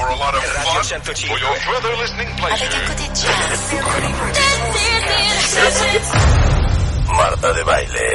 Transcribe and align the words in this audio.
for 0.00 0.08
a 0.08 0.16
lot 0.16 0.34
of 0.34 0.42
fun 0.42 1.00
for 1.28 1.38
your 1.38 1.54
further 1.68 1.92
listening 2.00 2.28
pleasure. 2.40 2.68
Marta 7.06 7.52
de 7.52 7.64
Baile. 7.64 8.08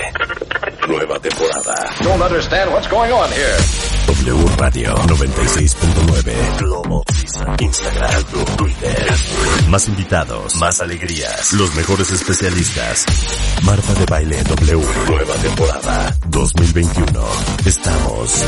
Nueva 0.88 1.20
temporada. 1.20 1.76
Don't 2.02 2.22
understand 2.22 2.72
what's 2.72 2.88
going 2.88 3.12
on 3.12 3.30
here. 3.32 3.58
W 4.08 4.48
Radio 4.58 4.96
96.9. 4.96 6.58
Globo. 6.60 7.04
Instagram. 7.60 8.24
Twitter. 8.58 9.14
Más 9.70 9.88
invitados. 9.88 10.56
Más 10.56 10.82
alegrías. 10.82 11.54
Los 11.54 11.76
mejores 11.76 12.12
especialistas. 12.12 13.06
Marta 13.64 13.94
de 13.94 14.06
Baile 14.06 14.44
W. 14.44 14.86
Nueva 15.08 15.36
temporada 15.36 16.16
2021. 16.30 17.28
Estamos 17.66 18.46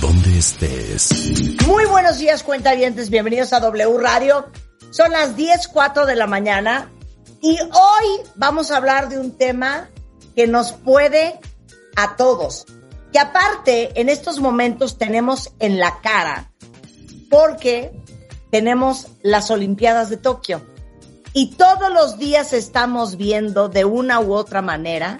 donde 0.00 0.38
estés. 0.38 1.10
Muy 1.66 1.84
buenos 1.86 2.18
días, 2.18 2.42
cuentavientes. 2.42 3.10
Bienvenidos 3.10 3.52
a 3.52 3.60
W 3.60 3.98
Radio. 3.98 4.46
Son 4.90 5.10
las 5.12 5.36
10.04 5.36 6.06
de 6.06 6.16
la 6.16 6.26
mañana 6.26 6.90
y 7.40 7.58
hoy 7.60 8.26
vamos 8.36 8.70
a 8.70 8.76
hablar 8.76 9.08
de 9.08 9.18
un 9.18 9.36
tema 9.36 9.88
que 10.34 10.46
nos 10.46 10.72
puede 10.72 11.40
a 11.96 12.16
todos. 12.16 12.66
Que 13.12 13.18
aparte, 13.18 14.00
en 14.00 14.08
estos 14.08 14.40
momentos 14.40 14.98
tenemos 14.98 15.52
en 15.58 15.78
la 15.78 16.00
cara 16.00 16.52
porque 17.30 17.92
tenemos 18.50 19.08
las 19.22 19.50
Olimpiadas 19.50 20.10
de 20.10 20.16
Tokio. 20.16 20.62
Y 21.32 21.52
todos 21.56 21.92
los 21.92 22.18
días 22.18 22.52
estamos 22.52 23.16
viendo 23.16 23.68
de 23.68 23.84
una 23.84 24.20
u 24.20 24.32
otra 24.32 24.62
manera 24.62 25.18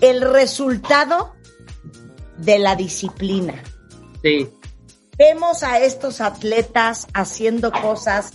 el 0.00 0.20
resultado 0.20 1.32
de 2.42 2.58
la 2.58 2.76
disciplina. 2.76 3.62
Sí. 4.22 4.48
Vemos 5.18 5.62
a 5.62 5.78
estos 5.80 6.20
atletas 6.20 7.06
haciendo 7.14 7.70
cosas 7.70 8.32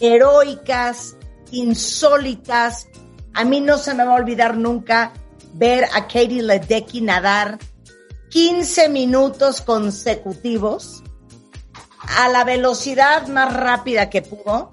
heroicas, 0.00 1.16
insólitas. 1.50 2.88
A 3.34 3.44
mí 3.44 3.60
no 3.60 3.78
se 3.78 3.94
me 3.94 4.04
va 4.04 4.12
a 4.12 4.20
olvidar 4.20 4.56
nunca 4.56 5.12
ver 5.54 5.84
a 5.84 6.02
Katie 6.02 6.42
Ledecky 6.42 7.00
nadar 7.00 7.58
15 8.30 8.88
minutos 8.88 9.60
consecutivos 9.60 11.02
a 12.16 12.28
la 12.28 12.44
velocidad 12.44 13.26
más 13.26 13.52
rápida 13.52 14.08
que 14.08 14.22
pudo 14.22 14.70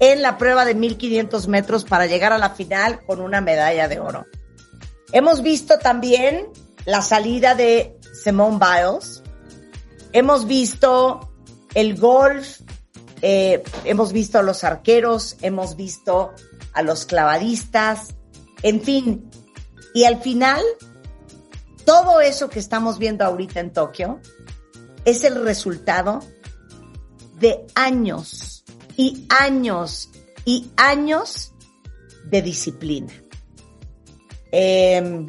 en 0.00 0.22
la 0.22 0.36
prueba 0.38 0.64
de 0.64 0.74
1500 0.74 1.48
metros 1.48 1.84
para 1.84 2.06
llegar 2.06 2.32
a 2.32 2.38
la 2.38 2.50
final 2.50 3.04
con 3.06 3.20
una 3.20 3.40
medalla 3.40 3.88
de 3.88 4.00
oro. 4.00 4.26
Hemos 5.12 5.42
visto 5.42 5.78
también 5.78 6.48
la 6.86 7.02
salida 7.02 7.54
de 7.54 7.98
Simone 8.22 8.58
Biles. 8.58 9.22
Hemos 10.12 10.46
visto 10.46 11.32
el 11.74 11.98
golf, 11.98 12.60
eh, 13.22 13.62
hemos 13.84 14.12
visto 14.12 14.38
a 14.38 14.42
los 14.42 14.64
arqueros, 14.64 15.36
hemos 15.42 15.76
visto 15.76 16.32
a 16.72 16.82
los 16.82 17.06
clavadistas, 17.06 18.14
en 18.62 18.80
fin. 18.80 19.30
Y 19.94 20.04
al 20.04 20.20
final, 20.20 20.62
todo 21.84 22.20
eso 22.20 22.48
que 22.48 22.58
estamos 22.58 22.98
viendo 22.98 23.24
ahorita 23.24 23.60
en 23.60 23.72
Tokio 23.72 24.20
es 25.04 25.24
el 25.24 25.44
resultado 25.44 26.20
de 27.38 27.66
años 27.74 28.64
y 28.96 29.26
años 29.28 30.10
y 30.44 30.70
años 30.76 31.52
de 32.26 32.42
disciplina. 32.42 33.12
Eh, 34.52 35.26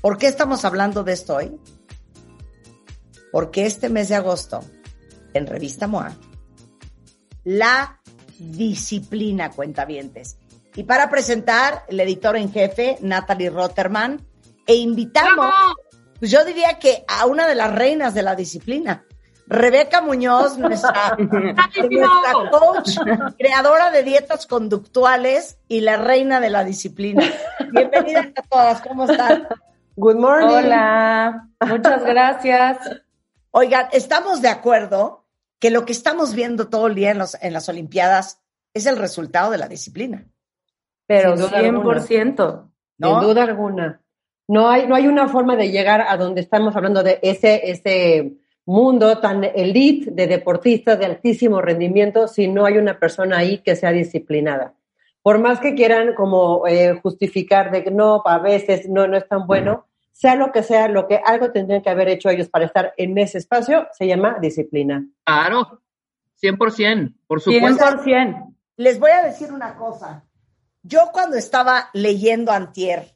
¿Por 0.00 0.16
qué 0.16 0.28
estamos 0.28 0.64
hablando 0.64 1.04
de 1.04 1.12
esto 1.12 1.36
hoy? 1.36 1.60
Porque 3.32 3.66
este 3.66 3.90
mes 3.90 4.08
de 4.08 4.14
agosto, 4.14 4.60
en 5.34 5.46
Revista 5.46 5.86
MOA, 5.86 6.16
la 7.44 8.00
disciplina 8.38 9.50
cuentavientes. 9.50 10.38
Y 10.74 10.84
para 10.84 11.10
presentar, 11.10 11.84
el 11.88 12.00
editor 12.00 12.36
en 12.36 12.50
jefe, 12.50 12.96
Natalie 13.02 13.50
Rotterman, 13.50 14.26
e 14.66 14.76
invitamos, 14.76 15.52
pues 16.18 16.30
yo 16.30 16.44
diría 16.44 16.78
que 16.78 17.04
a 17.06 17.26
una 17.26 17.46
de 17.46 17.54
las 17.54 17.74
reinas 17.74 18.14
de 18.14 18.22
la 18.22 18.34
disciplina, 18.34 19.04
Rebeca 19.46 20.00
Muñoz, 20.00 20.56
nuestra, 20.58 21.16
nuestra 21.18 22.32
coach, 22.50 22.96
creadora 23.36 23.90
de 23.90 24.02
dietas 24.02 24.46
conductuales 24.46 25.58
y 25.68 25.82
la 25.82 25.98
reina 25.98 26.40
de 26.40 26.48
la 26.48 26.64
disciplina. 26.64 27.22
Bienvenidas 27.72 28.28
a 28.36 28.42
todas, 28.42 28.80
¿cómo 28.80 29.04
están? 29.04 29.46
Good 29.96 30.16
morning. 30.16 30.64
Hola, 30.64 31.48
muchas 31.66 32.04
gracias. 32.04 32.78
Oigan, 33.50 33.88
estamos 33.92 34.40
de 34.40 34.48
acuerdo 34.48 35.26
que 35.58 35.70
lo 35.70 35.84
que 35.84 35.92
estamos 35.92 36.34
viendo 36.34 36.68
todo 36.68 36.86
el 36.86 36.94
día 36.94 37.10
en, 37.10 37.18
los, 37.18 37.36
en 37.42 37.52
las 37.52 37.68
Olimpiadas 37.68 38.40
es 38.72 38.86
el 38.86 38.96
resultado 38.96 39.50
de 39.50 39.58
la 39.58 39.68
disciplina. 39.68 40.26
Pero 41.06 41.36
Sin 41.36 41.46
duda 41.46 41.60
100%. 41.60 42.70
¿no? 42.98 43.20
Sin 43.20 43.28
duda 43.28 43.42
alguna. 43.42 44.00
No 44.46 44.70
hay, 44.70 44.86
no 44.86 44.94
hay 44.94 45.06
una 45.06 45.28
forma 45.28 45.56
de 45.56 45.70
llegar 45.70 46.00
a 46.00 46.16
donde 46.16 46.40
estamos 46.40 46.74
hablando 46.76 47.02
de 47.02 47.18
ese, 47.22 47.70
ese 47.70 48.32
mundo 48.64 49.18
tan 49.18 49.44
elite 49.44 50.10
de 50.12 50.26
deportistas 50.26 50.98
de 50.98 51.06
altísimo 51.06 51.60
rendimiento 51.60 52.28
si 52.28 52.48
no 52.48 52.64
hay 52.64 52.78
una 52.78 52.98
persona 52.98 53.38
ahí 53.38 53.58
que 53.58 53.76
sea 53.76 53.90
disciplinada. 53.90 54.74
Por 55.22 55.38
más 55.38 55.60
que 55.60 55.74
quieran 55.74 56.14
como 56.14 56.66
eh, 56.66 56.98
justificar 57.02 57.70
de 57.70 57.84
que 57.84 57.90
no, 57.90 58.22
a 58.24 58.38
veces 58.38 58.88
no, 58.88 59.06
no 59.06 59.16
es 59.16 59.28
tan 59.28 59.46
bueno, 59.46 59.86
sea 60.12 60.34
lo 60.34 60.52
que 60.52 60.62
sea, 60.62 60.88
lo 60.88 61.06
que 61.06 61.20
algo 61.24 61.50
tendrían 61.50 61.82
que 61.82 61.90
haber 61.90 62.08
hecho 62.08 62.30
ellos 62.30 62.48
para 62.48 62.66
estar 62.66 62.94
en 62.96 63.16
ese 63.18 63.38
espacio, 63.38 63.88
se 63.92 64.06
llama 64.06 64.38
disciplina. 64.40 65.06
Claro, 65.24 65.80
100%, 66.42 67.14
por 67.26 67.40
supuesto. 67.40 67.84
100%. 67.84 68.54
Les 68.76 68.98
voy 68.98 69.10
a 69.10 69.22
decir 69.22 69.52
una 69.52 69.76
cosa. 69.76 70.24
Yo 70.82 71.10
cuando 71.12 71.36
estaba 71.36 71.90
leyendo 71.92 72.52
antier 72.52 73.14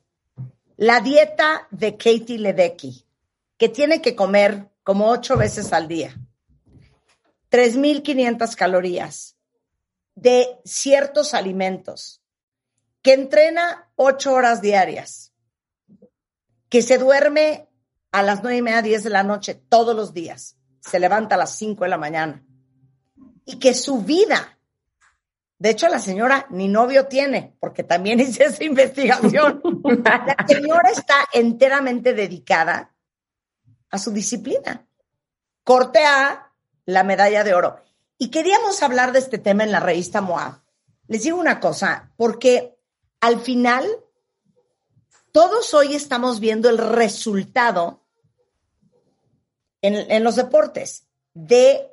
la 0.77 1.01
dieta 1.01 1.67
de 1.71 1.97
Katie 1.97 2.39
Ledecky, 2.39 3.07
que 3.57 3.69
tiene 3.69 4.03
que 4.03 4.15
comer 4.15 4.69
como 4.83 5.09
ocho 5.09 5.37
veces 5.37 5.73
al 5.73 5.89
día, 5.89 6.15
3.500 7.51 8.57
calorías 8.57 9.34
de 10.15 10.61
ciertos 10.65 11.35
alimentos, 11.35 12.23
que 13.03 13.13
entrena 13.13 13.91
ocho 13.97 14.33
horas 14.33 14.61
diarias, 14.63 15.33
que 16.69 16.83
se 16.83 16.99
duerme 16.99 17.69
a 18.13 18.23
las 18.23 18.43
nueve 18.43 18.59
y 18.59 18.63
media, 18.63 18.83
diez 18.83 19.03
de 19.05 19.11
la 19.11 19.23
noche 19.23 19.55
todos 19.55 19.95
los 19.95 20.15
días, 20.15 20.57
se 20.81 20.99
levanta 20.99 21.35
a 21.35 21.39
las 21.39 21.57
cinco 21.57 21.85
de 21.85 21.91
la 21.91 21.99
mañana, 21.99 22.45
y 23.45 23.59
que 23.59 23.75
su 23.75 24.03
vida, 24.03 24.59
de 25.59 25.71
hecho 25.71 25.89
la 25.89 25.99
señora 25.99 26.47
ni 26.51 26.69
novio 26.69 27.07
tiene, 27.07 27.57
porque 27.61 27.83
también 27.83 28.21
hice 28.21 28.45
esa 28.45 28.65
investigación, 28.65 29.61
la 30.05 30.47
señora 30.47 30.91
está 30.91 31.29
enteramente 31.33 32.15
dedicada 32.15 32.95
a 33.91 33.99
su 33.99 34.13
disciplina. 34.13 34.87
Corte 35.63 36.05
A, 36.05 36.53
la 36.85 37.05
medalla 37.05 37.45
de 37.45 37.55
oro. 37.55 37.81
Y 38.25 38.31
queríamos 38.31 38.83
hablar 38.83 39.13
de 39.13 39.19
este 39.19 39.37
tema 39.37 39.65
en 39.65 39.71
la 39.71 39.81
revista 39.81 40.23
MOA. 40.23 40.65
Les 41.09 41.25
digo 41.25 41.39
una 41.39 41.61
cosa, 41.61 42.11
porque 42.17 42.75
al 43.21 43.39
final 43.39 43.87
todos 45.31 45.75
hoy 45.75 45.95
estamos 45.95 46.41
viendo 46.41 46.71
el 46.71 46.79
resultado 46.79 48.03
en, 49.83 50.11
en 50.11 50.25
los 50.25 50.37
deportes 50.37 51.07
de 51.35 51.93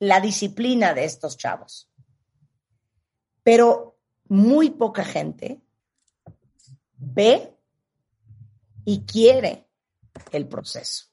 la 0.00 0.20
disciplina 0.20 0.94
de 0.94 1.04
estos 1.04 1.36
chavos. 1.36 1.88
Pero 3.44 4.00
muy 4.24 4.70
poca 4.70 5.04
gente 5.04 5.60
ve 6.96 7.56
y 8.84 9.04
quiere 9.04 9.68
el 10.32 10.48
proceso. 10.48 11.06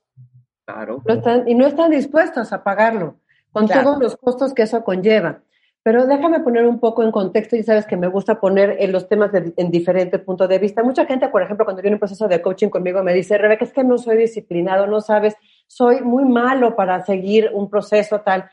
Claro. 0.65 1.03
No 1.05 1.13
están, 1.13 1.47
y 1.47 1.53
no 1.53 1.67
están 1.67 1.91
dispuestos 1.91 2.51
a 2.51 2.63
pagarlo, 2.63 3.18
con 3.51 3.67
Claro. 3.67 3.83
todos 3.83 3.99
los 4.01 4.17
costos 4.17 4.53
que 4.53 4.63
eso 4.63 4.83
conlleva. 4.83 5.41
Pero 5.81 6.05
déjame 6.07 6.41
poner 6.41 6.65
un 6.67 6.79
poco 6.79 7.03
en 7.03 7.11
contexto, 7.11 7.55
y 7.55 7.63
sabes 7.63 7.85
que 7.85 7.95
me 7.95 8.07
gusta 8.07 8.39
poner 8.39 8.75
en 8.79 8.91
los 8.91 9.07
temas 9.07 9.31
de- 9.31 9.53
en 9.55 9.71
diferentes 9.71 10.19
puntos 10.21 10.49
de 10.49 10.59
vista. 10.59 10.83
Mucha 10.83 11.05
gente, 11.05 11.29
por 11.29 11.41
ejemplo, 11.41 11.63
cuando 11.65 11.81
viene 11.81 11.95
un 11.95 11.99
proceso 11.99 12.27
de 12.27 12.41
coaching 12.41 12.67
conmigo, 12.67 13.01
me 13.01 13.13
dice, 13.13 13.37
Rebeca, 13.37 13.63
es 13.63 13.71
que 13.71 13.83
no 13.83 13.97
soy 13.97 14.17
disciplinado, 14.17 14.87
no 14.87 14.99
sabes, 14.99 15.35
soy 15.67 16.01
muy 16.01 16.25
malo 16.25 16.75
para 16.75 17.03
seguir 17.05 17.49
un 17.53 17.69
proceso 17.69 18.19
tal. 18.21 18.49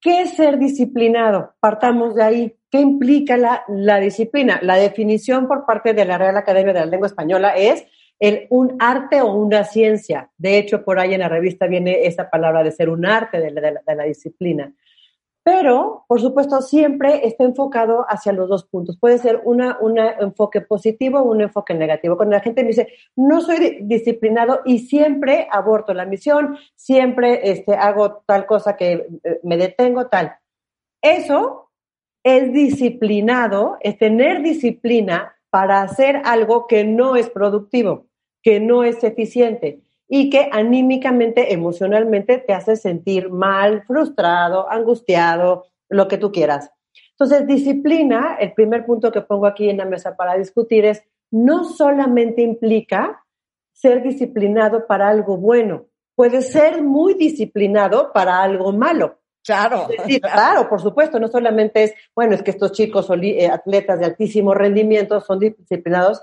¿Qué 0.00 0.22
es 0.22 0.34
ser 0.36 0.58
disciplinado? 0.58 1.54
Partamos 1.60 2.14
de 2.14 2.22
ahí. 2.22 2.56
¿Qué 2.70 2.80
implica 2.80 3.36
la, 3.36 3.64
la 3.68 3.98
disciplina? 3.98 4.60
La 4.62 4.76
definición 4.76 5.48
por 5.48 5.66
parte 5.66 5.92
de 5.92 6.04
la 6.04 6.18
Real 6.18 6.36
Academia 6.36 6.72
de 6.72 6.80
la 6.80 6.86
Lengua 6.86 7.08
Española 7.08 7.50
es 7.56 7.84
un 8.50 8.76
arte 8.78 9.22
o 9.22 9.32
una 9.34 9.64
ciencia. 9.64 10.30
De 10.36 10.58
hecho, 10.58 10.84
por 10.84 10.98
ahí 10.98 11.14
en 11.14 11.20
la 11.20 11.28
revista 11.28 11.66
viene 11.66 12.06
esa 12.06 12.28
palabra 12.28 12.62
de 12.62 12.70
ser 12.70 12.90
un 12.90 13.06
arte 13.06 13.40
de 13.40 13.50
la, 13.50 14.04
disciplina. 14.04 14.72
pero 15.42 16.04
por 16.06 16.20
supuesto 16.20 16.60
siempre 16.60 17.26
está 17.26 17.44
enfocado 17.44 18.04
hacia 18.08 18.32
los 18.32 18.48
dos 18.48 18.64
puntos. 18.64 18.98
Puede 18.98 19.18
ser 19.18 19.40
un 19.44 19.98
enfoque 19.98 20.60
positivo 20.60 21.20
o 21.20 21.30
un 21.30 21.40
enfoque 21.40 21.72
negativo. 21.74 22.16
Cuando 22.16 22.36
la 22.36 22.42
gente 22.42 22.62
me 22.62 22.68
dice, 22.68 22.88
no 23.16 23.40
soy 23.40 23.78
disciplinado 23.82 24.60
y 24.66 24.80
siempre 24.80 25.48
aborto 25.50 25.94
la 25.94 26.04
misión, 26.04 26.58
siempre 26.76 27.50
este, 27.50 27.74
hago 27.74 28.22
tal 28.26 28.44
cosa 28.44 28.76
que 28.76 29.08
eh, 29.24 29.40
me 29.42 29.56
detengo, 29.56 30.08
tal. 30.08 30.34
Eso 31.00 31.70
es 32.22 32.52
disciplinado, 32.52 33.78
es 33.80 33.96
tener 33.96 34.42
disciplina 34.42 35.36
para 35.50 35.82
hacer 35.82 36.22
algo 36.24 36.66
que 36.66 36.84
no 36.84 37.16
es 37.16 37.28
productivo, 37.28 38.06
que 38.42 38.60
no 38.60 38.84
es 38.84 39.02
eficiente 39.04 39.80
y 40.12 40.28
que 40.28 40.48
anímicamente, 40.50 41.52
emocionalmente 41.52 42.38
te 42.38 42.52
hace 42.52 42.74
sentir 42.74 43.30
mal, 43.30 43.84
frustrado, 43.86 44.68
angustiado, 44.68 45.66
lo 45.88 46.08
que 46.08 46.18
tú 46.18 46.32
quieras. 46.32 46.70
Entonces, 47.12 47.46
disciplina, 47.46 48.36
el 48.40 48.52
primer 48.52 48.84
punto 48.84 49.12
que 49.12 49.20
pongo 49.20 49.46
aquí 49.46 49.70
en 49.70 49.76
la 49.76 49.84
mesa 49.84 50.16
para 50.16 50.36
discutir 50.36 50.84
es, 50.84 51.04
no 51.30 51.64
solamente 51.64 52.42
implica 52.42 53.24
ser 53.72 54.02
disciplinado 54.02 54.86
para 54.88 55.08
algo 55.08 55.36
bueno, 55.36 55.86
puede 56.16 56.42
ser 56.42 56.82
muy 56.82 57.14
disciplinado 57.14 58.12
para 58.12 58.42
algo 58.42 58.72
malo. 58.72 59.20
Claro. 59.44 59.86
claro, 60.20 60.68
por 60.68 60.80
supuesto, 60.80 61.20
no 61.20 61.28
solamente 61.28 61.84
es, 61.84 61.94
bueno, 62.16 62.34
es 62.34 62.42
que 62.42 62.50
estos 62.50 62.72
chicos 62.72 63.08
eh, 63.22 63.48
atletas 63.48 64.00
de 64.00 64.06
altísimo 64.06 64.54
rendimiento 64.54 65.20
son 65.20 65.38
disciplinados 65.38 66.22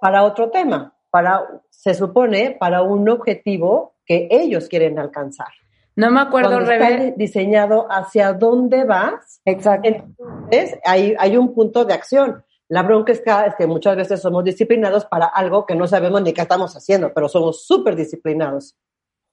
para 0.00 0.22
otro 0.22 0.50
tema 0.50 0.95
para, 1.16 1.62
se 1.70 1.94
supone, 1.94 2.58
para 2.60 2.82
un 2.82 3.08
objetivo 3.08 3.94
que 4.04 4.28
ellos 4.30 4.68
quieren 4.68 4.98
alcanzar. 4.98 5.48
No 5.94 6.10
me 6.10 6.20
acuerdo, 6.20 6.60
Rebe. 6.60 7.14
diseñado 7.16 7.86
hacia 7.88 8.34
dónde 8.34 8.84
vas. 8.84 9.40
Exacto. 9.46 9.88
Entonces, 9.88 10.78
hay, 10.84 11.14
hay 11.18 11.38
un 11.38 11.54
punto 11.54 11.86
de 11.86 11.94
acción. 11.94 12.44
La 12.68 12.82
bronca 12.82 13.12
es 13.12 13.22
que, 13.22 13.30
es 13.30 13.54
que 13.54 13.66
muchas 13.66 13.96
veces 13.96 14.20
somos 14.20 14.44
disciplinados 14.44 15.06
para 15.06 15.24
algo 15.24 15.64
que 15.64 15.74
no 15.74 15.86
sabemos 15.86 16.20
ni 16.20 16.34
qué 16.34 16.42
estamos 16.42 16.76
haciendo, 16.76 17.14
pero 17.14 17.30
somos 17.30 17.64
súper 17.64 17.96
disciplinados. 17.96 18.76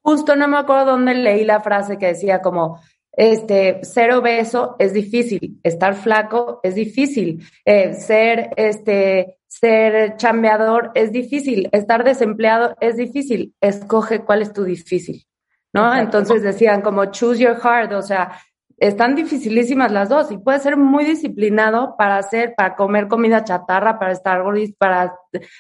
Justo 0.01 0.38
no 0.38 0.47
me 0.47 0.59
acuerdo 0.59 0.85
dónde 0.85 1.15
leí 1.15 1.44
la 1.44 1.59
frase 1.59 1.97
que 1.97 2.06
decía 2.06 2.41
como, 2.41 2.80
este, 3.15 3.83
ser 3.83 4.12
obeso 4.12 4.75
es 4.80 4.94
difícil, 4.94 5.60
estar 5.63 5.95
flaco 5.95 6.60
es 6.63 6.75
difícil, 6.75 7.48
eh, 7.63 7.94
ser, 7.94 8.50
este, 8.57 9.38
ser 9.48 10.18
chambeador 10.18 10.92
es 10.95 11.12
difícil, 11.12 11.69
estar 11.71 12.04
desempleado 12.04 12.75
es 12.80 12.98
difícil, 12.98 13.54
escoge 13.62 14.24
cuál 14.24 14.42
es 14.42 14.51
tu 14.51 14.63
difícil, 14.63 15.25
¿no? 15.74 15.95
Entonces 15.95 16.42
decían 16.42 16.81
como 16.81 17.06
choose 17.06 17.42
your 17.42 17.60
heart, 17.62 17.94
o 17.94 18.01
sea, 18.01 18.39
están 18.77 19.16
dificilísimas 19.16 19.92
las 19.92 20.09
dos 20.09 20.31
y 20.31 20.38
puedes 20.38 20.63
ser 20.63 20.75
muy 20.75 21.06
disciplinado 21.06 21.95
para 21.98 22.18
hacer, 22.18 22.54
para 22.57 22.75
comer 22.75 23.07
comida 23.07 23.44
chatarra, 23.44 24.00
para 24.00 24.12
estar 24.12 24.42
gordis, 24.42 24.74
para 24.75 25.16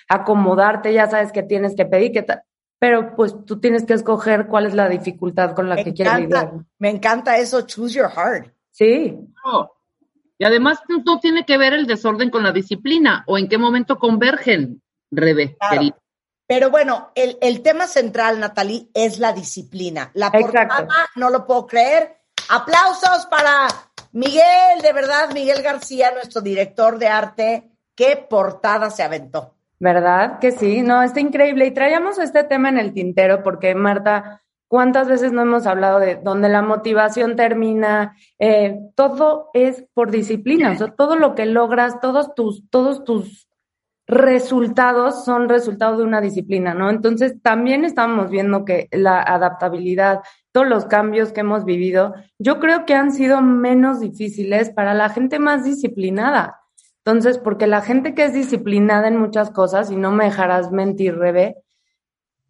acomodarte, 0.09 0.91
ya 0.91 1.07
sabes 1.07 1.31
que 1.31 1.43
tienes 1.43 1.75
que 1.75 1.85
pedir, 1.85 2.11
que 2.11 2.25
pero 2.83 3.15
pues 3.15 3.45
tú 3.45 3.61
tienes 3.61 3.85
que 3.85 3.93
escoger 3.93 4.47
cuál 4.47 4.65
es 4.65 4.73
la 4.73 4.89
dificultad 4.89 5.55
con 5.55 5.69
la 5.69 5.77
que 5.77 5.93
quieres 5.93 6.19
lidiar. 6.19 6.51
Me 6.79 6.89
encanta 6.89 7.37
eso, 7.37 7.61
choose 7.61 7.97
your 7.97 8.11
heart. 8.11 8.53
Sí. 8.71 9.17
Y 10.37 10.43
además 10.43 10.79
no 11.05 11.17
tiene 11.21 11.45
que 11.45 11.57
ver 11.57 11.71
el 11.71 11.87
desorden 11.87 12.29
con 12.29 12.43
la 12.43 12.51
disciplina 12.51 13.23
o 13.25 13.37
en 13.37 13.47
qué 13.47 13.57
momento 13.57 13.97
convergen, 13.97 14.81
Rebe, 15.09 15.55
Pero 16.45 16.71
bueno, 16.71 17.13
el, 17.15 17.61
tema 17.61 17.87
central, 17.87 18.41
Natalie, 18.41 18.89
es 18.93 19.17
la 19.17 19.31
disciplina. 19.31 20.11
La 20.13 20.29
portada, 20.29 20.85
no 21.15 21.29
lo 21.29 21.47
puedo 21.47 21.65
creer. 21.65 22.17
Aplausos 22.49 23.27
para 23.27 23.69
Miguel, 24.11 24.81
de 24.81 24.91
verdad, 24.91 25.33
Miguel 25.33 25.61
García, 25.61 26.11
nuestro 26.11 26.41
director 26.41 26.99
de 26.99 27.07
arte. 27.07 27.71
Qué 27.95 28.17
portada 28.29 28.89
se 28.89 29.03
aventó. 29.03 29.55
¿Verdad? 29.83 30.39
Que 30.39 30.51
sí, 30.51 30.81
no, 30.81 31.03
está 31.03 31.19
increíble. 31.19 31.65
Y 31.65 31.71
traíamos 31.71 32.17
este 32.17 32.45
tema 32.45 32.69
en 32.69 32.77
el 32.77 32.93
tintero 32.93 33.43
porque 33.43 33.75
Marta, 33.75 34.41
¿cuántas 34.69 35.09
veces 35.09 35.33
no 35.33 35.41
hemos 35.41 35.67
hablado 35.67 35.99
de 35.99 36.15
donde 36.15 36.47
la 36.47 36.61
motivación 36.61 37.35
termina? 37.35 38.15
Eh, 38.39 38.79
todo 38.95 39.49
es 39.53 39.83
por 39.93 40.09
disciplina, 40.09 40.71
o 40.71 40.75
sea, 40.77 40.87
todo 40.95 41.17
lo 41.17 41.35
que 41.35 41.45
logras, 41.45 41.99
todos 41.99 42.33
tus, 42.33 42.69
todos 42.69 43.03
tus 43.03 43.49
resultados 44.07 45.25
son 45.25 45.49
resultado 45.49 45.97
de 45.97 46.05
una 46.05 46.21
disciplina, 46.21 46.73
¿no? 46.73 46.89
Entonces, 46.89 47.41
también 47.41 47.83
estamos 47.83 48.29
viendo 48.29 48.63
que 48.63 48.87
la 48.93 49.21
adaptabilidad, 49.21 50.21
todos 50.53 50.65
los 50.65 50.85
cambios 50.85 51.33
que 51.33 51.41
hemos 51.41 51.65
vivido, 51.65 52.13
yo 52.39 52.61
creo 52.61 52.85
que 52.85 52.93
han 52.93 53.11
sido 53.11 53.41
menos 53.41 53.99
difíciles 53.99 54.69
para 54.69 54.93
la 54.93 55.09
gente 55.09 55.39
más 55.39 55.65
disciplinada. 55.65 56.62
Entonces, 57.05 57.37
porque 57.37 57.67
la 57.67 57.81
gente 57.81 58.15
que 58.15 58.23
es 58.23 58.33
disciplinada 58.33 59.09
en 59.09 59.17
muchas 59.17 59.51
cosas, 59.51 59.91
y 59.91 59.97
no 59.97 60.11
me 60.11 60.25
dejarás 60.25 60.71
mentir, 60.71 61.17
Rebe, 61.17 61.57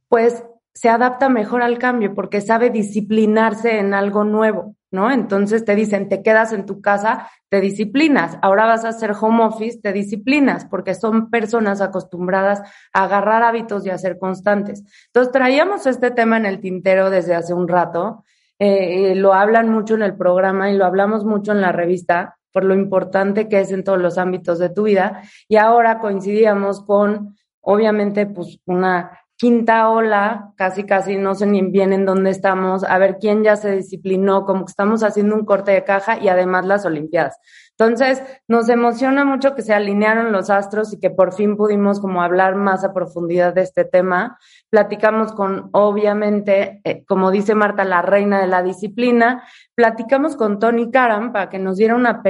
pues 0.10 0.44
se 0.76 0.90
adapta 0.90 1.30
mejor 1.30 1.62
al 1.62 1.78
cambio 1.78 2.14
porque 2.14 2.42
sabe 2.42 2.70
disciplinarse 2.70 3.80
en 3.80 3.94
algo 3.94 4.24
nuevo, 4.24 4.76
¿no? 4.92 5.12
Entonces 5.12 5.66
te 5.66 5.76
dicen, 5.76 6.10
te 6.10 6.24
quedas 6.24 6.52
en 6.52 6.66
tu 6.66 6.82
casa, 6.82 7.30
te 7.50 7.62
disciplinas. 7.62 8.38
Ahora 8.42 8.66
vas 8.66 8.86
a 8.86 8.90
hacer 8.90 9.14
home 9.20 9.44
office, 9.44 9.80
te 9.82 9.94
disciplinas 9.94 10.66
porque 10.66 10.96
son 10.96 11.30
personas 11.30 11.82
acostumbradas 11.82 12.62
a 12.92 13.04
agarrar 13.04 13.44
hábitos 13.44 13.86
y 13.86 13.92
a 13.92 13.98
ser 13.98 14.18
constantes. 14.18 14.84
Entonces 15.08 15.32
traíamos 15.32 15.86
este 15.86 16.10
tema 16.10 16.38
en 16.38 16.46
el 16.46 16.60
tintero 16.60 17.12
desde 17.12 17.36
hace 17.36 17.54
un 17.54 17.68
rato. 17.68 18.24
Eh, 18.58 19.14
lo 19.16 19.34
hablan 19.34 19.70
mucho 19.70 19.94
en 19.96 20.04
el 20.04 20.16
programa 20.16 20.72
y 20.72 20.78
lo 20.78 20.86
hablamos 20.86 21.24
mucho 21.24 21.52
en 21.52 21.62
la 21.62 21.72
revista 21.72 22.38
por 22.54 22.64
lo 22.64 22.76
importante 22.76 23.50
que 23.50 23.60
es 23.60 23.72
en 23.72 23.84
todos 23.84 24.00
los 24.00 24.18
ámbitos 24.18 24.60
de 24.60 24.70
tu 24.70 24.84
vida. 24.84 25.24
Y 25.50 25.58
ahora 25.58 26.00
coincidíamos 26.00 26.84
con, 26.86 27.36
obviamente, 27.60 28.26
pues 28.28 28.60
una 28.66 29.20
quinta 29.44 29.90
ola, 29.90 30.54
casi 30.56 30.86
casi 30.86 31.18
no 31.18 31.36
sé 31.36 31.46
ni 31.46 31.62
bien 31.64 31.92
en 31.92 32.06
dónde 32.06 32.30
estamos, 32.30 32.86
a 32.86 32.98
ver 32.98 33.18
quién 33.20 33.44
ya 33.44 33.58
se 33.58 33.76
disciplinó, 33.76 34.46
como 34.46 34.64
que 34.64 34.70
estamos 34.70 35.04
haciendo 35.04 35.36
un 35.36 35.44
corte 35.44 35.72
de 35.72 35.84
caja 35.84 36.18
y 36.18 36.30
además 36.30 36.66
las 36.66 36.86
Olimpiadas. 36.86 37.36
Entonces, 37.78 38.24
nos 38.48 38.70
emociona 38.70 39.26
mucho 39.26 39.54
que 39.54 39.62
se 39.62 39.74
alinearon 39.74 40.32
los 40.32 40.50
astros 40.50 40.94
y 40.94 41.00
que 41.02 41.10
por 41.10 41.34
fin 41.34 41.58
pudimos 41.58 42.00
como 42.00 42.22
hablar 42.22 42.56
más 42.56 42.86
a 42.86 42.94
profundidad 42.94 43.54
de 43.54 43.64
este 43.64 43.84
tema. 43.84 44.40
Platicamos 44.70 45.34
con, 45.34 45.68
obviamente, 45.74 46.80
eh, 46.86 47.04
como 47.06 47.30
dice 47.30 47.54
Marta, 47.54 47.84
la 47.84 48.02
reina 48.02 48.40
de 48.40 48.48
la 48.48 48.64
disciplina. 48.64 49.44
Platicamos 49.76 50.38
con 50.38 50.58
Tony 50.58 50.90
Karam 50.90 51.34
para 51.34 51.50
que 51.50 51.60
nos 51.60 51.76
diera 51.76 51.96
una 51.96 52.22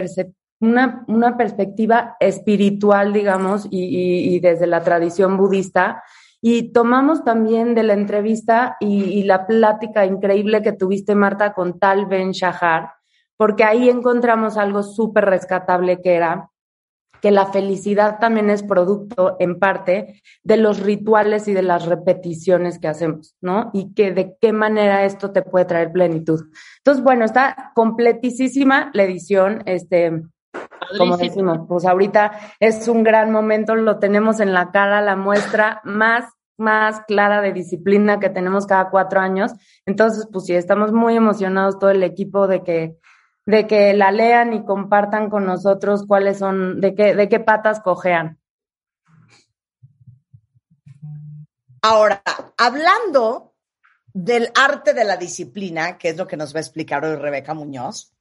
una, 0.62 1.04
una, 1.08 1.38
perspectiva 1.38 2.16
espiritual, 2.20 3.14
digamos, 3.14 3.68
y, 3.70 4.34
y, 4.34 4.40
desde 4.40 4.66
la 4.66 4.82
tradición 4.82 5.38
budista. 5.38 6.02
Y 6.46 6.74
tomamos 6.74 7.24
también 7.24 7.74
de 7.74 7.84
la 7.84 7.94
entrevista 7.94 8.76
y, 8.82 9.24
la 9.24 9.48
plática 9.48 10.06
increíble 10.06 10.62
que 10.62 10.74
tuviste, 10.74 11.16
Marta, 11.16 11.54
con 11.54 11.80
Tal 11.80 12.06
Ben 12.06 12.32
Shahar, 12.32 12.92
porque 13.38 13.64
ahí 13.64 13.88
encontramos 13.88 14.58
algo 14.58 14.84
súper 14.84 15.24
rescatable 15.24 16.02
que 16.02 16.16
era 16.16 16.50
que 17.22 17.32
la 17.32 17.46
felicidad 17.46 18.20
también 18.20 18.50
es 18.50 18.62
producto, 18.62 19.38
en 19.40 19.58
parte, 19.58 20.22
de 20.44 20.58
los 20.58 20.82
rituales 20.82 21.48
y 21.48 21.54
de 21.54 21.62
las 21.62 21.86
repeticiones 21.86 22.78
que 22.78 22.90
hacemos, 22.90 23.38
¿no? 23.40 23.72
Y 23.72 23.94
que 23.94 24.12
de 24.12 24.36
qué 24.42 24.52
manera 24.52 25.06
esto 25.06 25.32
te 25.32 25.44
puede 25.44 25.64
traer 25.64 25.94
plenitud. 25.94 26.42
Entonces, 26.80 27.02
bueno, 27.02 27.24
está 27.24 27.72
completísima 27.74 28.92
la 28.94 29.04
edición, 29.04 29.64
este, 29.66 30.24
como 30.98 31.18
decimos, 31.18 31.60
pues 31.68 31.86
ahorita 31.86 32.32
es 32.60 32.88
un 32.88 33.04
gran 33.04 33.32
momento, 33.32 33.76
lo 33.76 34.00
tenemos 34.00 34.40
en 34.40 34.54
la 34.54 34.72
cara, 34.72 35.02
la 35.02 35.16
muestra 35.16 35.82
más 35.84 36.26
más 36.56 37.02
clara 37.08 37.42
de 37.42 37.52
disciplina 37.52 38.20
que 38.20 38.30
tenemos 38.30 38.68
cada 38.68 38.92
cuatro 38.92 39.20
años. 39.20 39.52
Entonces, 39.88 40.28
pues 40.32 40.46
sí, 40.46 40.54
estamos 40.54 40.92
muy 40.92 41.16
emocionados 41.16 41.80
todo 41.80 41.90
el 41.90 42.04
equipo 42.04 42.48
de 42.48 42.64
que 42.64 43.00
de 43.46 43.68
que 43.68 43.94
la 43.94 44.12
lean 44.12 44.54
y 44.54 44.64
compartan 44.64 45.30
con 45.30 45.46
nosotros 45.46 46.06
cuáles 46.08 46.40
son, 46.40 46.80
de 46.80 46.96
qué, 46.96 47.14
de 47.16 47.28
qué 47.28 47.40
patas 47.40 47.82
cojean. 47.82 48.40
Ahora, 51.82 52.24
hablando 52.58 53.54
del 54.14 54.50
arte 54.56 54.94
de 54.94 55.04
la 55.04 55.18
disciplina, 55.18 55.98
que 55.98 56.10
es 56.10 56.18
lo 56.18 56.28
que 56.28 56.38
nos 56.38 56.54
va 56.54 56.60
a 56.60 56.62
explicar 56.62 57.04
hoy 57.04 57.16
Rebeca 57.16 57.54
Muñoz, 57.54 58.14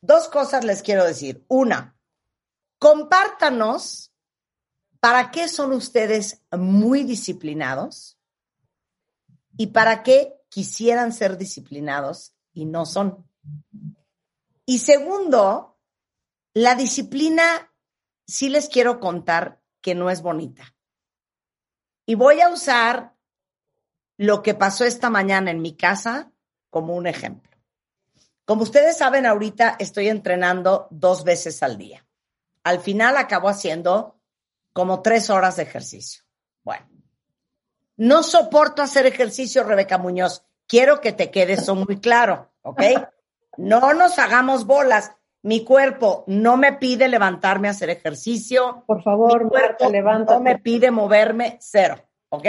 dos 0.00 0.28
cosas 0.28 0.64
les 0.64 0.82
quiero 0.82 1.04
decir. 1.04 1.44
Una, 1.48 1.96
compártanos 2.80 4.12
para 5.00 5.30
qué 5.30 5.48
son 5.48 5.72
ustedes 5.72 6.42
muy 6.50 7.04
disciplinados 7.04 8.18
y 9.56 9.68
para 9.68 10.02
qué 10.02 10.34
quisieran 10.48 11.12
ser 11.12 11.36
disciplinados 11.36 12.34
y 12.52 12.64
no 12.64 12.86
son. 12.86 13.28
Y 14.64 14.78
segundo, 14.78 15.78
la 16.54 16.74
disciplina, 16.74 17.72
sí 18.26 18.48
les 18.48 18.68
quiero 18.68 18.98
contar 18.98 19.60
que 19.82 19.94
no 19.94 20.10
es 20.10 20.22
bonita. 20.22 20.74
Y 22.06 22.14
voy 22.14 22.40
a 22.40 22.48
usar 22.48 23.14
lo 24.16 24.42
que 24.42 24.54
pasó 24.54 24.84
esta 24.84 25.10
mañana 25.10 25.50
en 25.50 25.60
mi 25.60 25.76
casa 25.76 26.32
como 26.70 26.96
un 26.96 27.06
ejemplo. 27.06 27.58
Como 28.46 28.62
ustedes 28.62 28.96
saben, 28.96 29.26
ahorita 29.26 29.76
estoy 29.78 30.08
entrenando 30.08 30.88
dos 30.90 31.24
veces 31.24 31.62
al 31.62 31.76
día. 31.76 32.06
Al 32.64 32.80
final 32.80 33.16
acabo 33.16 33.48
haciendo 33.48 34.16
como 34.72 35.02
tres 35.02 35.30
horas 35.30 35.56
de 35.56 35.62
ejercicio. 35.64 36.22
Bueno, 36.62 36.86
no 37.96 38.22
soporto 38.22 38.82
hacer 38.82 39.06
ejercicio, 39.06 39.64
Rebeca 39.64 39.98
Muñoz. 39.98 40.44
Quiero 40.66 41.00
que 41.00 41.12
te 41.12 41.30
quede 41.30 41.54
eso 41.54 41.74
muy 41.74 42.00
claro, 42.00 42.50
¿ok? 42.62 42.80
No 43.56 43.92
nos 43.94 44.18
hagamos 44.18 44.64
bolas. 44.64 45.12
Mi 45.42 45.64
cuerpo 45.64 46.24
no 46.28 46.56
me 46.56 46.74
pide 46.74 47.08
levantarme 47.08 47.66
a 47.68 47.72
hacer 47.72 47.90
ejercicio. 47.90 48.84
Por 48.86 49.02
favor, 49.02 49.44
Mi 49.44 49.50
cuerpo 49.50 49.68
Marta, 49.84 49.88
levántate. 49.90 50.34
no 50.34 50.40
me 50.40 50.58
pide 50.58 50.90
moverme, 50.90 51.58
cero, 51.60 51.96
¿ok? 52.28 52.46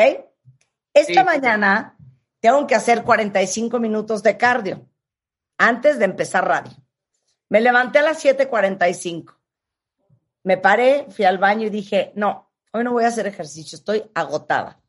Esta 0.94 1.14
Sí. 1.22 1.24
mañana 1.24 1.98
tengo 2.40 2.66
que 2.68 2.76
hacer 2.76 3.04
45 3.04 3.80
minutos 3.80 4.22
de 4.24 4.38
cardio 4.38 4.86
antes 5.58 6.00
de 6.00 6.06
empezar 6.06 6.48
radio. 6.48 6.72
Me 7.50 7.60
levanté 7.62 8.00
a 8.00 8.04
las 8.04 8.20
7:45. 8.20 9.34
Me 10.44 10.58
paré, 10.58 11.08
fui 11.10 11.26
al 11.26 11.38
baño 11.38 11.68
y 11.68 11.70
dije, 11.70 12.12
no, 12.16 12.52
hoy 12.74 12.84
no 12.84 12.94
voy 12.94 13.04
a 13.04 13.10
hacer 13.10 13.28
ejercicio, 13.28 13.78
estoy 13.78 14.10
agotada. 14.14 14.82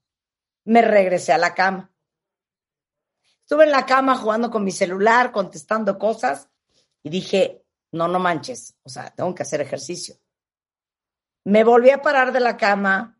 Me 0.65 0.83
regresé 0.83 1.33
a 1.33 1.39
la 1.39 1.55
cama. 1.55 1.93
Estuve 3.41 3.65
en 3.65 3.73
la 3.73 3.85
cama 3.85 4.17
jugando 4.17 4.51
con 4.51 4.65
mi 4.65 4.71
celular, 4.71 5.33
contestando 5.33 5.99
cosas 5.99 6.49
y 7.03 7.11
dije, 7.11 7.65
no, 7.91 8.09
no 8.09 8.19
manches, 8.19 8.77
o 8.83 8.89
sea, 8.89 9.11
tengo 9.11 9.35
que 9.35 9.43
hacer 9.43 9.61
ejercicio. 9.61 10.17
Me 11.45 11.65
volví 11.65 11.91
a 11.91 12.01
parar 12.01 12.33
de 12.33 12.41
la 12.41 12.57
cama, 12.57 13.19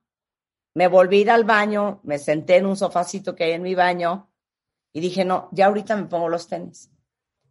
me 0.75 0.89
volví 0.89 1.19
a 1.19 1.21
ir 1.21 1.31
al 1.31 1.45
baño, 1.45 2.01
me 2.05 2.19
senté 2.19 2.57
en 2.57 2.67
un 2.67 2.77
sofacito 2.77 3.35
que 3.35 3.45
hay 3.45 3.53
en 3.53 3.63
mi 3.63 3.75
baño 3.75 4.31
y 4.93 5.01
dije, 5.01 5.25
no, 5.25 5.49
ya 5.53 5.67
ahorita 5.67 5.97
me 5.97 6.07
pongo 6.07 6.29
los 6.29 6.49
tenis. 6.49 6.91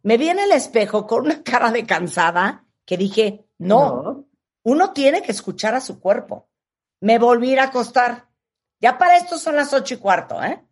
Me 0.02 0.16
vi 0.16 0.30
en 0.30 0.40
el 0.40 0.50
espejo 0.50 1.06
con 1.06 1.26
una 1.26 1.42
cara 1.42 1.70
de 1.70 1.86
cansada 1.86 2.66
que 2.84 2.96
dije, 2.96 3.46
no, 3.58 4.26
uno 4.64 4.92
tiene 4.92 5.22
que 5.22 5.32
escuchar 5.32 5.74
a 5.74 5.80
su 5.80 6.00
cuerpo. 6.00 6.48
Me 7.00 7.18
volví 7.18 7.50
a 7.50 7.52
ir 7.52 7.60
a 7.60 7.64
acostar. 7.64 8.28
Ya 8.80 8.98
para 8.98 9.16
esto 9.16 9.38
son 9.38 9.56
las 9.56 9.72
ocho 9.72 9.94
y 9.94 9.98
cuarto, 9.98 10.42
¿eh? 10.42 10.64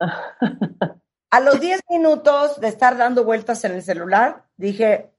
A 1.30 1.40
los 1.40 1.60
diez 1.60 1.80
minutos 1.90 2.60
de 2.60 2.68
estar 2.68 2.96
dando 2.96 3.24
vueltas 3.24 3.64
en 3.64 3.72
el 3.72 3.82
celular, 3.82 4.46
dije, 4.56 5.12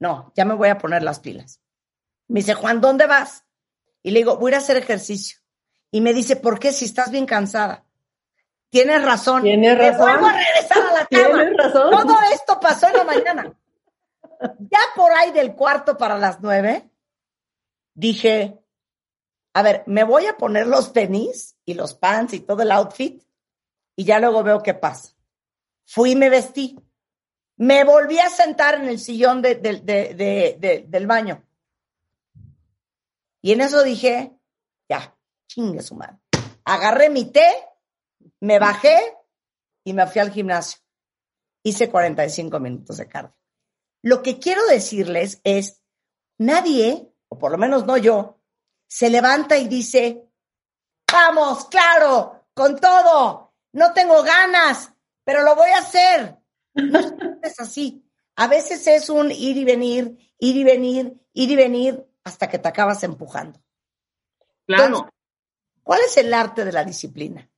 no, 0.00 0.32
ya 0.34 0.44
me 0.44 0.54
voy 0.54 0.68
a 0.68 0.78
poner 0.78 1.02
las 1.02 1.20
pilas. 1.20 1.60
Me 2.26 2.40
dice, 2.40 2.54
Juan, 2.54 2.80
¿dónde 2.80 3.06
vas? 3.06 3.44
Y 4.02 4.10
le 4.10 4.18
digo, 4.18 4.36
voy 4.36 4.50
a 4.50 4.50
ir 4.50 4.54
a 4.56 4.58
hacer 4.58 4.76
ejercicio. 4.76 5.38
Y 5.90 6.00
me 6.00 6.12
dice, 6.12 6.36
¿por 6.36 6.58
qué 6.58 6.72
si 6.72 6.84
estás 6.84 7.10
bien 7.10 7.24
cansada? 7.24 7.84
Tienes 8.68 9.02
razón. 9.02 9.42
Tienes 9.42 9.78
razón. 9.78 10.00
vuelvo 10.00 10.26
a 10.26 10.32
regresar 10.32 10.78
a 10.78 10.92
la 10.92 11.06
cama. 11.10 11.34
Tienes 11.44 11.56
razón. 11.56 11.90
Todo 11.90 12.16
esto 12.32 12.60
pasó 12.60 12.88
en 12.88 12.96
la 12.96 13.04
mañana. 13.04 13.52
Ya 14.58 14.80
por 14.94 15.10
ahí 15.12 15.30
del 15.32 15.54
cuarto 15.54 15.96
para 15.96 16.18
las 16.18 16.40
nueve, 16.40 16.87
dije, 17.98 18.56
a 19.54 19.62
ver, 19.62 19.82
me 19.86 20.04
voy 20.04 20.26
a 20.26 20.36
poner 20.36 20.66
los 20.68 20.92
tenis 20.92 21.56
y 21.64 21.74
los 21.74 21.94
pants 21.94 22.32
y 22.32 22.40
todo 22.40 22.62
el 22.62 22.70
outfit 22.70 23.22
y 23.96 24.04
ya 24.04 24.20
luego 24.20 24.44
veo 24.44 24.62
qué 24.62 24.72
pasa. 24.74 25.14
Fui 25.84 26.12
y 26.12 26.16
me 26.16 26.30
vestí. 26.30 26.78
Me 27.56 27.82
volví 27.82 28.20
a 28.20 28.30
sentar 28.30 28.76
en 28.76 28.88
el 28.88 29.00
sillón 29.00 29.42
de- 29.42 29.56
de- 29.56 29.80
de- 29.80 30.14
de- 30.14 30.56
de- 30.60 30.84
del 30.86 31.06
baño. 31.08 31.44
Y 33.42 33.52
en 33.52 33.62
eso 33.62 33.82
dije, 33.82 34.32
ya, 34.88 35.16
chingue 35.48 35.82
su 35.82 35.96
madre. 35.96 36.18
Agarré 36.64 37.10
mi 37.10 37.24
té, 37.32 37.48
me 38.40 38.60
bajé 38.60 38.96
y 39.84 39.92
me 39.92 40.06
fui 40.06 40.20
al 40.20 40.30
gimnasio. 40.30 40.78
Hice 41.64 41.90
45 41.90 42.60
minutos 42.60 42.98
de 42.98 43.08
cardio. 43.08 43.36
Lo 44.02 44.22
que 44.22 44.38
quiero 44.38 44.64
decirles 44.66 45.40
es, 45.42 45.82
nadie, 46.38 47.12
o 47.28 47.38
por 47.38 47.52
lo 47.52 47.58
menos 47.58 47.86
no 47.86 47.96
yo, 47.96 48.38
se 48.86 49.10
levanta 49.10 49.56
y 49.56 49.68
dice, 49.68 50.30
vamos, 51.12 51.66
claro, 51.66 52.46
con 52.54 52.78
todo, 52.78 53.54
no 53.72 53.92
tengo 53.92 54.22
ganas, 54.22 54.92
pero 55.24 55.42
lo 55.42 55.54
voy 55.54 55.70
a 55.70 55.78
hacer. 55.78 56.36
No 56.74 56.98
es 57.42 57.60
así. 57.60 58.04
A 58.36 58.46
veces 58.46 58.86
es 58.86 59.10
un 59.10 59.30
ir 59.30 59.56
y 59.56 59.64
venir, 59.64 60.16
ir 60.38 60.56
y 60.56 60.64
venir, 60.64 61.20
ir 61.32 61.50
y 61.50 61.56
venir, 61.56 62.06
hasta 62.24 62.48
que 62.48 62.58
te 62.58 62.68
acabas 62.68 63.02
empujando. 63.02 63.60
Claro. 64.66 64.84
Entonces, 64.84 65.12
¿Cuál 65.88 66.00
es 66.04 66.18
el 66.18 66.34
arte 66.34 66.66
de 66.66 66.72
la 66.72 66.84
disciplina? 66.84 67.48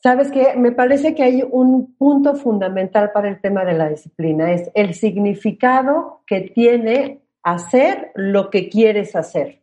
Sabes 0.00 0.30
que 0.30 0.54
me 0.54 0.70
parece 0.70 1.16
que 1.16 1.24
hay 1.24 1.42
un 1.42 1.96
punto 1.96 2.36
fundamental 2.36 3.10
para 3.10 3.28
el 3.28 3.40
tema 3.40 3.64
de 3.64 3.72
la 3.72 3.88
disciplina, 3.88 4.52
es 4.52 4.70
el 4.74 4.94
significado 4.94 6.22
que 6.28 6.42
tiene 6.42 7.19
hacer 7.42 8.12
lo 8.14 8.50
que 8.50 8.68
quieres 8.68 9.16
hacer. 9.16 9.62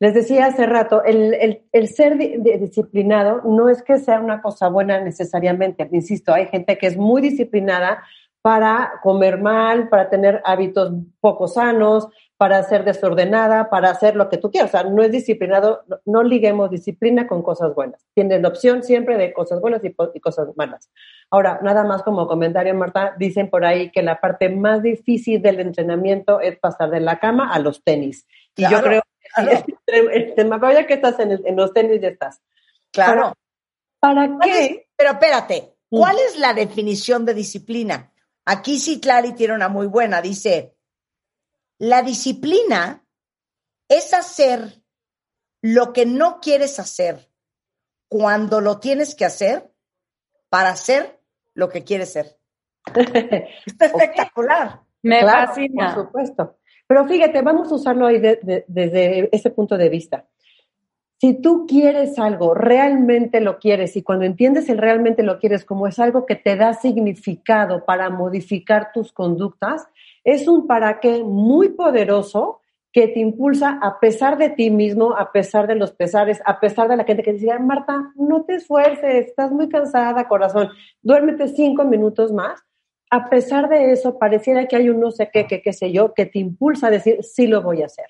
Les 0.00 0.12
decía 0.12 0.46
hace 0.46 0.66
rato, 0.66 1.04
el, 1.04 1.34
el- 1.34 1.62
el 1.72 1.88
ser 1.88 2.18
di- 2.18 2.36
di- 2.38 2.58
disciplinado 2.58 3.42
no 3.44 3.68
es 3.68 3.82
que 3.82 3.98
sea 3.98 4.20
una 4.20 4.42
cosa 4.42 4.68
buena 4.68 5.00
necesariamente. 5.00 5.88
Insisto, 5.92 6.34
hay 6.34 6.46
gente 6.46 6.76
que 6.78 6.88
es 6.88 6.96
muy 6.96 7.22
disciplinada 7.22 8.02
para 8.42 8.94
comer 9.02 9.40
mal, 9.40 9.88
para 9.88 10.10
tener 10.10 10.42
hábitos 10.44 10.92
poco 11.20 11.48
sanos, 11.48 12.08
para 12.36 12.62
ser 12.64 12.84
desordenada, 12.84 13.70
para 13.70 13.88
hacer 13.90 14.16
lo 14.16 14.28
que 14.28 14.36
tú 14.36 14.50
quieras. 14.50 14.74
O 14.74 14.78
sea, 14.78 14.90
no 14.90 15.02
es 15.02 15.12
disciplinado, 15.12 15.82
no, 16.04 16.22
liguemos 16.22 16.68
disciplina 16.70 17.26
con 17.26 17.42
cosas 17.42 17.74
buenas. 17.74 18.04
Tienes 18.14 18.42
la 18.42 18.48
opción 18.48 18.82
siempre 18.82 19.16
de 19.16 19.32
cosas 19.32 19.60
buenas 19.60 19.80
y 19.84 20.20
cosas 20.20 20.48
malas. 20.56 20.90
Ahora, 21.34 21.58
nada 21.62 21.82
más 21.82 22.04
como 22.04 22.28
comentario, 22.28 22.72
Marta, 22.76 23.14
dicen 23.18 23.50
por 23.50 23.64
ahí 23.64 23.90
que 23.90 24.02
la 24.02 24.20
parte 24.20 24.48
más 24.48 24.82
difícil 24.82 25.42
del 25.42 25.58
entrenamiento 25.58 26.38
es 26.40 26.56
pasar 26.60 26.90
de 26.90 27.00
la 27.00 27.18
cama 27.18 27.52
a 27.52 27.58
los 27.58 27.82
tenis. 27.82 28.24
Y 28.56 28.62
yo 28.70 28.80
creo 28.80 29.02
que 29.02 29.28
claro. 29.34 29.64
sí, 29.66 29.74
el 30.12 30.34
tema, 30.36 30.60
pero 30.60 30.72
ya 30.74 30.86
que 30.86 30.94
estás 30.94 31.18
en, 31.18 31.32
el- 31.32 31.44
en 31.44 31.56
los 31.56 31.72
tenis, 31.72 32.00
ya 32.00 32.08
estás. 32.08 32.40
Claro. 32.92 33.34
¿Para 33.98 34.28
¿Cuál 34.28 34.48
es- 34.48 34.56
qué? 34.68 34.88
pero 34.94 35.10
espérate, 35.10 35.74
Mm. 35.90 35.98
¿cuál 35.98 36.16
es 36.28 36.38
la 36.38 36.54
definición 36.54 37.24
de 37.24 37.34
disciplina? 37.34 38.12
Aquí 38.44 38.78
Citlali 38.78 39.32
tiene 39.32 39.54
una 39.54 39.68
muy 39.68 39.86
buena, 39.88 40.20
dice, 40.22 40.76
la 41.78 42.02
disciplina 42.02 43.04
es 43.88 44.14
hacer 44.14 44.82
lo 45.62 45.92
que 45.92 46.06
no 46.06 46.38
quieres 46.40 46.78
hacer 46.78 47.28
cuando 48.08 48.60
lo 48.60 48.78
tienes 48.78 49.16
que 49.16 49.24
hacer 49.24 49.72
para 50.48 50.70
hacer 50.70 51.20
lo 51.54 51.68
que 51.68 51.84
quieres 51.84 52.12
ser. 52.12 52.36
Está 53.66 53.86
espectacular. 53.86 54.80
Me 55.02 55.20
Claro, 55.20 55.48
fascina. 55.48 55.94
Por 55.94 56.04
supuesto. 56.06 56.56
Pero 56.86 57.06
fíjate, 57.06 57.42
vamos 57.42 57.70
a 57.72 57.74
usarlo 57.76 58.06
ahí 58.06 58.18
de- 58.18 58.38
de- 58.42 58.64
desde 58.68 59.28
ese 59.34 59.50
punto 59.50 59.76
de 59.78 59.88
vista. 59.88 60.26
Si 61.20 61.40
tú 61.40 61.64
quieres 61.66 62.18
algo, 62.18 62.52
realmente 62.54 63.40
lo 63.40 63.58
quieres, 63.58 63.96
y 63.96 64.02
cuando 64.02 64.24
entiendes 64.26 64.68
el 64.68 64.78
realmente 64.78 65.22
lo 65.22 65.38
quieres 65.38 65.64
como 65.64 65.86
es 65.86 65.98
algo 65.98 66.26
que 66.26 66.36
te 66.36 66.56
da 66.56 66.74
significado 66.74 67.84
para 67.86 68.10
modificar 68.10 68.90
tus 68.92 69.12
conductas, 69.12 69.86
es 70.24 70.46
un 70.48 70.66
para 70.66 71.00
qué 71.00 71.22
muy 71.22 71.70
poderoso 71.70 72.60
que 72.94 73.08
te 73.08 73.20
impulsa 73.20 73.78
a 73.82 73.98
pesar 74.00 74.38
de 74.38 74.50
ti 74.50 74.70
mismo, 74.70 75.16
a 75.18 75.32
pesar 75.32 75.66
de 75.66 75.74
los 75.74 75.92
pesares, 75.92 76.40
a 76.46 76.60
pesar 76.60 76.88
de 76.88 76.96
la 76.96 77.04
gente 77.04 77.24
que 77.24 77.32
"Ay, 77.32 77.58
Marta, 77.60 78.12
no 78.16 78.44
te 78.44 78.54
esfuerces, 78.54 79.26
estás 79.26 79.50
muy 79.52 79.68
cansada, 79.68 80.28
corazón, 80.28 80.70
duérmete 81.02 81.48
cinco 81.48 81.84
minutos 81.84 82.32
más. 82.32 82.62
A 83.10 83.28
pesar 83.28 83.68
de 83.68 83.92
eso, 83.92 84.18
pareciera 84.18 84.66
que 84.68 84.76
hay 84.76 84.88
un 84.90 85.00
no 85.00 85.10
sé 85.10 85.28
qué, 85.32 85.46
que 85.46 85.60
qué 85.60 85.72
sé 85.72 85.92
yo, 85.92 86.14
que 86.14 86.26
te 86.26 86.38
impulsa 86.38 86.86
a 86.88 86.90
decir, 86.90 87.22
sí 87.24 87.48
lo 87.48 87.62
voy 87.62 87.82
a 87.82 87.86
hacer. 87.86 88.06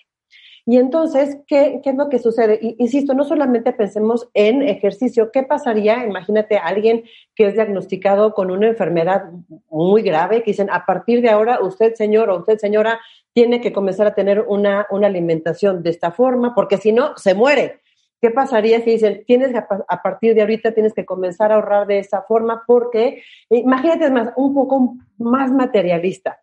Y 0.66 0.78
entonces, 0.78 1.37
¿qué, 1.47 1.80
qué 1.83 1.90
es 1.90 1.97
lo 1.97 2.09
que 2.09 2.18
sucede? 2.18 2.59
Insisto, 2.78 3.12
no 3.12 3.25
solamente 3.25 3.73
pensemos 3.73 4.30
en 4.33 4.62
ejercicio. 4.62 5.30
¿Qué 5.30 5.42
pasaría? 5.42 6.06
Imagínate 6.06 6.56
a 6.56 6.64
alguien 6.64 7.04
que 7.35 7.49
es 7.49 7.54
diagnosticado 7.54 8.33
con 8.33 8.50
una 8.50 8.68
enfermedad 8.68 9.25
muy 9.68 10.00
grave, 10.00 10.42
que 10.42 10.52
dicen, 10.52 10.71
a 10.71 10.87
partir 10.87 11.21
de 11.21 11.28
ahora, 11.28 11.61
usted, 11.62 11.94
señor 11.94 12.30
o 12.30 12.38
usted, 12.38 12.56
señora, 12.56 12.99
tiene 13.35 13.61
que 13.61 13.75
comenzar 13.75 14.06
a 14.06 14.14
tener 14.14 14.40
una, 14.40 14.87
una 14.90 15.06
alimentación 15.06 15.83
de 15.83 15.90
esta 15.90 16.12
forma, 16.12 16.54
porque 16.54 16.78
si 16.78 16.92
no, 16.92 17.14
se 17.16 17.35
muere. 17.35 17.80
¿Qué 18.23 18.30
pasaría 18.30 18.80
si 18.80 18.92
dicen, 18.92 19.23
tienes 19.26 19.54
a 19.54 19.68
a 19.87 20.02
partir 20.02 20.35
de 20.35 20.40
ahorita 20.40 20.73
tienes 20.73 20.94
que 20.94 21.04
comenzar 21.04 21.52
a 21.52 21.56
ahorrar 21.56 21.87
de 21.87 21.99
esa 21.99 22.23
forma? 22.23 22.62
Porque, 22.66 23.23
imagínate, 23.50 24.11
más, 24.11 24.30
un 24.37 24.54
poco 24.54 24.94
más 25.18 25.52
materialista 25.52 26.38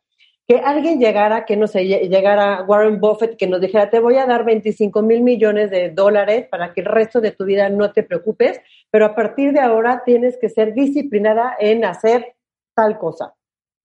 que 0.51 0.60
alguien 0.60 1.00
llegara, 1.00 1.46
que 1.46 1.55
no 1.55 1.65
sé, 1.67 1.84
lle- 1.84 2.10
llegara 2.10 2.63
Warren 2.63 3.00
Buffett, 3.00 3.38
que 3.38 3.48
nos 3.48 3.62
dijera, 3.62 3.89
te 3.89 4.00
voy 4.00 4.17
a 4.17 4.25
dar 4.25 4.43
25 4.43 5.01
mil 5.01 5.22
millones 5.22 5.72
de 5.72 5.91
dólares 5.91 6.48
para 6.51 6.74
que 6.74 6.81
el 6.81 6.88
resto 6.88 7.22
de 7.22 7.31
tu 7.31 7.46
vida 7.46 7.70
no 7.70 7.91
te 7.93 8.03
preocupes, 8.03 8.60
pero 8.89 9.05
a 9.05 9.15
partir 9.15 9.53
de 9.53 9.62
ahora 9.62 10.03
tienes 10.05 10.38
que 10.38 10.50
ser 10.50 10.74
disciplinada 10.74 11.55
en 11.58 11.86
hacer 11.86 12.36
tal 12.75 12.98
cosa. 12.98 13.34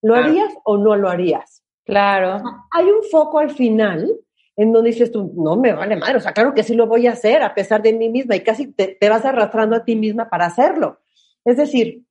¿Lo 0.03 0.15
Claro. 0.15 0.29
harías 0.29 0.55
o 0.65 0.77
no 0.77 0.97
lo 0.97 1.09
harías? 1.09 1.63
Claro. 1.85 2.43
Hay 2.73 2.87
un 2.87 3.05
foco 3.11 3.39
al 3.39 3.51
final 3.51 4.11
en 4.57 4.73
donde 4.73 4.91
dices 4.91 5.13
tú, 5.13 5.33
no 5.37 5.55
me 5.57 5.73
vale 5.73 5.95
madre, 5.97 6.17
o 6.17 6.21
sea, 6.21 6.33
claro 6.33 6.53
que 6.55 6.63
sí 6.65 6.75
lo 6.75 6.87
voy 6.89 7.07
a 7.07 7.13
hacer 7.13 7.43
a 7.43 7.55
pesar 7.55 7.81
de 7.83 7.93
mí 7.93 8.09
misma 8.09 8.35
y 8.35 8.41
casi 8.41 8.73
te, 8.73 8.97
te 8.99 9.09
vas 9.09 9.25
arrastrando 9.25 9.77
a 9.77 9.85
ti 9.85 9.95
misma 9.95 10.29
para 10.29 10.47
hacerlo. 10.47 10.99
Es 11.45 11.59
decir, 11.59 12.03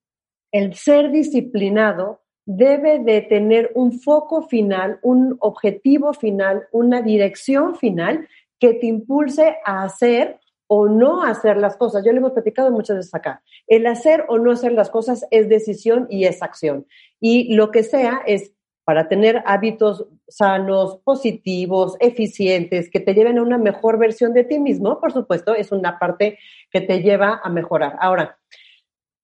el 0.51 0.75
ser 0.75 1.11
disciplinado 1.11 2.21
debe 2.45 2.99
de 2.99 3.21
tener 3.21 3.71
un 3.75 3.99
foco 3.99 4.43
final, 4.43 4.99
un 5.01 5.37
objetivo 5.39 6.13
final, 6.13 6.67
una 6.71 7.01
dirección 7.01 7.75
final 7.75 8.27
que 8.59 8.73
te 8.73 8.85
impulse 8.85 9.57
a 9.65 9.83
hacer 9.83 10.39
o 10.67 10.87
no 10.87 11.23
hacer 11.23 11.57
las 11.57 11.77
cosas. 11.77 12.03
Yo 12.05 12.11
le 12.11 12.19
hemos 12.19 12.31
platicado 12.31 12.71
muchas 12.71 12.97
veces 12.97 13.13
acá. 13.13 13.43
El 13.67 13.85
hacer 13.85 14.25
o 14.27 14.37
no 14.37 14.51
hacer 14.51 14.71
las 14.71 14.89
cosas 14.89 15.25
es 15.31 15.49
decisión 15.49 16.07
y 16.09 16.25
es 16.25 16.41
acción. 16.41 16.87
Y 17.19 17.53
lo 17.55 17.71
que 17.71 17.83
sea 17.83 18.21
es 18.25 18.51
para 18.83 19.07
tener 19.07 19.41
hábitos 19.47 20.05
sanos, 20.27 20.99
positivos, 21.03 21.97
eficientes, 21.99 22.89
que 22.91 22.99
te 22.99 23.15
lleven 23.15 23.39
a 23.39 23.41
una 23.41 23.57
mejor 23.57 23.97
versión 23.97 24.33
de 24.33 24.43
ti 24.43 24.59
mismo, 24.59 24.99
por 24.99 25.11
supuesto, 25.11 25.55
es 25.55 25.71
una 25.71 25.97
parte 25.97 26.37
que 26.71 26.81
te 26.81 27.01
lleva 27.01 27.41
a 27.43 27.49
mejorar. 27.49 27.95
Ahora, 27.99 28.37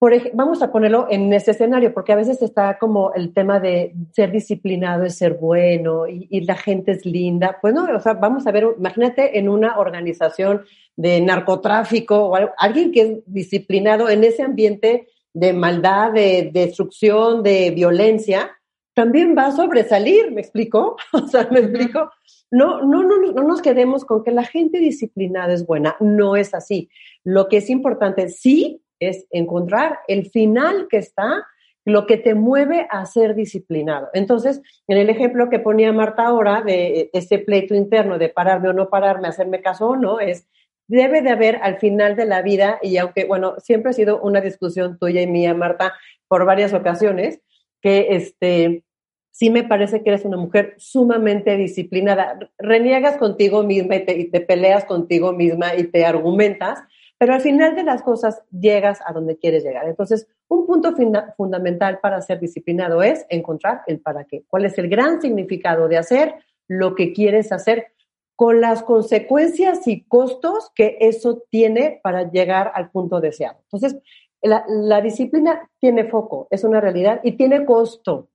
por 0.02 0.14
vamos 0.34 0.64
a 0.64 0.72
ponerlo 0.72 1.06
en 1.12 1.32
ese 1.32 1.52
escenario, 1.52 1.94
porque 1.94 2.12
a 2.12 2.16
veces 2.16 2.42
está 2.42 2.80
como 2.80 3.14
el 3.14 3.36
tema 3.36 3.60
de 3.60 3.94
ser 4.14 4.32
disciplinado 4.32 5.04
es 5.04 5.16
ser 5.16 5.36
bueno 5.36 6.08
y, 6.08 6.26
y, 6.28 6.42
la 6.42 6.56
gente 6.56 6.94
es 6.94 7.06
linda. 7.06 7.60
Pues 7.62 7.76
no, 7.76 7.84
o 7.84 8.00
sea, 8.00 8.14
vamos 8.14 8.48
a 8.48 8.52
ver, 8.52 8.66
imagínate 8.80 9.38
en 9.38 9.48
una 9.48 9.78
organización 9.78 10.64
de 10.96 11.22
narcotráfico 11.22 12.16
o 12.18 12.36
algo, 12.36 12.52
alguien 12.58 12.92
que 12.92 13.02
es 13.02 13.20
disciplinado 13.28 14.10
en 14.10 14.24
ese 14.24 14.42
ambiente 14.42 15.08
de 15.36 15.54
maldad, 15.54 16.14
de, 16.14 16.50
destrucción, 16.52 17.44
de 17.44 17.70
violencia, 17.70 18.58
también 18.96 19.36
va 19.38 19.46
a 19.46 19.56
sobresalir, 19.56 20.32
¿me 20.32 20.42
explico? 20.42 20.96
O 21.14 21.28
sea, 21.28 21.48
¿me 21.52 21.60
explico? 21.60 22.10
No, 22.50 22.82
no, 22.82 23.04
no, 23.04 23.18
no 23.20 23.44
nos 23.44 23.62
quedemos 23.62 24.04
con 24.04 24.24
que 24.24 24.32
la 24.32 24.46
gente 24.46 24.80
disciplinada 24.80 25.54
es 25.54 25.64
buena, 25.64 25.96
no 26.00 26.36
es 26.36 26.56
así. 26.56 26.90
Lo 27.24 27.48
que 27.48 27.58
es 27.58 27.70
importante, 27.70 28.30
sí, 28.30 28.82
es 29.02 29.28
encontrar 29.32 30.00
el 30.08 30.30
final 30.30 30.88
que 30.90 30.98
está, 30.98 31.46
lo 31.84 32.06
que 32.06 32.18
te 32.18 32.36
mueve 32.36 32.88
a 32.90 33.06
ser 33.06 33.36
disciplinado. 33.36 34.10
Entonces, 34.14 34.62
en 34.88 34.98
el 34.98 35.10
ejemplo 35.10 35.50
que 35.50 35.60
ponía 35.60 35.92
Marta 35.92 36.28
ahora 36.28 36.62
de 36.62 37.10
ese 37.12 37.40
pleito 37.40 37.74
interno 37.74 38.20
de 38.20 38.30
pararme 38.30 38.70
o 38.70 38.74
no 38.74 38.90
pararme, 38.90 39.28
hacerme 39.28 39.62
caso 39.62 39.90
o 39.90 39.96
no, 39.96 40.20
es, 40.20 40.48
debe 40.88 41.22
de 41.22 41.32
haber 41.32 41.58
al 41.64 41.78
final 41.78 42.16
de 42.16 42.26
la 42.26 42.42
vida, 42.42 42.78
y 42.82 42.98
aunque, 42.98 43.26
bueno, 43.26 43.56
siempre 43.58 43.90
ha 43.90 43.94
sido 43.94 44.22
una 44.22 44.42
discusión 44.42 45.00
tuya 45.00 45.22
y 45.22 45.28
mía, 45.28 45.54
Marta, 45.54 45.94
por 46.28 46.46
varias 46.46 46.74
ocasiones, 46.74 47.42
que 47.82 48.08
este, 48.12 48.84
sí 49.32 49.50
me 49.50 49.64
parece 49.64 50.04
que 50.04 50.10
eres 50.12 50.26
una 50.26 50.38
mujer 50.38 50.76
sumamente 50.78 51.58
disciplinada. 51.58 52.38
Reniegas 52.60 53.18
contigo 53.18 53.64
misma 53.64 53.96
y 53.96 54.06
te, 54.06 54.18
y 54.20 54.30
te 54.30 54.42
peleas 54.42 54.86
contigo 54.86 55.34
misma 55.34 55.76
y 55.76 55.86
te 55.86 56.06
argumentas, 56.06 56.80
pero 57.22 57.36
al 57.36 57.42
final 57.42 57.76
de 57.76 57.84
las 57.84 58.02
cosas 58.02 58.42
llegas 58.50 59.00
a 59.06 59.14
donde 59.14 59.38
quieres 59.38 59.64
llegar. 59.64 59.88
Entonces, 59.88 60.28
un 60.48 60.66
punto 60.66 60.96
fundamental 61.38 62.00
para 62.00 62.20
ser 62.20 62.40
disciplinado 62.40 63.04
es 63.04 63.28
encontrar 63.30 63.84
el 63.86 64.00
para 64.00 64.24
qué. 64.24 64.44
¿Cuál 64.48 64.66
es 64.66 64.76
el 64.80 64.90
gran 64.90 65.22
significado 65.22 65.88
de 65.88 66.00
hacer 66.00 66.34
lo 66.68 66.96
que 66.96 67.14
quieres 67.14 67.52
hacer 67.52 67.94
con 68.36 68.60
las 68.60 68.82
consecuencias 68.82 69.88
y 69.88 70.02
costos 70.06 70.72
que 70.74 70.98
eso 71.00 71.44
tiene 71.52 72.00
para 72.02 72.32
llegar 72.32 72.72
al 72.74 72.90
punto 72.90 73.22
deseado? 73.22 73.60
Entonces, 73.66 74.02
la, 74.42 74.66
la 74.68 75.00
disciplina 75.02 75.70
tiene 75.78 76.06
foco, 76.06 76.48
es 76.50 76.64
una 76.64 76.82
realidad 76.82 77.22
y 77.24 77.34
tiene 77.34 77.68
costo. 77.68 78.30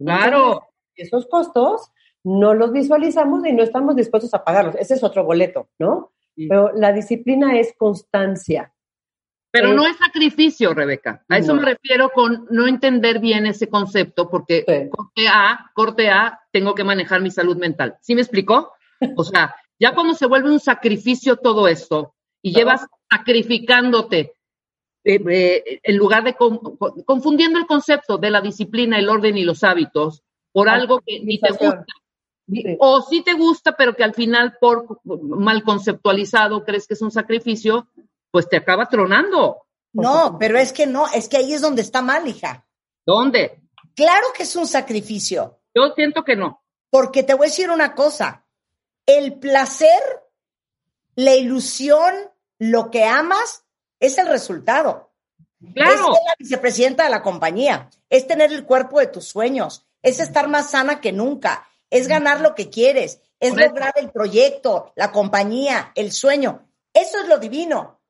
Claro. 0.00 0.66
esos 0.96 1.28
costos 1.28 1.92
no 2.24 2.54
los 2.54 2.72
visualizamos 2.72 3.46
y 3.46 3.52
no 3.52 3.62
estamos 3.62 3.94
dispuestos 3.94 4.34
a 4.34 4.42
pagarlos. 4.42 4.74
Ese 4.74 4.94
es 4.94 5.04
otro 5.04 5.22
boleto, 5.22 5.68
¿no? 5.78 6.10
Pero 6.36 6.72
la 6.74 6.92
disciplina 6.92 7.58
es 7.58 7.74
constancia. 7.76 8.72
Pero 9.52 9.74
no 9.74 9.84
es 9.84 9.96
sacrificio, 9.96 10.72
Rebeca. 10.74 11.24
A 11.28 11.38
eso 11.38 11.54
me 11.54 11.62
refiero 11.62 12.10
con 12.10 12.46
no 12.50 12.68
entender 12.68 13.18
bien 13.18 13.46
ese 13.46 13.68
concepto, 13.68 14.30
porque 14.30 14.88
corte 14.90 15.28
A, 15.28 15.70
corte 15.74 16.08
A, 16.08 16.40
tengo 16.52 16.74
que 16.74 16.84
manejar 16.84 17.20
mi 17.20 17.32
salud 17.32 17.56
mental. 17.56 17.96
¿Sí 18.00 18.14
me 18.14 18.20
explicó? 18.20 18.72
O 19.16 19.24
sea, 19.24 19.56
ya 19.78 19.94
cuando 19.94 20.14
se 20.14 20.26
vuelve 20.26 20.50
un 20.50 20.60
sacrificio 20.60 21.36
todo 21.36 21.66
esto 21.66 22.14
y 22.42 22.52
llevas 22.52 22.86
sacrificándote 23.10 24.34
eh, 25.02 25.20
eh, 25.28 25.80
en 25.82 25.96
lugar 25.96 26.22
de 26.22 26.36
confundiendo 27.06 27.58
el 27.58 27.66
concepto 27.66 28.18
de 28.18 28.30
la 28.30 28.42
disciplina, 28.42 28.98
el 28.98 29.08
orden 29.08 29.38
y 29.38 29.44
los 29.44 29.64
hábitos 29.64 30.22
por 30.52 30.68
algo 30.68 31.00
que 31.00 31.20
ni 31.20 31.38
te 31.40 31.50
gusta, 31.50 31.84
o 32.78 33.02
sí 33.02 33.22
te 33.22 33.34
gusta, 33.34 33.76
pero 33.76 33.94
que 33.94 34.04
al 34.04 34.14
final 34.14 34.56
por 34.60 35.00
mal 35.04 35.62
conceptualizado 35.62 36.64
crees 36.64 36.86
que 36.86 36.94
es 36.94 37.02
un 37.02 37.10
sacrificio, 37.10 37.88
pues 38.30 38.48
te 38.48 38.56
acaba 38.56 38.88
tronando. 38.88 39.66
No, 39.92 40.36
pero 40.38 40.58
es 40.58 40.72
que 40.72 40.86
no, 40.86 41.06
es 41.08 41.28
que 41.28 41.38
ahí 41.38 41.52
es 41.52 41.60
donde 41.60 41.82
está 41.82 42.02
mal, 42.02 42.26
hija. 42.28 42.66
¿Dónde? 43.04 43.60
Claro 43.94 44.26
que 44.36 44.44
es 44.44 44.54
un 44.56 44.66
sacrificio. 44.66 45.60
Yo 45.74 45.92
siento 45.94 46.24
que 46.24 46.36
no. 46.36 46.62
Porque 46.90 47.22
te 47.22 47.34
voy 47.34 47.46
a 47.46 47.50
decir 47.50 47.70
una 47.70 47.94
cosa, 47.94 48.46
el 49.06 49.38
placer, 49.38 50.02
la 51.14 51.34
ilusión, 51.34 52.14
lo 52.58 52.90
que 52.90 53.04
amas, 53.04 53.64
es 53.98 54.18
el 54.18 54.26
resultado. 54.26 55.12
Claro. 55.74 55.92
Es 55.92 56.00
ser 56.00 56.24
la 56.26 56.34
vicepresidenta 56.38 57.04
de 57.04 57.10
la 57.10 57.22
compañía, 57.22 57.90
es 58.08 58.26
tener 58.26 58.52
el 58.52 58.64
cuerpo 58.64 58.98
de 58.98 59.08
tus 59.08 59.26
sueños, 59.26 59.86
es 60.02 60.20
estar 60.20 60.48
más 60.48 60.70
sana 60.70 61.00
que 61.00 61.12
nunca, 61.12 61.68
es 61.90 62.08
ganar 62.08 62.40
lo 62.40 62.54
que 62.54 62.70
quieres, 62.70 63.20
es 63.38 63.54
lograr 63.54 63.92
el 63.96 64.10
proyecto, 64.10 64.92
la 64.96 65.10
compañía, 65.10 65.92
el 65.94 66.12
sueño. 66.12 66.68
Eso 66.92 67.18
es 67.20 67.28
lo 67.28 67.38
divino. 67.38 68.00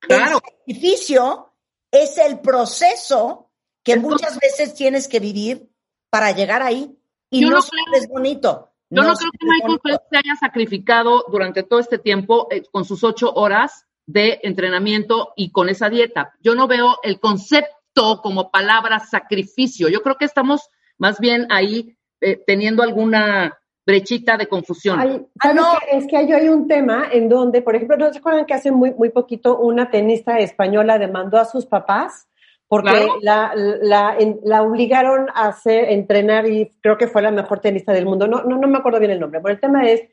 Claro. 0.00 0.38
El 0.38 0.52
sacrificio 0.56 1.54
es 1.90 2.16
el 2.18 2.40
proceso 2.40 3.50
que 3.82 3.96
muchas 3.96 4.38
veces 4.38 4.74
tienes 4.74 5.08
que 5.08 5.20
vivir 5.20 5.70
para 6.10 6.32
llegar 6.32 6.62
ahí. 6.62 6.96
Y 7.30 7.42
no, 7.42 7.58
es 7.58 8.08
bonito. 8.08 8.72
Yo 8.88 9.02
no, 9.02 9.14
creo 9.14 9.30
que 9.30 9.46
Michael 9.46 9.80
Phelps 9.82 10.04
se 10.10 10.16
haya 10.16 10.36
sacrificado 10.36 11.24
durante 11.28 11.62
todo 11.62 11.78
este 11.78 11.98
tiempo 11.98 12.48
eh, 12.50 12.62
con 12.72 12.84
sus 12.84 13.04
ocho 13.04 13.32
horas 13.32 13.86
de 14.06 14.40
entrenamiento 14.42 15.32
y 15.36 15.52
con 15.52 15.68
esa 15.68 15.88
dieta. 15.88 16.34
Yo 16.40 16.56
no 16.56 16.66
veo 16.66 16.98
el 17.04 17.20
concepto 17.20 18.20
como 18.20 18.50
palabra 18.50 18.98
sacrificio. 18.98 19.88
Yo 19.88 20.02
creo 20.02 20.16
que 20.16 20.24
estamos 20.24 20.68
más 20.98 21.20
bien 21.20 21.46
ahí 21.50 21.96
eh, 22.20 22.42
teniendo 22.46 22.82
alguna 22.82 23.56
brechita 23.86 24.36
de 24.36 24.46
confusión. 24.46 25.28
ah, 25.40 25.52
no. 25.52 25.66
Es 25.90 26.06
que 26.06 26.16
hay, 26.16 26.32
hay 26.32 26.48
un 26.48 26.68
tema 26.68 27.08
en 27.10 27.28
donde, 27.28 27.62
por 27.62 27.74
ejemplo, 27.74 27.96
¿no 27.96 28.12
se 28.12 28.18
acuerdan 28.18 28.46
que 28.46 28.54
hace 28.54 28.70
muy, 28.70 28.92
muy 28.92 29.10
poquito 29.10 29.58
una 29.58 29.90
tenista 29.90 30.38
española 30.38 30.98
demandó 30.98 31.38
a 31.38 31.44
sus 31.44 31.66
papás? 31.66 32.28
Porque 32.68 33.08
la, 33.20 33.52
la, 33.54 34.16
la, 34.44 34.62
obligaron 34.62 35.26
a 35.34 35.48
hacer, 35.48 35.90
entrenar 35.90 36.48
y 36.48 36.70
creo 36.80 36.96
que 36.96 37.08
fue 37.08 37.20
la 37.20 37.32
mejor 37.32 37.58
tenista 37.58 37.92
del 37.92 38.06
mundo. 38.06 38.28
No, 38.28 38.44
no, 38.44 38.58
no 38.58 38.68
me 38.68 38.78
acuerdo 38.78 39.00
bien 39.00 39.10
el 39.10 39.18
nombre, 39.18 39.40
pero 39.40 39.54
el 39.54 39.60
tema 39.60 39.88
es, 39.88 40.04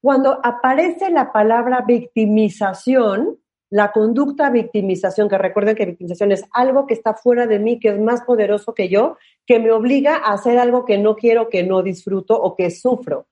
cuando 0.00 0.40
aparece 0.42 1.10
la 1.10 1.32
palabra 1.32 1.84
victimización, 1.86 3.36
la 3.68 3.92
conducta 3.92 4.48
victimización, 4.48 5.28
que 5.28 5.36
recuerden 5.36 5.76
que 5.76 5.84
victimización 5.84 6.32
es 6.32 6.44
algo 6.52 6.86
que 6.86 6.94
está 6.94 7.12
fuera 7.12 7.46
de 7.46 7.58
mí, 7.58 7.78
que 7.78 7.88
es 7.88 8.00
más 8.00 8.22
poderoso 8.22 8.72
que 8.72 8.88
yo, 8.88 9.18
que 9.48 9.58
me 9.58 9.72
obliga 9.72 10.16
a 10.16 10.34
hacer 10.34 10.58
algo 10.58 10.84
que 10.84 10.98
no 10.98 11.16
quiero, 11.16 11.48
que 11.48 11.62
no 11.62 11.82
disfruto 11.82 12.40
o 12.40 12.54
que 12.54 12.70
sufro. 12.70 13.26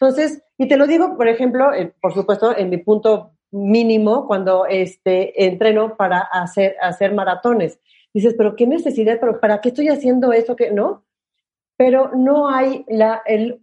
Entonces, 0.00 0.44
y 0.56 0.68
te 0.68 0.76
lo 0.76 0.86
digo, 0.86 1.16
por 1.16 1.26
ejemplo, 1.26 1.70
por 2.00 2.14
supuesto, 2.14 2.56
en 2.56 2.70
mi 2.70 2.76
punto 2.76 3.32
mínimo, 3.50 4.28
cuando 4.28 4.66
este, 4.66 5.44
entreno 5.44 5.96
para 5.96 6.20
hacer, 6.20 6.76
hacer 6.80 7.12
maratones. 7.14 7.80
Dices, 8.14 8.34
pero 8.38 8.54
qué 8.54 8.68
necesidad, 8.68 9.18
pero 9.18 9.40
¿para 9.40 9.60
qué 9.60 9.70
estoy 9.70 9.88
haciendo 9.88 10.32
eso? 10.32 10.54
que 10.54 10.70
no? 10.70 11.04
Pero 11.76 12.12
no 12.14 12.48
hay 12.48 12.84
la, 12.88 13.22
el, 13.26 13.60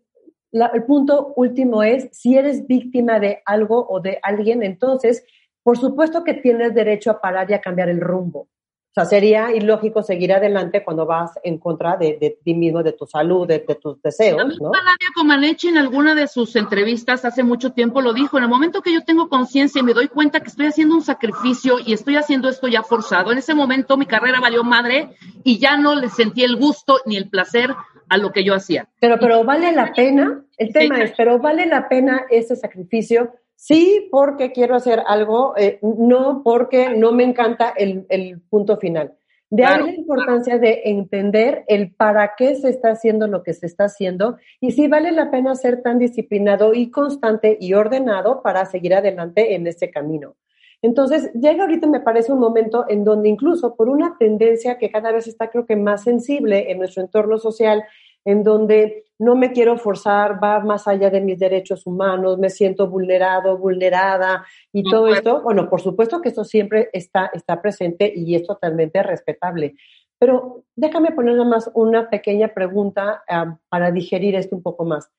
el 0.52 0.84
punto 0.84 1.32
último 1.38 1.84
es, 1.84 2.10
si 2.12 2.38
eres 2.38 2.68
víctima 2.68 3.22
de 3.22 3.42
algo 3.46 3.88
o 3.90 4.02
de 4.02 4.20
alguien, 4.22 4.62
entonces 4.62 5.26
por 5.64 5.78
supuesto 5.78 6.26
que 6.26 6.34
tienes 6.34 6.76
derecho 6.76 7.10
a 7.10 7.22
parar 7.22 7.50
y 7.50 7.54
a 7.54 7.62
cambiar 7.62 7.88
el 7.88 8.02
rumbo. 8.02 8.50
O 8.94 9.02
sea, 9.02 9.06
sería 9.06 9.52
ilógico 9.52 10.04
seguir 10.04 10.32
adelante 10.34 10.84
cuando 10.84 11.08
vas 11.08 11.32
en 11.44 11.58
contra 11.58 11.98
de, 11.98 12.38
ti 12.44 12.54
mismo, 12.54 12.84
de 12.84 12.94
tu 12.94 13.08
salud, 13.08 13.48
de, 13.48 13.58
tus 13.58 14.00
deseos. 14.04 14.38
La 14.38 14.46
misma 14.46 14.70
Nadia 14.70 15.10
Comaneci 15.16 15.70
en 15.70 15.80
alguna 15.80 16.14
de 16.14 16.28
sus 16.28 16.56
entrevistas 16.56 17.26
hace 17.26 17.42
mucho 17.42 17.72
tiempo 17.72 18.02
lo 18.02 18.14
dijo. 18.14 18.38
En 18.38 18.44
el 18.44 18.52
momento 18.52 18.84
que 18.84 18.94
yo 18.94 19.04
tengo 19.04 19.30
conciencia 19.30 19.80
y 19.80 19.84
me 19.84 19.96
doy 19.96 20.10
cuenta 20.10 20.42
que 20.42 20.50
estoy 20.50 20.68
haciendo 20.68 20.94
un 20.94 21.02
sacrificio 21.02 21.78
y 21.84 21.94
estoy 21.94 22.18
haciendo 22.18 22.50
esto 22.50 22.68
ya 22.68 22.84
forzado, 22.84 23.32
en 23.32 23.40
ese 23.40 23.56
momento 23.56 23.98
mi 23.98 24.06
carrera 24.06 24.40
valió 24.40 24.64
madre 24.64 25.10
y 25.44 25.58
ya 25.58 25.76
no 25.76 25.96
le 25.96 26.10
sentí 26.10 26.44
el 26.44 26.56
gusto 26.56 27.00
ni 27.08 27.18
el 27.18 27.32
placer 27.32 27.74
a 28.10 28.18
lo 28.18 28.32
que 28.32 28.44
yo 28.44 28.54
hacía. 28.54 28.90
Pero, 29.00 29.18
pero 29.20 29.44
vale 29.44 29.72
la 29.72 29.92
pena, 29.92 30.46
el 30.58 30.72
tema 30.72 31.02
es, 31.02 31.14
pero 31.18 31.40
vale 31.40 31.66
la 31.66 31.90
pena 31.90 32.28
ese 32.30 32.56
sacrificio 32.56 33.34
Sí, 33.66 34.10
porque 34.12 34.52
quiero 34.52 34.76
hacer 34.76 35.02
algo, 35.08 35.54
eh, 35.56 35.80
no 35.82 36.42
porque 36.44 36.90
no 36.98 37.14
me 37.14 37.24
encanta 37.24 37.74
el, 37.78 38.42
punto 38.50 38.76
final. 38.76 39.14
De 39.50 39.64
ahí 39.64 39.82
la 39.82 39.94
importancia 39.94 40.58
de 40.58 40.82
entender 40.84 41.64
el 41.70 41.94
para 41.96 42.34
qué 42.36 42.56
se 42.56 42.68
está 42.68 42.90
haciendo 42.90 43.26
lo 43.28 43.42
que 43.42 43.54
se 43.54 43.66
está 43.66 43.86
haciendo 43.86 44.36
y 44.60 44.72
si 44.72 44.90
vale 44.90 45.14
la 45.14 45.32
pena 45.32 45.56
ser 45.56 45.82
tan 45.82 45.98
disciplinado 45.98 46.74
y 46.74 46.92
constante 46.92 47.58
y 47.58 47.74
ordenado 47.74 48.42
para 48.42 48.66
seguir 48.66 48.96
adelante 48.96 49.56
en 49.56 49.66
este 49.66 49.90
camino. 49.90 50.36
Entonces, 50.82 51.32
llega 51.32 51.64
ahorita, 51.64 51.88
me 51.88 52.02
parece 52.02 52.34
un 52.34 52.40
momento 52.40 52.84
en 52.90 53.06
donde 53.06 53.30
incluso 53.30 53.78
por 53.78 53.88
una 53.88 54.18
tendencia 54.20 54.78
que 54.78 54.92
cada 54.92 55.14
vez 55.14 55.26
está, 55.28 55.50
creo 55.50 55.66
que 55.66 55.78
más 55.78 56.04
sensible 56.04 56.70
en 56.70 56.80
nuestro 56.80 57.02
entorno 57.02 57.38
social, 57.38 57.86
en 58.26 58.44
donde 58.44 59.06
no 59.20 59.36
me 59.36 59.52
quiero 59.52 59.78
forzar, 59.78 60.44
va 60.44 60.60
más 60.60 60.88
allá 60.88 61.10
de 61.10 61.22
mis 61.22 61.40
derechos 61.40 61.86
humanos, 61.86 62.38
me 62.38 62.50
siento 62.50 62.90
vulnerado, 62.90 63.58
vulnerada 63.58 64.46
y 64.72 64.84
todo 64.84 65.08
esto, 65.08 65.42
bueno, 65.42 65.70
por 65.70 65.82
supuesto 65.82 66.22
que 66.22 66.30
esto 66.30 66.44
siempre 66.44 66.90
está, 66.94 67.30
está 67.34 67.62
presente 67.62 68.12
y 68.14 68.36
es 68.36 68.46
totalmente 68.46 69.02
respetable. 69.04 69.76
Pero 70.20 70.64
déjame 70.76 71.12
poner 71.12 71.36
nada 71.36 71.50
más 71.50 71.70
una 71.74 72.10
pequeña 72.10 72.54
pregunta 72.54 73.24
ah, 73.30 73.58
para 73.70 73.92
digerir 73.92 74.36
esto 74.36 74.56
un 74.56 74.64
poco 74.64 74.86
más. 74.86 75.12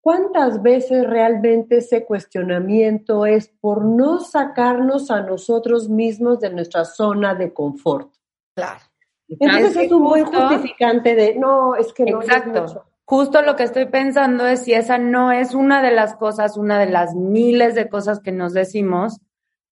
¿Cuántas 0.00 0.62
veces 0.62 1.04
realmente 1.04 1.78
ese 1.78 2.04
cuestionamiento 2.04 3.26
es 3.26 3.48
por 3.48 3.84
no 3.84 4.20
sacarnos 4.20 5.10
a 5.10 5.20
nosotros 5.20 5.88
mismos 5.88 6.38
de 6.38 6.50
nuestra 6.50 6.84
zona 6.84 7.34
de 7.34 7.52
confort? 7.52 8.12
Claro. 8.54 8.80
Entonces 9.28 9.76
es 9.76 9.92
un 9.92 10.04
buen 10.04 10.24
justificante 10.24 11.14
de, 11.14 11.34
no, 11.36 11.74
es 11.74 11.92
que 11.92 12.04
no. 12.04 12.22
Exacto. 12.22 12.84
Justo 13.04 13.42
lo 13.42 13.54
que 13.54 13.62
estoy 13.62 13.86
pensando 13.86 14.46
es 14.46 14.64
si 14.64 14.72
esa 14.72 14.98
no 14.98 15.30
es 15.30 15.54
una 15.54 15.80
de 15.80 15.92
las 15.92 16.16
cosas, 16.16 16.56
una 16.56 16.78
de 16.78 16.86
las 16.86 17.14
miles 17.14 17.74
de 17.74 17.88
cosas 17.88 18.20
que 18.20 18.32
nos 18.32 18.52
decimos 18.52 19.20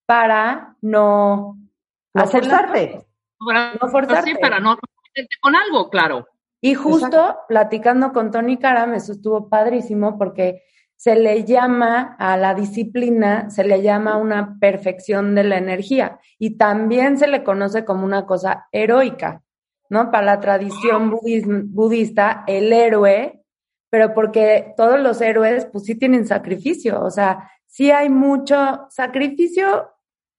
para 0.07 0.77
no, 0.81 1.59
no 2.15 2.27
forzarte. 2.27 3.05
no 3.41 3.89
forzarte. 3.89 4.37
para 4.37 4.61
no 4.61 4.79
con 5.41 5.57
algo, 5.57 5.91
claro. 5.91 6.29
Y 6.61 6.75
justo 6.75 7.37
platicando 7.49 8.13
con 8.13 8.31
Tony 8.31 8.57
Karam, 8.57 8.95
eso 8.95 9.13
estuvo 9.13 9.49
padrísimo 9.49 10.17
porque 10.17 10.63
se 11.05 11.17
le 11.17 11.45
llama 11.45 12.17
a 12.19 12.35
la 12.39 12.55
disciplina, 12.55 13.51
se 13.51 13.63
le 13.63 13.83
llama 13.83 14.17
una 14.17 14.59
perfección 14.59 15.35
de 15.35 15.45
la 15.45 15.59
energía 15.59 16.19
y 16.39 16.57
también 16.57 17.19
se 17.19 17.27
le 17.27 17.45
conoce 17.45 17.85
como 17.85 18.07
una 18.07 18.25
cosa 18.25 18.69
heroica, 18.73 19.43
¿no? 19.91 20.11
Para 20.11 20.25
la 20.25 20.41
tradición 20.41 21.11
budista, 21.11 22.43
el 22.47 22.73
héroe, 22.73 23.43
pero 23.91 24.15
porque 24.15 24.73
todos 24.79 24.99
los 24.99 25.21
héroes, 25.21 25.67
pues 25.67 25.85
sí 25.85 25.95
tienen 25.95 26.27
sacrificio, 26.27 27.03
o 27.03 27.11
sea, 27.11 27.51
sí 27.67 27.91
hay 27.91 28.09
mucho 28.09 28.87
sacrificio. 28.89 29.91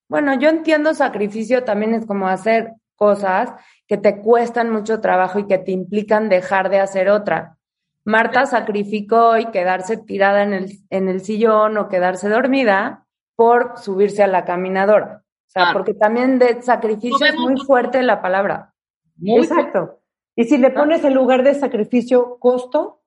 Bueno, 0.09 0.33
yo 0.39 0.49
entiendo 0.49 0.95
sacrificio 0.95 1.63
también 1.63 1.93
es 1.93 2.07
como 2.07 2.27
hacer 2.27 2.73
cosas 2.95 3.53
que 3.85 3.97
te 3.97 4.19
cuestan 4.19 4.71
mucho 4.71 4.99
trabajo 4.99 5.37
y 5.37 5.45
que 5.45 5.59
te 5.59 5.71
implican 5.71 6.27
dejar 6.27 6.71
de 6.71 6.79
hacer 6.79 7.09
otra. 7.09 7.55
Marta 8.05 8.45
sacrificó 8.45 9.37
y 9.37 9.47
quedarse 9.47 9.97
tirada 9.97 10.43
en 10.43 10.53
el, 10.53 10.79
en 10.91 11.09
el 11.09 11.21
sillón 11.21 11.77
o 11.77 11.89
quedarse 11.89 12.29
dormida 12.29 13.07
por 13.35 13.79
subirse 13.79 14.23
a 14.23 14.27
la 14.27 14.45
caminadora. 14.45 15.23
O 15.47 15.49
sea, 15.49 15.73
porque 15.73 15.93
también 15.93 16.37
de 16.37 16.61
sacrificio 16.61 17.25
es 17.25 17.35
muy 17.35 17.57
fuerte 17.57 18.03
la 18.03 18.21
palabra. 18.21 18.73
Exacto. 19.23 20.01
Y 20.35 20.43
si 20.43 20.57
le 20.57 20.69
pones 20.69 21.03
en 21.03 21.13
lugar 21.13 21.43
de 21.43 21.55
sacrificio 21.55 22.37
costo, 22.39 23.01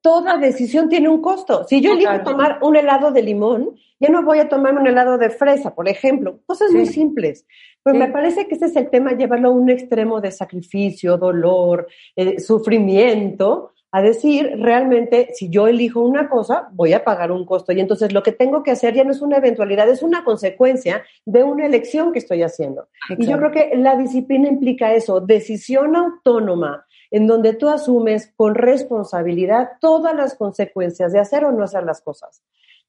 toda 0.00 0.38
decisión 0.38 0.88
tiene 0.88 1.08
un 1.08 1.20
costo. 1.20 1.64
Si 1.68 1.80
yo 1.80 1.92
elijo 1.92 2.22
tomar 2.22 2.58
un 2.62 2.76
helado 2.76 3.12
de 3.12 3.22
limón, 3.22 3.76
ya 4.00 4.08
no 4.08 4.22
voy 4.22 4.38
a 4.38 4.48
tomar 4.48 4.74
un 4.74 4.86
helado 4.86 5.18
de 5.18 5.30
fresa, 5.30 5.74
por 5.74 5.88
ejemplo. 5.88 6.40
Cosas 6.46 6.72
muy 6.72 6.86
simples. 6.86 7.46
Pero 7.82 7.98
me 7.98 8.08
parece 8.08 8.48
que 8.48 8.54
ese 8.54 8.66
es 8.66 8.76
el 8.76 8.90
tema, 8.90 9.12
llevarlo 9.12 9.48
a 9.48 9.52
un 9.52 9.70
extremo 9.70 10.20
de 10.20 10.30
sacrificio, 10.30 11.18
dolor, 11.18 11.86
eh, 12.16 12.40
sufrimiento, 12.40 13.72
a 13.92 14.02
decir, 14.02 14.56
realmente, 14.58 15.30
si 15.34 15.48
yo 15.50 15.66
elijo 15.66 16.00
una 16.00 16.28
cosa, 16.28 16.68
voy 16.72 16.92
a 16.92 17.02
pagar 17.02 17.32
un 17.32 17.44
costo. 17.44 17.72
Y 17.72 17.80
entonces 17.80 18.12
lo 18.12 18.22
que 18.22 18.32
tengo 18.32 18.62
que 18.62 18.70
hacer 18.70 18.94
ya 18.94 19.04
no 19.04 19.10
es 19.10 19.20
una 19.20 19.38
eventualidad, 19.38 19.88
es 19.88 20.02
una 20.02 20.24
consecuencia 20.24 21.02
de 21.26 21.42
una 21.42 21.66
elección 21.66 22.12
que 22.12 22.20
estoy 22.20 22.42
haciendo. 22.42 22.88
Y 23.18 23.26
yo 23.26 23.36
creo 23.38 23.50
que 23.50 23.72
la 23.76 23.96
disciplina 23.96 24.48
implica 24.48 24.94
eso, 24.94 25.20
decisión 25.20 25.96
autónoma, 25.96 26.86
en 27.10 27.26
donde 27.26 27.54
tú 27.54 27.68
asumes 27.68 28.32
con 28.36 28.54
responsabilidad 28.54 29.70
todas 29.80 30.14
las 30.14 30.36
consecuencias 30.36 31.12
de 31.12 31.18
hacer 31.18 31.44
o 31.44 31.50
no 31.50 31.64
hacer 31.64 31.82
las 31.82 32.00
cosas. 32.00 32.42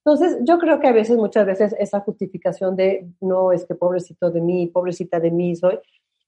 Entonces, 0.03 0.37
yo 0.43 0.57
creo 0.57 0.79
que 0.79 0.87
a 0.87 0.93
veces, 0.93 1.15
muchas 1.17 1.45
veces, 1.45 1.75
esa 1.77 1.99
justificación 1.99 2.75
de, 2.75 3.07
no, 3.21 3.51
es 3.51 3.65
que 3.65 3.75
pobrecito 3.75 4.31
de 4.31 4.41
mí, 4.41 4.67
pobrecita 4.67 5.19
de 5.19 5.29
mí 5.29 5.55
soy, 5.55 5.77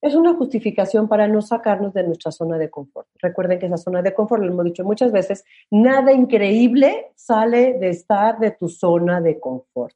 es 0.03 0.15
una 0.15 0.33
justificación 0.33 1.07
para 1.07 1.29
no 1.29 1.41
sacarnos 1.41 1.93
de 1.93 2.03
nuestra 2.03 2.29
zona 2.29 2.57
de 2.57 2.69
confort. 2.69 3.07
Recuerden 3.21 3.57
que 3.57 3.67
esa 3.67 3.77
zona 3.77 4.01
de 4.01 4.13
confort, 4.13 4.43
lo 4.43 4.51
hemos 4.51 4.65
dicho 4.65 4.83
muchas 4.83 5.13
veces, 5.13 5.45
nada 5.71 6.11
increíble 6.11 7.13
sale 7.15 7.79
de 7.79 7.89
estar 7.89 8.37
de 8.37 8.51
tu 8.51 8.67
zona 8.67 9.21
de 9.21 9.39
confort. 9.39 9.95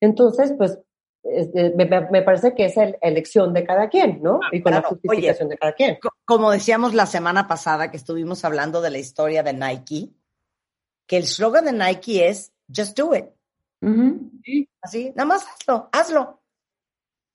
Entonces, 0.00 0.54
pues, 0.58 0.80
me, 1.22 2.22
parece 2.22 2.52
que 2.52 2.64
es 2.64 2.74
la 2.76 2.96
elección 3.00 3.54
de 3.54 3.62
cada 3.64 3.88
quien, 3.88 4.20
¿no? 4.20 4.40
y 4.50 4.60
con 4.60 4.72
la 4.72 4.82
justificación 4.82 5.48
de 5.50 5.56
cada 5.56 5.72
quien. 5.72 5.98
Como 6.24 6.50
decíamos 6.50 6.94
la 6.94 7.06
semana 7.06 7.46
pasada 7.46 7.92
que 7.92 7.96
estuvimos 7.96 8.44
hablando 8.44 8.80
de 8.80 8.90
la 8.90 8.98
historia 8.98 9.44
de 9.44 9.52
Nike, 9.52 10.10
que 11.06 11.16
el 11.16 11.26
slogan 11.26 11.66
de 11.66 11.72
Nike 11.74 12.26
es 12.26 12.52
just 12.74 12.98
do 12.98 13.14
it. 13.14 13.26
Así, 14.82 15.12
nada 15.14 15.26
más 15.26 15.46
hazlo, 15.46 15.88
hazlo. 15.92 16.40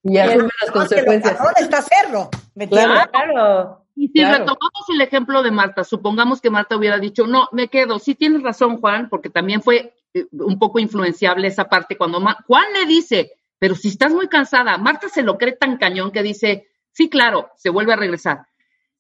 Y 0.04 0.18
asume 0.18 0.50
las 0.62 0.72
consecuencias. 0.72 1.38
¿Dónde 1.38 1.62
está 1.62 1.78
hacerlo? 1.80 2.30
claro. 2.70 3.80
Y 3.96 4.08
si 4.08 4.24
retomamos 4.24 4.90
el 4.90 5.02
ejemplo 5.02 5.44
de 5.44 5.52
Marta, 5.52 5.84
supongamos 5.84 6.42
que 6.42 6.50
Marta 6.50 6.76
hubiera 6.76 6.98
dicho, 6.98 7.28
no, 7.28 7.48
me 7.52 7.68
quedo. 7.68 8.00
Sí 8.00 8.16
tienes 8.16 8.42
razón, 8.42 8.80
Juan, 8.80 9.08
porque 9.10 9.30
también 9.30 9.62
fue 9.62 9.94
eh, 10.14 10.26
un 10.32 10.58
poco 10.58 10.80
influenciable 10.80 11.48
esa 11.48 11.70
parte 11.70 11.96
cuando 11.96 12.20
Juan 12.48 12.66
le 12.74 12.86
dice, 12.86 13.34
pero 13.60 13.76
si 13.76 13.90
estás 13.90 14.12
muy 14.12 14.28
cansada, 14.28 14.78
Marta 14.78 15.10
se 15.10 15.22
lo 15.22 15.38
cree 15.38 15.54
tan 15.54 15.78
cañón 15.78 16.12
que 16.12 16.24
dice, 16.24 16.68
sí, 16.92 17.10
claro, 17.10 17.52
se 17.56 17.70
vuelve 17.70 17.94
a 17.94 17.98
regresar. 17.98 18.48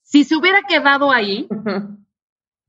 Si 0.04 0.24
se 0.24 0.36
hubiera 0.36 0.62
quedado 0.62 1.12
ahí, 1.12 1.48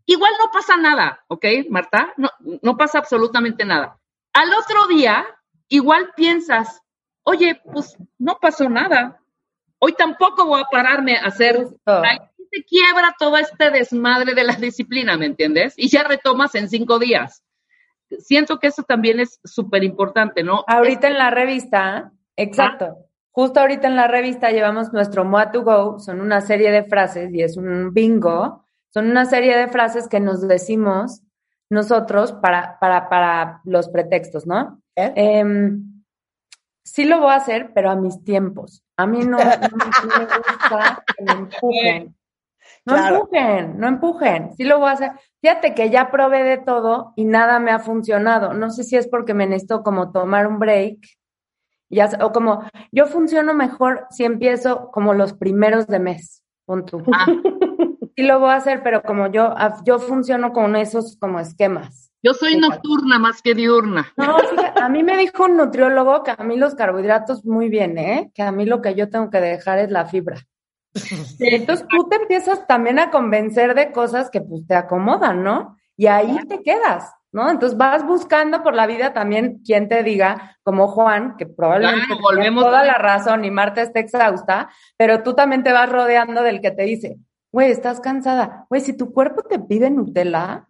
Igual 0.07 0.33
no 0.38 0.51
pasa 0.53 0.77
nada, 0.77 1.25
¿ok, 1.29 1.47
Marta? 1.70 2.12
No, 2.16 2.29
no 2.62 2.77
pasa 2.77 2.99
absolutamente 2.99 3.64
nada. 3.64 3.99
Al 4.35 4.53
otro 4.53 4.87
día, 4.88 5.25
igual 5.68 6.12
piensas, 6.14 6.83
oye, 7.25 7.61
pues 7.73 7.97
no 8.19 8.39
pasó 8.41 8.69
nada. 8.69 9.21
Hoy 9.79 9.95
tampoco 9.95 10.47
voy 10.47 10.61
a 10.61 10.71
pararme 10.71 11.17
a 11.17 11.27
hacer... 11.27 11.67
Ahí 11.85 12.19
se 12.53 12.65
quiebra 12.65 13.15
todo 13.19 13.37
este 13.37 13.71
desmadre 13.71 14.35
de 14.35 14.45
la 14.45 14.55
disciplina, 14.61 15.17
¿me 15.17 15.27
entiendes? 15.27 15.75
Y 15.77 15.89
ya 15.89 16.05
retomas 16.05 16.55
en 16.55 16.69
cinco 16.69 16.99
días. 16.99 17.43
Siento 18.19 18.59
que 18.59 18.69
eso 18.69 18.83
también 18.85 19.19
es 19.19 19.41
súper 19.45 19.83
importante, 19.83 20.43
¿no? 20.43 20.65
Ahorita 20.69 21.09
en 21.09 21.19
la 21.19 21.31
revista, 21.31 22.13
exacto. 22.37 22.97
Justo 23.33 23.59
ahorita 23.59 23.89
en 23.89 23.97
la 23.97 24.07
revista 24.07 24.51
llevamos 24.51 24.93
nuestro 24.93 25.25
Moa 25.25 25.51
to 25.51 25.63
Go, 25.63 25.99
son 25.99 26.21
una 26.21 26.41
serie 26.41 26.71
de 26.71 26.85
frases 26.85 27.35
y 27.35 27.43
es 27.43 27.57
un 27.57 27.93
bingo 27.93 28.65
son 28.95 29.11
una 29.11 29.25
serie 29.25 29.57
de 29.57 29.67
frases 29.67 30.07
que 30.07 30.21
nos 30.21 30.47
decimos 30.47 31.21
nosotros 31.69 32.33
para, 32.33 32.79
para, 32.79 33.09
para 33.09 33.61
los 33.65 33.89
pretextos, 33.89 34.47
¿no? 34.47 34.81
Em, 34.95 35.94
sí 36.85 37.05
lo 37.05 37.20
voy 37.20 37.33
a 37.33 37.37
hacer, 37.37 37.73
pero 37.75 37.90
a 37.90 37.97
mis 37.97 38.23
tiempos. 38.23 38.85
A 38.97 39.07
mí 39.07 39.25
no, 39.25 39.38
me 39.38 39.44
gusta 39.44 41.05
que 41.16 41.25
me 41.25 41.33
empujen. 41.33 42.16
No 42.87 42.97
empujen, 42.97 43.79
no 43.79 43.88
empujen. 43.88 44.55
Sí 44.57 44.64
lo 44.64 44.79
voy 44.79 44.88
a 44.88 44.92
hacer. 44.92 45.12
Fíjate 45.40 45.75
que 45.75 45.88
ya 45.88 46.11
probé 46.11 46.44
de 46.44 46.59
todo 46.59 47.14
y 47.16 47.25
nada 47.25 47.59
me 47.59 47.70
ha 47.70 47.79
funcionado. 47.79 48.53
No 48.53 48.70
sé 48.70 48.85
si 48.85 48.97
es 48.97 49.09
porque 49.09 49.33
me 49.33 49.47
necesito 49.47 49.83
como 49.83 50.12
tomar 50.12 50.47
un 50.47 50.59
break. 50.59 50.99
Ya, 51.88 52.11
o 52.20 52.33
como 52.33 52.64
yo 52.92 53.07
funciono 53.07 53.55
mejor 53.55 54.07
si 54.11 54.25
empiezo 54.25 54.90
como 54.90 55.14
los 55.14 55.33
primeros 55.33 55.87
de 55.87 55.99
mes. 55.99 56.42
Punto. 56.66 57.03
Ah 57.12 57.27
sí 58.16 58.23
lo 58.23 58.38
voy 58.40 58.51
a 58.51 58.57
hacer, 58.57 58.83
pero 58.83 59.03
como 59.03 59.29
yo, 59.29 59.55
yo 59.85 59.99
funciono 59.99 60.53
con 60.53 60.77
esos 60.77 61.16
como 61.16 61.40
esquemas. 61.40 62.12
Yo 62.25 62.33
soy 62.33 62.57
nocturna 62.57 63.19
más 63.19 63.43
que 63.43 63.55
diurna. 63.55 64.11
No, 64.17 64.39
a 64.81 64.89
mí 64.89 65.03
me 65.03 65.19
dijo 65.19 65.45
un 65.45 65.59
nutriólogo 65.59 66.23
que 66.23 66.31
a 66.31 66.43
mí 66.43 66.57
los 66.57 66.75
carbohidratos 66.75 67.45
muy 67.45 67.69
bien, 67.69 67.99
¿eh? 67.99 68.31
Que 68.35 68.43
a 68.43 68.51
mí 68.51 68.65
lo 68.65 68.81
que 68.81 68.95
yo 68.95 69.11
tengo 69.11 69.29
que 69.29 69.43
dejar 69.43 69.79
es 69.79 69.91
la 69.91 70.07
fibra. 70.07 70.39
Entonces 71.39 71.87
tú 71.87 72.09
te 72.09 72.17
empiezas 72.17 72.67
también 72.67 72.99
a 72.99 73.11
convencer 73.11 73.75
de 73.75 73.93
cosas 73.93 74.31
que 74.31 74.41
pues 74.41 74.67
te 74.67 74.75
acomodan, 74.75 75.45
¿no? 75.45 75.77
Y 75.99 76.07
ahí 76.07 76.39
te 76.49 76.63
quedas, 76.63 77.13
¿no? 77.31 77.51
Entonces 77.51 77.77
vas 77.77 78.07
buscando 78.07 78.63
por 78.63 78.75
la 78.75 78.87
vida 78.87 79.13
también 79.13 79.61
quien 79.63 79.91
te 79.91 80.03
diga, 80.03 80.57
como 80.63 80.89
Juan, 80.89 81.37
que 81.37 81.45
probablemente 81.45 82.07
tiene 82.41 82.59
toda 82.59 82.85
la 82.85 82.95
razón 82.95 83.45
y 83.45 83.51
Marta 83.51 83.83
esté 83.83 84.01
exhausta, 84.01 84.71
pero 84.97 85.23
tú 85.23 85.35
también 85.35 85.63
te 85.63 85.73
vas 85.73 85.91
rodeando 85.91 86.43
del 86.43 86.63
que 86.63 86.71
te 86.71 86.85
dice, 86.85 87.19
güey, 87.55 87.71
estás 87.71 88.01
cansada. 88.01 88.67
Güey, 88.69 88.83
si 88.83 88.97
tu 88.97 89.12
cuerpo 89.12 89.43
te 89.43 89.61
pide 89.61 89.88
Nutella, 89.88 90.67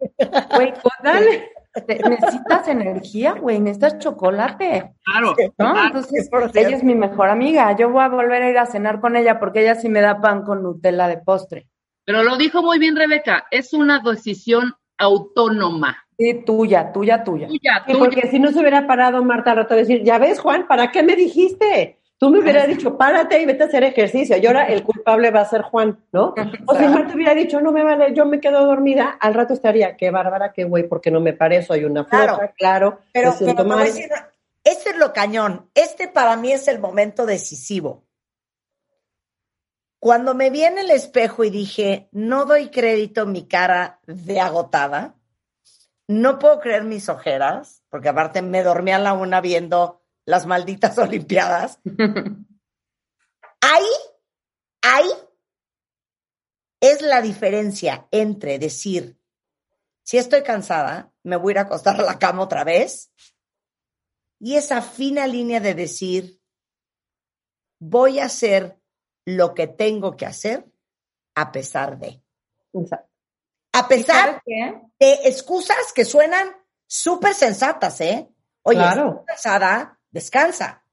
güey, 0.54 0.74
dale. 1.02 1.50
necesitas 2.10 2.68
energía, 2.68 3.32
güey, 3.32 3.58
necesitas 3.58 3.98
chocolate. 3.98 4.92
Claro. 5.02 5.34
¿no? 5.58 5.86
Entonces, 5.86 6.28
ella 6.52 6.76
es 6.76 6.84
mi 6.84 6.94
mejor 6.94 7.30
amiga. 7.30 7.74
Yo 7.74 7.88
voy 7.88 8.02
a 8.02 8.08
volver 8.08 8.42
a 8.42 8.50
ir 8.50 8.58
a 8.58 8.66
cenar 8.66 9.00
con 9.00 9.16
ella 9.16 9.40
porque 9.40 9.62
ella 9.62 9.76
sí 9.76 9.88
me 9.88 10.02
da 10.02 10.20
pan 10.20 10.42
con 10.42 10.62
Nutella 10.62 11.08
de 11.08 11.16
postre. 11.16 11.68
Pero 12.04 12.22
lo 12.22 12.36
dijo 12.36 12.62
muy 12.62 12.78
bien 12.78 12.96
Rebeca, 12.96 13.46
es 13.50 13.72
una 13.72 14.00
decisión 14.00 14.74
autónoma. 14.98 15.96
Sí, 16.18 16.42
tuya, 16.44 16.92
tuya, 16.92 17.24
tuya. 17.24 17.46
Tuya, 17.48 17.82
Sí, 17.86 17.92
tuya. 17.92 17.98
porque 17.98 18.28
si 18.28 18.38
no 18.38 18.52
se 18.52 18.60
hubiera 18.60 18.86
parado 18.86 19.24
Marta 19.24 19.54
rato 19.54 19.72
a 19.72 19.78
decir, 19.78 20.02
ya 20.04 20.18
ves, 20.18 20.38
Juan, 20.38 20.66
¿para 20.68 20.92
qué 20.92 21.02
me 21.02 21.16
dijiste? 21.16 21.98
Tú 22.24 22.30
me 22.30 22.38
hubieras 22.38 22.66
dicho, 22.66 22.96
párate 22.96 23.38
y 23.42 23.44
vete 23.44 23.64
a 23.64 23.66
hacer 23.66 23.84
ejercicio. 23.84 24.34
Y 24.38 24.46
ahora 24.46 24.64
el 24.64 24.82
culpable 24.82 25.30
va 25.30 25.42
a 25.42 25.44
ser 25.44 25.60
Juan, 25.60 26.02
¿no? 26.10 26.34
O 26.64 26.74
si 26.74 26.88
Marta 26.88 27.14
hubiera 27.14 27.34
dicho, 27.34 27.60
no 27.60 27.70
me 27.70 27.84
vale, 27.84 28.14
yo 28.14 28.24
me 28.24 28.40
quedo 28.40 28.64
dormida, 28.64 29.10
al 29.20 29.34
rato 29.34 29.52
estaría, 29.52 29.94
qué 29.94 30.10
bárbara, 30.10 30.50
qué 30.50 30.64
güey, 30.64 30.88
porque 30.88 31.10
no 31.10 31.20
me 31.20 31.34
paré, 31.34 31.62
soy 31.62 31.84
una 31.84 32.06
Claro. 32.06 32.36
floja, 32.36 32.52
claro, 32.56 32.98
Pero, 33.12 33.32
me 33.32 33.36
siento 33.36 33.56
pero 33.56 33.68
te 33.68 33.74
mal. 33.76 33.84
decir, 33.84 34.08
este 34.64 34.90
es 34.90 34.96
lo 34.96 35.12
cañón. 35.12 35.68
Este 35.74 36.08
para 36.08 36.34
mí 36.36 36.50
es 36.50 36.66
el 36.66 36.78
momento 36.78 37.26
decisivo. 37.26 38.04
Cuando 39.98 40.34
me 40.34 40.48
vi 40.48 40.64
en 40.64 40.78
el 40.78 40.90
espejo 40.90 41.44
y 41.44 41.50
dije, 41.50 42.08
no 42.10 42.46
doy 42.46 42.68
crédito 42.70 43.20
a 43.20 43.26
mi 43.26 43.46
cara 43.46 44.00
de 44.06 44.40
agotada, 44.40 45.16
no 46.08 46.38
puedo 46.38 46.58
creer 46.60 46.84
mis 46.84 47.10
ojeras, 47.10 47.82
porque 47.90 48.08
aparte 48.08 48.40
me 48.40 48.62
dormí 48.62 48.92
a 48.92 48.98
la 48.98 49.12
una 49.12 49.42
viendo 49.42 50.00
las 50.26 50.46
malditas 50.46 50.98
Olimpiadas. 50.98 51.78
Ahí, 53.66 53.86
ahí 54.82 55.08
es 56.80 57.00
la 57.00 57.22
diferencia 57.22 58.06
entre 58.10 58.58
decir, 58.58 59.18
si 60.02 60.18
estoy 60.18 60.42
cansada, 60.42 61.10
me 61.22 61.36
voy 61.36 61.50
a 61.50 61.54
ir 61.54 61.58
a 61.60 61.62
acostar 61.62 61.98
a 61.98 62.04
la 62.04 62.18
cama 62.18 62.42
otra 62.42 62.62
vez, 62.62 63.10
y 64.38 64.56
esa 64.56 64.82
fina 64.82 65.26
línea 65.26 65.60
de 65.60 65.74
decir, 65.74 66.42
voy 67.80 68.18
a 68.18 68.26
hacer 68.26 68.78
lo 69.24 69.54
que 69.54 69.66
tengo 69.66 70.14
que 70.14 70.26
hacer 70.26 70.70
a 71.34 71.50
pesar 71.50 71.98
de. 71.98 72.22
Exacto. 72.74 73.08
A 73.72 73.88
pesar 73.88 74.42
de 74.44 74.86
excusas 75.24 75.92
que 75.94 76.04
suenan 76.04 76.54
súper 76.86 77.32
sensatas, 77.32 77.98
¿eh? 78.02 78.28
Oye, 78.62 78.78
Claro. 78.78 79.08
estoy 79.08 79.24
cansada, 79.26 79.93
descansa. 80.14 80.84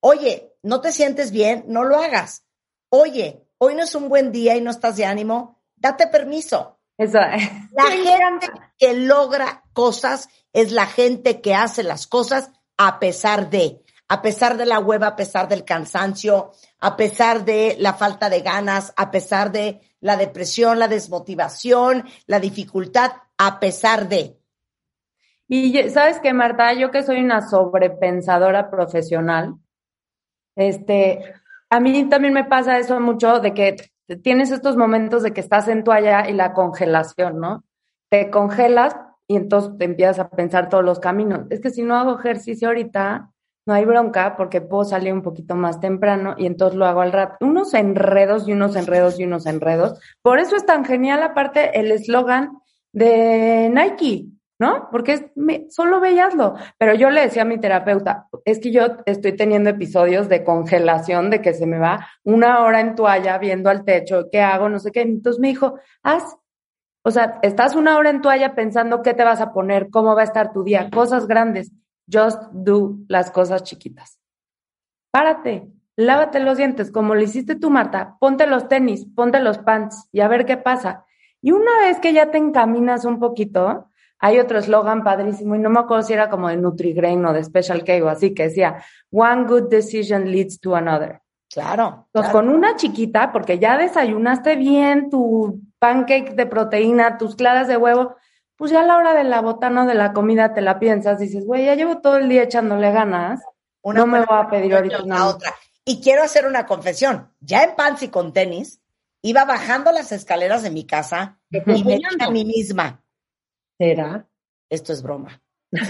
Oye, 0.00 0.56
no 0.62 0.80
te 0.80 0.92
sientes 0.92 1.32
bien, 1.32 1.64
no 1.66 1.84
lo 1.84 1.98
hagas. 1.98 2.44
Oye, 2.88 3.44
hoy 3.58 3.74
no 3.74 3.82
es 3.82 3.94
un 3.94 4.08
buen 4.08 4.30
día 4.30 4.56
y 4.56 4.60
no 4.60 4.70
estás 4.70 4.96
de 4.96 5.04
ánimo, 5.04 5.60
date 5.76 6.06
permiso. 6.06 6.78
Esa. 6.96 7.32
La 7.72 7.84
gente 7.90 8.50
que 8.78 8.94
logra 8.94 9.64
cosas 9.72 10.28
es 10.52 10.70
la 10.70 10.86
gente 10.86 11.40
que 11.40 11.54
hace 11.54 11.82
las 11.82 12.06
cosas 12.06 12.52
a 12.76 13.00
pesar 13.00 13.50
de, 13.50 13.82
a 14.06 14.22
pesar 14.22 14.56
de 14.56 14.66
la 14.66 14.78
hueva, 14.78 15.08
a 15.08 15.16
pesar 15.16 15.48
del 15.48 15.64
cansancio, 15.64 16.52
a 16.78 16.96
pesar 16.96 17.44
de 17.44 17.76
la 17.80 17.94
falta 17.94 18.30
de 18.30 18.42
ganas, 18.42 18.92
a 18.96 19.10
pesar 19.10 19.50
de 19.50 19.80
la 19.98 20.16
depresión, 20.16 20.78
la 20.78 20.86
desmotivación, 20.86 22.04
la 22.26 22.38
dificultad, 22.38 23.10
a 23.38 23.58
pesar 23.58 24.08
de. 24.08 24.38
Y 25.48 25.90
sabes 25.90 26.20
que, 26.20 26.32
Marta, 26.32 26.72
yo 26.72 26.90
que 26.90 27.02
soy 27.02 27.20
una 27.20 27.42
sobrepensadora 27.42 28.70
profesional, 28.70 29.56
este, 30.56 31.34
a 31.70 31.80
mí 31.80 32.08
también 32.08 32.34
me 32.34 32.44
pasa 32.44 32.78
eso 32.78 33.00
mucho 33.00 33.40
de 33.40 33.52
que 33.52 33.76
tienes 34.22 34.50
estos 34.50 34.76
momentos 34.76 35.22
de 35.22 35.32
que 35.32 35.40
estás 35.40 35.68
en 35.68 35.84
toalla 35.84 36.28
y 36.28 36.32
la 36.32 36.52
congelación, 36.52 37.40
¿no? 37.40 37.64
Te 38.10 38.30
congelas 38.30 38.96
y 39.26 39.36
entonces 39.36 39.76
te 39.78 39.84
empiezas 39.84 40.18
a 40.18 40.28
pensar 40.28 40.68
todos 40.68 40.84
los 40.84 41.00
caminos. 41.00 41.46
Es 41.50 41.60
que 41.60 41.70
si 41.70 41.82
no 41.82 41.96
hago 41.96 42.18
ejercicio 42.18 42.68
ahorita, 42.68 43.30
no 43.66 43.72
hay 43.72 43.84
bronca 43.86 44.36
porque 44.36 44.60
puedo 44.60 44.84
salir 44.84 45.12
un 45.12 45.22
poquito 45.22 45.54
más 45.54 45.80
temprano 45.80 46.34
y 46.36 46.46
entonces 46.46 46.76
lo 46.76 46.86
hago 46.86 47.00
al 47.00 47.12
rato. 47.12 47.36
Unos 47.40 47.72
enredos 47.72 48.46
y 48.46 48.52
unos 48.52 48.76
enredos 48.76 49.18
y 49.18 49.24
unos 49.24 49.46
enredos. 49.46 49.98
Por 50.22 50.38
eso 50.38 50.56
es 50.56 50.66
tan 50.66 50.84
genial 50.84 51.22
aparte 51.22 51.78
el 51.78 51.90
eslogan 51.90 52.58
de 52.92 53.70
Nike, 53.72 54.26
¿no? 54.64 54.88
Porque 54.90 55.12
es, 55.12 55.24
me- 55.34 55.66
solo 55.70 56.00
veíaslo. 56.00 56.54
Pero 56.78 56.94
yo 56.94 57.10
le 57.10 57.20
decía 57.20 57.42
a 57.42 57.44
mi 57.44 57.58
terapeuta, 57.58 58.28
es 58.46 58.58
que 58.60 58.70
yo 58.72 58.86
estoy 59.04 59.36
teniendo 59.36 59.68
episodios 59.70 60.28
de 60.28 60.42
congelación, 60.42 61.28
de 61.28 61.42
que 61.42 61.52
se 61.52 61.66
me 61.66 61.78
va 61.78 62.06
una 62.22 62.62
hora 62.62 62.80
en 62.80 62.94
toalla 62.94 63.36
viendo 63.38 63.68
al 63.68 63.84
techo, 63.84 64.28
¿qué 64.32 64.40
hago? 64.40 64.68
No 64.70 64.78
sé 64.78 64.90
qué. 64.90 65.02
Entonces 65.02 65.38
me 65.40 65.48
dijo, 65.48 65.74
haz, 66.02 66.36
o 67.04 67.10
sea, 67.10 67.38
estás 67.42 67.76
una 67.76 67.98
hora 67.98 68.08
en 68.08 68.22
toalla 68.22 68.54
pensando 68.54 69.02
qué 69.02 69.12
te 69.12 69.24
vas 69.24 69.40
a 69.42 69.52
poner, 69.52 69.90
cómo 69.90 70.14
va 70.14 70.22
a 70.22 70.24
estar 70.24 70.52
tu 70.54 70.64
día, 70.64 70.88
cosas 70.90 71.26
grandes. 71.26 71.70
Just 72.10 72.42
do 72.52 72.96
las 73.08 73.30
cosas 73.30 73.62
chiquitas. 73.64 74.18
Párate, 75.10 75.68
lávate 75.96 76.40
los 76.40 76.56
dientes, 76.56 76.90
como 76.90 77.14
lo 77.14 77.20
hiciste 77.22 77.54
tú, 77.54 77.70
Marta. 77.70 78.16
Ponte 78.20 78.46
los 78.46 78.68
tenis, 78.68 79.06
ponte 79.14 79.40
los 79.40 79.58
pants 79.58 80.08
y 80.12 80.20
a 80.20 80.28
ver 80.28 80.44
qué 80.46 80.56
pasa. 80.56 81.04
Y 81.40 81.52
una 81.52 81.78
vez 81.80 82.00
que 82.00 82.12
ya 82.14 82.30
te 82.30 82.38
encaminas 82.38 83.04
un 83.04 83.18
poquito, 83.20 83.90
hay 84.24 84.38
otro 84.38 84.58
eslogan 84.58 85.04
padrísimo 85.04 85.54
y 85.54 85.58
no 85.58 85.68
me 85.68 85.80
acuerdo 85.80 86.02
si 86.02 86.14
era 86.14 86.30
como 86.30 86.48
de 86.48 86.56
Nutrigrain 86.56 87.22
o 87.26 87.34
de 87.34 87.44
Special 87.44 87.84
K 87.84 88.02
o 88.02 88.08
así, 88.08 88.32
que 88.32 88.44
decía, 88.44 88.82
One 89.10 89.44
good 89.44 89.68
decision 89.68 90.30
leads 90.30 90.58
to 90.60 90.74
another. 90.74 91.20
Claro. 91.52 92.06
Entonces, 92.06 92.32
claro. 92.32 92.32
con 92.32 92.48
una 92.48 92.74
chiquita, 92.76 93.32
porque 93.32 93.58
ya 93.58 93.76
desayunaste 93.76 94.56
bien 94.56 95.10
tu 95.10 95.60
pancake 95.78 96.34
de 96.34 96.46
proteína, 96.46 97.18
tus 97.18 97.36
claras 97.36 97.68
de 97.68 97.76
huevo, 97.76 98.16
pues 98.56 98.70
ya 98.70 98.80
a 98.80 98.86
la 98.86 98.96
hora 98.96 99.12
de 99.12 99.24
la 99.24 99.42
botana 99.42 99.84
de 99.84 99.94
la 99.94 100.14
comida 100.14 100.54
te 100.54 100.62
la 100.62 100.78
piensas, 100.78 101.18
dices, 101.18 101.44
güey, 101.44 101.66
ya 101.66 101.74
llevo 101.74 101.98
todo 101.98 102.16
el 102.16 102.30
día 102.30 102.44
echándole 102.44 102.92
ganas, 102.92 103.42
Una 103.82 104.00
no 104.00 104.06
me 104.06 104.20
voy 104.20 104.38
a 104.38 104.48
pedir 104.48 104.74
ahorita 104.74 105.02
una. 105.02 105.26
otra. 105.26 105.52
Y 105.84 106.00
quiero 106.00 106.22
hacer 106.22 106.46
una 106.46 106.64
confesión. 106.64 107.28
Ya 107.40 107.62
en 107.62 107.76
pants 107.76 108.02
y 108.02 108.08
con 108.08 108.32
tenis, 108.32 108.80
iba 109.20 109.44
bajando 109.44 109.92
las 109.92 110.12
escaleras 110.12 110.62
de 110.62 110.70
mi 110.70 110.86
casa 110.86 111.38
y 111.50 111.84
me 111.84 111.98
dije 111.98 112.08
a 112.20 112.30
mí 112.30 112.46
misma, 112.46 113.03
¿Será? 113.78 114.26
esto 114.70 114.92
es 114.92 115.02
broma. 115.02 115.40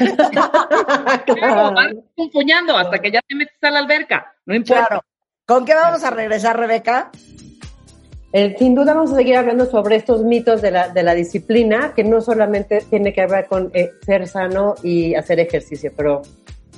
Claro, 1.27 1.73
vas 1.73 1.94
confoñando 2.16 2.77
hasta 2.77 2.99
que 2.99 3.11
ya 3.11 3.20
te 3.27 3.35
metes 3.35 3.59
a 3.62 3.70
la 3.70 3.81
alberca. 3.81 4.35
No 4.47 4.55
importa. 4.55 4.87
Claro. 4.87 5.03
¿Con 5.47 5.64
qué 5.64 5.75
vamos 5.75 6.03
a 6.05 6.11
regresar, 6.11 6.59
Rebeca? 6.59 7.11
Eh, 8.33 8.57
sin 8.59 8.75
duda 8.75 8.94
vamos 8.94 9.12
a 9.12 9.16
seguir 9.16 9.37
hablando 9.37 9.66
sobre 9.66 9.97
estos 9.97 10.25
mitos 10.25 10.62
de 10.62 10.70
la, 10.70 10.88
de 10.88 11.03
la 11.03 11.14
disciplina, 11.14 11.92
que 11.94 12.03
no 12.03 12.20
solamente 12.20 12.81
tiene 12.88 13.12
que 13.12 13.27
ver 13.27 13.47
con 13.47 13.70
eh, 13.75 13.92
ser 14.05 14.27
sano 14.27 14.75
y 14.83 15.14
hacer 15.14 15.38
ejercicio, 15.38 15.92
pero 15.94 16.23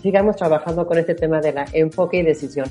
sigamos 0.03 0.37
trabajando 0.37 0.87
con 0.87 0.99
este 0.99 1.15
tema 1.15 1.41
de 1.41 1.53
la 1.53 1.65
enfoque 1.73 2.19
y 2.19 2.23
decisión. 2.23 2.71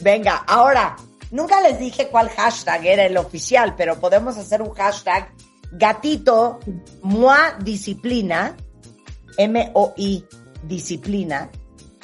Venga, 0.00 0.44
ahora, 0.46 0.96
nunca 1.30 1.60
les 1.60 1.78
dije 1.78 2.08
cuál 2.08 2.28
hashtag 2.30 2.86
era 2.86 3.04
el 3.04 3.16
oficial, 3.16 3.74
pero 3.76 3.98
podemos 3.98 4.38
hacer 4.38 4.62
un 4.62 4.70
hashtag 4.70 5.28
gatito 5.78 6.60
moi 7.02 7.54
disciplina, 7.62 8.56
M-O-I 9.36 10.24
disciplina, 10.64 11.50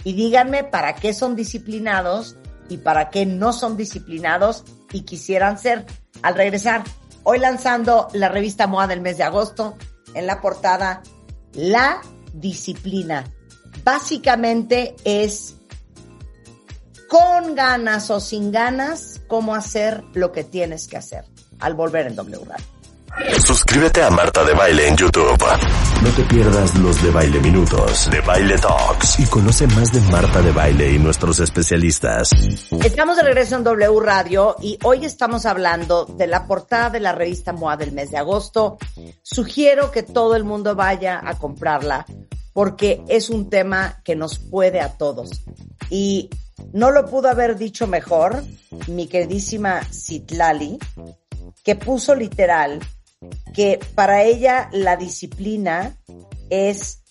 y 0.05 0.13
díganme 0.13 0.65
para 0.65 0.95
qué 0.95 1.13
son 1.15 1.37
disciplinados 1.37 2.37
y 2.69 2.79
para 2.79 3.11
qué 3.11 3.27
no 3.27 3.53
son 3.53 3.77
disciplinados 3.77 4.65
y 4.93 5.03
quisieran 5.03 5.59
ser. 5.59 5.87
Al 6.23 6.35
regresar, 6.35 6.85
hoy 7.23 7.39
lanzando 7.39 8.09
la 8.13 8.29
revista 8.29 8.67
MOA 8.67 8.87
del 8.87 9.01
mes 9.01 9.19
de 9.19 9.25
agosto, 9.25 9.77
en 10.15 10.27
la 10.27 10.41
portada, 10.41 11.03
La 11.55 12.01
Disciplina. 12.35 13.25
Básicamente 13.85 14.95
es 15.05 15.57
con 17.09 17.55
ganas 17.55 18.11
o 18.11 18.21
sin 18.21 18.51
ganas, 18.53 19.21
cómo 19.27 19.55
hacer 19.55 20.03
lo 20.15 20.33
que 20.33 20.45
tienes 20.45 20.89
que 20.89 20.97
hacer 20.97 21.25
al 21.61 21.75
volver 21.75 22.07
en 22.07 22.17
W 22.17 22.45
Radio. 22.45 22.72
Suscríbete 23.45 24.03
a 24.03 24.11
Marta 24.11 24.43
de 24.43 24.55
Baile 24.55 24.89
en 24.89 24.97
YouTube. 24.97 25.45
No 26.03 26.11
te 26.17 26.23
pierdas 26.25 26.75
los 26.79 27.03
de 27.03 27.11
Baile 27.11 27.41
Minutos, 27.41 28.11
de 28.11 28.21
Baile 28.23 28.57
Talks 28.57 29.21
y 29.21 29.27
conoce 29.27 29.67
más 29.67 29.93
de 29.93 30.01
Marta 30.11 30.41
de 30.41 30.51
Baile 30.51 30.93
y 30.93 30.99
nuestros 30.99 31.39
especialistas. 31.41 32.31
Estamos 32.83 33.17
de 33.17 33.23
regreso 33.23 33.57
en 33.57 33.65
W 33.65 34.01
Radio 34.01 34.57
y 34.63 34.79
hoy 34.83 35.05
estamos 35.05 35.45
hablando 35.45 36.07
de 36.07 36.27
la 36.27 36.47
portada 36.47 36.89
de 36.89 37.01
la 37.01 37.13
revista 37.13 37.53
MOA 37.53 37.77
del 37.77 37.93
mes 37.93 38.11
de 38.11 38.17
agosto. 38.17 38.79
Sugiero 39.23 39.91
que 39.91 40.03
todo 40.03 40.35
el 40.35 40.45
mundo 40.45 40.75
vaya 40.75 41.21
a 41.23 41.39
comprarla 41.39 42.07
porque 42.55 43.03
es 43.09 43.29
un 43.29 43.51
tema 43.51 44.01
que 44.05 44.17
nos 44.17 44.39
puede 44.39 44.81
a 44.81 44.97
todos. 44.97 45.43
Y 45.91 46.31
no 46.73 46.91
lo 46.91 47.05
pudo 47.07 47.29
haber 47.29 47.57
dicho 47.57 47.87
mejor 47.87 48.43
mi 48.87 49.07
queridísima 49.07 49.83
Citlali, 49.85 50.79
que 51.63 51.77
puso 51.77 52.15
literal 52.15 52.81
que 53.55 53.81
para 53.95 54.23
ella 54.23 54.69
la 54.73 54.97
disciplina 54.97 55.97
es 56.51 57.03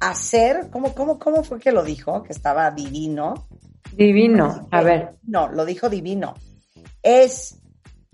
hacer, 0.00 0.68
¿cómo, 0.70 0.94
cómo, 0.94 1.18
cómo 1.18 1.42
fue 1.42 1.58
que 1.58 1.72
lo 1.72 1.82
dijo? 1.82 2.22
Que 2.22 2.32
estaba 2.32 2.70
divino. 2.70 3.48
Divino. 3.92 4.68
A 4.70 4.82
ver. 4.82 5.16
No, 5.22 5.48
lo 5.48 5.64
dijo 5.64 5.88
divino. 5.88 6.34
Es 7.02 7.58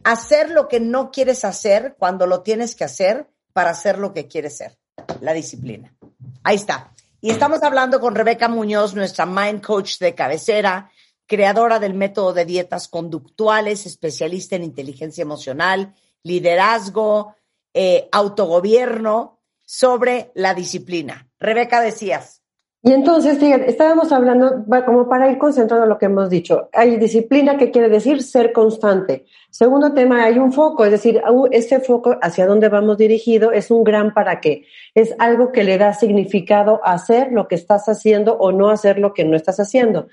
hacer 0.04 0.50
lo 0.50 0.68
que 0.68 0.80
no 0.80 1.10
quieres 1.10 1.44
hacer 1.44 1.96
cuando 1.98 2.26
lo 2.26 2.42
tienes 2.42 2.74
que 2.74 2.84
hacer 2.84 3.28
para 3.52 3.70
hacer 3.70 3.98
lo 3.98 4.12
que 4.12 4.28
quieres 4.28 4.56
ser. 4.56 4.78
La 5.20 5.32
disciplina. 5.32 5.94
Ahí 6.42 6.56
está. 6.56 6.92
Y 7.20 7.30
estamos 7.30 7.62
hablando 7.62 8.00
con 8.00 8.14
Rebeca 8.14 8.48
Muñoz, 8.48 8.94
nuestra 8.94 9.26
mind 9.26 9.62
coach 9.62 9.98
de 9.98 10.14
cabecera, 10.14 10.90
creadora 11.26 11.78
del 11.78 11.94
método 11.94 12.32
de 12.32 12.44
dietas 12.44 12.88
conductuales, 12.88 13.86
especialista 13.86 14.56
en 14.56 14.64
inteligencia 14.64 15.22
emocional, 15.22 15.94
liderazgo, 16.22 17.34
eh, 17.74 18.08
autogobierno. 18.12 19.38
sobre 19.64 20.32
la 20.34 20.52
disciplina. 20.52 21.30
Rebeca, 21.40 21.80
decías. 21.80 22.42
Y 22.84 22.92
entonces, 22.92 23.38
fíjate, 23.38 23.70
estábamos 23.70 24.10
hablando, 24.10 24.64
como 24.84 25.08
para 25.08 25.30
ir 25.30 25.38
concentrando 25.38 25.86
lo 25.86 25.98
que 25.98 26.06
hemos 26.06 26.28
dicho, 26.28 26.68
hay 26.72 26.96
disciplina 26.96 27.56
que 27.56 27.70
quiere 27.70 27.88
decir 27.88 28.24
ser 28.24 28.52
constante. 28.52 29.24
Segundo 29.50 29.94
tema, 29.94 30.24
hay 30.24 30.38
un 30.38 30.52
foco, 30.52 30.84
es 30.84 30.90
decir, 30.90 31.22
ese 31.52 31.78
foco 31.78 32.18
hacia 32.20 32.44
dónde 32.44 32.68
vamos 32.68 32.98
dirigido 32.98 33.52
es 33.52 33.70
un 33.70 33.84
gran 33.84 34.12
para 34.12 34.40
qué. 34.40 34.66
Es 34.96 35.14
algo 35.20 35.52
que 35.52 35.62
le 35.62 35.78
da 35.78 35.94
significado 35.94 36.80
hacer 36.82 37.30
lo 37.30 37.46
que 37.46 37.54
estás 37.54 37.88
haciendo 37.88 38.34
o 38.34 38.50
no 38.50 38.68
hacer 38.68 38.98
lo 38.98 39.14
que 39.14 39.24
no 39.24 39.36
estás 39.36 39.60
haciendo. 39.60 40.08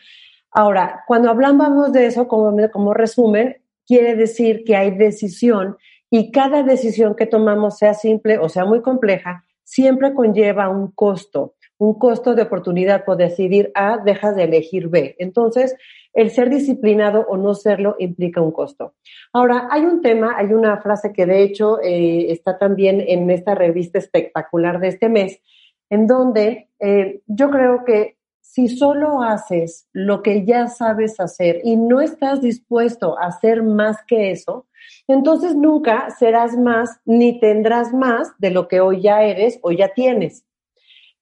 Ahora, 0.51 1.03
cuando 1.07 1.31
hablamos 1.31 1.91
de 1.91 2.05
eso, 2.05 2.27
como, 2.27 2.55
como 2.71 2.93
resumen, 2.93 3.57
quiere 3.87 4.15
decir 4.15 4.63
que 4.63 4.75
hay 4.75 4.91
decisión 4.91 5.75
y 6.09 6.31
cada 6.31 6.63
decisión 6.63 7.15
que 7.15 7.25
tomamos, 7.25 7.77
sea 7.77 7.93
simple 7.93 8.37
o 8.39 8.49
sea 8.49 8.65
muy 8.65 8.81
compleja, 8.81 9.45
siempre 9.63 10.13
conlleva 10.13 10.69
un 10.69 10.91
costo 10.91 11.55
un 11.79 11.97
costo 11.97 12.35
de 12.35 12.43
oportunidad 12.43 13.05
por 13.05 13.17
decidir 13.17 13.71
A, 13.73 13.97
dejas 13.97 14.35
de 14.35 14.43
elegir 14.43 14.89
B. 14.89 15.15
Entonces, 15.17 15.75
el 16.13 16.29
ser 16.29 16.49
disciplinado 16.49 17.25
o 17.27 17.37
no 17.37 17.53
serlo 17.53 17.95
implica 17.99 18.41
un 18.41 18.51
costo. 18.51 18.93
Ahora, 19.31 19.69
hay 19.71 19.83
un 19.83 20.01
tema, 20.01 20.35
hay 20.37 20.53
una 20.53 20.81
frase 20.81 21.13
que 21.13 21.25
de 21.25 21.41
hecho 21.41 21.79
eh, 21.81 22.31
está 22.31 22.57
también 22.57 23.01
en 23.07 23.29
esta 23.31 23.55
revista 23.55 23.97
espectacular 23.97 24.79
de 24.79 24.89
este 24.89 25.07
mes, 25.07 25.41
en 25.89 26.05
donde 26.05 26.67
eh, 26.79 27.21
yo 27.27 27.49
creo 27.49 27.85
que 27.85 28.17
si 28.51 28.67
solo 28.67 29.21
haces 29.21 29.87
lo 29.93 30.23
que 30.23 30.43
ya 30.43 30.67
sabes 30.67 31.19
hacer 31.19 31.61
y 31.63 31.75
no 31.75 32.01
estás 32.01 32.41
dispuesto 32.41 33.15
a 33.19 33.27
hacer 33.27 33.61
más 33.61 33.97
que 34.07 34.31
eso, 34.31 34.65
entonces 35.07 35.55
nunca 35.55 36.09
serás 36.17 36.57
más 36.57 36.99
ni 37.05 37.39
tendrás 37.39 37.93
más 37.93 38.31
de 38.39 38.49
lo 38.49 38.67
que 38.67 38.81
hoy 38.81 39.03
ya 39.03 39.21
eres 39.21 39.59
o 39.61 39.71
ya 39.71 39.93
tienes. 39.93 40.47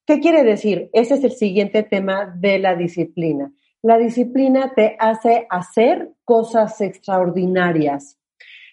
¿Qué 0.06 0.20
quiere 0.20 0.42
decir? 0.42 0.88
Ese 0.94 1.16
es 1.16 1.24
el 1.24 1.32
siguiente 1.32 1.82
tema 1.82 2.34
de 2.34 2.58
la 2.60 2.74
disciplina. 2.74 3.52
La 3.82 3.98
disciplina 3.98 4.72
te 4.74 4.96
hace 4.98 5.46
hacer 5.50 6.12
cosas 6.24 6.80
extraordinarias. 6.80 8.18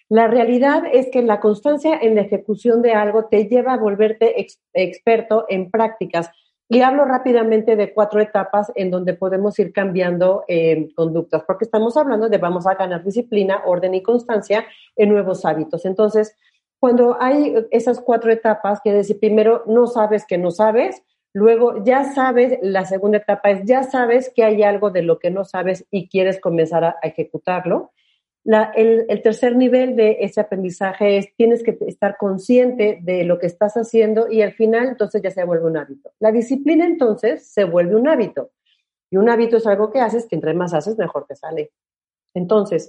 La 0.08 0.28
realidad 0.28 0.84
es 0.90 1.10
que 1.12 1.20
la 1.20 1.40
constancia 1.40 1.98
en 2.00 2.14
la 2.14 2.22
ejecución 2.22 2.80
de 2.80 2.94
algo 2.94 3.26
te 3.26 3.48
lleva 3.48 3.74
a 3.74 3.78
volverte 3.78 4.34
experto 4.72 5.44
en 5.50 5.70
prácticas. 5.70 6.30
Y 6.68 6.80
hablo 6.80 7.04
rápidamente 7.04 7.76
de 7.76 7.92
cuatro 7.94 8.20
etapas 8.20 8.72
en 8.74 8.90
donde 8.90 9.14
podemos 9.14 9.58
ir 9.58 9.72
cambiando 9.72 10.44
eh, 10.48 10.88
conductas, 10.96 11.44
porque 11.46 11.64
estamos 11.64 11.96
hablando 11.96 12.28
de 12.28 12.38
vamos 12.38 12.66
a 12.66 12.74
ganar 12.74 13.04
disciplina, 13.04 13.62
orden 13.64 13.94
y 13.94 14.02
constancia 14.02 14.66
en 14.96 15.10
nuevos 15.10 15.44
hábitos. 15.44 15.84
Entonces, 15.84 16.36
cuando 16.80 17.16
hay 17.20 17.54
esas 17.70 18.00
cuatro 18.00 18.32
etapas, 18.32 18.80
que 18.82 18.92
decir, 18.92 19.18
primero 19.20 19.62
no 19.66 19.86
sabes 19.86 20.26
que 20.26 20.38
no 20.38 20.50
sabes, 20.50 21.02
Luego, 21.36 21.84
ya 21.84 22.14
sabes, 22.14 22.58
la 22.62 22.86
segunda 22.86 23.18
etapa 23.18 23.50
es, 23.50 23.60
ya 23.66 23.82
sabes 23.82 24.32
que 24.34 24.42
hay 24.42 24.62
algo 24.62 24.88
de 24.88 25.02
lo 25.02 25.18
que 25.18 25.30
no 25.30 25.44
sabes 25.44 25.84
y 25.90 26.08
quieres 26.08 26.40
comenzar 26.40 26.82
a, 26.82 26.96
ejecutarlo. 27.02 27.92
El, 28.74 29.06
el, 29.08 29.22
tercer 29.22 29.56
nivel 29.56 29.96
de 29.96 30.18
ese 30.20 30.40
aprendizaje 30.40 31.18
es, 31.18 31.34
tienes 31.36 31.62
que 31.62 31.76
estar 31.86 32.16
consciente 32.16 32.98
de 33.02 33.24
lo 33.24 33.38
que 33.38 33.46
estás 33.46 33.74
haciendo 33.74 34.30
y 34.30 34.42
al 34.42 34.52
final, 34.52 34.88
entonces 34.88 35.20
ya 35.22 35.30
se 35.30 35.44
vuelve 35.44 35.66
un 35.66 35.76
hábito. 35.76 36.12
La 36.20 36.30
disciplina, 36.30 36.86
entonces, 36.86 37.48
se 37.48 37.64
vuelve 37.64 37.96
un 37.96 38.08
hábito. 38.08 38.50
Y 39.10 39.16
un 39.16 39.28
hábito 39.28 39.56
es 39.56 39.66
algo 39.66 39.90
que 39.90 40.00
haces 40.00 40.26
que 40.26 40.36
entre 40.36 40.54
más 40.54 40.74
haces, 40.74 40.96
mejor 40.96 41.26
te 41.26 41.34
sale. 41.34 41.72
Entonces, 42.34 42.88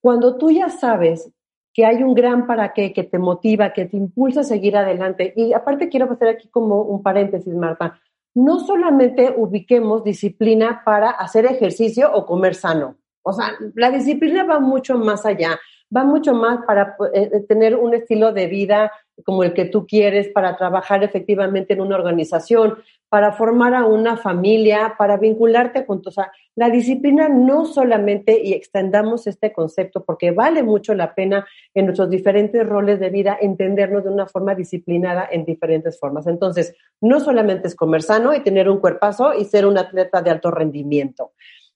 cuando 0.00 0.36
tú 0.36 0.50
ya 0.50 0.68
sabes 0.68 1.30
que 1.72 1.86
hay 1.86 2.02
un 2.02 2.14
gran 2.14 2.46
para 2.46 2.72
qué 2.72 2.92
que 2.92 3.04
te 3.04 3.18
motiva, 3.18 3.72
que 3.72 3.84
te 3.84 3.96
impulsa 3.96 4.40
a 4.40 4.44
seguir 4.44 4.76
adelante. 4.76 5.32
Y 5.36 5.52
aparte 5.52 5.88
quiero 5.88 6.10
hacer 6.10 6.28
aquí 6.28 6.48
como 6.48 6.82
un 6.82 7.02
paréntesis, 7.02 7.54
Marta. 7.54 8.00
No 8.34 8.58
solamente 8.58 9.32
ubiquemos 9.36 10.02
disciplina 10.02 10.82
para 10.84 11.10
hacer 11.10 11.46
ejercicio 11.46 12.12
o 12.12 12.26
comer 12.26 12.54
sano. 12.54 12.96
O 13.28 13.32
sea, 13.32 13.52
la 13.74 13.90
disciplina 13.90 14.44
va 14.44 14.58
mucho 14.58 14.96
más 14.98 15.24
allá 15.26 15.58
va 15.94 16.04
mucho 16.04 16.34
más 16.34 16.64
para 16.66 16.96
eh, 17.14 17.30
eh, 17.32 17.40
tener 17.48 17.74
un 17.74 17.94
estilo 17.94 18.32
de 18.32 18.46
vida 18.46 18.92
como 19.24 19.42
el 19.42 19.52
que 19.52 19.64
tú 19.64 19.84
quieres, 19.84 20.28
para 20.28 20.56
trabajar 20.56 21.02
efectivamente 21.02 21.72
en 21.72 21.80
una 21.80 21.96
organización, 21.96 22.78
para 23.08 23.32
formar 23.32 23.74
a 23.74 23.84
una 23.84 24.16
familia, 24.16 24.94
para 24.96 25.16
vincularte 25.16 25.84
con 25.84 26.02
tu... 26.02 26.10
O 26.10 26.12
sea, 26.12 26.30
la 26.54 26.70
disciplina 26.70 27.28
no 27.28 27.64
solamente, 27.64 28.40
y 28.40 28.52
extendamos 28.52 29.26
este 29.26 29.52
concepto, 29.52 30.04
porque 30.04 30.30
vale 30.30 30.62
mucho 30.62 30.94
la 30.94 31.16
pena 31.16 31.46
en 31.74 31.86
nuestros 31.86 32.10
diferentes 32.10 32.64
roles 32.64 33.00
de 33.00 33.10
vida 33.10 33.36
entendernos 33.40 34.04
de 34.04 34.10
una 34.10 34.26
forma 34.26 34.54
disciplinada 34.54 35.26
en 35.28 35.44
diferentes 35.44 35.98
formas. 35.98 36.28
Entonces, 36.28 36.76
no 37.00 37.18
solamente 37.18 37.66
es 37.66 37.74
comer 37.74 38.02
sano 38.02 38.34
y 38.34 38.40
tener 38.40 38.68
un 38.68 38.78
cuerpazo 38.78 39.34
y 39.34 39.46
ser 39.46 39.66
un 39.66 39.78
atleta 39.78 40.22
de 40.22 40.30
alto 40.30 40.52
rendimiento. 40.52 41.32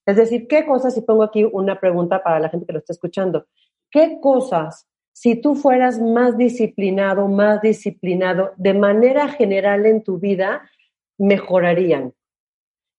Es 0.07 0.17
decir, 0.17 0.49
¿qué 0.49 0.67
cosas? 0.67 0.97
Y 0.97 1.03
pongo 1.03 1.23
aquí 1.23 1.45
una 1.45 1.79
pregunta 1.79 2.23
para 2.23 2.41
la 2.41 2.49
gente 2.49 2.67
que 2.67 2.73
lo 2.73 2.79
está 2.81 2.93
escuchando. 2.93 3.47
¿Qué 3.91 4.19
cosas, 4.21 4.89
si 5.13 5.41
tú 5.41 5.55
fueras 5.55 6.01
más 6.01 6.37
disciplinado, 6.37 7.29
más 7.29 7.61
disciplinado 7.61 8.53
de 8.57 8.75
manera 8.75 9.29
general 9.29 9.87
en 9.87 10.03
tu 10.03 10.19
vida, 10.19 10.63
mejorarían? 11.19 12.15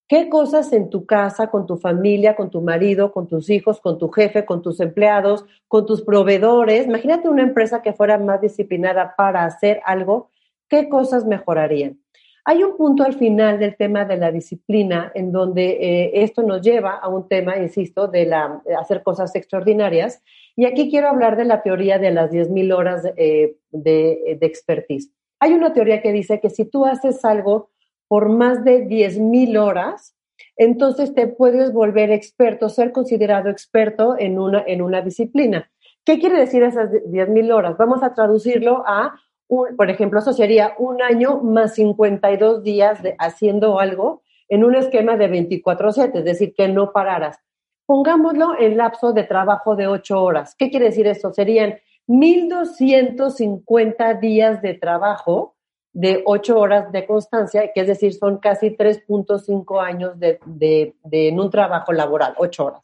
¿Qué 0.08 0.30
cosas 0.30 0.72
en 0.74 0.90
tu 0.90 1.06
casa, 1.06 1.48
con 1.48 1.66
tu 1.66 1.78
familia, 1.78 2.36
con 2.36 2.52
tu 2.52 2.62
marido, 2.62 3.12
con 3.12 3.28
tus 3.28 3.50
hijos, 3.50 3.82
con 3.82 3.98
tu 3.98 4.10
jefe, 4.10 4.46
con 4.46 4.62
tus 4.62 4.80
empleados, 4.80 5.46
con 5.68 5.86
tus 5.86 6.04
proveedores? 6.04 6.86
Imagínate 6.86 7.30
una 7.30 7.42
empresa 7.42 7.82
que 7.82 7.94
fuera 7.94 8.18
más 8.18 8.42
disciplinada 8.42 9.16
para 9.18 9.46
hacer 9.46 9.82
algo, 9.86 10.30
¿qué 10.70 10.88
cosas 10.88 11.26
mejorarían? 11.26 12.03
Hay 12.46 12.62
un 12.64 12.76
punto 12.76 13.04
al 13.04 13.14
final 13.14 13.58
del 13.58 13.78
tema 13.78 14.04
de 14.04 14.18
la 14.18 14.32
disciplina 14.32 15.12
en 15.16 15.32
donde 15.32 15.78
eh, 15.80 16.24
esto 16.24 16.44
nos 16.44 16.62
lleva 16.62 16.98
a 16.98 17.08
un 17.08 17.28
tema, 17.30 17.58
insisto, 17.58 18.08
de, 18.08 18.26
la, 18.26 18.62
hacer 18.78 19.02
cosas 19.02 19.34
extraordinarias. 19.36 20.22
Y 20.56 20.66
aquí 20.66 20.90
quiero 20.90 21.08
hablar 21.08 21.38
de 21.38 21.46
la 21.46 21.62
teoría 21.62 22.00
de 22.00 22.12
las 22.12 22.32
10.000 22.32 22.76
horas 22.76 23.06
eh, 23.16 23.56
de, 23.72 24.38
de, 24.40 24.46
expertise. 24.46 25.10
Hay 25.40 25.54
una 25.54 25.72
teoría 25.72 26.02
que 26.02 26.12
dice 26.12 26.42
que 26.42 26.50
si 26.50 26.66
tú 26.66 26.86
haces 26.86 27.24
algo 27.24 27.70
por 28.10 28.28
más 28.28 28.64
de 28.66 28.88
10.000 28.88 29.58
horas, 29.58 30.16
entonces 30.58 31.14
te 31.14 31.28
puedes 31.28 31.72
volver 31.72 32.12
experto, 32.12 32.68
ser 32.68 32.92
considerado 32.92 33.50
experto 33.50 34.16
en 34.20 34.38
una, 34.38 34.64
en 34.68 34.82
una 34.82 35.02
disciplina. 35.02 35.72
¿Qué 36.06 36.20
quiere 36.20 36.38
decir 36.38 36.64
esas 36.64 36.92
10.000 36.92 37.54
horas? 37.54 37.78
Vamos 37.78 38.04
a 38.04 38.14
traducirlo 38.14 38.84
a 38.86 39.16
por 39.48 39.90
ejemplo, 39.90 40.20
eso 40.20 40.34
sería 40.34 40.74
un 40.78 41.02
año 41.02 41.40
más 41.42 41.76
52 41.76 42.64
días 42.64 43.02
de 43.04 43.16
haciendo 43.20 43.80
algo 43.80 44.22
en 44.50 44.64
un 44.64 44.76
esquema 44.76 45.18
de 45.18 45.30
24/7, 45.30 46.20
es 46.20 46.26
decir, 46.26 46.54
que 46.56 46.68
no 46.68 46.92
pararas. 46.92 47.40
Pongámoslo 47.86 48.60
en 48.60 48.78
lapso 48.78 49.14
de 49.14 49.24
trabajo 49.24 49.76
de 49.76 49.88
8 49.88 50.22
horas. 50.22 50.56
¿Qué 50.56 50.70
quiere 50.70 50.86
decir 50.86 51.08
eso? 51.08 51.34
Serían 51.34 51.80
1.250 52.08 54.20
días 54.20 54.62
de 54.62 54.74
trabajo 54.74 55.56
de 55.94 56.24
8 56.26 56.60
horas 56.60 56.92
de 56.92 57.06
constancia, 57.06 57.72
que 57.74 57.82
es 57.82 57.88
decir, 57.88 58.14
son 58.14 58.38
casi 58.38 58.72
3.5 58.72 59.82
años 59.82 60.20
de, 60.20 60.40
de, 60.46 60.96
de, 61.04 61.30
en 61.30 61.40
un 61.40 61.50
trabajo 61.50 61.94
laboral, 61.94 62.34
8 62.38 62.66
horas. 62.66 62.84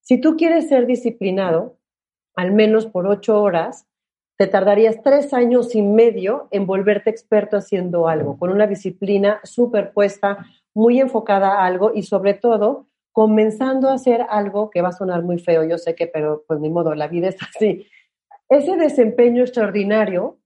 Si 0.00 0.20
tú 0.20 0.36
quieres 0.36 0.68
ser 0.68 0.86
disciplinado, 0.86 1.78
al 2.34 2.52
menos 2.52 2.86
por 2.86 3.06
8 3.06 3.40
horas, 3.40 3.86
te 4.42 4.48
tardarías 4.48 5.00
tres 5.04 5.32
años 5.34 5.72
y 5.76 5.82
medio 5.82 6.48
en 6.50 6.66
volverte 6.66 7.10
experto 7.10 7.56
haciendo 7.56 8.08
algo, 8.08 8.36
con 8.36 8.50
una 8.50 8.66
disciplina 8.66 9.38
superpuesta, 9.44 10.44
muy 10.74 10.98
enfocada 10.98 11.60
a 11.60 11.64
algo 11.64 11.92
y 11.94 12.02
sobre 12.02 12.34
todo 12.34 12.88
comenzando 13.12 13.88
a 13.88 13.94
hacer 13.94 14.26
algo 14.28 14.68
que 14.68 14.82
va 14.82 14.88
a 14.88 14.92
sonar 14.92 15.22
muy 15.22 15.38
feo, 15.38 15.62
yo 15.62 15.78
sé 15.78 15.94
que, 15.94 16.08
pero 16.08 16.42
pues 16.48 16.58
ni 16.58 16.70
modo, 16.70 16.92
la 16.96 17.06
vida 17.06 17.28
es 17.28 17.36
así. 17.40 17.86
Ese 18.48 18.76
desempeño 18.76 19.42
extraordinario 19.42 20.38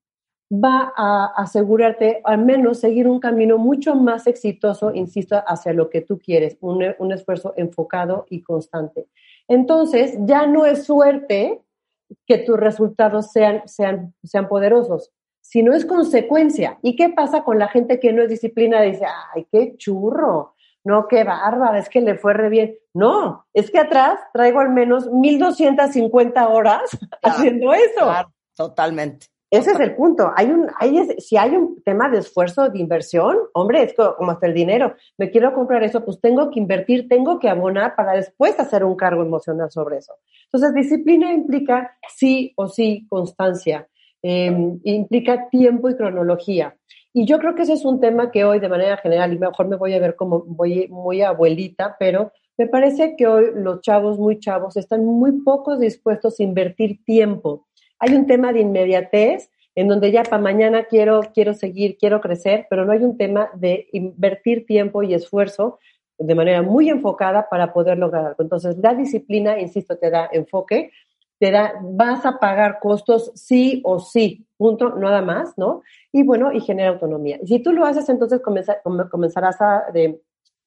va 0.53 0.93
a 0.95 1.33
asegurarte 1.35 2.21
al 2.25 2.45
menos 2.45 2.81
seguir 2.81 3.09
un 3.09 3.19
camino 3.19 3.57
mucho 3.57 3.95
más 3.95 4.27
exitoso, 4.27 4.93
insisto, 4.93 5.43
hacia 5.47 5.73
lo 5.73 5.89
que 5.89 6.03
tú 6.03 6.19
quieres, 6.19 6.59
un, 6.61 6.85
un 6.99 7.13
esfuerzo 7.13 7.55
enfocado 7.57 8.27
y 8.29 8.43
constante. 8.43 9.07
Entonces, 9.49 10.19
ya 10.27 10.47
no 10.47 10.67
es 10.67 10.85
suerte 10.85 11.63
que 12.27 12.39
tus 12.39 12.57
resultados 12.59 13.33
sean, 13.33 13.63
sean, 13.67 14.15
sean 14.23 14.49
poderosos, 14.49 15.13
sino 15.41 15.75
es 15.75 15.85
consecuencia. 15.85 16.79
¿Y 16.83 16.97
qué 16.97 17.09
pasa 17.11 17.45
con 17.45 17.59
la 17.59 17.69
gente 17.69 18.01
que 18.01 18.13
no 18.13 18.23
es 18.23 18.29
disciplina? 18.29 18.83
Dice, 18.83 19.07
ay, 19.35 19.47
qué 19.51 19.77
churro, 19.77 20.55
no, 20.85 21.09
qué 21.09 21.25
bárbara, 21.25 21.79
es 21.79 21.89
que 21.89 22.01
le 22.01 22.17
fue 22.17 22.33
re 22.33 22.49
bien. 22.49 22.79
No, 22.95 23.47
es 23.53 23.71
que 23.71 23.79
atrás 23.79 24.21
traigo 24.33 24.61
al 24.61 24.71
menos 24.71 25.11
1250 25.11 26.49
horas 26.49 26.83
haciendo 27.23 27.75
eso. 27.75 28.13
totalmente. 28.57 29.27
Ese 29.57 29.71
es 29.71 29.81
el 29.81 29.95
punto. 29.95 30.33
Hay 30.37 30.51
un, 30.51 30.69
si 31.17 31.39
hay 31.39 31.57
un 31.57 31.83
tema 31.83 32.11
de 32.11 32.19
esfuerzo, 32.19 32.69
de 32.69 32.79
inversión, 32.79 33.39
hombre, 33.55 33.85
es 33.85 33.95
como 33.95 34.31
hasta 34.31 34.47
el 34.47 34.53
dinero. 34.53 34.95
Me 35.17 35.31
quiero 35.31 35.55
comprar 35.55 35.83
eso, 35.83 36.05
pues 36.05 36.21
tengo 36.21 36.51
que 36.51 36.61
invertir, 36.61 37.09
tengo 37.09 37.39
que 37.39 37.49
abonar 37.49 37.97
para 37.97 38.13
después 38.13 38.61
hacer 38.61 38.85
un 38.85 38.97
cargo 38.97 39.23
emocional 39.23 39.71
sobre 39.71 39.97
eso. 39.97 40.13
Entonces, 40.53 40.75
disciplina 40.75 41.33
implica 41.33 41.97
sí 42.15 42.53
o 42.57 42.69
sí 42.69 43.07
constancia, 43.09 43.89
em, 44.21 44.79
implica 44.85 45.49
tiempo 45.49 45.89
y 45.89 45.97
cronología. 45.97 46.77
Y 47.15 47.25
yo 47.25 47.39
creo 47.39 47.55
que 47.55 47.63
ese 47.63 47.73
es 47.73 47.87
un 47.87 47.99
tema 47.99 48.31
que 48.31 48.45
hoy 48.45 48.61
de 48.61 48.69
manera 48.69 48.99
general, 48.99 49.33
y 49.33 49.39
mejor 49.39 49.69
me 49.69 49.77
voy 49.77 49.95
a 49.95 49.99
ver 49.99 50.17
como 50.17 50.45
voy 50.47 50.87
muy 50.89 51.23
abuelita, 51.23 51.97
pero 51.99 52.31
me 52.59 52.67
parece 52.67 53.17
que 53.17 53.27
hoy 53.27 53.47
los 53.55 53.81
chavos, 53.81 54.19
muy 54.19 54.39
chavos, 54.39 54.77
están 54.77 55.05
muy 55.05 55.33
pocos 55.43 55.81
dispuestos 55.81 56.41
a 56.41 56.43
invertir 56.43 57.03
tiempo. 57.05 57.66
Hay 57.99 58.15
un 58.15 58.27
tema 58.27 58.53
de 58.53 58.61
inmediatez 58.61 59.51
en 59.75 59.89
donde 59.89 60.11
ya 60.11 60.23
para 60.23 60.43
mañana 60.43 60.85
quiero, 60.85 61.21
quiero 61.35 61.53
seguir, 61.53 61.99
quiero 61.99 62.21
crecer, 62.21 62.67
pero 62.71 62.85
no 62.85 62.93
hay 62.93 63.03
un 63.03 63.17
tema 63.17 63.51
de 63.55 63.89
invertir 63.93 64.67
tiempo 64.67 65.03
y 65.03 65.15
esfuerzo 65.15 65.79
de 66.19 66.35
manera 66.35 66.63
muy 66.63 66.89
enfocada 66.89 67.49
para 67.49 67.75
poder 67.75 67.99
lograr 67.99 68.27
algo. 68.27 68.43
Entonces, 68.43 68.79
la 68.79 68.95
disciplina, 68.95 69.61
insisto, 69.61 69.99
te 69.99 70.11
da 70.11 70.29
enfoque, 70.33 70.93
te 71.39 71.51
da, 71.51 71.75
vas 71.83 72.25
a 72.25 72.39
pagar 72.39 72.79
costos 72.81 73.33
sí 73.35 73.83
o 73.85 73.99
sí, 74.01 74.47
punto, 74.57 74.97
nada 74.97 75.21
más, 75.21 75.59
¿no? 75.59 75.83
Y 76.11 76.23
bueno, 76.23 76.53
y 76.53 76.61
genera 76.61 76.89
autonomía. 76.89 77.39
Si 77.45 77.59
tú 77.59 77.73
lo 77.73 77.85
haces, 77.85 78.09
entonces 78.09 78.41
comenzarás 79.11 79.61
a, 79.61 79.85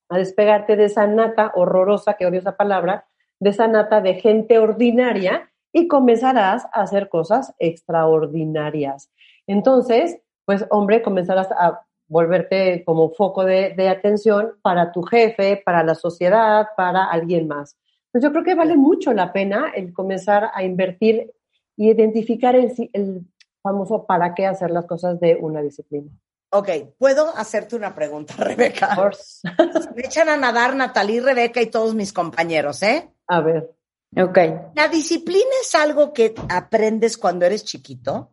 a 0.10 0.18
despegarte 0.18 0.76
de 0.76 0.86
esa 0.86 1.08
nata 1.08 1.52
horrorosa, 1.56 2.14
que 2.14 2.28
odio 2.28 2.40
esa 2.40 2.56
palabra, 2.56 3.08
de 3.40 3.50
esa 3.50 3.68
nata 3.68 4.02
de 4.02 4.16
gente 4.16 4.60
ordinaria 4.60 5.50
y 5.72 5.88
comenzarás 5.88 6.66
a 6.66 6.82
hacer 6.82 7.10
cosas 7.10 7.54
extraordinarias. 7.60 9.12
Entonces, 9.48 10.20
pues 10.46 10.66
hombre, 10.70 11.02
comenzarás 11.02 11.52
a 11.52 11.86
volverte 12.08 12.84
como 12.84 13.12
foco 13.14 13.46
de, 13.46 13.74
de, 13.76 13.88
atención 13.88 14.54
para 14.64 14.92
tu 14.92 15.04
jefe, 15.04 15.62
para 15.64 15.84
la 15.84 15.96
sociedad, 15.96 16.68
para 16.76 17.06
alguien 17.06 17.48
más. 17.48 17.78
Pues 18.12 18.24
yo 18.24 18.32
creo 18.32 18.44
que 18.44 18.56
vale 18.56 18.76
mucho 18.76 19.14
la 19.14 19.32
pena 19.32 19.72
el 19.76 19.94
comenzar 19.94 20.50
a 20.54 20.64
invertir 20.64 21.32
y 21.78 21.92
identificar 21.92 22.56
el, 22.56 22.74
el 22.94 23.22
famoso 23.62 24.06
para 24.06 24.34
qué 24.34 24.48
hacer 24.48 24.72
las 24.72 24.86
cosas 24.86 25.20
de 25.20 25.36
una 25.36 25.62
disciplina. 25.62 26.10
Ok, 26.52 26.70
¿puedo 26.98 27.30
hacerte 27.36 27.76
una 27.76 27.94
pregunta, 27.94 28.34
Rebeca? 28.38 28.98
Me 29.96 30.02
echan 30.02 30.30
a 30.30 30.38
nadar 30.38 30.76
Natalie, 30.76 31.22
Rebeca 31.22 31.62
y 31.62 31.68
todos 31.68 31.94
mis 31.94 32.12
compañeros, 32.12 32.82
¿eh? 32.82 33.10
A 33.28 33.42
ver. 33.42 33.72
Ok. 34.18 34.38
¿La 34.76 34.88
disciplina 34.88 35.50
es 35.62 35.76
algo 35.76 36.14
que 36.14 36.34
aprendes 36.50 37.18
cuando 37.18 37.46
eres 37.46 37.64
chiquito? 37.64 38.32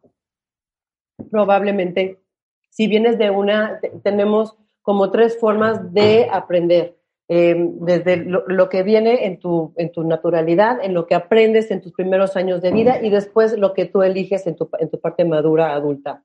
Probablemente. 1.31 2.23
Si 2.71 2.87
vienes 2.87 3.19
de 3.19 3.31
una, 3.31 3.81
tenemos 4.03 4.57
como 4.83 5.11
tres 5.11 5.39
formas 5.39 5.93
de 5.93 6.29
aprender. 6.31 6.97
Em, 7.29 7.81
desde 7.81 8.19
lo, 8.19 8.69
que 8.69 8.85
viene 8.85 9.27
en 9.27 9.41
tu, 9.41 9.73
en 9.77 9.91
tu 9.91 10.05
naturalidad, 10.05 10.79
en 10.81 10.95
lo 10.95 11.09
que 11.09 11.17
aprendes 11.17 11.73
en 11.73 11.81
tus 11.81 11.93
primeros 11.93 12.37
años 12.37 12.63
de 12.63 12.71
vida 12.71 13.03
y 13.03 13.11
después 13.11 13.59
lo 13.59 13.75
que 13.75 13.87
tú 13.87 14.03
eliges 14.03 14.47
en 14.47 14.55
tu, 14.55 14.71
en 14.79 14.89
tu 14.89 15.01
parte 15.01 15.25
madura 15.25 15.75
adulta. 15.75 16.23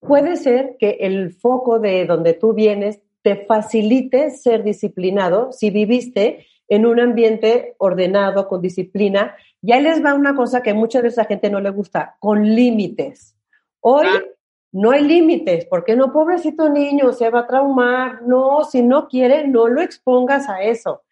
Puede 0.00 0.36
ser 0.36 0.76
que 0.78 0.98
el 1.00 1.32
foco 1.32 1.78
de 1.78 2.04
donde 2.04 2.34
tú 2.34 2.52
vienes 2.52 3.00
te 3.22 3.36
facilite 3.46 4.30
ser 4.30 4.62
disciplinado 4.62 5.52
si 5.52 5.70
viviste 5.70 6.46
en 6.68 6.86
un 6.86 7.00
ambiente 7.00 7.74
ordenado, 7.78 8.48
con 8.48 8.60
disciplina. 8.60 9.36
Y 9.62 9.72
ahí 9.72 9.82
les 9.82 10.04
va 10.04 10.14
una 10.14 10.34
cosa 10.34 10.62
que 10.62 10.74
muchas 10.74 11.02
veces 11.02 11.18
a 11.18 11.22
la 11.22 11.28
gente 11.28 11.50
no 11.50 11.60
le 11.60 11.70
gusta, 11.70 12.16
con 12.20 12.54
límites. 12.54 13.36
Hoy 13.80 14.06
no 14.72 14.90
hay 14.90 15.04
límites, 15.04 15.66
porque 15.66 15.94
no, 15.94 16.12
pobrecito 16.12 16.68
niño, 16.68 17.12
se 17.12 17.30
va 17.30 17.40
a 17.40 17.46
traumar. 17.46 18.22
No, 18.22 18.64
si 18.64 18.82
no 18.82 19.08
quiere, 19.08 19.46
no 19.46 19.68
lo 19.68 19.80
expongas 19.80 20.48
a 20.48 20.62
eso. 20.62 21.02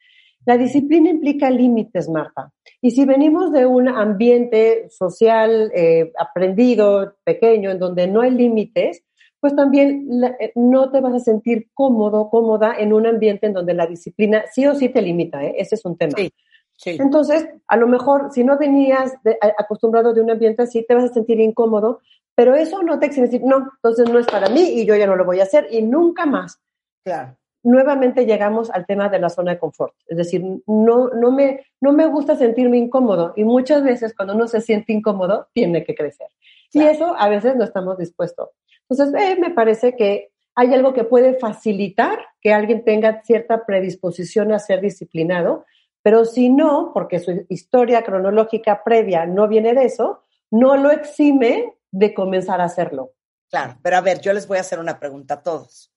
La 0.45 0.59
disciplina 0.59 1.09
implica 1.09 1.49
límites, 1.51 2.09
Marta. 2.09 2.53
Y 2.81 2.91
si 2.91 3.05
venimos 3.05 3.53
de 3.53 3.65
un 3.65 3.89
ambiente 3.89 4.89
social 4.91 5.71
eh, 5.75 6.13
aprendido, 6.19 7.15
pequeño, 7.23 7.71
en 7.71 7.79
donde 7.79 8.09
no 8.09 8.23
hay 8.23 8.33
límites, 8.33 9.05
pues 9.43 9.57
también 9.57 10.09
eh, 10.39 10.53
no 10.55 10.93
te 10.93 11.01
vas 11.01 11.15
a 11.15 11.19
sentir 11.19 11.69
cómodo, 11.75 12.31
cómoda 12.31 12.77
en 12.79 12.93
un 12.93 13.09
ambiente 13.09 13.49
en 13.49 13.53
donde 13.53 13.75
la 13.75 13.89
disciplina 13.89 14.45
sí 14.53 14.65
o 14.69 14.77
sí 14.77 14.89
te 14.89 15.03
limita, 15.03 15.43
¿eh? 15.43 15.57
ese 15.59 15.75
es 15.75 15.85
un 15.85 15.97
tema. 15.97 16.13
Sí, 16.17 16.33
sí. 16.77 16.91
Entonces, 16.91 17.49
a 17.67 17.77
lo 17.77 17.89
mejor 17.89 18.29
si 18.31 18.45
no 18.45 18.57
venías 18.57 19.15
acostumbrado 19.59 20.15
de 20.15 20.21
un 20.21 20.31
ambiente 20.31 20.63
así, 20.63 20.87
te 20.87 20.95
vas 20.95 21.11
a 21.11 21.13
sentir 21.13 21.41
incómodo, 21.41 22.03
pero 22.37 22.55
eso 22.55 22.85
no 22.85 23.01
te 23.01 23.07
exige 23.07 23.23
decir, 23.23 23.43
no, 23.43 23.69
entonces 23.75 24.09
no 24.09 24.21
es 24.21 24.27
para 24.27 24.49
mí 24.49 24.61
y 24.61 24.87
yo 24.87 24.95
ya 24.95 25.09
no 25.09 25.17
lo 25.17 25.25
voy 25.25 25.41
a 25.41 25.43
hacer 25.43 25.67
y 25.73 25.83
nunca 25.83 26.25
más. 26.25 26.61
Claro. 27.03 27.37
Nuevamente 27.65 28.27
llegamos 28.27 28.71
al 28.71 28.87
tema 28.87 29.09
de 29.09 29.19
la 29.19 29.29
zona 29.29 29.55
de 29.55 29.59
confort. 29.59 29.95
Es 30.07 30.19
decir, 30.19 30.45
no, 30.69 31.09
no, 31.09 31.33
me, 31.33 31.67
no 31.81 31.93
me 31.93 32.07
gusta 32.07 32.37
sentirme 32.37 32.79
incómodo 32.79 33.33
y 33.35 33.43
muchas 33.43 33.83
veces 33.83 34.15
cuando 34.15 34.37
uno 34.37 34.47
se 34.47 34.61
siente 34.61 34.93
incómodo, 34.93 35.49
tiene 35.53 35.83
que 35.83 35.97
crecer. 35.97 36.29
Y 36.73 36.83
eso 36.83 37.17
a 37.19 37.29
veces 37.29 37.57
no 37.57 37.65
estamos 37.65 37.99
dispuestos. 37.99 38.51
Entonces, 38.89 39.21
eh, 39.21 39.37
me 39.41 39.51
parece 39.51 39.97
que 39.97 40.33
hay 40.55 40.75
algo 40.75 40.93
que 40.93 41.05
puede 41.05 41.39
facilitar 41.39 42.19
que 42.41 42.53
alguien 42.53 42.85
tenga 42.85 43.23
cierta 43.23 43.65
predisposición 43.65 44.53
a 44.53 44.59
ser 44.59 44.81
disciplinado, 44.81 45.65
pero 46.03 46.25
si 46.25 46.51
no, 46.51 46.91
porque 46.93 47.21
su 47.21 47.47
historia 47.49 48.03
cronológica 48.03 48.83
previa 48.85 49.25
no 49.25 49.49
viene 49.49 49.73
de 49.75 49.85
eso, 49.85 50.25
no 50.51 50.77
lo 50.77 50.91
exime 50.91 51.75
de 51.91 52.13
comenzar 52.13 52.61
a 52.61 52.65
hacerlo. 52.65 53.13
Claro, 53.49 53.79
pero 53.83 53.97
a 53.97 54.01
ver, 54.01 54.21
yo 54.21 54.33
les 54.33 54.47
voy 54.47 54.59
a 54.59 54.63
hacer 54.63 54.79
una 54.79 54.99
pregunta 54.99 55.35
a 55.35 55.43
todos. 55.43 55.93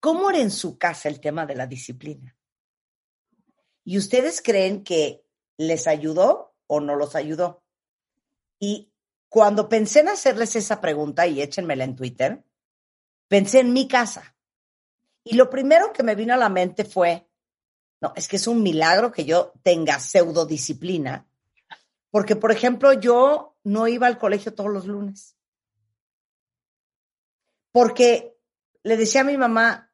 ¿Cómo 0.00 0.30
era 0.30 0.38
en 0.38 0.50
su 0.50 0.78
casa 0.78 1.08
el 1.08 1.20
tema 1.20 1.44
de 1.44 1.54
la 1.54 1.66
disciplina? 1.66 2.36
¿Y 3.84 3.98
ustedes 3.98 4.40
creen 4.40 4.82
que 4.82 5.24
les 5.58 5.86
ayudó 5.86 6.54
o 6.66 6.80
no 6.80 6.96
los 6.96 7.14
ayudó? 7.16 7.62
Y 8.58 8.89
cuando 9.30 9.68
pensé 9.68 10.00
en 10.00 10.08
hacerles 10.08 10.56
esa 10.56 10.80
pregunta, 10.80 11.26
y 11.26 11.40
échenmela 11.40 11.84
en 11.84 11.94
Twitter, 11.94 12.44
pensé 13.28 13.60
en 13.60 13.72
mi 13.72 13.86
casa. 13.86 14.36
Y 15.22 15.36
lo 15.36 15.48
primero 15.48 15.92
que 15.92 16.02
me 16.02 16.16
vino 16.16 16.34
a 16.34 16.36
la 16.36 16.48
mente 16.48 16.84
fue, 16.84 17.30
no, 18.00 18.12
es 18.16 18.26
que 18.26 18.36
es 18.36 18.48
un 18.48 18.60
milagro 18.62 19.12
que 19.12 19.24
yo 19.24 19.52
tenga 19.62 20.00
pseudodisciplina, 20.00 21.28
porque, 22.10 22.34
por 22.34 22.50
ejemplo, 22.50 22.92
yo 22.92 23.56
no 23.62 23.86
iba 23.86 24.08
al 24.08 24.18
colegio 24.18 24.52
todos 24.52 24.70
los 24.70 24.86
lunes. 24.86 25.36
Porque 27.70 28.36
le 28.82 28.96
decía 28.96 29.20
a 29.20 29.24
mi 29.24 29.36
mamá, 29.36 29.92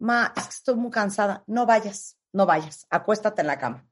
ma, 0.00 0.32
es 0.36 0.42
que 0.42 0.50
estoy 0.50 0.74
muy 0.74 0.90
cansada, 0.90 1.44
no 1.46 1.66
vayas, 1.66 2.18
no 2.32 2.46
vayas, 2.46 2.88
acuéstate 2.90 3.42
en 3.42 3.46
la 3.46 3.60
cama. 3.60 3.88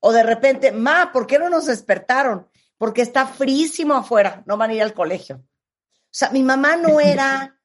O 0.00 0.12
de 0.12 0.24
repente, 0.24 0.72
ma, 0.72 1.12
¿por 1.12 1.28
qué 1.28 1.38
no 1.38 1.48
nos 1.48 1.66
despertaron? 1.66 2.50
Porque 2.82 3.02
está 3.02 3.28
frísimo 3.28 3.94
afuera, 3.94 4.42
no 4.44 4.56
van 4.56 4.70
a 4.70 4.74
ir 4.74 4.82
al 4.82 4.92
colegio. 4.92 5.36
O 5.36 6.10
sea, 6.10 6.30
mi 6.30 6.42
mamá 6.42 6.74
no 6.74 6.98
era 7.00 7.56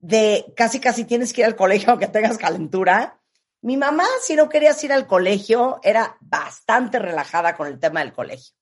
de 0.00 0.52
casi 0.56 0.80
casi 0.80 1.04
tienes 1.04 1.32
que 1.32 1.42
ir 1.42 1.46
al 1.46 1.54
colegio 1.54 1.90
aunque 1.90 2.08
tengas 2.08 2.36
calentura. 2.36 3.22
Mi 3.60 3.76
mamá, 3.76 4.04
si 4.20 4.34
no 4.34 4.48
querías 4.48 4.82
ir 4.82 4.92
al 4.92 5.06
colegio, 5.06 5.78
era 5.84 6.16
bastante 6.20 6.98
relajada 6.98 7.56
con 7.56 7.68
el 7.68 7.78
tema 7.78 8.00
del 8.00 8.12
colegio. 8.12 8.56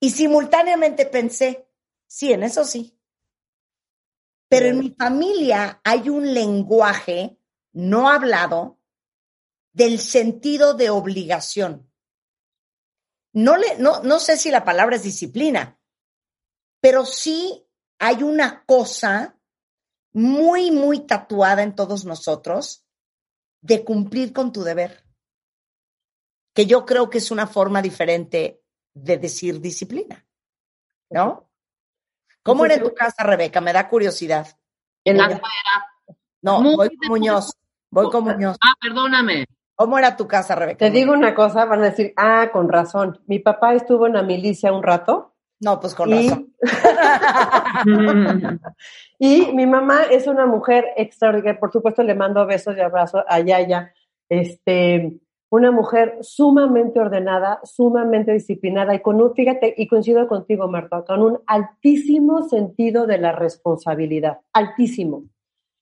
Y 0.00 0.08
simultáneamente 0.08 1.04
pensé, 1.04 1.68
sí, 2.06 2.32
en 2.32 2.42
eso 2.42 2.64
sí. 2.64 2.98
Pero 4.48 4.68
en 4.68 4.78
mi 4.78 4.94
familia 4.98 5.82
hay 5.84 6.08
un 6.08 6.32
lenguaje 6.32 7.36
no 7.72 8.08
hablado 8.08 8.80
del 9.74 9.98
sentido 9.98 10.72
de 10.72 10.88
obligación 10.88 11.87
no, 13.38 13.56
le, 13.56 13.78
no, 13.78 14.02
no 14.02 14.18
sé 14.18 14.36
si 14.36 14.50
la 14.50 14.64
palabra 14.64 14.96
es 14.96 15.04
disciplina, 15.04 15.78
pero 16.80 17.04
sí 17.06 17.64
hay 18.00 18.24
una 18.24 18.64
cosa 18.64 19.38
muy, 20.12 20.72
muy 20.72 21.06
tatuada 21.06 21.62
en 21.62 21.76
todos 21.76 22.04
nosotros 22.04 22.84
de 23.60 23.84
cumplir 23.84 24.32
con 24.32 24.52
tu 24.52 24.64
deber, 24.64 25.04
que 26.52 26.66
yo 26.66 26.84
creo 26.84 27.10
que 27.10 27.18
es 27.18 27.30
una 27.30 27.46
forma 27.46 27.80
diferente 27.80 28.60
de 28.92 29.18
decir 29.18 29.60
disciplina, 29.60 30.26
¿no? 31.08 31.48
¿Cómo 32.42 32.64
era 32.64 32.74
en 32.74 32.82
tu 32.82 32.92
casa, 32.92 33.22
Rebeca? 33.22 33.60
Me 33.60 33.72
da 33.72 33.88
curiosidad. 33.88 34.58
En 35.04 35.16
la 35.16 35.40
No, 36.42 36.60
voy 36.62 36.88
con 36.96 37.08
Muñoz. 37.08 37.52
Voy 37.90 38.10
con 38.10 38.24
Muñoz. 38.24 38.56
Ah, 38.60 38.74
perdóname. 38.80 39.46
¿Cómo 39.78 39.96
era 39.96 40.16
tu 40.16 40.26
casa, 40.26 40.56
Rebeca? 40.56 40.78
Te 40.78 40.90
digo 40.90 41.12
una 41.12 41.36
cosa, 41.36 41.64
van 41.64 41.82
a 41.82 41.90
decir, 41.90 42.12
ah, 42.16 42.50
con 42.52 42.68
razón. 42.68 43.20
Mi 43.28 43.38
papá 43.38 43.74
estuvo 43.74 44.08
en 44.08 44.14
la 44.14 44.24
milicia 44.24 44.72
un 44.72 44.82
rato. 44.82 45.36
No, 45.60 45.78
pues 45.78 45.94
con 45.94 46.10
razón. 46.10 46.52
y 49.20 49.52
mi 49.54 49.66
mamá 49.66 50.02
es 50.10 50.26
una 50.26 50.46
mujer 50.46 50.86
extraordinaria. 50.96 51.60
Por 51.60 51.70
supuesto, 51.70 52.02
le 52.02 52.16
mando 52.16 52.44
besos 52.44 52.76
y 52.76 52.80
abrazos 52.80 53.22
a 53.28 53.38
Yaya. 53.38 53.92
Este, 54.28 55.16
una 55.48 55.70
mujer 55.70 56.18
sumamente 56.22 56.98
ordenada, 56.98 57.60
sumamente 57.62 58.32
disciplinada 58.32 58.96
y 58.96 59.00
con 59.00 59.22
un, 59.22 59.32
fíjate, 59.32 59.74
y 59.76 59.86
coincido 59.86 60.26
contigo, 60.26 60.66
Marta, 60.66 61.04
con 61.04 61.22
un 61.22 61.38
altísimo 61.46 62.42
sentido 62.48 63.06
de 63.06 63.18
la 63.18 63.30
responsabilidad. 63.30 64.40
Altísimo. 64.52 65.22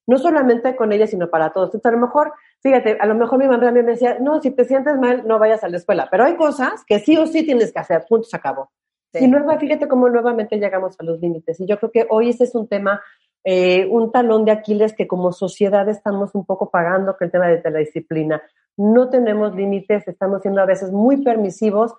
No 0.06 0.18
solamente 0.18 0.76
con 0.76 0.92
ella, 0.92 1.06
sino 1.06 1.28
para 1.28 1.52
todos. 1.52 1.74
Entonces, 1.74 1.88
a 1.88 1.96
lo 1.96 2.06
mejor 2.06 2.32
fíjate, 2.62 2.96
a 3.00 3.06
lo 3.06 3.14
mejor 3.14 3.38
mi 3.38 3.46
mamá 3.46 3.64
también 3.64 3.86
me 3.86 3.92
decía, 3.92 4.18
no, 4.20 4.40
si 4.40 4.50
te 4.50 4.64
sientes 4.64 4.96
mal, 4.98 5.26
no 5.26 5.38
vayas 5.38 5.62
a 5.62 5.68
la 5.68 5.76
escuela, 5.76 6.08
pero 6.10 6.24
hay 6.24 6.36
cosas 6.36 6.84
que 6.86 6.98
sí 6.98 7.16
o 7.16 7.26
sí 7.26 7.44
tienes 7.44 7.72
que 7.72 7.78
hacer, 7.78 8.04
punto, 8.08 8.28
se 8.28 8.36
acabó. 8.36 8.70
Y 9.14 9.28
luego, 9.28 9.56
fíjate 9.58 9.88
cómo 9.88 10.08
nuevamente 10.10 10.58
llegamos 10.58 10.94
a 10.98 11.04
los 11.04 11.20
límites. 11.20 11.58
Y 11.60 11.66
yo 11.66 11.78
creo 11.78 11.90
que 11.90 12.06
hoy 12.10 12.30
ese 12.30 12.44
es 12.44 12.54
un 12.54 12.68
tema 12.68 13.00
eh, 13.48 13.86
un 13.88 14.10
talón 14.10 14.44
de 14.44 14.50
Aquiles 14.50 14.92
que 14.92 15.06
como 15.06 15.30
sociedad 15.30 15.88
estamos 15.88 16.34
un 16.34 16.44
poco 16.44 16.68
pagando, 16.68 17.16
que 17.16 17.26
el 17.26 17.30
tema 17.30 17.46
de 17.46 17.70
la 17.70 17.78
disciplina. 17.78 18.42
No 18.76 19.08
tenemos 19.08 19.54
límites, 19.54 20.08
estamos 20.08 20.42
siendo 20.42 20.60
a 20.60 20.66
veces 20.66 20.90
muy 20.90 21.22
permisivos 21.22 21.94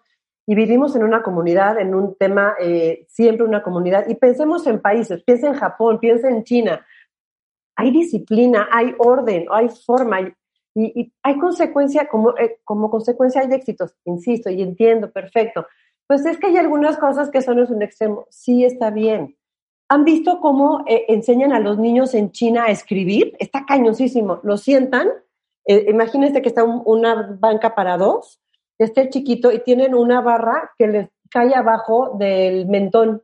y 0.46 0.56
vivimos 0.56 0.94
en 0.98 1.04
una 1.04 1.24
comunidad, 1.24 1.80
en 1.80 1.96
un 1.96 2.16
tema, 2.18 2.56
eh, 2.60 3.06
siempre 3.08 3.46
una 3.46 3.64
comunidad. 3.64 4.10
Y 4.10 4.16
pensemos 4.16 4.68
en 4.68 4.82
países, 4.82 5.24
piensa 5.24 5.48
en 5.48 5.54
Japón, 5.54 6.00
piensa 6.00 6.28
en 6.28 6.44
China. 6.44 6.86
Hay 7.78 7.92
disciplina, 7.92 8.68
hay 8.72 8.94
orden, 8.98 9.46
hay 9.50 9.70
forma 9.70 10.34
y, 10.76 11.14
hay 11.24 11.40
consecuencia, 11.40 12.08
como, 12.08 12.38
eh, 12.38 12.60
como 12.64 12.92
consecuencia 12.92 13.42
hay 13.42 13.52
éxitos, 13.52 13.96
insisto, 14.06 14.50
y 14.50 14.62
entiendo, 14.62 15.10
perfecto. 15.10 15.66
Pues 16.06 16.26
es 16.26 16.38
que 16.38 16.48
hay 16.48 16.58
algunas 16.58 16.98
cosas 16.98 17.32
que 17.32 17.42
son 17.42 17.60
en 17.60 17.74
un 17.74 17.82
extremo. 17.82 18.28
Sí 18.30 18.64
está 18.64 18.92
bien. 18.92 19.38
¿Han 19.90 20.04
visto 20.04 20.40
cómo 20.40 20.84
eh, 20.88 21.06
enseñan 21.08 21.54
a 21.54 21.60
los 21.60 21.80
niños 21.80 22.14
en 22.14 22.32
China 22.32 22.66
a 22.66 22.72
escribir? 22.72 23.36
Está 23.40 23.66
cañosísimo. 23.66 24.40
Lo 24.44 24.58
sientan. 24.58 25.08
imagínense 25.66 26.42
que 26.42 26.50
está 26.50 26.64
una 26.64 27.38
banca 27.40 27.74
para 27.74 27.98
dos 27.98 28.40
esté 28.78 29.10
chiquito 29.10 29.52
y 29.52 29.60
tienen 29.64 29.96
una 29.96 30.22
barra 30.22 30.72
que 30.78 30.88
les 30.88 31.10
cae 31.30 31.54
abajo 31.56 32.16
del 32.18 32.68
mentón. 32.68 33.24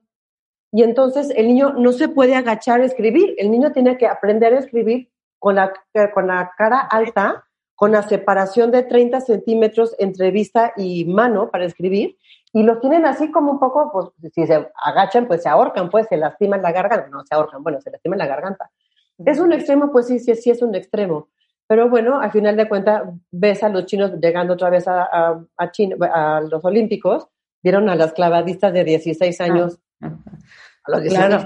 Y 0.73 0.81
entonces 0.81 1.31
el 1.35 1.47
niño 1.47 1.73
no 1.77 1.91
se 1.91 2.09
puede 2.09 2.35
agachar 2.35 2.81
a 2.81 2.85
escribir. 2.85 3.35
El 3.37 3.51
niño 3.51 3.71
tiene 3.71 3.95
que 3.95 4.07
aprender 4.07 4.55
a 4.55 4.59
escribir 4.59 5.11
con 5.37 5.55
la, 5.55 5.71
con 6.15 6.25
la 6.25 6.51
cara 6.57 6.79
alta, 6.79 7.45
con 7.75 7.91
la 7.91 8.01
separación 8.01 8.71
de 8.71 8.81
30 8.81 9.21
centímetros 9.21 9.95
entre 9.99 10.31
vista 10.31 10.73
y 10.75 11.05
mano 11.05 11.51
para 11.51 11.65
escribir. 11.65 12.17
Y 12.51 12.63
lo 12.63 12.79
tienen 12.79 13.05
así 13.05 13.29
como 13.29 13.51
un 13.51 13.59
poco, 13.59 13.91
pues 13.91 14.33
si 14.33 14.47
se 14.47 14.67
agachan, 14.83 15.27
pues 15.27 15.43
se 15.43 15.49
ahorcan, 15.49 15.91
pues 15.91 16.07
se 16.07 16.17
lastiman 16.17 16.63
la 16.63 16.71
garganta. 16.71 17.07
No, 17.07 17.23
se 17.23 17.35
ahorcan, 17.35 17.61
bueno, 17.61 17.79
se 17.79 17.91
lastiman 17.91 18.17
la 18.17 18.25
garganta. 18.25 18.71
¿Es 19.23 19.39
un 19.39 19.53
extremo? 19.53 19.91
Pues 19.91 20.07
sí, 20.07 20.17
sí, 20.17 20.33
sí 20.33 20.49
es 20.49 20.63
un 20.63 20.73
extremo. 20.73 21.29
Pero 21.67 21.87
bueno, 21.87 22.19
al 22.19 22.31
final 22.31 22.57
de 22.57 22.67
cuentas, 22.67 23.03
ves 23.31 23.61
a 23.61 23.69
los 23.69 23.85
chinos 23.85 24.13
llegando 24.19 24.55
otra 24.55 24.71
vez 24.71 24.87
a, 24.87 25.03
a, 25.03 25.45
a, 25.55 26.41
los 26.41 26.65
Olímpicos, 26.65 27.27
vieron 27.61 27.89
a 27.89 27.95
las 27.95 28.13
clavadistas 28.13 28.73
de 28.73 28.83
16 28.83 29.39
ah. 29.41 29.69
Años. 30.85 30.87
A 30.87 30.91
los 30.91 31.01
16. 31.03 31.27
Claro. 31.27 31.43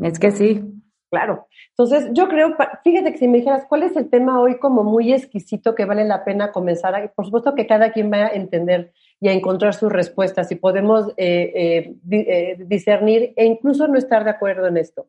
Es 0.00 0.18
que 0.18 0.30
sí. 0.30 0.78
Claro. 1.10 1.46
Entonces, 1.70 2.10
yo 2.12 2.28
creo, 2.28 2.54
fíjate 2.84 3.12
que 3.12 3.18
si 3.18 3.28
me 3.28 3.38
dijeras, 3.38 3.64
¿cuál 3.68 3.82
es 3.82 3.96
el 3.96 4.10
tema 4.10 4.40
hoy 4.40 4.58
como 4.58 4.84
muy 4.84 5.12
exquisito 5.12 5.74
que 5.74 5.86
vale 5.86 6.04
la 6.04 6.24
pena 6.24 6.52
comenzar? 6.52 6.94
A, 6.94 7.08
por 7.08 7.24
supuesto 7.24 7.54
que 7.54 7.66
cada 7.66 7.92
quien 7.92 8.12
va 8.12 8.26
a 8.26 8.28
entender 8.28 8.92
y 9.20 9.28
a 9.28 9.32
encontrar 9.32 9.74
sus 9.74 9.90
respuestas 9.90 10.52
y 10.52 10.56
podemos 10.56 11.08
eh, 11.16 11.52
eh, 11.54 11.94
eh, 12.10 12.56
discernir 12.66 13.32
e 13.36 13.46
incluso 13.46 13.88
no 13.88 13.96
estar 13.96 14.24
de 14.24 14.30
acuerdo 14.30 14.66
en 14.66 14.76
esto. 14.76 15.08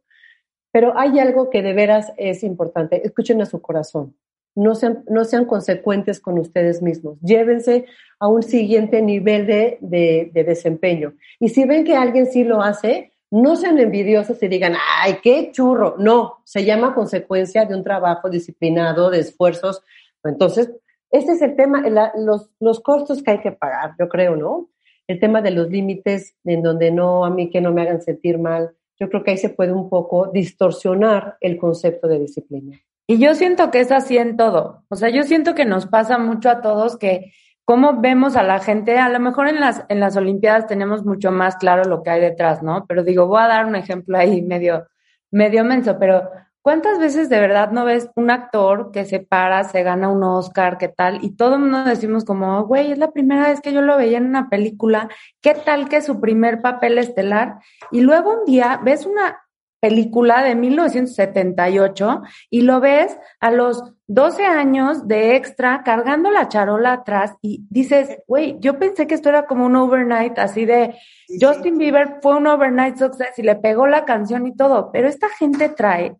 Pero 0.72 0.98
hay 0.98 1.20
algo 1.20 1.50
que 1.50 1.62
de 1.62 1.74
veras 1.74 2.14
es 2.18 2.44
importante. 2.44 3.06
Escuchen 3.06 3.42
a 3.42 3.46
su 3.46 3.62
corazón. 3.62 4.16
No 4.56 4.76
sean, 4.76 5.04
no 5.10 5.26
sean 5.26 5.46
consecuentes 5.46 6.20
con 6.20 6.40
ustedes 6.40 6.82
mismos. 6.82 7.20
Llévense 7.22 7.86
a 8.20 8.28
un 8.28 8.44
siguiente 8.44 9.02
nivel 9.02 9.48
de, 9.48 9.78
de, 9.82 10.32
de 10.34 10.44
desempeño. 10.44 11.14
Y 11.40 11.50
si 11.50 11.66
ven 11.66 11.84
que 11.84 11.96
alguien 11.96 12.28
sí 12.28 12.44
lo 12.44 12.62
hace, 12.62 13.12
no 13.32 13.56
sean 13.56 13.80
envidiosos 13.80 14.42
y 14.42 14.48
digan, 14.48 14.74
ay, 15.02 15.18
qué 15.22 15.52
churro. 15.52 15.96
No, 15.98 16.38
se 16.46 16.66
llama 16.66 16.96
consecuencia 16.96 17.66
de 17.66 17.76
un 17.76 17.84
trabajo 17.84 18.30
disciplinado, 18.30 19.10
de 19.10 19.20
esfuerzos. 19.20 19.84
Entonces, 20.24 20.72
ese 21.12 21.34
es 21.34 21.42
el 21.42 21.56
tema, 21.56 21.84
los, 22.16 22.50
los 22.60 22.80
costos 22.80 23.24
que 23.24 23.32
hay 23.32 23.40
que 23.40 23.52
pagar, 23.52 23.96
yo 24.00 24.08
creo, 24.10 24.36
¿no? 24.36 24.70
El 25.08 25.20
tema 25.20 25.42
de 25.42 25.52
los 25.52 25.70
límites, 25.70 26.36
en 26.44 26.62
donde 26.62 26.92
no, 26.92 27.26
a 27.26 27.30
mí 27.30 27.50
que 27.50 27.62
no 27.62 27.72
me 27.72 27.82
hagan 27.82 28.02
sentir 28.02 28.38
mal, 28.38 28.76
yo 29.00 29.10
creo 29.10 29.24
que 29.24 29.32
ahí 29.32 29.38
se 29.38 29.50
puede 29.50 29.72
un 29.72 29.90
poco 29.90 30.28
distorsionar 30.28 31.38
el 31.42 31.58
concepto 31.58 32.08
de 32.08 32.20
disciplina. 32.20 32.80
Y 33.08 33.18
yo 33.18 33.34
siento 33.34 33.72
que 33.72 33.80
es 33.80 33.92
así 33.92 34.18
en 34.18 34.38
todo. 34.38 34.84
O 34.90 34.96
sea, 34.96 35.10
yo 35.10 35.24
siento 35.24 35.56
que 35.56 35.66
nos 35.66 35.88
pasa 35.88 36.20
mucho 36.20 36.50
a 36.50 36.62
todos 36.62 36.98
que 36.98 37.32
cómo 37.70 38.02
vemos 38.02 38.36
a 38.36 38.42
la 38.42 38.58
gente, 38.58 38.98
a 38.98 39.10
lo 39.10 39.20
mejor 39.20 39.48
en 39.48 39.60
las, 39.60 39.86
en 39.90 40.00
las 40.00 40.18
Olimpiadas 40.18 40.66
tenemos 40.66 41.06
mucho 41.06 41.32
más 41.32 41.56
claro 41.58 41.84
lo 41.84 42.02
que 42.02 42.10
hay 42.10 42.20
detrás, 42.20 42.64
¿no? 42.64 42.88
Pero 42.88 43.04
digo, 43.04 43.28
voy 43.28 43.44
a 43.44 43.48
dar 43.48 43.68
un 43.68 43.76
ejemplo 43.76 44.18
ahí 44.18 44.42
medio, 44.42 44.88
medio 45.30 45.64
menso, 45.64 46.00
pero 46.00 46.32
¿Cuántas 46.64 47.00
veces 47.00 47.30
de 47.30 47.40
verdad 47.40 47.72
no 47.72 47.86
ves 47.86 48.10
un 48.16 48.30
actor 48.30 48.92
que 48.92 49.06
se 49.06 49.20
para, 49.22 49.64
se 49.64 49.82
gana 49.82 50.10
un 50.10 50.24
Oscar, 50.24 50.78
qué 50.78 50.90
tal? 50.90 51.24
Y 51.24 51.36
todo 51.36 51.56
el 51.56 51.62
mundo 51.62 51.84
decimos 51.86 52.26
como, 52.26 52.66
güey, 52.66 52.92
es 52.92 52.98
la 52.98 53.12
primera 53.12 53.48
vez 53.48 53.62
que 53.62 53.72
yo 53.72 53.82
lo 53.82 53.98
veía 53.98 54.18
en 54.18 54.26
una 54.26 54.50
película, 54.50 55.08
¿qué 55.42 55.54
tal 55.54 55.88
que 55.88 56.02
su 56.02 56.20
primer 56.20 56.62
papel 56.62 56.98
estelar? 56.98 57.60
Y 57.92 58.02
luego 58.02 58.42
un 58.42 58.46
día 58.46 58.80
ves 58.84 59.06
una 59.06 59.40
película 59.80 60.44
de 60.44 60.56
1978 60.56 62.22
y 62.50 62.62
lo 62.62 62.80
ves 62.80 63.18
a 63.40 63.52
los 63.52 63.84
12 64.08 64.46
años 64.46 65.08
de 65.08 65.36
extra 65.36 65.84
cargando 65.84 66.32
la 66.32 66.48
charola 66.48 66.94
atrás 66.94 67.36
y 67.42 67.66
dices, 67.70 68.20
güey, 68.28 68.58
yo 68.60 68.78
pensé 68.78 69.08
que 69.08 69.16
esto 69.16 69.30
era 69.30 69.46
como 69.46 69.66
un 69.66 69.76
overnight 69.76 70.38
así 70.40 70.66
de 70.66 70.96
Justin 71.40 71.78
Bieber 71.78 72.18
fue 72.22 72.36
un 72.36 72.48
overnight 72.48 72.98
success 72.98 73.38
y 73.38 73.44
le 73.44 73.56
pegó 73.56 73.88
la 73.88 74.06
canción 74.06 74.48
y 74.48 74.56
todo, 74.56 74.92
pero 74.92 75.08
esta 75.08 75.30
gente 75.30 75.70
trae 75.70 76.18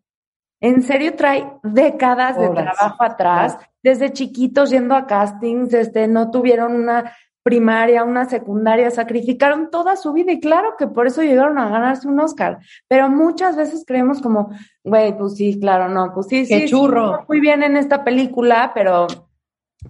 en 0.62 0.84
serio 0.84 1.16
trae 1.16 1.46
décadas 1.64 2.38
de 2.38 2.50
trabajo 2.50 3.04
atrás, 3.04 3.58
desde 3.82 4.12
chiquitos 4.12 4.72
yendo 4.72 4.94
a 4.94 5.08
castings, 5.08 5.74
este, 5.74 6.08
no 6.08 6.32
tuvieron 6.32 6.76
una 6.76 7.16
primaria, 7.44 8.04
una 8.04 8.26
secundaria, 8.26 8.92
sacrificaron 8.92 9.70
toda 9.72 9.96
su 9.96 10.14
vida 10.14 10.32
y 10.32 10.40
claro 10.40 10.76
que 10.78 10.88
por 10.88 11.08
eso 11.08 11.24
llegaron 11.24 11.58
a 11.58 11.70
ganarse 11.70 12.08
un 12.08 12.20
Oscar, 12.20 12.60
pero 12.88 13.10
muchas 13.10 13.56
veces 13.56 13.84
creemos 13.86 14.22
como, 14.22 14.52
güey, 14.84 15.18
pues 15.18 15.36
sí, 15.36 15.60
claro, 15.60 15.88
no, 15.90 16.14
pues 16.14 16.28
sí, 16.28 16.46
sí, 16.46 16.66
churro. 16.66 17.26
muy 17.28 17.40
bien 17.40 17.64
en 17.64 17.78
esta 17.78 18.04
película, 18.04 18.72
pero 18.74 19.08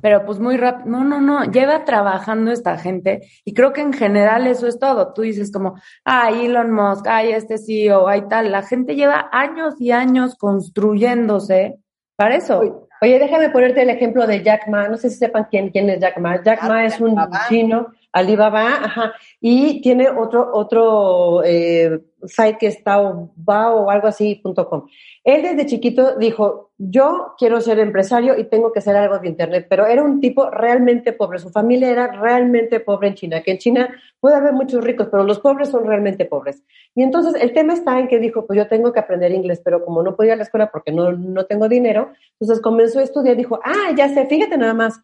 pero 0.02 0.24
pues 0.24 0.40
muy 0.40 0.56
rápido, 0.56 0.90
no, 0.90 1.04
no, 1.04 1.20
no, 1.20 1.46
lleva 1.46 1.84
trabajando 1.84 2.52
esta 2.52 2.78
gente 2.78 3.28
y 3.44 3.54
creo 3.54 3.74
que 3.74 3.82
en 3.82 3.92
general 3.92 4.46
eso 4.46 4.68
es 4.68 4.78
todo. 4.78 5.14
Tú 5.14 5.24
dices 5.24 5.52
como, 5.52 5.80
ay, 6.06 6.46
Elon 6.46 6.72
Musk, 6.72 7.08
ay, 7.08 7.32
este 7.32 7.58
CEO, 7.58 8.08
ay 8.08 8.28
tal, 8.30 8.52
la 8.52 8.62
gente 8.62 8.96
lleva 8.96 9.30
años 9.32 9.76
y 9.80 9.92
años 9.92 10.36
construyéndose 10.36 11.80
para 12.16 12.36
eso. 12.36 12.89
Oye, 13.02 13.18
déjame 13.18 13.50
ponerte 13.50 13.82
el 13.82 13.90
ejemplo 13.90 14.28
de 14.28 14.44
Jack 14.44 14.68
Ma, 14.68 14.88
no 14.90 14.98
sé 14.98 15.10
si 15.10 15.18
sepan 15.18 15.48
quién, 15.50 15.70
quién 15.70 15.90
es 15.90 16.00
Jack 16.00 16.18
Ma. 16.18 16.44
Jack 16.44 16.64
Ma 16.64 16.86
es 16.86 17.00
un 17.00 17.18
chino, 17.48 17.88
Alibaba, 18.12 18.84
ajá, 18.84 19.14
y 19.40 19.82
tiene 19.82 20.10
otro, 20.10 20.50
otro 20.54 21.44
eh, 21.46 22.02
site 22.24 22.58
que 22.60 22.68
está 22.68 23.00
Bao 23.36 23.86
o 23.86 23.90
algo 23.90 24.08
así, 24.08 24.36
punto 24.36 24.68
com. 24.68 24.88
Él 25.24 25.44
desde 25.44 25.66
chiquito 25.66 26.18
dijo, 26.18 26.69
yo 26.82 27.36
quiero 27.38 27.60
ser 27.60 27.78
empresario 27.80 28.40
y 28.40 28.46
tengo 28.46 28.72
que 28.72 28.80
hacer 28.80 28.96
algo 28.96 29.20
de 29.20 29.28
Internet, 29.28 29.68
pero 29.70 29.86
era 29.86 30.02
un 30.02 30.22
tipo 30.22 30.50
realmente 30.50 31.12
pobre, 31.12 31.38
su 31.38 31.50
familia 31.50 31.90
era 31.90 32.08
realmente 32.08 32.80
pobre 32.80 33.10
en 33.10 33.16
China, 33.16 33.42
que 33.44 33.52
en 33.52 33.58
China 33.58 33.90
puede 34.22 34.38
haber 34.38 34.54
muchos 34.54 34.82
ricos, 34.82 35.10
pero 35.12 35.26
los 35.26 35.40
pobres 35.40 35.68
son 35.68 35.86
realmente 35.86 36.24
pobres. 36.24 36.64
Y 36.96 37.04
entonces 37.04 37.42
el 37.42 37.52
tema 37.52 37.74
está 37.74 38.00
en 38.00 38.08
que 38.08 38.18
dijo, 38.18 38.48
pues 38.48 38.56
yo 38.56 38.70
tengo 38.70 38.94
que 38.94 39.00
aprender 39.02 39.34
inglés, 39.34 39.62
pero 39.62 39.84
como 39.84 40.02
no 40.02 40.16
podía 40.16 40.30
ir 40.30 40.34
a 40.34 40.38
la 40.38 40.44
escuela 40.44 40.72
porque 40.72 40.94
no, 40.94 41.12
no 41.12 41.46
tengo 41.46 41.68
dinero, 41.68 42.14
entonces 42.40 42.64
comenzó 42.64 43.00
a 43.00 43.04
estudiar, 43.04 43.36
dijo, 43.36 43.60
ah, 43.62 43.94
ya 43.98 44.08
sé, 44.08 44.26
fíjate 44.28 44.58
nada 44.58 44.74
más, 44.74 45.02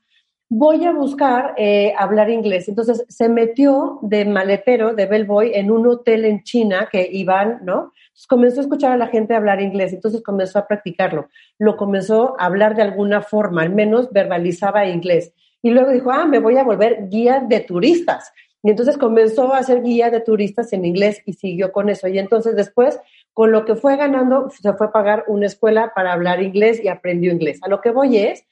voy 0.49 0.85
a 0.85 0.91
buscar 0.91 1.55
eh, 1.57 1.93
hablar 1.97 2.29
inglés. 2.29 2.67
Entonces 2.67 3.05
se 3.09 3.29
metió 3.29 3.99
de 4.01 4.25
maletero, 4.25 4.93
de 4.93 5.05
bellboy, 5.05 5.51
en 5.53 5.71
un 5.71 5.87
hotel 5.87 6.25
en 6.25 6.43
China 6.43 6.87
que 6.91 7.07
iban, 7.11 7.59
¿no? 7.63 7.91
comenzó 8.27 8.61
a 8.61 8.63
escuchar 8.63 8.91
a 8.93 8.97
la 8.97 9.07
gente 9.07 9.35
hablar 9.35 9.61
inglés, 9.61 9.91
entonces 9.91 10.23
comenzó 10.23 10.59
a 10.59 10.67
practicarlo. 10.67 11.27
Lo 11.59 11.75
comenzó 11.75 12.35
a 12.39 12.45
hablar 12.45 12.75
de 12.75 12.81
alguna 12.81 13.21
forma, 13.21 13.61
al 13.61 13.71
menos 13.71 14.11
verbalizaba 14.11 14.87
inglés. 14.87 15.33
Y 15.61 15.71
luego 15.71 15.91
dijo, 15.91 16.11
ah, 16.11 16.25
me 16.25 16.39
voy 16.39 16.57
a 16.57 16.63
volver 16.63 17.09
guía 17.09 17.43
de 17.45 17.59
turistas. 17.59 18.31
Y 18.63 18.69
entonces 18.69 18.97
comenzó 18.97 19.53
a 19.53 19.61
ser 19.63 19.83
guía 19.83 20.09
de 20.09 20.21
turistas 20.21 20.71
en 20.73 20.85
inglés 20.85 21.21
y 21.25 21.33
siguió 21.33 21.71
con 21.71 21.89
eso. 21.89 22.07
Y 22.07 22.17
entonces 22.17 22.55
después, 22.55 22.99
con 23.33 23.51
lo 23.51 23.65
que 23.65 23.75
fue 23.75 23.97
ganando, 23.97 24.49
se 24.49 24.73
fue 24.73 24.87
a 24.87 24.91
pagar 24.91 25.25
una 25.27 25.45
escuela 25.45 25.91
para 25.93 26.13
hablar 26.13 26.41
inglés 26.41 26.83
y 26.83 26.87
aprendió 26.87 27.31
inglés. 27.31 27.59
A 27.63 27.67
lo 27.67 27.81
que 27.81 27.91
voy 27.91 28.17
es, 28.17 28.45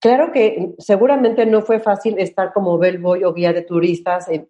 claro 0.00 0.32
que 0.32 0.74
seguramente 0.78 1.46
no 1.46 1.62
fue 1.62 1.80
fácil 1.80 2.18
estar 2.18 2.52
como 2.52 2.78
bellboy 2.78 3.24
o 3.24 3.32
guía 3.32 3.52
de 3.52 3.62
turistas, 3.62 4.28
eh, 4.28 4.48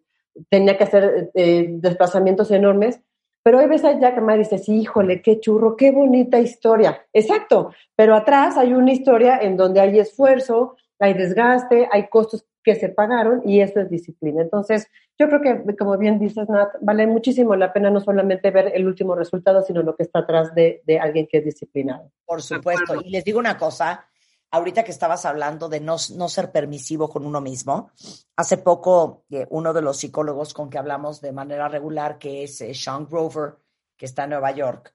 tenía 0.48 0.76
que 0.76 0.84
hacer 0.84 1.30
eh, 1.34 1.66
desplazamientos 1.68 2.50
enormes, 2.50 3.00
pero 3.42 3.58
hoy 3.58 3.66
ves 3.66 3.84
a 3.84 3.98
Jack 3.98 4.20
Ma 4.20 4.34
y 4.34 4.40
dices, 4.40 4.68
híjole, 4.68 5.22
qué 5.22 5.40
churro, 5.40 5.76
qué 5.76 5.90
bonita 5.90 6.38
historia. 6.38 7.06
Exacto, 7.12 7.72
pero 7.96 8.14
atrás 8.14 8.56
hay 8.56 8.72
una 8.74 8.92
historia 8.92 9.38
en 9.40 9.56
donde 9.56 9.80
hay 9.80 9.98
esfuerzo, 9.98 10.76
hay 10.98 11.14
desgaste, 11.14 11.88
hay 11.90 12.08
costos 12.08 12.44
que 12.62 12.74
se 12.74 12.90
pagaron 12.90 13.40
y 13.46 13.60
eso 13.60 13.80
es 13.80 13.88
disciplina. 13.88 14.42
Entonces, 14.42 14.88
yo 15.18 15.28
creo 15.28 15.40
que, 15.40 15.76
como 15.76 15.96
bien 15.96 16.18
dices, 16.18 16.48
Nat, 16.48 16.74
vale 16.82 17.06
muchísimo 17.06 17.56
la 17.56 17.72
pena 17.72 17.90
no 17.90 18.00
solamente 18.00 18.50
ver 18.50 18.72
el 18.74 18.86
último 18.86 19.14
resultado, 19.14 19.62
sino 19.62 19.82
lo 19.82 19.96
que 19.96 20.02
está 20.02 20.18
atrás 20.18 20.54
de, 20.54 20.82
de 20.84 20.98
alguien 20.98 21.26
que 21.26 21.38
es 21.38 21.44
disciplinado. 21.44 22.10
Por 22.26 22.42
supuesto. 22.42 23.00
Y 23.02 23.10
les 23.10 23.24
digo 23.24 23.38
una 23.38 23.56
cosa, 23.56 24.06
ahorita 24.50 24.84
que 24.84 24.90
estabas 24.90 25.24
hablando 25.24 25.68
de 25.68 25.80
no, 25.80 25.96
no, 26.16 26.28
ser 26.28 26.52
permisivo 26.52 27.08
con 27.08 27.26
uno 27.26 27.40
mismo, 27.40 27.90
hace 28.36 28.56
poco 28.58 29.24
eh, 29.30 29.46
uno 29.50 29.72
de 29.72 29.82
los 29.82 29.98
psicólogos 29.98 30.54
con 30.54 30.70
que 30.70 30.78
hablamos 30.78 31.20
de 31.20 31.32
manera 31.32 31.68
regular, 31.68 32.18
que 32.18 32.44
es 32.44 32.60
eh, 32.60 32.74
Sean 32.74 33.06
Grover, 33.06 33.56
que 33.96 34.06
está 34.06 34.24
en 34.24 34.30
Nueva 34.30 34.52
York, 34.52 34.94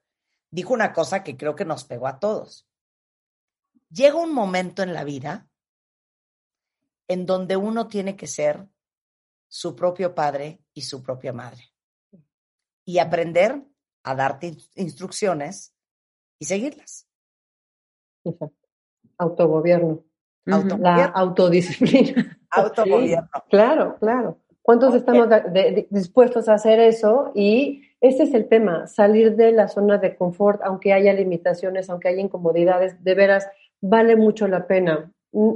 dijo 0.50 0.74
una 0.74 0.94
cosa 0.94 1.24
que 1.24 1.38
creo 1.38 1.56
que 1.56 1.66
nos 1.66 1.84
pegó 1.84 2.08
a 2.08 2.20
todos. 2.20 2.68
Llega 3.90 4.16
un 4.16 4.34
momento 4.34 4.82
en 4.82 4.94
la 4.94 5.04
vida 5.04 5.48
en 7.08 7.26
donde 7.26 7.58
uno 7.58 7.88
tiene 7.88 8.16
que 8.16 8.28
ser 8.28 8.68
su 9.48 9.76
propio 9.76 10.16
padre 10.16 10.64
y 10.74 10.82
su 10.82 11.04
propia 11.04 11.34
madre 11.34 11.74
y 12.86 12.98
aprender 13.00 13.64
a 14.04 14.16
darte 14.16 14.58
instrucciones 14.76 15.74
y 16.40 16.46
seguirlas. 16.46 17.08
Autogobierno. 19.24 20.00
La 20.46 21.06
autodisciplina. 21.16 22.38
Autogobierno. 22.52 23.30
claro, 23.50 23.98
claro. 24.00 24.38
¿Cuántos 24.62 24.96
estamos 24.96 25.28
dispuestos 25.90 26.48
a 26.48 26.54
hacer 26.54 26.80
eso? 26.80 27.32
Y 27.36 27.82
ese 28.00 28.24
es 28.24 28.34
el 28.34 28.48
tema, 28.48 28.88
salir 28.88 29.36
de 29.36 29.52
la 29.52 29.68
zona 29.68 29.98
de 29.98 30.16
confort, 30.16 30.62
aunque 30.64 30.94
haya 30.94 31.14
limitaciones, 31.14 31.90
aunque 31.90 32.08
haya 32.08 32.22
incomodidades, 32.22 33.04
de 33.04 33.14
veras 33.14 33.48
vale 33.82 34.16
mucho 34.16 34.48
la 34.48 34.66
pena. 34.66 35.12
Mm, 35.34 35.54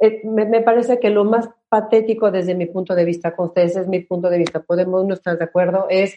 eh, 0.00 0.20
me, 0.24 0.60
parece 0.60 1.00
que 1.00 1.10
lo 1.10 1.24
más 1.24 1.48
patético 1.68 2.30
desde 2.30 2.54
mi 2.54 2.66
punto 2.66 2.94
de 2.94 3.04
vista, 3.04 3.34
con 3.34 3.46
ustedes 3.46 3.76
es 3.76 3.88
mi 3.88 4.00
punto 4.00 4.30
de 4.30 4.38
vista, 4.38 4.60
podemos 4.60 5.04
no 5.04 5.14
estar 5.14 5.38
de 5.38 5.44
acuerdo, 5.44 5.86
es 5.90 6.14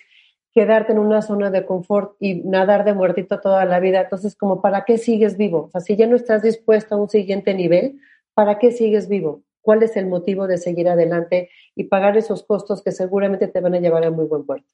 quedarte 0.53 0.91
en 0.91 0.99
una 0.99 1.21
zona 1.21 1.49
de 1.49 1.65
confort 1.65 2.15
y 2.19 2.35
nadar 2.35 2.83
de 2.83 2.93
muertito 2.93 3.39
toda 3.39 3.65
la 3.65 3.79
vida. 3.79 4.01
Entonces, 4.01 4.35
como, 4.35 4.61
¿para 4.61 4.83
qué 4.85 4.97
sigues 4.97 5.37
vivo? 5.37 5.69
O 5.73 5.79
si 5.79 5.95
ya 5.95 6.07
no 6.07 6.15
estás 6.15 6.41
dispuesto 6.41 6.95
a 6.95 6.97
un 6.97 7.09
siguiente 7.09 7.53
nivel, 7.53 7.99
¿para 8.33 8.59
qué 8.59 8.71
sigues 8.71 9.07
vivo? 9.07 9.43
¿Cuál 9.61 9.83
es 9.83 9.95
el 9.95 10.07
motivo 10.07 10.47
de 10.47 10.57
seguir 10.57 10.89
adelante 10.89 11.49
y 11.75 11.85
pagar 11.85 12.17
esos 12.17 12.43
costos 12.43 12.81
que 12.83 12.91
seguramente 12.91 13.47
te 13.47 13.61
van 13.61 13.75
a 13.75 13.79
llevar 13.79 14.03
a 14.03 14.11
muy 14.11 14.25
buen 14.25 14.45
puerto? 14.45 14.67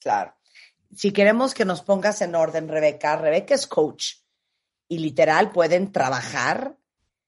Claro. 0.00 0.34
Si 0.94 1.12
queremos 1.12 1.54
que 1.54 1.64
nos 1.64 1.82
pongas 1.82 2.20
en 2.20 2.34
orden, 2.34 2.68
Rebeca, 2.68 3.16
Rebeca 3.16 3.54
es 3.54 3.66
coach 3.66 4.16
y 4.88 4.98
literal 4.98 5.52
pueden 5.52 5.90
trabajar 5.90 6.76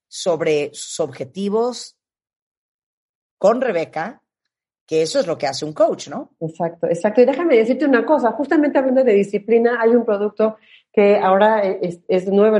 sobre 0.08 0.70
sus 0.74 1.00
objetivos 1.00 1.96
con 3.38 3.60
Rebeca 3.60 4.23
que 4.86 5.02
eso 5.02 5.18
es 5.18 5.26
lo 5.26 5.38
que 5.38 5.46
hace 5.46 5.64
un 5.64 5.72
coach, 5.72 6.08
¿no? 6.08 6.30
Exacto, 6.40 6.86
exacto. 6.86 7.22
Y 7.22 7.24
déjame 7.24 7.56
decirte 7.56 7.86
una 7.86 8.04
cosa, 8.04 8.32
justamente 8.32 8.78
hablando 8.78 9.02
de 9.02 9.12
disciplina, 9.12 9.78
hay 9.80 9.90
un 9.90 10.04
producto 10.04 10.56
que 10.92 11.16
ahora 11.16 11.60
es, 11.62 12.00
es 12.06 12.28
nuevo, 12.28 12.56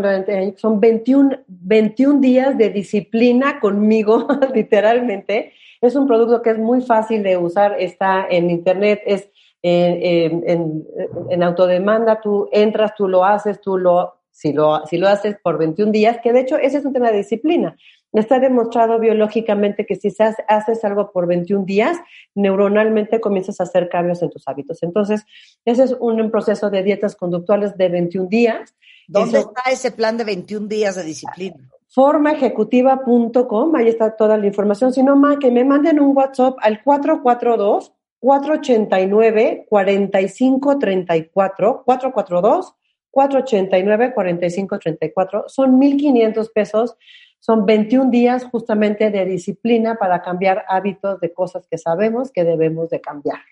son 0.57 0.81
21, 0.81 1.45
21 1.47 2.21
días 2.21 2.59
de 2.59 2.71
disciplina 2.71 3.61
conmigo, 3.61 4.27
literalmente. 4.55 5.53
Es 5.81 5.95
un 5.95 6.07
producto 6.07 6.43
que 6.43 6.51
es 6.51 6.59
muy 6.59 6.81
fácil 6.81 7.23
de 7.23 7.37
usar, 7.37 7.77
está 7.79 8.27
en 8.29 8.51
internet, 8.51 9.03
es 9.07 9.31
en, 9.63 10.43
en, 10.47 10.85
en, 11.31 11.43
autodemanda, 11.43 12.21
tú 12.21 12.49
entras, 12.53 12.95
tú 12.95 13.09
lo 13.09 13.25
haces, 13.25 13.61
tú 13.61 13.79
lo 13.79 14.15
si 14.35 14.53
lo, 14.53 14.85
si 14.87 14.99
lo 14.99 15.09
haces 15.09 15.37
por 15.43 15.59
21 15.59 15.93
días, 15.93 16.19
que 16.21 16.33
de 16.33 16.41
hecho 16.41 16.59
ese 16.59 16.79
es 16.79 16.85
un 16.85 16.93
tema 16.93 17.11
de 17.13 17.19
disciplina. 17.19 17.77
Está 18.15 18.39
demostrado 18.39 18.99
biológicamente 18.99 19.87
que 19.87 19.97
si 19.97 20.13
haces 20.49 20.85
algo 20.85 21.13
por 21.13 21.27
21 21.27 21.65
días, 21.65 21.99
neuronalmente 22.35 23.21
comienzas 23.21 23.61
a 23.61 23.65
hacer 23.65 23.89
cambios 23.89 24.23
en 24.23 24.31
tus 24.31 24.47
hábitos. 24.49 24.83
Entonces, 24.83 25.27
ese 25.65 25.85
es 25.85 25.97
un 25.99 26.31
proceso 26.31 26.71
de 26.71 26.83
dietas 26.83 27.17
conductuales 27.17 27.77
de 27.77 27.89
21 27.89 28.29
días. 28.29 28.75
¿Dónde 29.09 29.41
está 29.41 29.63
ese 29.71 29.91
plan 29.91 30.17
de 30.17 30.25
21 30.25 30.69
días 30.69 30.95
de 30.95 31.03
disciplina? 31.03 31.57
formaejecutiva.com, 31.95 33.77
ahí 33.77 33.89
está 33.89 34.17
toda 34.17 34.37
la 34.37 34.47
información. 34.47 34.93
Si 34.93 35.05
no, 35.05 35.15
más 35.15 35.37
que 35.39 35.53
me 35.53 35.65
manden 35.65 36.01
un 36.01 36.17
WhatsApp 36.17 36.57
al 36.61 36.83
442 36.83 37.93
489 38.19 39.67
4534 39.69 41.83
442 41.85 42.75
489 43.11 44.13
4534 44.13 45.45
son 45.47 45.79
1500 45.79 46.51
pesos 46.51 46.97
son 47.45 47.67
21 47.67 48.11
días 48.11 48.45
justamente 48.45 49.11
de 49.11 49.27
disciplina 49.27 49.97
para 49.97 50.23
cambiar 50.23 50.65
hábitos 50.67 51.21
de 51.21 51.35
cosas 51.35 51.67
que 51.71 51.77
sabemos 51.77 52.33
que 52.33 52.43
debemos 52.43 52.89
de 52.89 53.03
cambiar. 53.03 53.43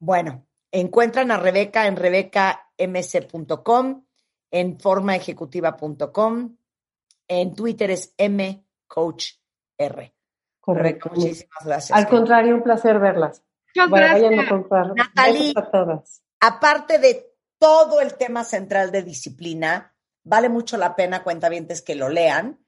Bueno, 0.00 0.48
encuentran 0.72 1.30
a 1.30 1.36
Rebeca 1.36 1.86
en 1.86 1.94
rebecamc.com, 1.94 4.04
en 4.50 4.80
formaejecutiva.com, 4.80 6.56
en 7.28 7.54
Twitter 7.54 7.92
es 7.92 8.16
mcoachr. 8.18 9.38
Correcto. 10.58 11.10
muchísimas 11.14 11.64
gracias. 11.64 11.96
Al 11.96 12.08
contrario, 12.08 12.56
un 12.56 12.64
placer 12.64 12.98
verlas. 12.98 13.44
Muchas 13.76 13.90
Vayan 13.90 14.40
a 14.40 14.48
comprar. 14.48 14.92
Natalie, 14.96 15.54
aparte 16.40 16.98
de 16.98 17.32
todo 17.60 18.00
el 18.00 18.16
tema 18.16 18.42
central 18.42 18.90
de 18.90 19.04
disciplina, 19.04 19.94
vale 20.24 20.48
mucho 20.48 20.76
la 20.76 20.96
pena, 20.96 21.22
cuentavientes, 21.22 21.80
que 21.80 21.94
lo 21.94 22.08
lean 22.08 22.58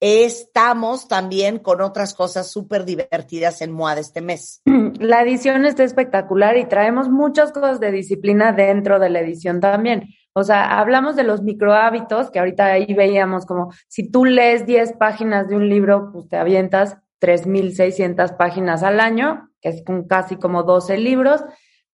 Estamos 0.00 1.08
también 1.08 1.58
con 1.58 1.80
otras 1.80 2.14
cosas 2.14 2.50
súper 2.50 2.84
divertidas 2.84 3.62
en 3.62 3.72
MOAD 3.72 3.98
este 3.98 4.20
mes. 4.20 4.62
La 5.00 5.22
edición 5.22 5.64
está 5.64 5.82
espectacular 5.82 6.56
y 6.56 6.66
traemos 6.66 7.08
muchas 7.08 7.50
cosas 7.50 7.80
de 7.80 7.90
disciplina 7.90 8.52
dentro 8.52 9.00
de 9.00 9.10
la 9.10 9.20
edición 9.20 9.60
también. 9.60 10.08
O 10.34 10.44
sea, 10.44 10.78
hablamos 10.78 11.16
de 11.16 11.24
los 11.24 11.42
micro 11.42 11.74
hábitos, 11.74 12.30
que 12.30 12.38
ahorita 12.38 12.66
ahí 12.66 12.94
veíamos 12.94 13.44
como 13.44 13.72
si 13.88 14.08
tú 14.08 14.24
lees 14.24 14.66
10 14.66 14.92
páginas 14.92 15.48
de 15.48 15.56
un 15.56 15.68
libro, 15.68 16.10
pues 16.12 16.28
te 16.28 16.36
avientas 16.36 16.96
3.600 17.20 18.36
páginas 18.36 18.84
al 18.84 19.00
año, 19.00 19.50
que 19.60 19.70
es 19.70 19.82
casi 20.08 20.36
como 20.36 20.62
12 20.62 20.98
libros 20.98 21.42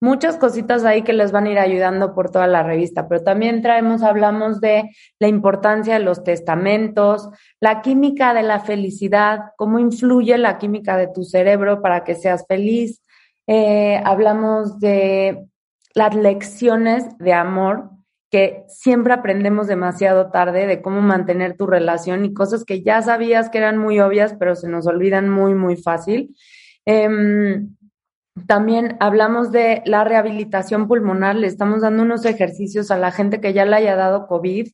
muchas 0.01 0.37
cositas 0.37 0.83
ahí 0.83 1.03
que 1.03 1.13
les 1.13 1.31
van 1.31 1.45
a 1.45 1.51
ir 1.51 1.59
ayudando 1.59 2.13
por 2.13 2.29
toda 2.29 2.47
la 2.47 2.63
revista, 2.63 3.07
pero 3.07 3.23
también 3.23 3.61
traemos, 3.61 4.03
hablamos 4.03 4.61
de 4.61 4.91
la 5.19 5.27
importancia 5.27 5.95
de 5.95 6.01
los 6.01 6.23
testamentos, 6.23 7.29
la 7.59 7.81
química 7.81 8.33
de 8.33 8.43
la 8.43 8.59
felicidad, 8.59 9.39
cómo 9.57 9.79
influye 9.79 10.37
la 10.37 10.57
química 10.57 10.97
de 10.97 11.07
tu 11.07 11.23
cerebro 11.23 11.81
para 11.81 12.03
que 12.03 12.15
seas 12.15 12.45
feliz. 12.47 13.01
Eh, 13.47 14.01
hablamos 14.03 14.79
de 14.79 15.47
las 15.93 16.13
lecciones 16.15 17.17
de 17.17 17.33
amor 17.33 17.89
que 18.29 18.65
siempre 18.67 19.13
aprendemos 19.13 19.67
demasiado 19.67 20.29
tarde 20.29 20.67
de 20.67 20.81
cómo 20.81 21.01
mantener 21.01 21.55
tu 21.55 21.67
relación 21.67 22.25
y 22.25 22.33
cosas 22.33 22.65
que 22.65 22.81
ya 22.81 23.01
sabías 23.01 23.49
que 23.49 23.59
eran 23.59 23.77
muy 23.77 23.99
obvias, 23.99 24.35
pero 24.37 24.55
se 24.55 24.67
nos 24.67 24.87
olvidan 24.87 25.29
muy, 25.29 25.53
muy 25.53 25.77
fácil. 25.77 26.35
Em, 26.85 27.75
también 28.47 28.97
hablamos 28.99 29.51
de 29.51 29.81
la 29.85 30.03
rehabilitación 30.03 30.87
pulmonar, 30.87 31.35
le 31.35 31.47
estamos 31.47 31.81
dando 31.81 32.03
unos 32.03 32.25
ejercicios 32.25 32.91
a 32.91 32.97
la 32.97 33.11
gente 33.11 33.39
que 33.39 33.53
ya 33.53 33.65
le 33.65 33.77
haya 33.77 33.95
dado 33.95 34.27
COVID 34.27 34.67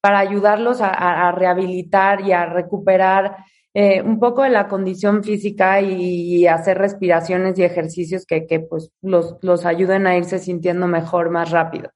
para 0.00 0.20
ayudarlos 0.20 0.78
a, 0.80 1.32
rehabilitar 1.32 2.20
y 2.20 2.32
a 2.32 2.46
recuperar 2.46 3.36
eh, 3.74 4.00
un 4.02 4.20
poco 4.20 4.42
de 4.42 4.50
la 4.50 4.68
condición 4.68 5.24
física 5.24 5.80
y, 5.80 6.46
hacer 6.46 6.78
respiraciones 6.78 7.58
y 7.58 7.64
ejercicios 7.64 8.24
que, 8.24 8.46
que 8.46 8.60
pues 8.60 8.92
los, 9.02 9.36
los 9.42 9.66
ayuden 9.66 10.06
a 10.06 10.16
irse 10.16 10.38
sintiendo 10.38 10.86
mejor 10.86 11.30
más 11.30 11.50
rápido. 11.50 11.90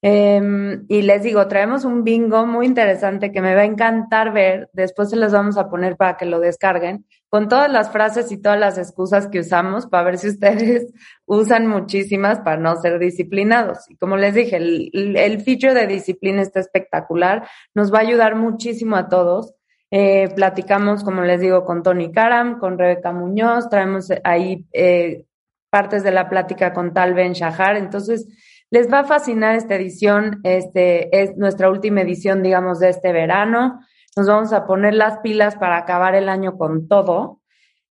Em, 0.00 0.84
y 0.88 1.02
les 1.02 1.22
digo, 1.22 1.48
traemos 1.48 1.84
un 1.84 2.04
bingo 2.04 2.46
muy 2.46 2.66
interesante 2.66 3.32
que 3.32 3.40
me 3.40 3.54
va 3.54 3.62
a 3.62 3.64
encantar 3.64 4.32
ver. 4.32 4.68
Después 4.72 5.10
se 5.10 5.16
los 5.16 5.32
vamos 5.32 5.56
a 5.58 5.68
poner 5.68 5.96
para 5.96 6.16
que 6.16 6.26
lo 6.26 6.40
descarguen 6.40 7.04
con 7.28 7.48
todas 7.48 7.70
las 7.70 7.90
frases 7.90 8.32
y 8.32 8.40
todas 8.40 8.58
las 8.58 8.78
excusas 8.78 9.28
que 9.28 9.40
usamos 9.40 9.86
para 9.86 10.04
ver 10.04 10.18
si 10.18 10.28
ustedes 10.28 10.92
usan 11.26 11.66
muchísimas 11.66 12.40
para 12.40 12.56
no 12.56 12.76
ser 12.76 12.98
disciplinados. 12.98 13.88
Y 13.90 13.96
como 13.96 14.16
les 14.16 14.34
dije, 14.34 14.56
el, 14.56 15.40
feature 15.42 15.74
de 15.74 15.86
disciplina 15.86 16.42
está 16.42 16.60
espectacular. 16.60 17.46
Nos 17.74 17.92
va 17.92 17.98
a 17.98 18.02
ayudar 18.02 18.34
muchísimo 18.34 18.96
a 18.96 19.08
todos. 19.08 19.54
Eh, 19.90 20.28
platicamos, 20.34 21.04
como 21.04 21.22
les 21.22 21.40
digo, 21.40 21.64
con 21.64 21.82
Tony 21.82 22.12
Karam, 22.12 22.58
con 22.58 22.78
Rebeca 22.78 23.12
Muñoz, 23.12 23.68
traemos 23.68 24.10
ahí 24.24 24.66
eh, 24.72 25.24
partes 25.70 26.02
de 26.02 26.10
la 26.10 26.28
plática 26.28 26.72
con 26.72 26.92
Tal 26.94 27.14
Ben 27.14 27.32
Shahar. 27.32 27.76
Entonces, 27.76 28.26
les 28.70 28.92
va 28.92 29.00
a 29.00 29.04
fascinar 29.04 29.54
esta 29.54 29.76
edición, 29.76 30.40
este 30.44 31.22
es 31.22 31.36
nuestra 31.36 31.70
última 31.70 32.02
edición, 32.02 32.42
digamos, 32.42 32.80
de 32.80 32.90
este 32.90 33.12
verano. 33.12 33.80
Nos 34.18 34.26
vamos 34.26 34.52
a 34.52 34.66
poner 34.66 34.94
las 34.94 35.20
pilas 35.20 35.54
para 35.54 35.76
acabar 35.76 36.16
el 36.16 36.28
año 36.28 36.58
con 36.58 36.88
todo. 36.88 37.40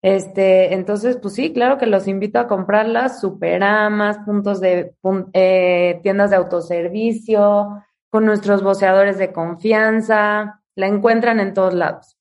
Este, 0.03 0.75
entonces, 0.75 1.19
pues 1.23 1.35
sí, 1.35 1.53
claro 1.53 1.79
que 1.79 1.87
los 1.87 2.09
invito 2.09 2.41
a 2.41 2.49
comprarlas, 2.49 3.21
superamas, 3.21 4.19
puntos 4.27 4.61
de 4.61 4.97
eh, 5.33 6.01
tiendas 6.03 6.31
de 6.31 6.37
autoservicio, 6.37 7.85
con 8.11 8.25
nuestros 8.27 8.65
voceadores 8.65 9.19
de 9.19 9.33
confianza, 9.33 10.63
la 10.75 10.89
encuentran 10.89 11.39
en 11.39 11.55
todos 11.55 11.75
lados. 11.75 12.17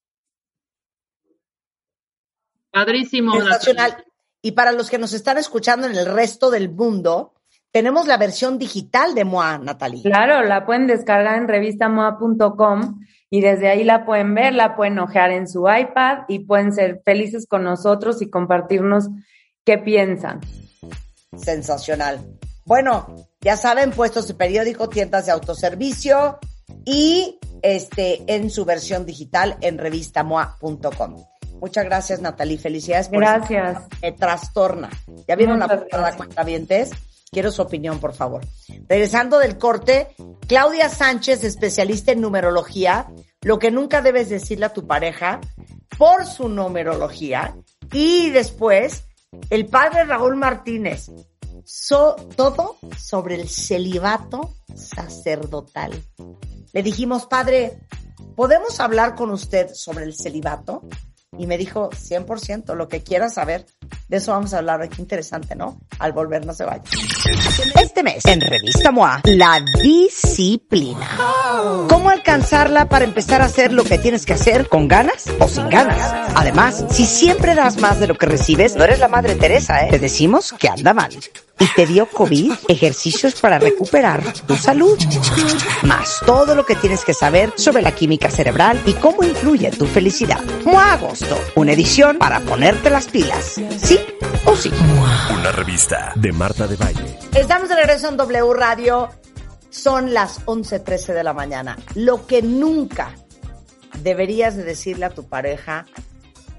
Padrísimo. 2.70 3.34
Y 4.44 4.52
para 4.52 4.72
los 4.72 4.92
que 4.92 5.00
nos 5.00 5.14
están 5.14 5.40
escuchando 5.40 5.88
en 5.88 5.96
el 5.96 6.06
resto 6.06 6.52
del 6.52 6.70
mundo, 6.70 7.34
tenemos 7.76 8.08
la 8.08 8.16
versión 8.16 8.58
digital 8.58 9.16
de 9.16 9.26
MOA, 9.26 9.58
Natalie. 9.58 10.02
Claro, 10.02 10.48
la 10.48 10.66
pueden 10.66 10.88
descargar 10.88 11.38
en 11.38 11.50
revistamoa.com 11.50 13.02
y 13.30 13.42
desde 13.42 13.68
ahí 13.68 13.84
la 13.84 14.06
pueden 14.06 14.34
ver, 14.34 14.54
la 14.54 14.78
pueden 14.78 14.98
ojear 14.98 15.32
en 15.32 15.46
su 15.46 15.68
iPad 15.70 16.20
y 16.30 16.40
pueden 16.40 16.72
ser 16.72 17.02
felices 17.04 17.46
con 17.46 17.66
nosotros 17.66 18.22
y 18.22 18.30
compartirnos 18.30 19.10
qué 19.66 19.78
piensan. 19.78 20.40
Sensacional. 21.36 22.22
Bueno, 22.64 23.14
ya 23.42 23.58
saben, 23.58 23.92
puestos 23.92 24.30
de 24.30 24.36
periódico, 24.36 24.88
tiendas 24.88 25.26
de 25.26 25.34
autoservicio 25.34 26.40
y 26.86 27.40
este 27.62 28.24
en 28.34 28.52
su 28.52 28.64
versión 28.64 29.06
digital 29.06 29.58
en 29.60 29.80
revistamoa.com. 29.80 31.26
Muchas 31.60 31.84
gracias, 31.84 32.22
Natalie. 32.22 32.58
Felicidades 32.58 33.10
por 33.10 33.20
Gracias. 33.20 33.84
Me 34.02 34.14
trastorna. 34.14 34.90
¿Ya 35.28 35.36
vieron 35.36 35.58
Muchas 35.58 35.72
la 35.72 35.78
portada 35.78 36.02
gracias. 36.04 36.18
cuentavientes? 36.18 36.92
Quiero 37.32 37.52
su 37.52 37.62
opinión, 37.62 38.00
por 38.00 38.14
favor. 38.14 38.46
Regresando 38.88 39.40
del 39.40 39.58
corte, 39.58 40.16
Claudia 40.48 40.90
Sánchez, 40.90 41.44
especialista 41.44 42.12
en 42.12 42.22
numerología, 42.22 43.12
lo 43.42 43.60
que 43.60 43.72
nunca 43.72 44.02
debes 44.02 44.30
decirle 44.30 44.68
a 44.68 44.74
tu 44.74 44.88
pareja 44.88 45.42
por 45.98 46.26
su 46.26 46.50
numerología. 46.50 47.56
Y 47.92 48.30
después, 48.30 49.04
el 49.50 49.68
padre 49.68 50.06
Raúl 50.06 50.36
Martínez, 50.36 51.12
todo 52.36 52.78
sobre 52.98 53.36
el 53.36 53.50
celibato 53.50 54.56
sacerdotal. 54.76 55.92
Le 56.74 56.84
dijimos, 56.84 57.26
padre, 57.26 57.80
¿podemos 58.36 58.80
hablar 58.80 59.16
con 59.16 59.32
usted 59.32 59.74
sobre 59.74 60.06
el 60.06 60.16
celibato? 60.16 60.82
Y 61.38 61.48
me 61.48 61.58
dijo, 61.58 61.90
100%, 61.90 62.76
lo 62.76 62.88
que 62.88 63.04
quiera 63.04 63.30
saber. 63.30 63.66
De 64.08 64.18
eso 64.18 64.32
vamos 64.32 64.54
a 64.54 64.60
hablar. 64.60 64.88
Qué 64.90 65.02
interesante, 65.02 65.56
¿no? 65.56 65.80
Al 66.00 66.12
volver, 66.12 66.46
no 66.46 66.54
se 66.54 66.66
vaya. 66.66 66.84
Este 67.82 68.04
mes, 68.04 68.26
en 68.26 68.42
Revista 68.42 68.92
MOA, 68.92 69.22
la 69.26 69.64
disciplina. 69.82 71.08
¿Cómo 71.90 72.10
alcanzarla 72.10 72.88
para 72.88 73.06
empezar 73.06 73.42
a 73.42 73.46
hacer 73.46 73.74
lo 73.74 73.84
que 73.84 73.98
tienes 73.98 74.26
que 74.26 74.34
hacer 74.34 74.68
con 74.70 74.88
ganas 74.88 75.26
o 75.40 75.48
sin 75.48 75.70
ganas? 75.70 75.98
Además, 76.36 76.86
si 76.90 77.06
siempre 77.06 77.56
das 77.56 77.78
más 77.78 78.00
de 78.00 78.08
lo 78.08 78.16
que 78.16 78.26
recibes, 78.26 78.76
no 78.76 78.84
eres 78.84 79.00
la 79.00 79.08
madre 79.08 79.36
Teresa, 79.36 79.86
¿eh? 79.86 79.92
Te 79.92 80.00
decimos 80.00 80.54
que 80.58 80.70
anda 80.70 80.94
mal. 80.94 81.12
Y 81.58 81.68
te 81.74 81.86
dio 81.86 82.06
COVID, 82.08 82.52
ejercicios 82.68 83.40
para 83.40 83.60
recuperar 83.60 84.22
tu 84.46 84.58
salud. 84.58 85.00
Más 85.84 86.20
todo 86.26 86.54
lo 86.54 86.66
que 86.66 86.76
tienes 86.76 87.06
que 87.06 87.14
saber 87.14 87.54
sobre 87.56 87.82
la 87.82 87.94
química 87.94 88.30
cerebral 88.30 88.82
y 88.86 88.94
cómo 88.94 89.24
influye 89.24 89.72
tu 89.72 89.86
felicidad. 89.86 90.42
MOA 90.66 90.98
Una 91.56 91.72
edición 91.72 92.18
para 92.18 92.40
ponerte 92.42 92.90
las 92.90 93.08
pilas. 93.08 93.60
¿Sí 93.78 94.00
o 94.46 94.56
sí? 94.56 94.70
Una 95.32 95.52
revista 95.52 96.14
de 96.16 96.32
Marta 96.32 96.68
de 96.68 96.76
Baile. 96.76 97.18
Estamos 97.34 97.70
de 97.70 97.76
regreso 97.76 98.10
en 98.10 98.18
W 98.18 98.54
Radio. 98.54 99.10
Son 99.70 100.14
las 100.14 100.46
11.13 100.46 101.14
de 101.14 101.24
la 101.24 101.34
mañana. 101.34 101.78
Lo 101.96 102.28
que 102.28 102.42
nunca 102.42 103.16
deberías 104.04 104.56
de 104.56 104.64
decirle 104.64 105.06
a 105.06 105.10
tu 105.10 105.28
pareja 105.28 105.86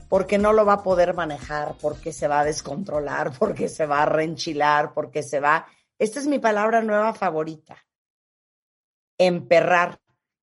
porque 0.09 0.39
no 0.39 0.53
lo 0.53 0.64
va 0.64 0.75
a 0.75 0.83
poder 0.83 1.14
manejar, 1.14 1.75
porque 1.81 2.12
se 2.12 2.27
va 2.27 2.41
a 2.41 2.45
descontrolar, 2.45 3.33
porque 3.39 3.69
se 3.69 3.87
va 3.87 4.03
a 4.03 4.07
reenchilar, 4.07 4.95
porque 4.95 5.23
se 5.23 5.41
va... 5.41 5.67
Esta 5.99 6.21
es 6.21 6.27
mi 6.27 6.39
palabra 6.39 6.83
nueva 6.83 7.14
favorita. 7.14 7.77
Emperrar. 9.19 10.01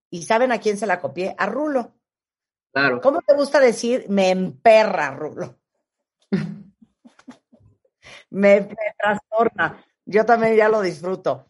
¿Y 0.10 0.24
saben 0.24 0.52
a 0.52 0.60
quién 0.60 0.78
se 0.78 0.88
la 0.88 1.02
copié? 1.02 1.36
A 1.38 1.46
Rulo. 1.46 1.94
Claro. 2.74 3.00
¿Cómo 3.02 3.22
te 3.22 3.36
gusta 3.36 3.60
decir 3.60 4.06
me 4.10 4.32
emperra, 4.32 5.12
Rulo? 5.12 5.60
me, 8.32 8.62
me 8.62 8.76
trastorna. 8.98 9.84
Yo 10.06 10.26
también 10.26 10.56
ya 10.56 10.70
lo 10.70 10.82
disfruto. 10.82 11.46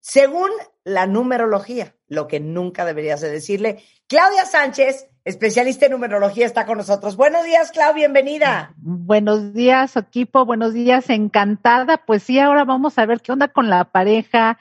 Según 0.00 0.50
la 0.84 1.06
numerología, 1.06 1.94
lo 2.08 2.26
que 2.26 2.40
nunca 2.40 2.84
deberías 2.84 3.20
de 3.20 3.30
decirle, 3.30 3.84
Claudia 4.08 4.44
Sánchez, 4.46 5.08
especialista 5.24 5.86
en 5.86 5.92
numerología, 5.92 6.44
está 6.44 6.66
con 6.66 6.78
nosotros. 6.78 7.14
Buenos 7.14 7.44
días, 7.44 7.70
Clau, 7.70 7.94
bienvenida. 7.94 8.74
Buenos 8.78 9.52
días, 9.52 9.96
equipo. 9.96 10.44
Buenos 10.44 10.72
días, 10.72 11.08
encantada. 11.08 11.98
Pues 11.98 12.24
sí, 12.24 12.38
ahora 12.40 12.64
vamos 12.64 12.98
a 12.98 13.06
ver 13.06 13.20
qué 13.20 13.32
onda 13.32 13.48
con 13.48 13.70
la 13.70 13.84
pareja. 13.84 14.58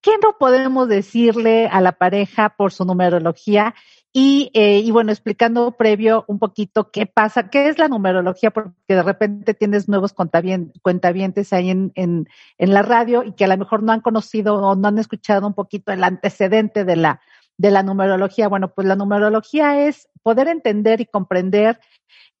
¿Qué 0.00 0.12
no 0.22 0.38
podemos 0.38 0.88
decirle 0.88 1.66
a 1.66 1.80
la 1.80 1.92
pareja 1.92 2.50
por 2.56 2.72
su 2.72 2.84
numerología? 2.84 3.74
Y, 4.12 4.50
eh, 4.54 4.78
y 4.78 4.90
bueno, 4.90 5.12
explicando 5.12 5.72
previo 5.72 6.24
un 6.28 6.38
poquito 6.38 6.90
qué 6.90 7.04
pasa, 7.06 7.50
qué 7.50 7.68
es 7.68 7.78
la 7.78 7.88
numerología, 7.88 8.50
porque 8.50 8.72
de 8.88 9.02
repente 9.02 9.52
tienes 9.52 9.86
nuevos 9.88 10.14
cuentavientes 10.14 11.52
ahí 11.52 11.70
en, 11.70 11.92
en, 11.94 12.26
la 12.58 12.82
radio 12.82 13.22
y 13.22 13.32
que 13.32 13.44
a 13.44 13.48
lo 13.48 13.58
mejor 13.58 13.82
no 13.82 13.92
han 13.92 14.00
conocido 14.00 14.54
o 14.54 14.74
no 14.74 14.88
han 14.88 14.98
escuchado 14.98 15.46
un 15.46 15.54
poquito 15.54 15.92
el 15.92 16.02
antecedente 16.02 16.84
de 16.84 16.96
la, 16.96 17.20
de 17.58 17.70
la 17.70 17.82
numerología. 17.82 18.48
Bueno, 18.48 18.68
pues 18.68 18.86
la 18.86 18.96
numerología 18.96 19.86
es 19.86 20.08
poder 20.22 20.48
entender 20.48 21.02
y 21.02 21.06
comprender 21.06 21.78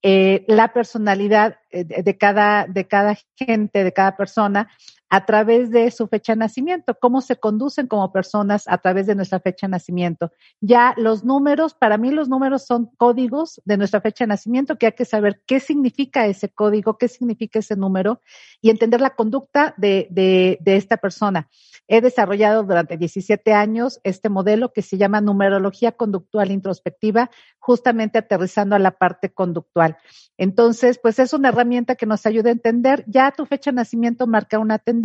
eh, 0.02 0.44
la 0.48 0.72
personalidad 0.72 1.58
eh, 1.70 1.84
de 1.84 2.16
cada, 2.16 2.66
de 2.66 2.86
cada 2.86 3.16
gente, 3.36 3.84
de 3.84 3.92
cada 3.92 4.16
persona, 4.16 4.70
a 5.10 5.24
través 5.24 5.70
de 5.70 5.90
su 5.90 6.06
fecha 6.06 6.32
de 6.32 6.40
nacimiento, 6.40 6.96
cómo 7.00 7.20
se 7.20 7.36
conducen 7.36 7.86
como 7.86 8.12
personas 8.12 8.64
a 8.68 8.78
través 8.78 9.06
de 9.06 9.14
nuestra 9.14 9.40
fecha 9.40 9.66
de 9.66 9.72
nacimiento. 9.72 10.32
Ya 10.60 10.94
los 10.96 11.24
números, 11.24 11.74
para 11.74 11.96
mí 11.96 12.10
los 12.10 12.28
números 12.28 12.66
son 12.66 12.90
códigos 12.96 13.60
de 13.64 13.76
nuestra 13.78 14.00
fecha 14.00 14.24
de 14.24 14.28
nacimiento, 14.28 14.76
que 14.76 14.86
hay 14.86 14.92
que 14.92 15.04
saber 15.04 15.42
qué 15.46 15.60
significa 15.60 16.26
ese 16.26 16.50
código, 16.50 16.98
qué 16.98 17.08
significa 17.08 17.58
ese 17.58 17.76
número 17.76 18.20
y 18.60 18.70
entender 18.70 19.00
la 19.00 19.14
conducta 19.14 19.74
de, 19.78 20.08
de, 20.10 20.58
esta 20.76 20.98
persona. 20.98 21.48
He 21.86 22.02
desarrollado 22.02 22.62
durante 22.64 22.98
17 22.98 23.54
años 23.54 24.00
este 24.04 24.28
modelo 24.28 24.72
que 24.72 24.82
se 24.82 24.98
llama 24.98 25.22
numerología 25.22 25.92
conductual 25.92 26.50
introspectiva, 26.50 27.30
justamente 27.58 28.18
aterrizando 28.18 28.76
a 28.76 28.78
la 28.78 28.90
parte 28.90 29.30
conductual. 29.30 29.96
Entonces, 30.36 30.98
pues 31.02 31.18
es 31.18 31.32
una 31.32 31.48
herramienta 31.48 31.94
que 31.94 32.06
nos 32.06 32.26
ayuda 32.26 32.50
a 32.50 32.52
entender, 32.52 33.04
ya 33.06 33.32
tu 33.32 33.46
fecha 33.46 33.70
de 33.70 33.76
nacimiento 33.76 34.26
marca 34.26 34.58
una 34.58 34.78
tendencia, 34.78 34.97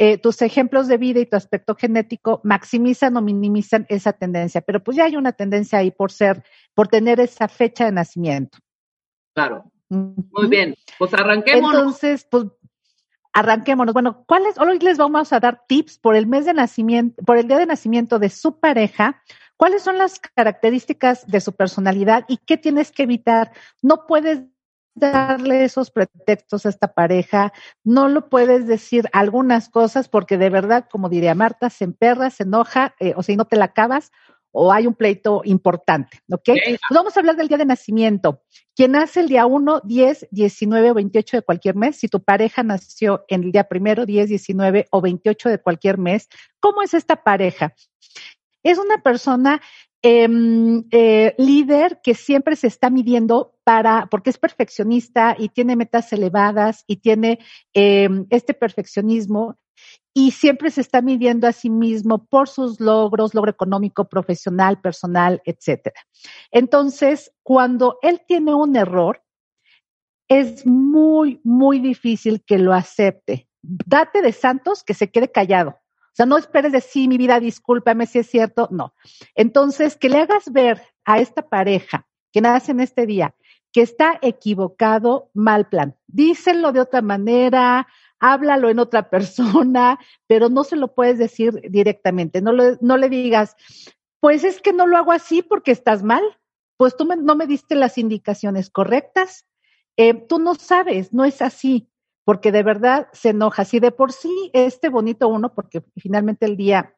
eh, 0.00 0.16
tus 0.18 0.42
ejemplos 0.42 0.86
de 0.86 0.96
vida 0.96 1.20
y 1.20 1.26
tu 1.26 1.36
aspecto 1.36 1.74
genético 1.74 2.40
maximizan 2.44 3.16
o 3.16 3.20
minimizan 3.20 3.84
esa 3.88 4.12
tendencia, 4.12 4.60
pero 4.60 4.82
pues 4.82 4.96
ya 4.96 5.04
hay 5.04 5.16
una 5.16 5.32
tendencia 5.32 5.80
ahí 5.80 5.90
por 5.90 6.12
ser, 6.12 6.44
por 6.74 6.86
tener 6.86 7.18
esa 7.18 7.48
fecha 7.48 7.84
de 7.84 7.92
nacimiento. 7.92 8.58
Claro. 9.34 9.70
Muy 9.88 10.48
bien. 10.48 10.74
Pues 10.98 11.14
arranquemos. 11.14 11.74
Entonces, 11.74 12.26
pues 12.30 12.46
arranquémonos. 13.32 13.92
Bueno, 13.92 14.24
¿cuáles? 14.26 14.58
Hoy 14.58 14.78
les 14.78 14.98
vamos 14.98 15.32
a 15.32 15.40
dar 15.40 15.62
tips 15.66 15.98
por 15.98 16.14
el 16.14 16.26
mes 16.26 16.44
de 16.44 16.54
nacimiento, 16.54 17.22
por 17.24 17.38
el 17.38 17.48
día 17.48 17.58
de 17.58 17.66
nacimiento 17.66 18.18
de 18.18 18.28
su 18.28 18.60
pareja. 18.60 19.22
¿Cuáles 19.56 19.82
son 19.82 19.98
las 19.98 20.20
características 20.20 21.26
de 21.26 21.40
su 21.40 21.52
personalidad 21.54 22.24
y 22.28 22.36
qué 22.36 22.56
tienes 22.56 22.92
que 22.92 23.02
evitar? 23.02 23.50
No 23.82 24.06
puedes 24.06 24.42
darle 24.98 25.64
esos 25.64 25.90
pretextos 25.90 26.66
a 26.66 26.68
esta 26.68 26.92
pareja, 26.92 27.52
no 27.84 28.08
lo 28.08 28.28
puedes 28.28 28.66
decir 28.66 29.08
algunas 29.12 29.68
cosas 29.68 30.08
porque 30.08 30.38
de 30.38 30.50
verdad, 30.50 30.86
como 30.90 31.08
diría 31.08 31.34
Marta, 31.34 31.70
se 31.70 31.84
emperra, 31.84 32.30
se 32.30 32.44
enoja, 32.44 32.94
eh, 33.00 33.14
o 33.16 33.22
y 33.26 33.36
no 33.36 33.44
te 33.44 33.56
la 33.56 33.66
acabas 33.66 34.10
o 34.50 34.72
hay 34.72 34.86
un 34.86 34.94
pleito 34.94 35.42
importante, 35.44 36.20
¿ok? 36.30 36.40
Ok. 36.48 36.58
Pues 36.64 36.80
vamos 36.90 37.16
a 37.16 37.20
hablar 37.20 37.36
del 37.36 37.48
día 37.48 37.58
de 37.58 37.66
nacimiento. 37.66 38.42
Quien 38.74 38.92
nace 38.92 39.20
el 39.20 39.28
día 39.28 39.46
1, 39.46 39.82
10, 39.84 40.28
19 40.30 40.90
o 40.90 40.94
28 40.94 41.36
de 41.36 41.42
cualquier 41.42 41.76
mes, 41.76 41.96
si 41.96 42.08
tu 42.08 42.22
pareja 42.22 42.62
nació 42.62 43.24
en 43.28 43.44
el 43.44 43.52
día 43.52 43.64
primero, 43.64 44.06
10, 44.06 44.28
19 44.28 44.88
o 44.90 45.00
28 45.00 45.48
de 45.48 45.58
cualquier 45.58 45.98
mes, 45.98 46.28
¿cómo 46.60 46.82
es 46.82 46.94
esta 46.94 47.22
pareja? 47.22 47.74
Es 48.62 48.78
una 48.78 49.02
persona 49.02 49.60
eh, 50.02 50.28
eh, 50.92 51.34
líder 51.38 52.00
que 52.02 52.14
siempre 52.14 52.56
se 52.56 52.68
está 52.68 52.90
midiendo 52.90 53.58
para, 53.64 54.06
porque 54.10 54.30
es 54.30 54.38
perfeccionista 54.38 55.34
y 55.38 55.48
tiene 55.48 55.76
metas 55.76 56.12
elevadas 56.12 56.84
y 56.86 56.98
tiene 56.98 57.40
eh, 57.74 58.08
este 58.30 58.54
perfeccionismo 58.54 59.58
y 60.14 60.32
siempre 60.32 60.70
se 60.70 60.80
está 60.80 61.02
midiendo 61.02 61.46
a 61.46 61.52
sí 61.52 61.70
mismo 61.70 62.26
por 62.26 62.48
sus 62.48 62.80
logros, 62.80 63.34
logro 63.34 63.50
económico, 63.50 64.08
profesional, 64.08 64.80
personal, 64.80 65.42
etcétera. 65.44 66.00
Entonces, 66.50 67.32
cuando 67.42 67.98
él 68.02 68.22
tiene 68.26 68.54
un 68.54 68.76
error, 68.76 69.22
es 70.28 70.66
muy, 70.66 71.40
muy 71.44 71.78
difícil 71.80 72.42
que 72.44 72.58
lo 72.58 72.72
acepte. 72.72 73.48
Date 73.62 74.22
de 74.22 74.32
santos 74.32 74.84
que 74.84 74.94
se 74.94 75.10
quede 75.10 75.30
callado. 75.30 75.78
Sea, 76.18 76.26
no 76.26 76.36
esperes 76.36 76.72
de 76.72 76.80
sí, 76.80 77.06
mi 77.06 77.16
vida, 77.16 77.38
discúlpame 77.38 78.04
si 78.04 78.18
es 78.18 78.28
cierto. 78.28 78.66
No. 78.72 78.92
Entonces, 79.36 79.96
que 79.96 80.08
le 80.08 80.18
hagas 80.18 80.50
ver 80.50 80.82
a 81.04 81.20
esta 81.20 81.48
pareja 81.48 82.08
que 82.32 82.40
nace 82.40 82.72
en 82.72 82.80
este 82.80 83.06
día 83.06 83.36
que 83.72 83.82
está 83.82 84.18
equivocado, 84.20 85.30
mal 85.32 85.68
plan. 85.68 85.96
Díselo 86.08 86.72
de 86.72 86.80
otra 86.80 87.02
manera, 87.02 87.86
háblalo 88.18 88.68
en 88.68 88.80
otra 88.80 89.10
persona, 89.10 90.00
pero 90.26 90.48
no 90.48 90.64
se 90.64 90.74
lo 90.74 90.92
puedes 90.92 91.18
decir 91.18 91.62
directamente. 91.70 92.42
No, 92.42 92.50
lo, 92.50 92.76
no 92.80 92.96
le 92.96 93.08
digas, 93.08 93.54
pues 94.18 94.42
es 94.42 94.60
que 94.60 94.72
no 94.72 94.88
lo 94.88 94.96
hago 94.96 95.12
así 95.12 95.42
porque 95.42 95.70
estás 95.70 96.02
mal. 96.02 96.24
Pues 96.76 96.96
tú 96.96 97.04
no 97.04 97.36
me 97.36 97.46
diste 97.46 97.76
las 97.76 97.96
indicaciones 97.96 98.70
correctas. 98.70 99.46
Eh, 99.96 100.14
tú 100.14 100.40
no 100.40 100.56
sabes, 100.56 101.12
no 101.12 101.24
es 101.24 101.42
así, 101.42 101.88
porque 102.28 102.52
de 102.52 102.62
verdad 102.62 103.08
se 103.14 103.30
enoja. 103.30 103.64
Si 103.64 103.80
de 103.80 103.90
por 103.90 104.12
sí 104.12 104.50
este 104.52 104.90
bonito 104.90 105.28
uno, 105.28 105.54
porque 105.54 105.82
finalmente 105.96 106.44
el 106.44 106.58
día 106.58 106.94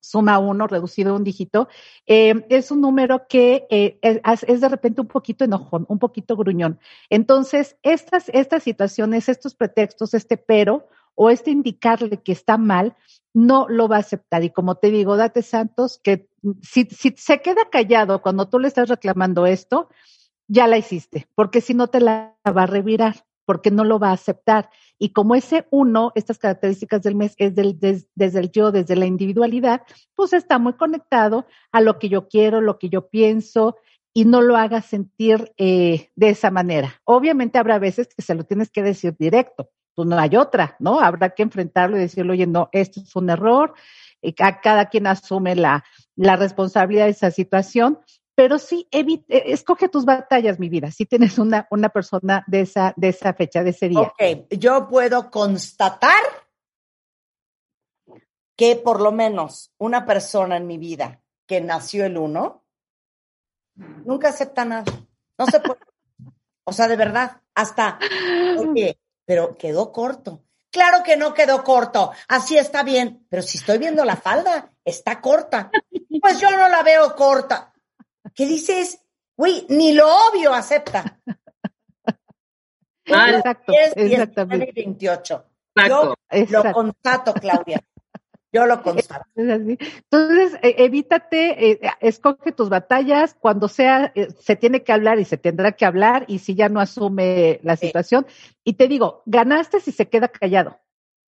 suma 0.00 0.40
uno, 0.40 0.66
reducido 0.66 1.14
un 1.14 1.22
dígito, 1.22 1.68
eh, 2.08 2.44
es 2.48 2.72
un 2.72 2.80
número 2.80 3.28
que 3.28 3.68
eh, 3.70 4.00
es, 4.02 4.42
es, 4.48 4.60
de 4.60 4.68
repente 4.68 5.00
un 5.00 5.06
poquito 5.06 5.44
enojón, 5.44 5.86
un 5.88 6.00
poquito 6.00 6.36
gruñón. 6.36 6.80
Entonces, 7.08 7.76
estas, 7.84 8.28
estas 8.30 8.64
situaciones, 8.64 9.28
estos 9.28 9.54
pretextos, 9.54 10.12
este 10.12 10.38
pero 10.38 10.88
o 11.14 11.30
este 11.30 11.52
indicarle 11.52 12.20
que 12.24 12.32
está 12.32 12.58
mal, 12.58 12.96
no 13.32 13.68
lo 13.68 13.86
va 13.86 13.98
a 13.98 14.00
aceptar. 14.00 14.42
Y 14.42 14.50
como 14.50 14.74
te 14.74 14.90
digo, 14.90 15.16
date 15.16 15.42
santos, 15.42 16.00
que 16.02 16.28
si, 16.62 16.86
si 16.86 17.14
se 17.16 17.40
queda 17.42 17.70
callado 17.70 18.22
cuando 18.22 18.48
tú 18.48 18.58
le 18.58 18.66
estás 18.66 18.88
reclamando 18.88 19.46
esto, 19.46 19.88
ya 20.48 20.66
la 20.66 20.78
hiciste, 20.78 21.28
porque 21.36 21.60
si 21.60 21.74
no 21.74 21.86
te 21.86 22.00
la 22.00 22.34
va 22.44 22.64
a 22.64 22.66
revirar, 22.66 23.24
porque 23.44 23.70
no 23.70 23.84
lo 23.84 23.98
va 23.98 24.10
a 24.10 24.14
aceptar. 24.14 24.70
Y 24.98 25.10
como 25.10 25.34
ese 25.34 25.66
uno, 25.70 26.12
estas 26.14 26.38
características 26.38 27.02
del 27.02 27.14
mes 27.14 27.34
es 27.38 27.54
del, 27.54 27.78
desde 27.78 28.40
el 28.40 28.50
yo, 28.50 28.72
desde 28.72 28.96
la 28.96 29.06
individualidad, 29.06 29.82
pues 30.14 30.32
está 30.32 30.58
muy 30.58 30.74
conectado 30.74 31.46
a 31.72 31.80
lo 31.80 31.98
que 31.98 32.08
yo 32.08 32.28
quiero, 32.28 32.60
lo 32.60 32.78
que 32.78 32.88
yo 32.88 33.08
pienso, 33.08 33.76
y 34.12 34.24
no 34.24 34.40
lo 34.40 34.56
haga 34.56 34.80
sentir 34.80 35.52
eh, 35.58 36.10
de 36.14 36.30
esa 36.30 36.50
manera. 36.50 37.00
Obviamente 37.04 37.58
habrá 37.58 37.78
veces 37.78 38.08
que 38.14 38.22
se 38.22 38.34
lo 38.34 38.44
tienes 38.44 38.70
que 38.70 38.82
decir 38.82 39.16
directo, 39.18 39.70
pues 39.94 40.08
no 40.08 40.16
hay 40.16 40.36
otra, 40.36 40.76
¿no? 40.78 41.00
Habrá 41.00 41.30
que 41.30 41.42
enfrentarlo 41.42 41.96
y 41.96 42.00
decirle, 42.00 42.32
oye, 42.32 42.46
no, 42.46 42.68
esto 42.72 43.00
es 43.00 43.14
un 43.16 43.28
error, 43.28 43.74
y 44.22 44.32
cada 44.32 44.86
quien 44.88 45.06
asume 45.06 45.56
la, 45.56 45.84
la 46.16 46.36
responsabilidad 46.36 47.04
de 47.04 47.10
esa 47.10 47.30
situación, 47.30 47.98
pero 48.34 48.58
sí, 48.58 48.88
evite, 48.90 49.36
eh, 49.36 49.42
escoge 49.52 49.88
tus 49.88 50.04
batallas, 50.04 50.58
mi 50.58 50.68
vida, 50.68 50.90
si 50.90 51.06
tienes 51.06 51.38
una, 51.38 51.66
una 51.70 51.88
persona 51.88 52.44
de 52.46 52.62
esa, 52.62 52.94
de 52.96 53.08
esa 53.08 53.34
fecha, 53.34 53.62
de 53.62 53.70
ese 53.70 53.88
día. 53.88 54.00
Ok, 54.00 54.48
yo 54.50 54.88
puedo 54.88 55.30
constatar 55.30 56.22
que 58.56 58.76
por 58.76 59.00
lo 59.00 59.12
menos 59.12 59.72
una 59.78 60.06
persona 60.06 60.56
en 60.56 60.66
mi 60.66 60.78
vida 60.78 61.22
que 61.46 61.60
nació 61.60 62.04
el 62.06 62.16
1 62.16 62.64
Nunca 63.76 64.28
acepta 64.28 64.64
nada. 64.64 64.84
No 65.38 65.46
se 65.46 65.60
puede. 65.60 65.80
O 66.64 66.72
sea, 66.72 66.88
de 66.88 66.96
verdad, 66.96 67.40
hasta, 67.54 67.98
pero 69.24 69.56
quedó 69.56 69.92
corto. 69.92 70.44
Claro 70.70 71.02
que 71.04 71.16
no 71.16 71.34
quedó 71.34 71.62
corto. 71.62 72.12
Así 72.28 72.56
está 72.56 72.82
bien. 72.82 73.26
Pero 73.28 73.42
si 73.42 73.58
estoy 73.58 73.78
viendo 73.78 74.04
la 74.04 74.16
falda, 74.16 74.72
está 74.84 75.20
corta. 75.20 75.70
Pues 76.20 76.40
yo 76.40 76.50
no 76.50 76.68
la 76.68 76.82
veo 76.82 77.14
corta. 77.14 77.73
¿Qué 78.34 78.46
dices? 78.46 79.00
Güey, 79.36 79.66
ni 79.68 79.92
lo 79.92 80.06
obvio 80.06 80.52
acepta. 80.52 81.20
Ah, 83.12 83.32
exacto, 83.32 83.70
exactamente. 83.96 84.72
28. 84.74 85.44
Yo 85.88 86.14
lo 86.48 86.72
constato, 86.72 87.34
Claudia. 87.34 87.84
Yo 88.50 88.64
lo 88.64 88.82
constato. 88.82 89.26
Entonces, 89.34 90.58
e, 90.62 90.76
evítate, 90.78 91.72
eh, 91.72 91.80
escoge 92.00 92.52
tus 92.52 92.70
batallas, 92.70 93.34
cuando 93.34 93.68
sea, 93.68 94.10
eh, 94.14 94.28
se 94.40 94.56
tiene 94.56 94.84
que 94.84 94.92
hablar 94.92 95.18
y 95.18 95.26
se 95.26 95.36
tendrá 95.36 95.72
que 95.72 95.84
hablar, 95.84 96.24
y 96.28 96.38
si 96.38 96.54
ya 96.54 96.70
no 96.70 96.80
asume 96.80 97.60
la 97.62 97.76
situación. 97.76 98.26
Y 98.64 98.72
te 98.72 98.88
digo, 98.88 99.22
ganaste 99.26 99.80
si 99.80 99.92
se 99.92 100.08
queda 100.08 100.28
callado. 100.28 100.80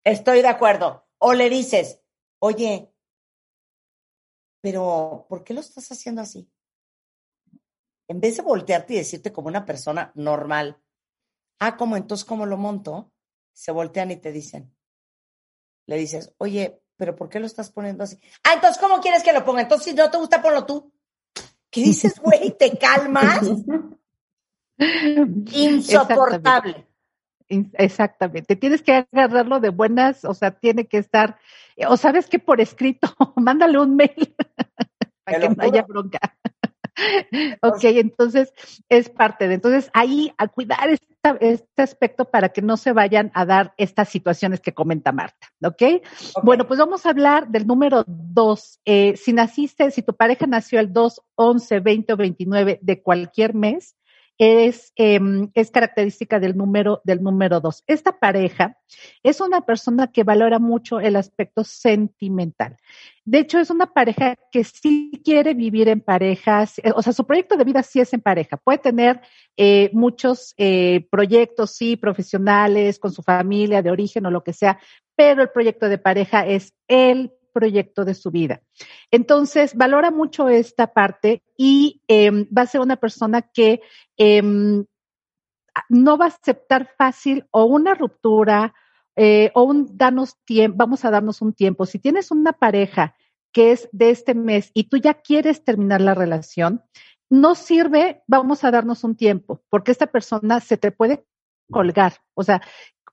Estoy 0.03 0.41
de 0.41 0.49
acuerdo. 0.49 1.05
O 1.19 1.35
le 1.35 1.51
dices, 1.51 2.01
oye, 2.39 2.91
pero 4.63 5.27
¿por 5.29 5.45
qué 5.45 5.53
lo 5.53 5.61
estás 5.61 5.93
haciendo 5.93 6.23
así? 6.23 6.49
En 8.09 8.21
vez 8.21 8.37
de 8.37 8.43
voltearte 8.43 8.95
y 8.95 8.99
decirte 8.99 9.33
como 9.33 9.49
una 9.49 9.65
persona 9.65 10.13
normal, 10.15 10.81
ah, 11.59 11.77
como 11.77 11.97
entonces, 11.97 12.25
¿cómo 12.25 12.47
lo 12.47 12.57
monto? 12.57 13.13
Se 13.53 13.73
voltean 13.73 14.11
y 14.11 14.17
te 14.17 14.33
dicen, 14.33 14.75
le 15.87 15.97
dices, 15.97 16.35
oye, 16.39 16.81
pero 16.97 17.17
¿por 17.17 17.29
qué 17.29 17.41
lo 17.41 17.47
estás 17.47 17.71
poniendo 17.71 18.05
así? 18.05 18.19
Ah, 18.45 18.55
entonces, 18.55 18.81
¿cómo 18.81 19.01
quieres 19.01 19.23
que 19.23 19.33
lo 19.33 19.45
ponga? 19.45 19.63
Entonces, 19.63 19.87
si 19.87 19.95
no 19.95 20.11
te 20.11 20.19
gusta, 20.19 20.43
ponlo 20.43 20.65
tú. 20.65 20.93
¿Qué 21.71 21.83
dices, 21.83 22.19
güey? 22.21 22.57
¿Te 22.57 22.77
calmas? 22.79 23.41
Insoportable. 25.53 26.87
Exactamente. 27.49 28.57
Tienes 28.57 28.83
que 28.83 29.07
agarrarlo 29.13 29.61
de 29.61 29.69
buenas, 29.71 30.25
o 30.25 30.35
sea, 30.35 30.51
tiene 30.51 30.87
que 30.87 30.99
estar, 30.99 31.39
o 31.89 31.97
sabes 31.97 32.27
que 32.29 32.39
por 32.39 32.61
escrito, 32.61 33.09
mándale 33.37 33.79
un 33.79 33.97
mail 33.97 34.35
para 35.25 35.41
que 35.41 35.49
no 35.49 35.63
haya 35.63 35.83
bronca. 35.83 36.19
ok, 37.63 37.85
entonces 37.85 38.53
es 38.89 39.09
parte 39.09 39.49
de, 39.49 39.55
entonces 39.55 39.91
ahí 39.93 40.33
a 40.39 40.49
cuidar 40.49 40.89
este 41.41 41.83
aspecto 41.83 42.27
para 42.27 42.51
que 42.51 42.63
no 42.63 42.77
se 42.77 42.93
vayan 42.93 43.31
a 43.35 43.45
dar 43.45 43.75
estas 43.77 44.09
situaciones 44.09 44.61
que 44.61 44.75
comenta 44.75 45.13
Marta, 45.13 45.49
¿ok? 45.65 46.03
Bueno, 46.43 46.67
pues 46.67 46.79
vamos 46.79 47.05
a 47.05 47.11
hablar 47.11 47.49
del 47.49 47.67
número 47.67 48.05
dos. 48.07 48.81
Eh, 48.85 49.17
si 49.17 49.33
naciste, 49.33 49.91
si 49.91 50.03
tu 50.03 50.15
pareja 50.15 50.47
nació 50.47 50.81
el 50.81 50.93
2, 50.93 51.23
11, 51.35 51.81
20 51.81 52.13
o 52.13 52.17
29 52.17 52.79
de 52.81 53.03
cualquier 53.03 53.55
mes, 53.55 53.97
es, 54.39 54.93
em, 54.97 55.51
es 55.55 55.71
característica 55.71 56.39
del 56.39 56.57
número, 56.57 57.01
del 57.05 57.23
número 57.23 57.61
dos. 57.61 57.83
Esta 57.87 58.19
pareja 58.19 58.77
es 59.23 59.41
una 59.41 59.63
persona 59.63 60.13
que 60.13 60.25
valora 60.25 60.59
mucho 60.59 61.01
el 61.01 61.17
aspecto 61.17 61.65
sentimental. 61.65 62.77
De 63.25 63.41
hecho, 63.41 63.59
es 63.59 63.71
una 63.71 63.87
pareja 63.87 64.37
que 64.53 64.63
sí 64.63 65.11
quiere 65.25 65.55
vivir 65.55 65.89
en 65.89 66.01
parejas, 66.01 66.79
eh, 66.79 66.93
o 66.95 67.03
sea, 67.03 67.13
su 67.13 67.27
proyecto 67.27 67.57
de 67.57 67.65
vida 67.65 67.83
sí 67.83 68.01
es 68.01 68.13
en 68.13 68.21
pareja. 68.21 68.57
Puede 68.57 68.79
tener 68.79 69.21
eh, 69.57 69.91
muchos 69.93 70.55
eh, 70.59 71.07
proyectos, 71.11 71.73
sí, 71.73 71.97
profesionales, 71.97 72.99
con 72.99 73.13
su 73.13 73.23
familia, 73.23 73.83
de 73.83 73.91
origen 73.91 74.27
o 74.27 74.31
lo 74.31 74.45
que 74.45 74.53
sea, 74.53 74.79
pero 75.17 75.43
el 75.43 75.51
proyecto 75.51 75.89
de 75.89 75.99
pareja 75.99 76.47
es 76.47 76.75
el 76.89 77.33
proyecto 77.57 78.05
de 78.05 78.13
su 78.13 78.31
vida. 78.31 78.61
Entonces, 79.11 79.75
valora 79.75 80.11
mucho 80.11 80.51
esta 80.51 80.89
parte 80.89 81.43
y 81.57 82.03
em, 82.07 82.47
va 82.55 82.63
a 82.63 82.67
ser 82.67 82.83
una 82.83 82.97
persona 82.97 83.41
que 83.41 83.81
em, 84.19 84.85
no 85.89 86.19
va 86.19 86.27
a 86.27 86.29
aceptar 86.29 86.91
fácil 86.99 87.47
o 87.51 87.65
una 87.65 87.95
ruptura 87.95 88.75
eh, 89.17 89.51
o 89.55 89.63
un 89.63 89.97
danos 89.97 90.37
tiempo, 90.45 90.77
vamos 90.77 91.07
a 91.07 91.11
darnos 91.11 91.41
un 91.41 91.55
tiempo. 91.55 91.87
Si 91.87 91.99
tienes 91.99 92.31
una 92.31 92.53
pareja 92.53 93.15
que 93.53 93.73
es 93.73 93.89
de 93.91 94.11
este 94.11 94.35
mes 94.35 94.71
y 94.75 94.91
tú 94.91 94.99
ya 94.99 95.15
quieres 95.15 95.65
terminar 95.65 96.03
la 96.03 96.15
relación, 96.15 96.83
no 97.31 97.55
sirve, 97.55 98.23
vamos 98.27 98.65
a 98.65 98.71
darnos 98.71 99.03
un 99.03 99.17
tiempo, 99.17 99.63
porque 99.71 99.93
esta 99.93 100.09
persona 100.09 100.61
se 100.61 100.77
te 100.77 100.93
puede 100.93 101.25
colgar. 101.71 102.13
O 102.35 102.43
sea, 102.43 102.61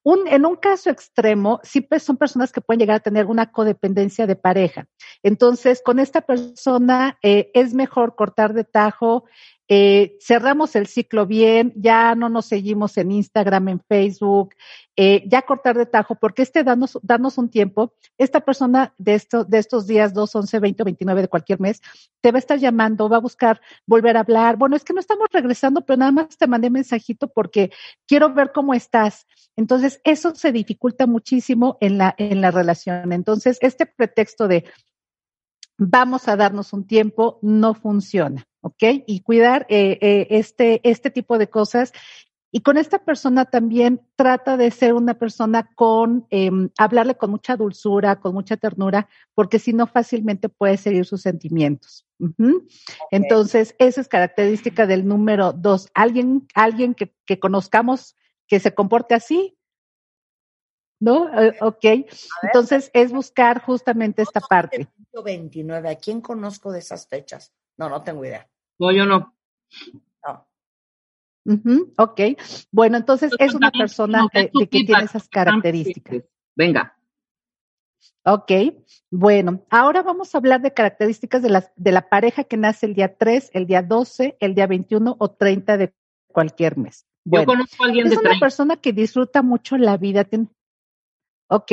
un, 0.03 0.27
en 0.27 0.45
un 0.45 0.55
caso 0.57 0.89
extremo, 0.89 1.59
sí 1.63 1.87
son 1.99 2.17
personas 2.17 2.51
que 2.51 2.61
pueden 2.61 2.79
llegar 2.79 2.97
a 2.97 2.99
tener 2.99 3.25
una 3.25 3.51
codependencia 3.51 4.27
de 4.27 4.35
pareja. 4.35 4.87
Entonces, 5.23 5.81
con 5.83 5.99
esta 5.99 6.21
persona 6.21 7.17
eh, 7.23 7.49
es 7.53 7.73
mejor 7.73 8.15
cortar 8.15 8.53
de 8.53 8.65
tajo, 8.65 9.25
eh, 9.69 10.17
cerramos 10.19 10.75
el 10.75 10.87
ciclo 10.87 11.25
bien, 11.25 11.73
ya 11.75 12.15
no 12.15 12.27
nos 12.27 12.47
seguimos 12.47 12.97
en 12.97 13.11
Instagram, 13.11 13.69
en 13.69 13.79
Facebook, 13.79 14.55
eh, 14.97 15.23
ya 15.27 15.41
cortar 15.43 15.77
de 15.77 15.85
tajo, 15.85 16.15
porque 16.15 16.41
este 16.41 16.63
darnos, 16.63 16.99
darnos 17.01 17.37
un 17.37 17.49
tiempo, 17.49 17.93
esta 18.17 18.41
persona 18.41 18.93
de, 18.97 19.15
esto, 19.15 19.45
de 19.45 19.59
estos 19.59 19.87
días 19.87 20.13
2, 20.13 20.35
11, 20.35 20.59
20 20.59 20.83
29 20.83 21.21
de 21.21 21.27
cualquier 21.27 21.59
mes, 21.59 21.81
te 22.21 22.31
va 22.31 22.37
a 22.37 22.39
estar 22.39 22.59
llamando, 22.59 23.07
va 23.07 23.17
a 23.17 23.21
buscar 23.21 23.61
volver 23.85 24.17
a 24.17 24.21
hablar. 24.21 24.57
Bueno, 24.57 24.75
es 24.75 24.83
que 24.83 24.93
no 24.93 24.99
estamos 24.99 25.27
regresando, 25.31 25.81
pero 25.81 25.97
nada 25.97 26.11
más 26.11 26.37
te 26.37 26.47
mandé 26.47 26.69
mensajito 26.69 27.29
porque 27.29 27.71
quiero 28.05 28.33
ver 28.33 28.51
cómo 28.53 28.73
estás. 28.73 29.25
Entonces, 29.55 30.01
eso 30.03 30.35
se 30.35 30.51
dificulta 30.51 31.07
muchísimo 31.07 31.77
en 31.79 31.97
la, 31.97 32.13
en 32.17 32.41
la 32.41 32.51
relación. 32.51 33.13
Entonces, 33.13 33.57
este 33.61 33.85
pretexto 33.85 34.47
de 34.47 34.65
vamos 35.77 36.27
a 36.27 36.35
darnos 36.35 36.73
un 36.73 36.85
tiempo 36.85 37.39
no 37.41 37.73
funciona. 37.73 38.45
¿Ok? 38.63 39.03
Y 39.05 39.21
cuidar 39.21 39.65
eh, 39.69 39.99
eh, 40.01 40.27
este, 40.31 40.81
este 40.89 41.11
tipo 41.11 41.37
de 41.37 41.49
cosas. 41.49 41.91
Y 42.51 42.61
con 42.61 42.77
esta 42.77 42.99
persona 42.99 43.45
también 43.45 44.01
trata 44.15 44.57
de 44.57 44.69
ser 44.71 44.93
una 44.93 45.15
persona 45.15 45.69
con, 45.75 46.27
em, 46.29 46.69
hablarle 46.77 47.15
con 47.15 47.31
mucha 47.31 47.55
dulzura, 47.57 48.19
con 48.19 48.33
mucha 48.33 48.57
ternura, 48.57 49.09
porque 49.33 49.57
si 49.59 49.73
no 49.73 49.87
fácilmente 49.87 50.49
puede 50.49 50.77
seguir 50.77 51.05
sus 51.05 51.21
sentimientos. 51.21 52.05
Entonces, 53.11 53.75
esa 53.79 54.01
es 54.01 54.07
característica 54.07 54.85
del 54.85 55.07
número 55.07 55.51
dos. 55.51 55.89
Alguien, 55.95 56.47
alguien 56.53 56.93
que, 56.93 57.13
que 57.25 57.39
conozcamos 57.39 58.15
que 58.47 58.59
se 58.59 58.73
comporte 58.73 59.15
así, 59.15 59.57
¿no? 60.99 61.27
Eh, 61.41 61.57
ok. 61.59 61.85
Entonces, 62.43 62.91
es 62.93 63.11
buscar 63.11 63.63
justamente 63.63 64.21
esta 64.21 64.39
parte. 64.39 64.87
29, 65.23 65.89
¿a 65.89 65.95
quién 65.95 66.21
conozco 66.21 66.71
de 66.71 66.79
esas 66.79 67.07
fechas? 67.07 67.51
No, 67.77 67.89
no 67.89 68.03
tengo 68.03 68.23
idea. 68.23 68.47
No, 68.79 68.91
yo 68.91 69.05
no. 69.05 69.33
ok. 71.97 72.21
Bueno, 72.71 72.97
entonces 72.97 73.31
es 73.39 73.53
una 73.53 73.71
persona 73.71 74.27
que, 74.31 74.49
tiene 74.67 75.03
esas 75.03 75.27
características. 75.27 76.23
Venga. 76.55 76.97
Ok, 78.25 78.51
bueno, 79.11 79.65
ahora 79.69 80.01
vamos 80.01 80.33
a 80.33 80.37
hablar 80.37 80.61
de 80.61 80.73
características 80.73 81.41
de, 81.41 81.49
las, 81.49 81.71
de 81.75 81.91
la 81.91 82.07
pareja 82.07 82.45
que 82.45 82.55
nace 82.55 82.85
el 82.85 82.93
día 82.93 83.17
3, 83.17 83.51
el 83.53 83.67
día 83.67 83.81
12, 83.81 84.37
el 84.39 84.55
día 84.55 84.65
21 84.65 85.17
o 85.19 85.31
30 85.31 85.77
de 85.77 85.93
cualquier 86.27 86.77
mes. 86.77 87.05
Yo 87.25 87.45
conozco 87.45 87.83
a 87.83 87.87
alguien 87.87 88.07
es 88.07 88.17
una 88.17 88.39
persona 88.39 88.77
que 88.77 88.93
disfruta 88.93 89.41
mucho 89.41 89.77
la 89.77 89.97
vida. 89.97 90.27
¿ok? 91.47 91.71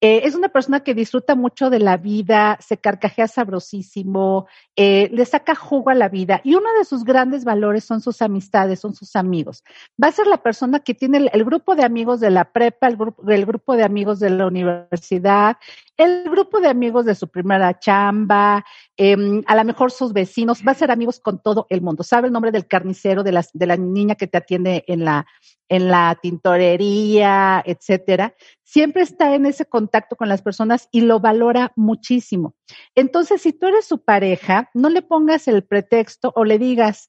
Eh, 0.00 0.20
es 0.22 0.36
una 0.36 0.48
persona 0.48 0.80
que 0.80 0.94
disfruta 0.94 1.34
mucho 1.34 1.70
de 1.70 1.80
la 1.80 1.96
vida, 1.96 2.56
se 2.60 2.76
carcajea 2.76 3.26
sabrosísimo, 3.26 4.46
eh, 4.76 5.10
le 5.12 5.24
saca 5.24 5.56
jugo 5.56 5.90
a 5.90 5.94
la 5.94 6.08
vida 6.08 6.40
y 6.44 6.54
uno 6.54 6.68
de 6.78 6.84
sus 6.84 7.02
grandes 7.02 7.44
valores 7.44 7.82
son 7.82 8.00
sus 8.00 8.22
amistades, 8.22 8.78
son 8.78 8.94
sus 8.94 9.16
amigos. 9.16 9.64
Va 10.00 10.06
a 10.06 10.12
ser 10.12 10.28
la 10.28 10.40
persona 10.40 10.78
que 10.78 10.94
tiene 10.94 11.28
el, 11.32 11.44
grupo 11.44 11.74
de 11.74 11.82
amigos 11.82 12.20
de 12.20 12.30
la 12.30 12.44
prepa, 12.44 12.86
el 12.86 12.96
grupo, 12.96 13.74
de 13.74 13.82
amigos 13.82 14.20
de 14.20 14.30
la 14.30 14.46
universidad, 14.46 15.56
el 15.96 16.30
grupo 16.30 16.60
de 16.60 16.68
amigos 16.68 17.04
de 17.04 17.16
su 17.16 17.26
primera 17.26 17.76
chamba, 17.80 18.64
em, 18.96 19.42
a 19.48 19.56
lo 19.56 19.64
mejor 19.64 19.90
sus 19.90 20.12
vecinos, 20.12 20.62
va 20.66 20.72
a 20.72 20.76
ser 20.76 20.92
amigos 20.92 21.18
con 21.18 21.42
todo 21.42 21.66
el 21.70 21.82
mundo. 21.82 22.04
Sabe 22.04 22.28
el 22.28 22.32
nombre 22.32 22.52
del 22.52 22.68
carnicero, 22.68 23.24
de, 23.24 23.32
la 23.32 23.76
niña 23.76 24.14
que 24.14 24.28
te 24.28 24.38
atiende 24.38 24.84
en 24.86 25.04
la, 25.04 25.26
en 25.68 25.88
la 25.88 26.16
tintorería, 26.20 27.62
etcétera. 27.66 28.34
Siempre 28.62 29.02
está 29.02 29.34
en 29.34 29.46
ese 29.46 29.64
contacto 29.88 30.16
con 30.16 30.28
las 30.28 30.42
personas 30.42 30.88
y 30.92 31.00
lo 31.00 31.18
valora 31.18 31.72
muchísimo. 31.74 32.54
Entonces, 32.94 33.40
si 33.40 33.54
tú 33.54 33.68
eres 33.68 33.86
su 33.86 34.04
pareja, 34.04 34.70
no 34.74 34.90
le 34.90 35.00
pongas 35.00 35.48
el 35.48 35.64
pretexto 35.64 36.30
o 36.36 36.44
le 36.44 36.58
digas, 36.58 37.08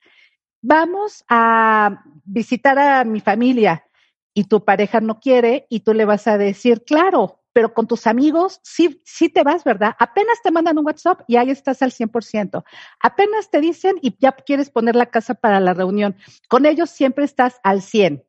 vamos 0.62 1.26
a 1.28 2.04
visitar 2.24 2.80
a 2.80 3.04
mi 3.04 3.20
familia 3.20 3.86
y 4.34 4.46
tu 4.46 4.64
pareja 4.64 5.02
no 5.02 5.20
quiere 5.20 5.68
y 5.70 5.82
tú 5.82 5.94
le 5.94 6.06
vas 6.06 6.28
a 6.28 6.38
decir, 6.38 6.86
claro, 6.86 7.42
pero 7.52 7.74
con 7.74 7.86
tus 7.86 8.08
amigos 8.08 8.62
sí, 8.64 9.02
sí 9.04 9.28
te 9.28 9.44
vas, 9.44 9.66
¿verdad? 9.66 9.94
Apenas 10.00 10.42
te 10.42 10.52
mandan 10.52 10.78
un 10.78 10.86
WhatsApp 10.86 11.22
y 11.28 11.36
ahí 11.36 11.50
estás 11.50 11.82
al 11.82 11.92
100%. 11.92 12.64
Apenas 13.02 13.50
te 13.50 13.60
dicen 13.60 13.98
y 14.02 14.16
ya 14.20 14.32
quieres 14.32 14.70
poner 14.70 14.96
la 14.96 15.08
casa 15.08 15.34
para 15.34 15.60
la 15.60 15.74
reunión. 15.74 16.16
Con 16.48 16.66
ellos 16.66 16.90
siempre 16.90 17.26
estás 17.26 17.60
al 17.64 17.82
100. 17.82 18.24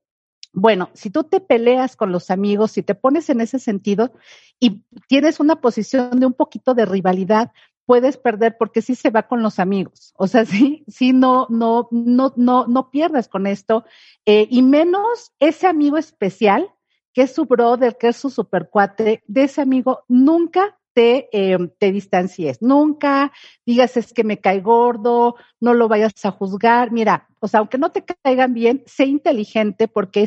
Bueno, 0.53 0.91
si 0.95 1.11
tú 1.11 1.25
te 1.25 1.41
peleas 1.41 1.97
con 1.97 2.11
los 2.13 2.31
amigos, 2.31 2.73
si 2.73 2.83
te 2.83 2.95
pones 2.95 3.31
en 3.31 3.41
ese 3.41 3.59
sentido 3.59 4.13
y 4.59 4.83
tienes 5.09 5.39
una 5.41 5.61
posición 5.61 6.19
de 6.19 6.27
un 6.27 6.33
poquito 6.33 6.75
de 6.75 6.87
rivalidad, 6.87 7.53
puedes 7.87 8.17
perder 8.17 8.57
porque 8.59 8.83
sí 8.83 8.95
se 8.95 9.11
va 9.11 9.25
con 9.25 9.43
los 9.43 9.59
amigos. 9.59 10.13
O 10.17 10.27
sea, 10.27 10.45
sí, 10.47 10.85
sí, 10.89 11.13
no, 11.13 11.47
no, 11.51 11.89
no, 11.91 12.33
no, 12.37 12.67
no 12.67 12.91
pierdas 12.91 13.29
con 13.29 13.47
esto. 13.47 13.85
Eh, 14.27 14.47
y 14.51 14.63
menos 14.63 15.33
ese 15.41 15.67
amigo 15.67 15.99
especial 15.99 16.73
que 17.13 17.23
es 17.23 17.35
su 17.35 17.47
brother, 17.47 17.97
que 17.99 18.09
es 18.09 18.17
su 18.17 18.31
supercuate, 18.31 19.25
de 19.27 19.43
ese 19.43 19.61
amigo 19.61 20.05
nunca 20.07 20.79
te, 20.93 21.29
eh, 21.33 21.59
te 21.79 21.93
distancies, 21.93 22.63
nunca 22.63 23.33
digas 23.67 23.97
es 23.97 24.13
que 24.13 24.25
me 24.25 24.41
cae 24.41 24.61
gordo, 24.61 25.37
no 25.61 25.75
lo 25.75 25.89
vayas 25.89 26.13
a 26.25 26.31
juzgar. 26.31 26.93
Mira, 26.93 27.29
o 27.41 27.49
sea, 27.49 27.61
aunque 27.61 27.79
no 27.79 27.91
te 27.91 28.05
caigan 28.05 28.55
bien, 28.55 28.83
sé 28.87 29.07
inteligente 29.07 29.89
porque 29.89 30.23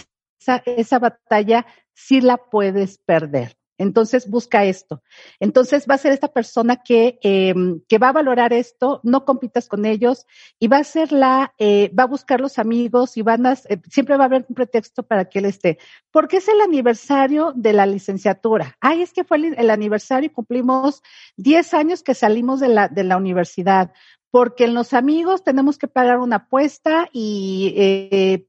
esa, 0.65 0.99
batalla 0.99 1.65
sí 1.93 2.21
la 2.21 2.37
puedes 2.37 2.97
perder. 2.97 3.57
Entonces 3.79 4.29
busca 4.29 4.65
esto. 4.65 5.01
Entonces 5.39 5.85
va 5.89 5.95
a 5.95 5.97
ser 5.97 6.13
esta 6.13 6.27
persona 6.27 6.77
que, 6.83 7.19
eh, 7.23 7.53
que 7.87 7.97
va 7.97 8.09
a 8.09 8.13
valorar 8.13 8.53
esto, 8.53 9.01
no 9.03 9.25
compitas 9.25 9.67
con 9.67 9.85
ellos 9.85 10.27
y 10.59 10.67
va 10.67 10.77
a 10.77 10.83
ser 10.83 11.11
la, 11.11 11.53
eh, 11.57 11.91
va 11.97 12.03
a 12.03 12.07
buscar 12.07 12.39
los 12.39 12.59
amigos 12.59 13.17
y 13.17 13.23
van 13.23 13.45
a, 13.47 13.53
eh, 13.53 13.81
siempre 13.89 14.15
va 14.15 14.25
a 14.25 14.27
haber 14.27 14.45
un 14.47 14.55
pretexto 14.55 15.03
para 15.03 15.25
que 15.25 15.39
él 15.39 15.45
esté. 15.45 15.79
Porque 16.11 16.37
es 16.37 16.47
el 16.47 16.61
aniversario 16.61 17.51
de 17.55 17.73
la 17.73 17.85
licenciatura. 17.85 18.77
Ay, 18.79 19.01
es 19.01 19.11
que 19.11 19.23
fue 19.23 19.37
el, 19.37 19.69
anaversario 19.69 20.27
y 20.27 20.33
cumplimos 20.33 21.01
10 21.37 21.73
años 21.73 22.03
que 22.03 22.13
salimos 22.13 22.59
de 22.59 22.69
la, 22.69 22.87
de 22.87 23.03
la 23.03 23.17
universidad. 23.17 23.91
Porque 24.29 24.65
en 24.65 24.73
los 24.73 24.93
amigos 24.93 25.43
tenemos 25.43 25.77
que 25.77 25.87
pagar 25.87 26.19
una 26.19 26.37
apuesta 26.37 27.07
y 27.11 27.73
eh, 27.77 28.47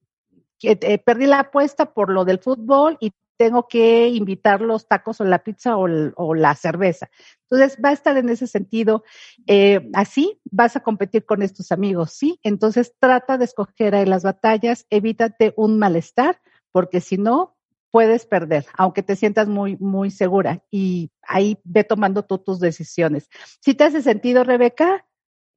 eh, 0.63 0.99
perdí 0.99 1.27
la 1.27 1.41
apuesta 1.41 1.93
por 1.93 2.11
lo 2.11 2.25
del 2.25 2.39
fútbol 2.39 2.97
y 3.01 3.13
tengo 3.37 3.67
que 3.67 4.09
invitar 4.09 4.61
los 4.61 4.87
tacos 4.87 5.21
o 5.21 5.25
la 5.25 5.43
pizza 5.43 5.77
o, 5.77 6.35
la 6.35 6.55
cerveza. 6.55 7.11
Entonces 7.43 7.79
va 7.85 7.91
a 7.91 7.93
estar 7.93 8.17
en 8.17 8.29
ese 8.29 8.47
sentido. 8.47 9.05
Eh, 9.47 9.91
así 9.93 10.41
vas 10.51 10.77
a 10.77 10.81
competir 10.81 11.25
con 11.25 11.43
estos 11.43 11.73
amigos, 11.73 12.13
¿sí? 12.13 12.39
Entonces 12.43 12.95
trata 12.99 13.39
de 13.39 13.45
escoger 13.45 13.95
ahí 13.95 14.07
las 14.07 14.23
batallas, 14.23 14.87
evítate 14.91 15.53
un 15.57 15.79
malestar, 15.79 16.41
porque 16.73 17.01
si 17.01 17.19
no, 17.19 17.57
puedes 17.91 18.27
perder, 18.27 18.67
aunque 18.77 19.05
te 19.05 19.15
sientas 19.15 19.47
muy, 19.47 19.77
muy 19.77 20.11
segura. 20.11 20.65
Y 20.71 21.11
ahí 21.23 21.59
ve 21.63 21.85
tomando 21.85 22.25
tú 22.25 22.39
tus 22.39 22.59
decisiones. 22.59 23.29
¿Sí 23.61 23.75
te 23.75 23.85
hace 23.85 24.03
sentido, 24.03 24.43
Rebeca? 24.43 25.07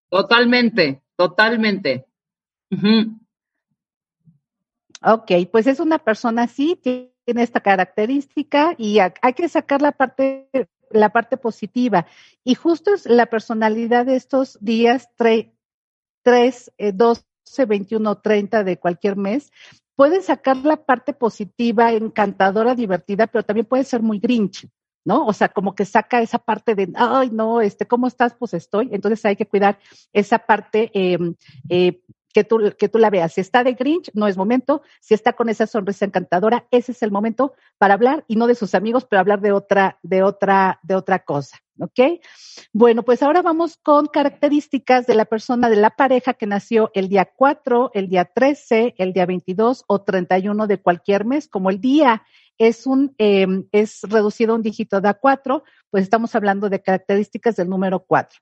Totalmente, 0.10 1.02
totalmente. 1.16 2.06
Ok, 5.04 5.32
pues 5.52 5.68
es 5.68 5.80
una 5.80 6.00
persona 6.00 6.44
así, 6.44 6.76
tiene 6.76 7.44
esta 7.44 7.60
característica 7.60 8.74
y 8.78 9.00
hay 9.00 9.34
que 9.34 9.50
sacar 9.50 9.82
la 9.82 9.92
parte, 9.92 10.50
la 10.90 11.10
parte 11.10 11.38
positiva. 11.38 12.08
Y 12.44 12.56
justo 12.56 12.94
es 12.94 13.06
la 13.06 13.28
personalidad 13.28 14.06
de 14.06 14.16
estos 14.16 14.58
días 14.62 15.10
3, 15.16 15.52
12, 16.24 17.24
21, 17.68 18.18
30 18.20 18.64
de 18.64 18.80
cualquier 18.80 19.18
mes. 19.18 19.52
Pueden 19.96 20.24
sacar 20.24 20.58
la 20.58 20.78
parte 20.78 21.14
positiva, 21.14 21.92
encantadora, 21.92 22.76
divertida, 22.76 23.28
pero 23.28 23.44
también 23.44 23.66
puede 23.66 23.84
ser 23.84 24.02
muy 24.02 24.20
grinch. 24.20 24.68
¿no? 25.08 25.26
O 25.26 25.32
sea, 25.32 25.48
como 25.48 25.74
que 25.74 25.86
saca 25.86 26.22
esa 26.22 26.38
parte 26.38 26.76
de, 26.76 26.92
ay, 26.96 27.30
no, 27.32 27.62
este, 27.62 27.88
¿cómo 27.88 28.08
estás? 28.08 28.36
Pues 28.38 28.54
estoy. 28.54 28.90
Entonces 28.92 29.24
hay 29.24 29.38
que 29.38 29.46
cuidar 29.46 29.80
esa 30.12 30.38
parte 30.38 30.92
eh, 30.94 31.18
eh, 31.70 32.02
que 32.38 32.44
tú, 32.44 32.60
que 32.78 32.88
tú 32.88 33.00
la 33.00 33.10
veas. 33.10 33.34
Si 33.34 33.42
está 33.42 33.64
de 33.64 33.74
Grinch, 33.74 34.12
no 34.14 34.28
es 34.28 34.38
momento. 34.38 34.84
Si 35.00 35.16
está 35.16 35.34
con 35.34 35.50
esa 35.50 35.66
sonrisa 35.66 36.06
encantadora, 36.06 36.68
ese 36.70 36.92
es 36.92 37.02
el 37.02 37.10
momento 37.10 37.56
para 37.80 37.96
hablar 37.96 38.26
y 38.28 38.36
no 38.36 38.46
de 38.46 38.54
sus 38.54 38.76
amigos, 38.76 39.08
pero 39.10 39.20
hablar 39.20 39.42
de 39.42 39.52
otra, 39.54 39.98
de 40.04 40.22
otra, 40.22 40.80
de 40.84 40.94
otra 40.94 41.18
cosa. 41.18 41.58
¿Ok? 41.80 42.22
Bueno, 42.74 43.02
pues 43.02 43.24
ahora 43.24 43.42
vamos 43.42 43.78
con 43.78 44.06
características 44.06 45.08
de 45.08 45.16
la 45.16 45.26
persona, 45.26 45.68
de 45.68 45.78
la 45.78 45.90
pareja 45.90 46.36
que 46.36 46.46
nació 46.46 46.92
el 46.94 47.10
día 47.10 47.26
4, 47.26 47.90
el 47.96 48.08
día 48.08 48.26
13, 48.26 48.94
el 49.00 49.14
día 49.14 49.26
22 49.26 49.86
o 49.88 50.04
31 50.04 50.68
de 50.68 50.80
cualquier 50.80 51.26
mes, 51.26 51.48
como 51.48 51.72
el 51.72 51.82
día 51.82 52.22
es 52.60 52.86
un, 52.86 53.16
em, 53.18 53.68
es 53.72 54.02
reducido 54.04 54.54
a 54.54 54.58
un 54.58 54.62
dígito 54.62 55.02
de 55.02 55.10
A4, 55.10 55.64
pues 55.90 56.04
estamos 56.04 56.36
hablando 56.36 56.70
de 56.70 56.84
características 56.84 57.56
del 57.56 57.68
número 57.68 58.06
4. 58.06 58.38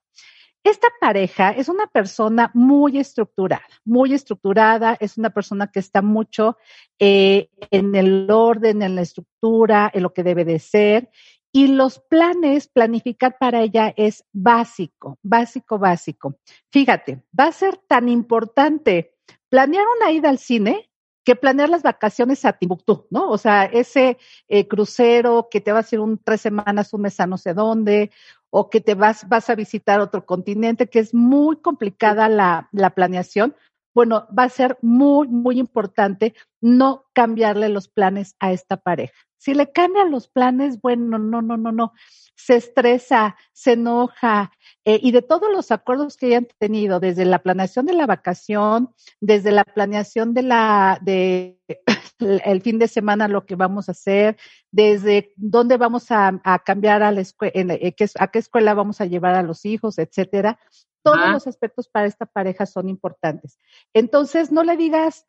Esta 0.66 0.88
pareja 1.00 1.52
es 1.52 1.70
una 1.70 1.86
persona 1.86 2.50
muy 2.56 2.98
estructurada, 2.98 3.68
muy 3.84 4.16
estructurada, 4.16 4.98
es 5.00 5.16
una 5.16 5.30
persona 5.30 5.68
que 5.68 5.80
está 5.80 6.02
mucho 6.02 6.58
eh, 6.98 7.52
en 7.70 7.94
el 7.94 8.32
orden, 8.32 8.82
en 8.82 8.96
la 8.96 9.02
estructura, 9.02 9.92
en 9.94 10.02
lo 10.02 10.12
que 10.12 10.24
debe 10.24 10.44
de 10.44 10.58
ser. 10.58 11.12
Y 11.52 11.68
los 11.68 12.00
planes, 12.00 12.68
planificar 12.68 13.38
para 13.38 13.62
ella 13.62 13.94
es 13.96 14.26
básico, 14.34 15.20
básico, 15.22 15.78
básico. 15.78 16.40
Fíjate, 16.72 17.22
va 17.40 17.46
a 17.46 17.52
ser 17.52 17.78
tan 17.88 18.10
importante 18.10 19.14
planear 19.50 19.86
una 20.00 20.12
ida 20.12 20.30
al 20.30 20.40
cine 20.40 20.90
que 21.24 21.36
planear 21.36 21.70
las 21.70 21.82
vacaciones 21.84 22.46
a 22.46 22.54
Timbuktu, 22.54 23.08
¿no? 23.10 23.30
O 23.30 23.38
sea, 23.38 23.66
ese 23.66 24.18
eh, 24.48 24.68
crucero 24.68 25.48
que 25.50 25.60
te 25.60 25.72
va 25.72 25.80
a 25.80 25.82
hacer 25.82 26.00
un 26.00 26.20
tres 26.24 26.42
semanas, 26.42 26.94
un 26.94 27.02
mes 27.02 27.20
a 27.20 27.26
no 27.26 27.38
sé 27.38 27.54
dónde, 27.54 28.12
o 28.58 28.70
que 28.70 28.80
te 28.80 28.96
vas, 28.96 29.28
vas 29.28 29.50
a 29.50 29.56
visitar 29.56 30.00
otro 30.00 30.26
continente, 30.26 30.88
que 30.88 31.00
es 31.00 31.14
muy 31.14 31.58
complicada 31.58 32.30
la, 32.30 32.70
la 32.72 32.92
planeación, 32.92 33.54
bueno, 33.94 34.28
va 34.28 34.44
a 34.44 34.50
ser 34.50 34.78
muy, 34.82 35.28
muy 35.28 35.60
importante 35.60 36.34
no 36.62 37.04
cambiarle 37.12 37.68
los 37.68 37.90
planes 37.90 38.38
a 38.40 38.54
esta 38.54 38.78
pareja. 38.78 39.14
Si 39.36 39.54
le 39.54 39.74
cambian 39.74 40.10
los 40.10 40.30
planes, 40.30 40.80
bueno, 40.80 41.20
no, 41.20 41.42
no, 41.42 41.58
no, 41.58 41.74
no. 41.74 41.92
Se 42.38 42.56
estresa, 42.56 43.36
se 43.52 43.74
enoja, 43.74 44.54
eh, 44.88 45.00
y 45.02 45.12
de 45.12 45.24
todos 45.24 45.52
los 45.52 45.72
acuerdos 45.72 46.16
que 46.16 46.28
hayan 46.28 46.48
tenido, 46.60 47.00
desde 47.00 47.26
la 47.26 47.40
planeación 47.40 47.88
de 47.88 47.94
la 47.94 48.06
vacación, 48.06 48.94
desde 49.20 49.52
la 49.52 49.64
planeación 49.64 50.36
de 50.36 50.44
la, 50.44 51.00
de 51.02 51.60
el 52.20 52.62
fin 52.62 52.78
de 52.78 52.88
semana, 52.88 53.28
lo 53.28 53.48
que 53.48 53.56
vamos 53.56 53.90
a 53.90 53.94
hacer, 53.94 54.38
desde 54.72 55.34
dónde 55.38 55.78
vamos 55.78 56.12
a, 56.12 56.40
cambiar 56.64 57.02
a 57.02 57.12
la 57.12 57.22
escuela, 57.22 57.54
eh, 57.56 57.96
a 58.20 58.28
qué 58.28 58.40
escuela 58.40 58.76
vamos 58.76 59.02
a 59.02 59.06
llevar 59.06 59.34
a 59.34 59.42
los 59.42 59.66
hijos, 59.66 59.98
etcétera. 59.98 60.60
Todos 61.02 61.30
los 61.30 61.48
aspectos 61.48 61.88
para 61.88 62.08
esta 62.08 62.28
pareja 62.28 62.66
son 62.66 62.88
importantes. 62.90 63.60
Entonces, 63.94 64.52
no 64.52 64.64
le 64.64 64.76
digas, 64.76 65.28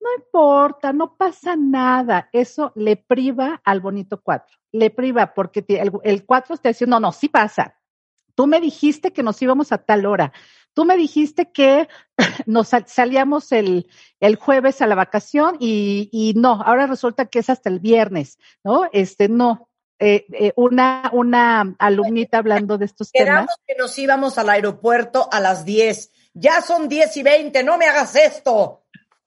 no 0.00 0.08
importa, 0.16 0.92
no 0.92 1.16
pasa 1.16 1.54
nada. 1.56 2.28
Eso 2.32 2.72
le 2.74 2.96
priva 2.96 3.60
al 3.64 3.80
bonito 3.80 4.20
cuatro. 4.20 4.56
Le 4.72 4.90
priva 4.90 5.32
porque 5.32 5.64
el, 5.68 5.92
el 6.02 6.26
cuatro 6.26 6.54
está 6.54 6.70
diciendo, 6.70 6.98
no, 6.98 7.08
no, 7.08 7.12
sí 7.12 7.28
pasa. 7.28 7.76
Tú 8.34 8.46
me 8.46 8.60
dijiste 8.60 9.12
que 9.12 9.22
nos 9.22 9.40
íbamos 9.42 9.72
a 9.72 9.78
tal 9.78 10.06
hora. 10.06 10.32
Tú 10.74 10.84
me 10.84 10.96
dijiste 10.96 11.52
que 11.52 11.88
nos 12.46 12.70
salíamos 12.86 13.52
el, 13.52 13.88
el 14.20 14.36
jueves 14.36 14.80
a 14.80 14.86
la 14.86 14.94
vacación 14.94 15.56
y, 15.60 16.08
y, 16.12 16.34
no, 16.34 16.62
ahora 16.62 16.86
resulta 16.86 17.26
que 17.26 17.40
es 17.40 17.50
hasta 17.50 17.68
el 17.68 17.80
viernes, 17.80 18.38
¿no? 18.64 18.88
Este, 18.92 19.28
no. 19.28 19.68
Eh, 19.98 20.26
eh, 20.32 20.52
una, 20.56 21.10
una 21.12 21.76
alumnita 21.78 22.38
hablando 22.38 22.76
de 22.76 22.86
estos 22.86 23.12
Quedamos 23.12 23.54
que 23.64 23.76
nos 23.76 23.96
íbamos 23.96 24.36
al 24.36 24.48
aeropuerto 24.48 25.28
a 25.30 25.38
las 25.38 25.64
10. 25.64 26.10
Ya 26.34 26.60
son 26.60 26.88
10 26.88 27.16
y 27.18 27.22
20, 27.22 27.62
no 27.62 27.78
me 27.78 27.86
hagas 27.86 28.16
esto. 28.16 28.82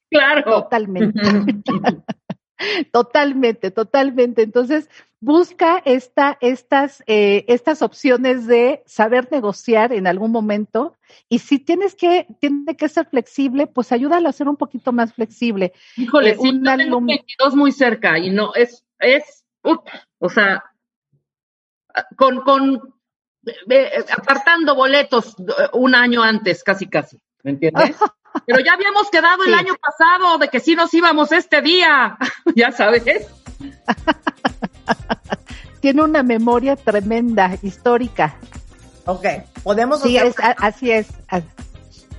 Claro. 0.09 0.63
Totalmente. 0.63 1.21
totalmente, 2.91 3.71
totalmente. 3.71 4.41
Entonces, 4.41 4.89
busca 5.25 5.81
esta, 5.85 6.37
estas, 6.39 7.03
eh, 7.07 7.45
estas 7.47 7.81
opciones 7.81 8.45
de 8.45 8.83
saber 8.85 9.27
negociar 9.31 9.91
en 9.91 10.05
algún 10.05 10.31
momento 10.31 10.97
y 11.27 11.39
si 11.39 11.57
tienes 11.57 11.95
que, 11.95 12.27
tiene 12.39 12.77
que 12.77 12.87
ser 12.87 13.07
flexible, 13.07 13.65
pues 13.65 13.91
ayúdalo 13.91 14.29
a 14.29 14.33
ser 14.33 14.47
un 14.47 14.55
poquito 14.55 14.91
más 14.91 15.15
flexible. 15.15 15.73
Híjole, 15.97 16.29
eh, 16.29 16.37
si 16.39 16.61
tengo 16.61 17.01
22 17.01 17.55
muy 17.55 17.71
cerca 17.71 18.19
y 18.19 18.29
no, 18.29 18.53
es, 18.53 18.85
es, 18.99 19.43
o 19.63 20.29
sea, 20.29 20.63
con, 22.15 22.41
con, 22.41 22.93
apartando 24.15 24.75
boletos 24.75 25.35
un 25.73 25.95
año 25.95 26.21
antes, 26.21 26.63
casi, 26.63 26.85
casi, 26.85 27.17
¿me 27.41 27.49
entiendes? 27.51 27.97
Pero 28.45 28.59
ya 28.59 28.73
habíamos 28.73 29.09
quedado 29.09 29.43
el 29.43 29.55
año 29.55 29.73
pasado 29.81 30.37
de 30.37 30.49
que 30.49 30.59
sí 30.59 30.75
nos 30.75 30.93
íbamos 30.93 31.31
este 31.31 31.63
día, 31.63 32.15
ya 32.55 32.71
sabes. 32.71 33.05
Tiene 35.81 36.03
una 36.03 36.23
memoria 36.23 36.75
tremenda, 36.75 37.57
histórica. 37.61 38.37
Ok, 39.05 39.25
podemos 39.63 40.01
sí, 40.01 40.17
así 40.17 40.91
es. 40.91 41.07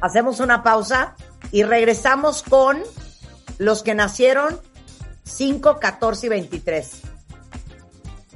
Hacemos 0.00 0.40
una 0.40 0.62
pausa 0.62 1.16
y 1.50 1.64
regresamos 1.64 2.42
con 2.42 2.78
los 3.58 3.82
que 3.82 3.94
nacieron 3.94 4.60
5, 5.24 5.78
14 5.80 6.26
y 6.26 6.28
23. 6.28 7.00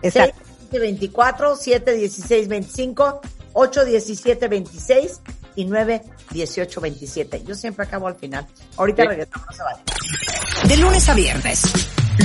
Exacto. 0.02 0.36
6, 0.70 0.80
24, 0.80 1.56
7, 1.56 1.92
16, 1.94 2.48
25, 2.48 3.20
8, 3.52 3.84
17, 3.84 4.48
26 4.48 5.20
y 5.56 5.64
9, 5.64 6.02
18, 6.30 6.80
27. 6.80 7.44
Yo 7.44 7.54
siempre 7.54 7.84
acabo 7.84 8.06
al 8.06 8.16
final. 8.16 8.46
Ahorita 8.76 9.04
regresamos, 9.04 9.46
no 9.50 9.56
se 9.56 9.62
vale. 9.62 9.80
De 10.68 10.76
lunes 10.76 11.08
a 11.08 11.14
viernes 11.14 11.62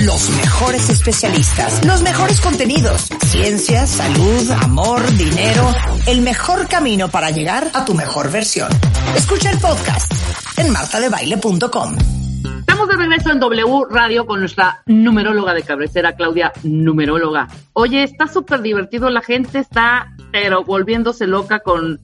los 0.04 0.28
mejores 0.30 0.90
especialistas, 0.90 1.84
los 1.84 2.02
mejores 2.02 2.40
contenidos, 2.40 3.08
ciencia, 3.26 3.86
salud, 3.86 4.50
amor, 4.50 5.10
dinero, 5.16 5.74
el 6.06 6.20
mejor 6.20 6.68
camino 6.68 7.08
para 7.08 7.30
llegar 7.30 7.70
a 7.72 7.84
tu 7.84 7.94
mejor 7.94 8.30
versión. 8.30 8.68
Escucha 9.16 9.50
el 9.50 9.58
podcast 9.58 10.12
en 10.58 10.70
martadebaile.com. 10.70 12.25
De 12.76 12.94
regreso 12.94 13.32
en 13.32 13.40
W 13.40 13.86
Radio 13.90 14.26
con 14.26 14.40
nuestra 14.40 14.82
numeróloga 14.86 15.54
de 15.54 15.62
cabecera, 15.62 16.14
Claudia 16.14 16.52
Numeróloga. 16.62 17.48
Oye, 17.72 18.02
está 18.02 18.28
súper 18.28 18.60
divertido, 18.60 19.08
la 19.08 19.22
gente 19.22 19.58
está, 19.58 20.14
pero 20.30 20.62
volviéndose 20.62 21.26
loca 21.26 21.60
con 21.60 21.98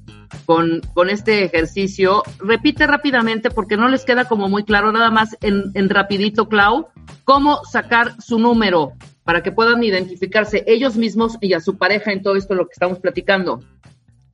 con, 0.46 0.80
con 0.94 1.10
este 1.10 1.44
ejercicio. 1.44 2.22
Repite 2.38 2.86
rápidamente 2.86 3.50
porque 3.50 3.76
no 3.76 3.88
les 3.88 4.04
queda 4.04 4.24
como 4.24 4.48
muy 4.48 4.64
claro, 4.64 4.90
nada 4.92 5.10
más 5.10 5.36
en, 5.42 5.70
en 5.74 5.90
rapidito, 5.90 6.48
Clau, 6.48 6.88
cómo 7.22 7.64
sacar 7.64 8.20
su 8.20 8.38
número 8.38 8.92
para 9.24 9.42
que 9.42 9.52
puedan 9.52 9.84
identificarse 9.84 10.64
ellos 10.66 10.96
mismos 10.96 11.36
y 11.40 11.52
a 11.52 11.60
su 11.60 11.76
pareja 11.76 12.12
en 12.12 12.22
todo 12.22 12.34
esto 12.34 12.54
lo 12.54 12.66
que 12.66 12.72
estamos 12.72 12.98
platicando. 12.98 13.60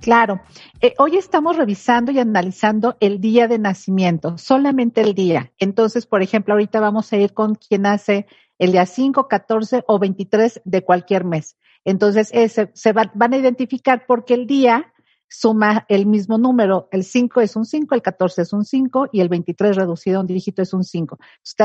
Claro. 0.01 0.41
Eh, 0.81 0.95
hoy 0.99 1.17
estamos 1.17 1.57
revisando 1.57 2.13
y 2.13 2.19
analizando 2.21 2.97
el 3.01 3.21
día 3.21 3.49
de 3.49 3.59
nacimiento, 3.59 4.39
solamente 4.39 5.01
el 5.01 5.15
día. 5.15 5.53
Entonces, 5.59 6.07
por 6.07 6.23
ejemplo, 6.23 6.55
ahorita 6.55 6.81
vamos 6.81 7.13
a 7.13 7.17
ir 7.17 7.35
con 7.35 7.57
quien 7.57 7.83
nace 7.83 8.27
el 8.59 8.73
día 8.73 8.87
5, 8.87 9.27
14 9.29 9.85
o 9.87 9.99
23 9.99 10.63
de 10.65 10.85
cualquier 10.85 11.25
mes. 11.25 11.57
Entonces, 11.85 12.31
ese, 12.33 12.71
se 12.75 12.93
van 12.93 13.33
a 13.33 13.37
identificar 13.37 14.05
porque 14.07 14.35
el 14.35 14.47
día 14.47 14.93
suma 15.29 15.85
el 15.89 16.07
mismo 16.07 16.39
número. 16.39 16.89
El 16.91 17.05
5 17.05 17.41
es 17.41 17.57
un 17.57 17.65
5, 17.65 17.95
el 17.95 18.03
14 18.03 18.43
es 18.43 18.53
un 18.53 18.65
5 18.65 19.11
y 19.13 19.21
el 19.21 19.29
23 19.29 19.77
reducido 19.77 20.19
a 20.19 20.21
un 20.23 20.27
dígito 20.27 20.63
es 20.63 20.73
un 20.73 20.85
5. 20.85 21.19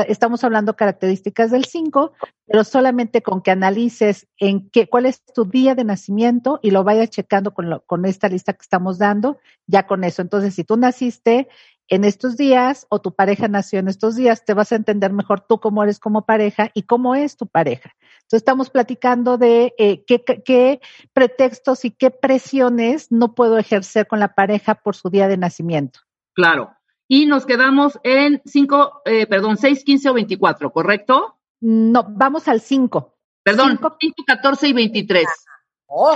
estamos 0.06 0.44
hablando 0.44 0.76
características 0.76 1.50
del 1.50 1.64
5, 1.64 2.12
pero 2.46 2.64
solamente 2.64 3.22
con 3.22 3.42
que 3.42 3.50
analices 3.50 4.26
en 4.38 4.68
qué, 4.70 4.88
cuál 4.88 5.06
es 5.06 5.24
tu 5.24 5.44
día 5.44 5.74
de 5.74 5.84
nacimiento 5.84 6.60
y 6.62 6.70
lo 6.70 6.84
vayas 6.84 7.10
checando 7.10 7.54
con, 7.54 7.80
con 7.86 8.04
esta 8.04 8.28
lista 8.28 8.52
que 8.52 8.62
estamos 8.62 8.98
dando, 8.98 9.38
ya 9.66 9.86
con 9.86 10.04
eso. 10.04 10.22
Entonces, 10.22 10.54
si 10.54 10.64
tú 10.64 10.76
naciste 10.76 11.48
en 11.88 12.04
estos 12.04 12.36
días 12.36 12.86
o 12.88 13.00
tu 13.00 13.14
pareja 13.14 13.48
nació 13.48 13.78
en 13.78 13.88
estos 13.88 14.16
días, 14.16 14.44
te 14.44 14.54
vas 14.54 14.72
a 14.72 14.76
entender 14.76 15.12
mejor 15.12 15.40
tú 15.40 15.60
cómo 15.60 15.82
eres 15.82 15.98
como 15.98 16.24
pareja 16.24 16.70
y 16.74 16.82
cómo 16.82 17.14
es 17.14 17.36
tu 17.36 17.46
pareja. 17.46 17.94
Entonces 18.24 18.40
estamos 18.40 18.70
platicando 18.70 19.36
de 19.36 19.74
eh, 19.76 20.04
qué, 20.06 20.80
pretextos 21.12 21.84
y 21.84 21.90
qué 21.90 22.10
presiones 22.10 23.12
no 23.12 23.34
puedo 23.34 23.58
ejercer 23.58 24.06
con 24.06 24.18
la 24.18 24.34
pareja 24.34 24.76
por 24.76 24.96
su 24.96 25.10
día 25.10 25.28
de 25.28 25.36
nacimiento. 25.36 26.00
Claro. 26.32 26.74
Y 27.06 27.26
nos 27.26 27.44
quedamos 27.44 28.00
en 28.02 28.40
5, 28.46 29.02
eh, 29.04 29.26
perdón, 29.26 29.58
6, 29.58 29.84
15 29.84 30.08
o 30.08 30.14
24, 30.14 30.72
¿correcto? 30.72 31.38
No, 31.60 32.06
vamos 32.08 32.48
al 32.48 32.62
5. 32.62 33.14
Perdón, 33.42 33.78
5, 34.00 34.14
14 34.26 34.68
y 34.68 34.72
23. 34.72 35.26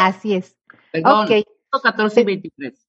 Así 0.01 0.35
es. 0.35 0.57
Perdón, 0.91 1.25
okay. 1.25 1.45
5, 1.71 1.83
14 1.83 2.21
y 2.23 2.25
23. 2.25 2.89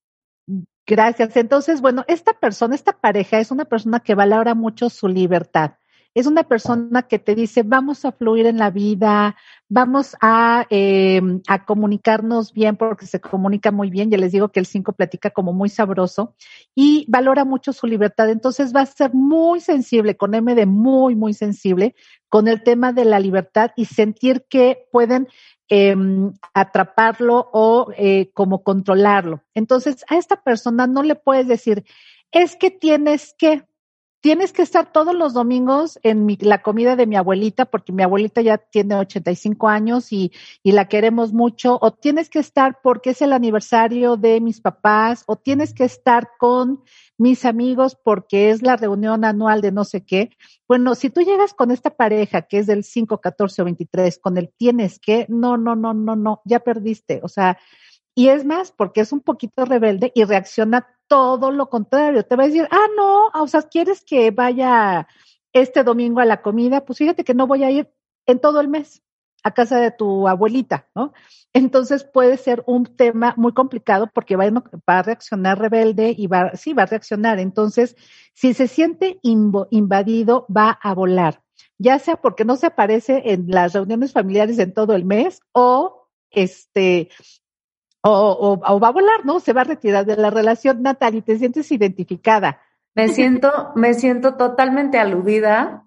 Gracias. 0.88 1.36
Entonces, 1.36 1.82
bueno, 1.82 2.06
esta 2.08 2.34
persona, 2.40 2.74
esta 2.74 2.94
pareja 2.94 3.40
es 3.40 3.52
una 3.52 3.66
persona 3.66 4.00
que 4.00 4.16
valora 4.16 4.56
mucho 4.56 4.90
su 4.90 5.10
libertad. 5.10 5.74
Es 6.14 6.26
una 6.26 6.44
persona 6.44 7.04
que 7.04 7.20
te 7.20 7.36
dice, 7.36 7.64
vamos 7.64 8.04
a 8.04 8.12
fluir 8.12 8.46
en 8.46 8.58
la 8.58 8.72
vida, 8.72 9.36
vamos 9.68 10.16
a, 10.22 10.68
a 11.48 11.66
comunicarnos 11.66 12.52
bien 12.52 12.78
porque 12.78 13.06
se 13.06 13.22
comunica 13.22 13.72
muy 13.72 13.90
bien. 13.90 14.10
Ya 14.10 14.18
les 14.18 14.32
digo 14.32 14.50
que 14.50 14.60
el 14.60 14.66
5 14.66 14.94
platica 14.94 15.30
como 15.30 15.54
muy 15.54 15.70
sabroso 15.70 16.36
y 16.76 17.06
valora 17.08 17.46
mucho 17.46 17.74
su 17.74 17.88
libertad. 17.88 18.30
Entonces 18.30 18.76
va 18.76 18.82
a 18.82 18.86
ser 18.86 19.14
muy 19.14 19.60
sensible, 19.60 20.18
con 20.18 20.34
M 20.34 20.56
de 20.56 20.66
muy, 20.66 21.16
muy 21.16 21.34
sensible, 21.34 21.96
con 22.28 22.48
el 22.48 22.64
tema 22.64 22.92
de 22.92 23.06
la 23.06 23.20
libertad 23.20 23.72
y 23.76 23.86
sentir 23.86 24.46
que 24.50 24.88
pueden 24.92 25.28
Em, 25.72 26.34
atraparlo 26.56 27.48
o 27.54 27.92
eh, 27.96 28.32
como 28.34 28.64
controlarlo. 28.64 29.44
Entonces, 29.54 30.04
a 30.10 30.18
esta 30.18 30.42
persona 30.42 30.88
no 30.88 31.04
le 31.04 31.14
puedes 31.14 31.48
decir, 31.48 31.86
es 32.32 32.56
que 32.56 32.72
tienes 32.72 33.36
que, 33.38 33.68
tienes 34.22 34.52
que 34.52 34.62
estar 34.62 34.92
todos 34.92 35.16
los 35.16 35.34
domingos 35.34 36.00
en 36.04 36.28
la 36.42 36.62
comida 36.62 36.96
de 36.96 37.08
mi 37.08 37.16
abuelita, 37.16 37.66
porque 37.66 37.94
mi 37.94 38.04
abuelita 38.04 38.42
ya 38.42 38.58
tiene 38.58 38.96
85 38.96 39.68
años 39.68 40.12
y, 40.12 40.32
y 40.62 40.74
la 40.74 40.88
queremos 40.88 41.32
mucho, 41.34 41.78
o 41.82 41.92
tienes 41.92 42.30
que 42.30 42.40
estar 42.40 42.80
porque 42.84 43.12
es 43.12 43.22
el 43.22 43.34
aniversario 43.34 44.18
de 44.18 44.42
mis 44.42 44.62
papás, 44.62 45.24
o 45.28 45.36
tienes 45.36 45.74
que 45.74 45.86
estar 45.86 46.32
con 46.38 46.84
mis 47.18 47.46
amigos 47.46 47.98
porque 48.02 48.50
es 48.50 48.62
la 48.62 48.78
reunión 48.78 49.26
anual 49.26 49.62
de 49.62 49.72
no 49.72 49.84
sé 49.84 50.06
qué. 50.06 50.32
Bueno, 50.68 50.96
si 50.96 51.10
tú 51.10 51.22
llegas 51.22 51.54
con 51.54 51.72
esta 51.72 51.90
pareja 51.90 52.44
que 52.44 52.60
es 52.60 52.68
del 52.68 52.84
5, 52.84 53.20
14 53.20 53.62
o 53.62 53.66
23, 53.66 54.20
con 54.20 54.38
el 54.38 54.50
tienes 54.50 55.00
que, 55.00 55.26
no, 55.30 55.58
no, 55.58 55.76
no, 55.76 55.94
no, 55.94 56.16
no, 56.16 56.42
ya 56.46 56.60
perdiste. 56.60 57.20
O 57.24 57.28
sea, 57.28 57.58
y 58.20 58.28
es 58.28 58.44
más, 58.44 58.74
porque 58.74 59.00
es 59.00 59.14
un 59.14 59.22
poquito 59.22 59.64
rebelde 59.64 60.12
y 60.14 60.26
reacciona 60.26 60.86
todo 61.08 61.52
lo 61.52 61.70
contrario. 61.70 62.26
Te 62.26 62.36
va 62.36 62.44
a 62.44 62.48
decir, 62.48 62.68
ah, 62.70 62.88
no, 62.98 63.28
o 63.28 63.48
sea, 63.48 63.62
¿quieres 63.62 64.04
que 64.04 64.30
vaya 64.32 65.08
este 65.54 65.86
domingo 65.86 66.20
a 66.20 66.26
la 66.26 66.42
comida? 66.42 66.84
Pues 66.84 67.00
fíjate 67.00 67.24
que 67.24 67.34
no 67.34 67.48
voy 67.48 67.64
a 67.64 67.72
ir 67.72 67.90
en 68.26 68.40
todo 68.40 68.60
el 68.60 68.68
mes 68.68 69.02
a 69.42 69.54
casa 69.54 69.80
de 69.80 69.92
tu 69.92 70.28
abuelita, 70.28 70.90
¿no? 70.96 71.14
Entonces 71.54 72.04
puede 72.04 72.36
ser 72.36 72.62
un 72.68 72.88
tema 72.88 73.36
muy 73.38 73.54
complicado 73.54 74.10
porque 74.14 74.36
va, 74.36 74.52
a 74.88 75.02
reaccionar 75.02 75.58
rebelde 75.58 76.14
y 76.18 76.28
va, 76.28 76.58
sí, 76.58 76.74
va 76.74 76.84
a 76.84 76.88
reaccionar. 76.88 77.40
Entonces, 77.40 77.96
si 78.34 78.54
se 78.54 78.68
siente 78.68 79.22
invadido, 79.24 80.46
va 80.54 80.72
a 80.72 80.94
volar, 80.94 81.42
ya 81.78 81.98
sea 82.00 82.18
porque 82.18 82.44
no 82.44 82.58
se 82.58 82.66
aparece 82.66 83.32
en 83.32 83.46
las 83.48 83.72
reuniones 83.72 84.12
familiares 84.12 84.60
en 84.60 84.74
todo 84.74 84.94
el 84.94 85.06
mes 85.06 85.40
o 85.54 86.00
este, 86.32 87.10
o, 88.02 88.60
o, 88.66 88.80
va 88.80 88.88
a 88.88 88.92
volar, 88.92 89.26
¿no? 89.26 89.40
Se 89.40 89.54
va 89.54 89.62
a 89.62 89.66
retirar 89.66 90.06
de 90.06 90.16
la 90.16 90.30
relación. 90.30 90.82
Natalie, 90.82 91.22
¿te 91.22 91.38
sientes 91.38 91.72
identificada? 91.72 92.62
Me 92.96 93.08
siento, 93.10 93.72
me 93.76 93.94
siento 93.94 94.36
totalmente 94.36 95.00
aludida 95.00 95.86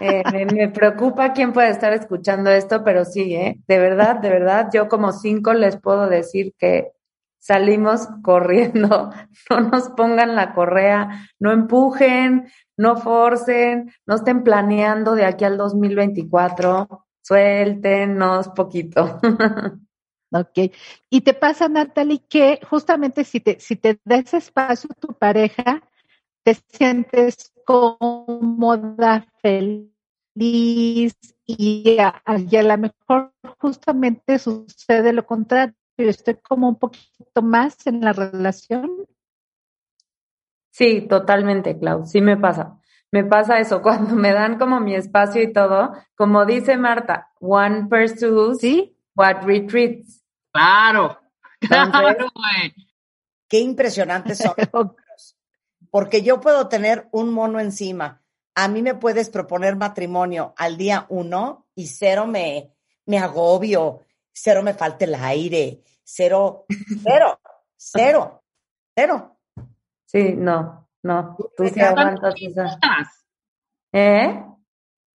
eh, 0.00 0.22
me, 0.52 0.68
preocupa 0.68 1.32
quién 1.32 1.52
puede 1.52 1.70
estar 1.70 1.92
escuchando 1.92 2.50
esto, 2.50 2.82
pero 2.84 3.04
sí, 3.04 3.34
¿eh? 3.34 3.60
de 3.66 3.78
verdad, 3.78 4.16
de 4.16 4.30
verdad, 4.30 4.68
yo 4.72 4.88
como 4.88 5.12
cinco 5.12 5.54
les 5.54 5.76
puedo 5.80 6.08
decir 6.08 6.54
que 6.58 6.92
salimos 7.38 8.08
corriendo, 8.22 9.10
no 9.50 9.60
nos 9.60 9.88
pongan 9.90 10.34
la 10.34 10.54
correa, 10.54 11.28
no 11.38 11.52
empujen, 11.52 12.48
no 12.76 12.96
forcen, 12.96 13.92
no 14.06 14.16
estén 14.16 14.42
planeando 14.42 15.14
de 15.14 15.24
aquí 15.24 15.44
al 15.44 15.56
2024, 15.56 17.06
suéltenos 17.22 18.48
poquito. 18.48 19.20
Ok. 20.40 20.72
Y 21.10 21.20
te 21.22 21.34
pasa, 21.34 21.68
Natalie, 21.68 22.22
que 22.28 22.60
justamente 22.68 23.24
si 23.24 23.40
te, 23.40 23.58
si 23.60 23.76
te 23.76 23.98
da 24.04 24.16
ese 24.16 24.38
espacio 24.38 24.90
tu 25.00 25.08
pareja, 25.08 25.82
te 26.42 26.54
sientes 26.54 27.52
cómoda, 27.64 29.26
feliz 29.42 29.90
y 31.46 31.98
a, 31.98 32.22
y 32.38 32.56
a 32.56 32.62
lo 32.62 32.78
mejor 32.78 33.32
justamente 33.58 34.38
sucede 34.38 35.12
lo 35.12 35.26
contrario. 35.26 35.74
Estoy 35.96 36.34
como 36.36 36.68
un 36.68 36.76
poquito 36.76 37.42
más 37.42 37.86
en 37.86 38.00
la 38.00 38.12
relación. 38.12 39.06
Sí, 40.70 41.06
totalmente, 41.08 41.78
Clau. 41.78 42.04
Sí 42.04 42.20
me 42.20 42.36
pasa. 42.36 42.78
me 43.10 43.24
pasa 43.24 43.58
eso, 43.60 43.80
cuando 43.82 44.14
me 44.14 44.32
dan 44.32 44.58
como 44.58 44.78
mi 44.78 44.94
espacio 44.94 45.42
y 45.42 45.52
todo, 45.52 45.92
como 46.14 46.44
dice 46.44 46.76
Marta, 46.76 47.32
one 47.40 47.86
pursues 47.88 48.58
¿Sí? 48.58 48.94
what 49.14 49.42
retreats. 49.44 50.22
Claro, 50.56 51.20
claro, 51.60 52.26
güey. 52.34 52.74
Qué 53.48 53.60
impresionantes 53.60 54.38
son. 54.38 54.54
Porque 55.90 56.22
yo 56.22 56.40
puedo 56.40 56.68
tener 56.68 57.08
un 57.12 57.32
mono 57.32 57.60
encima. 57.60 58.22
A 58.54 58.68
mí 58.68 58.82
me 58.82 58.94
puedes 58.94 59.30
proponer 59.30 59.76
matrimonio 59.76 60.54
al 60.56 60.76
día 60.76 61.06
uno 61.10 61.66
y 61.74 61.86
cero 61.86 62.26
me, 62.26 62.72
me 63.04 63.18
agobio, 63.18 64.00
cero 64.32 64.62
me 64.62 64.74
falta 64.74 65.04
el 65.04 65.14
aire, 65.14 65.82
cero, 66.02 66.64
cero, 67.02 67.38
cero, 67.76 68.42
cero. 68.94 69.38
Sí, 70.06 70.34
no, 70.36 70.88
no. 71.02 71.36
Tú 71.56 71.64
Están 71.64 71.98
aguantas. 71.98 72.34
¿Eh? 73.92 74.42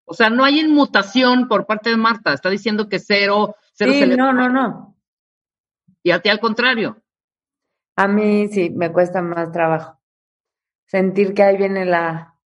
O 0.05 0.15
sea, 0.15 0.29
no 0.31 0.45
hay 0.45 0.61
inmutación 0.61 1.49
por 1.49 1.67
parte 1.67 1.91
de 1.91 1.97
Marta. 1.97 2.33
Está 2.33 2.51
diciendo 2.51 2.89
que 2.89 2.99
cero, 2.99 3.57
cero 3.73 3.93
Sí, 3.93 4.01
se 4.01 4.07
le- 4.07 4.17
no, 4.17 4.33
no, 4.33 4.49
no. 4.49 4.90
Y 6.03 6.11
a 6.11 6.21
ti 6.21 6.29
al 6.29 6.41
contrario. 6.41 7.03
A 7.97 8.09
mí 8.09 8.49
sí, 8.49 8.71
me 8.71 8.93
cuesta 8.93 9.21
más 9.21 9.53
trabajo. 9.53 9.99
Sentir 10.87 11.35
que 11.35 11.43
ahí 11.43 11.57
viene 11.57 11.85
la... 11.85 12.39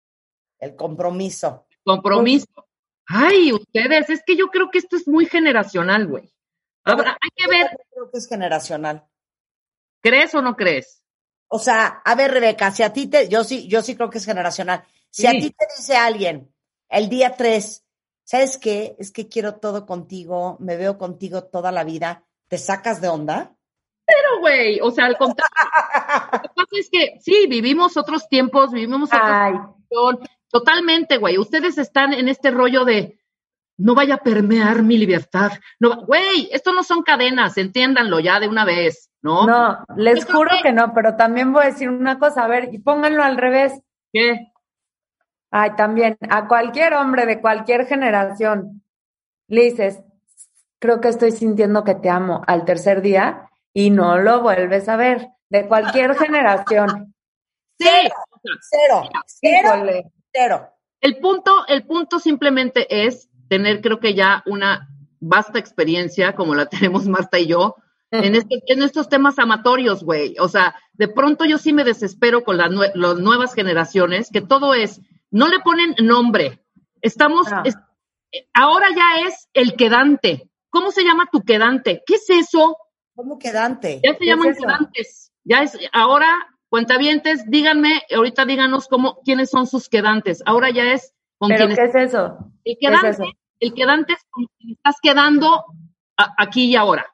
El 0.59 0.77
compromiso. 0.77 1.67
Compromiso. 1.85 2.47
Ay, 3.07 3.53
ustedes, 3.53 4.09
es 4.11 4.23
que 4.25 4.37
yo 4.37 4.47
creo 4.49 4.71
que 4.71 4.79
esto 4.79 4.97
es 4.97 5.09
muy 5.09 5.27
generacional, 5.27 6.07
güey. 6.07 6.33
Ahora, 6.85 7.19
hay 7.21 7.31
que 7.35 7.49
ver, 7.49 7.79
Creo 7.91 8.11
que 8.11 8.19
es 8.19 8.29
generacional. 8.29 9.07
¿crees 10.03 10.35
o 10.35 10.43
no 10.43 10.57
crees? 10.57 11.03
O 11.49 11.59
sea, 11.59 12.03
a 12.05 12.15
ver, 12.15 12.33
Rebeca, 12.33 12.71
si 12.71 12.83
a 12.83 12.93
ti 12.93 13.07
te, 13.07 13.29
yo 13.29 13.45
sí, 13.45 13.69
yo 13.69 13.83
sí 13.83 13.95
creo 13.95 14.11
que 14.11 14.19
es 14.19 14.27
generacional. 14.27 14.85
Si 15.11 15.27
a 15.27 15.31
ti 15.31 15.51
te 15.51 15.67
dice 15.77 15.97
alguien 15.97 16.53
el 16.89 17.09
día 17.09 17.37
3, 17.37 17.85
¿sabes 18.25 18.59
qué? 18.59 18.97
Es 18.99 19.13
que 19.13 19.29
quiero 19.29 19.57
todo 19.57 19.87
contigo, 19.87 20.57
me 20.61 20.77
veo 20.77 20.99
contigo 20.99 21.45
toda 21.45 21.71
la 21.71 21.85
vida, 21.85 22.27
¿te 22.53 22.59
sacas 22.59 23.01
de 23.01 23.09
onda? 23.09 23.51
Pero, 24.05 24.41
güey, 24.41 24.79
o 24.83 24.91
sea, 24.91 25.07
al 25.07 25.17
contrario. 25.17 25.49
Lo 26.35 26.41
que 26.43 26.49
pasa 26.55 26.67
es 26.81 26.91
que 26.91 27.19
sí, 27.23 27.47
vivimos 27.49 27.97
otros 27.97 28.29
tiempos, 28.29 28.73
vivimos 28.73 29.09
situación. 29.09 29.75
Totalmente, 30.51 31.17
güey. 31.17 31.39
Ustedes 31.39 31.79
están 31.79 32.13
en 32.13 32.29
este 32.29 32.51
rollo 32.51 32.85
de 32.85 33.19
no 33.79 33.95
vaya 33.95 34.17
a 34.17 34.23
permear 34.23 34.83
mi 34.83 34.99
libertad. 34.99 35.53
No, 35.81 36.05
güey, 36.05 36.51
esto 36.53 36.75
no 36.75 36.83
son 36.83 37.03
cadenas, 37.03 37.57
entiéndanlo 37.57 38.21
ya 38.21 38.39
de 38.39 38.49
una 38.49 38.67
vez, 38.67 39.11
¿no? 39.23 39.47
no, 39.47 39.83
les 39.97 40.27
juro 40.27 40.51
que- 40.59 40.63
que 40.65 40.73
no, 40.75 40.93
pero 40.93 41.17
también 41.17 41.55
voy 41.55 41.63
a 41.63 41.71
decir 41.71 41.89
una 41.89 42.19
cosa, 42.19 42.45
a 42.45 42.49
ver, 42.49 42.69
y 42.71 42.81
pónganlo 42.81 43.23
al 43.23 43.39
revés. 43.39 43.81
¿Qué? 44.13 44.53
Ay, 45.51 45.71
también, 45.75 46.19
a 46.29 46.47
cualquier 46.49 46.93
hombre 46.93 47.25
de 47.25 47.41
cualquier 47.41 47.87
generación 47.87 48.83
le 49.49 49.63
dices, 49.65 50.03
creo 50.83 51.01
que 51.01 51.09
estoy 51.09 51.31
sintiendo 51.31 51.85
que 51.85 51.95
te 51.95 52.11
amo 52.11 52.43
al 52.47 52.65
tercer 52.65 53.01
día 53.03 53.49
y 53.73 53.91
no 53.91 54.19
lo 54.19 54.43
vuelves 54.43 54.89
a 54.89 54.97
ver, 54.97 55.29
de 55.49 55.69
cualquier 55.69 56.15
generación. 56.17 57.15
Sí, 57.81 57.89
Cero, 58.71 59.09
cero, 59.27 59.85
cero. 60.33 60.69
El 61.01 61.19
punto, 61.19 61.65
el 61.69 61.85
punto 61.87 62.19
simplemente 62.19 63.07
es 63.07 63.29
tener, 63.49 63.81
creo 63.81 64.01
que 64.01 64.15
ya 64.15 64.43
una 64.47 64.89
vasta 65.21 65.59
experiencia, 65.61 66.35
como 66.35 66.55
la 66.57 66.67
tenemos 66.75 67.07
Marta 67.07 67.39
y 67.39 67.47
yo, 67.47 67.77
en, 68.11 68.35
este- 68.35 68.63
en 68.67 68.83
estos 68.83 69.09
temas 69.09 69.39
amatorios, 69.39 70.03
güey. 70.05 70.35
O 70.41 70.49
sea, 70.49 70.75
de 70.95 71.07
pronto 71.09 71.45
yo 71.45 71.57
sí 71.59 71.73
me 71.73 71.85
desespero 71.85 72.43
con 72.45 72.57
las 72.59 72.71
nue- 72.71 72.93
las 72.95 73.17
nuevas 73.19 73.55
generaciones, 73.55 74.29
que 74.33 74.41
todo 74.43 74.75
es, 74.75 75.01
no 75.31 75.49
le 75.49 75.61
ponen 75.61 75.95
nombre. 76.01 76.63
Estamos, 77.01 77.47
Ah. 77.53 77.63
es- 77.65 77.79
ahora 78.53 78.89
ya 78.95 79.27
es 79.29 79.49
el 79.55 79.77
quedante. 79.77 80.49
¿Cómo 80.73 80.91
se 80.91 81.05
llama 81.05 81.29
tu 81.31 81.43
quedante? 81.43 82.03
¿Qué 82.07 82.15
es 82.15 82.29
eso? 82.31 82.77
¿Cómo 83.15 83.39
que 83.39 83.53
Dante? 83.53 84.01
Ya 84.03 84.13
se 84.13 84.19
¿Qué 84.19 84.27
llaman 84.27 84.49
es 84.49 84.59
quedantes. 84.59 85.33
Ya 85.45 85.63
es, 85.63 85.79
ahora, 85.93 86.35
cuentavientes, 86.71 87.45
díganme, 87.51 88.03
ahorita 88.15 88.47
díganos 88.47 88.89
cómo, 88.89 89.21
quiénes 89.23 89.51
son 89.51 89.67
sus 89.67 89.91
quedantes. 89.91 90.43
Ahora 90.47 90.71
ya 90.71 90.85
es 90.93 91.13
con 91.37 91.51
¿Pero 91.51 91.69
qué 91.69 91.75
es 91.75 91.95
eso? 91.95 92.39
el 92.65 92.77
¿Qué 92.81 92.87
es 92.87 92.91
quedante, 92.91 93.09
eso? 93.11 93.25
el 93.61 93.75
quedante 93.75 94.13
es 94.15 94.25
con 94.31 94.47
quien 94.57 94.71
estás 94.77 94.97
quedando 95.03 95.65
a- 96.17 96.35
aquí 96.39 96.65
y 96.71 96.77
ahora, 96.77 97.07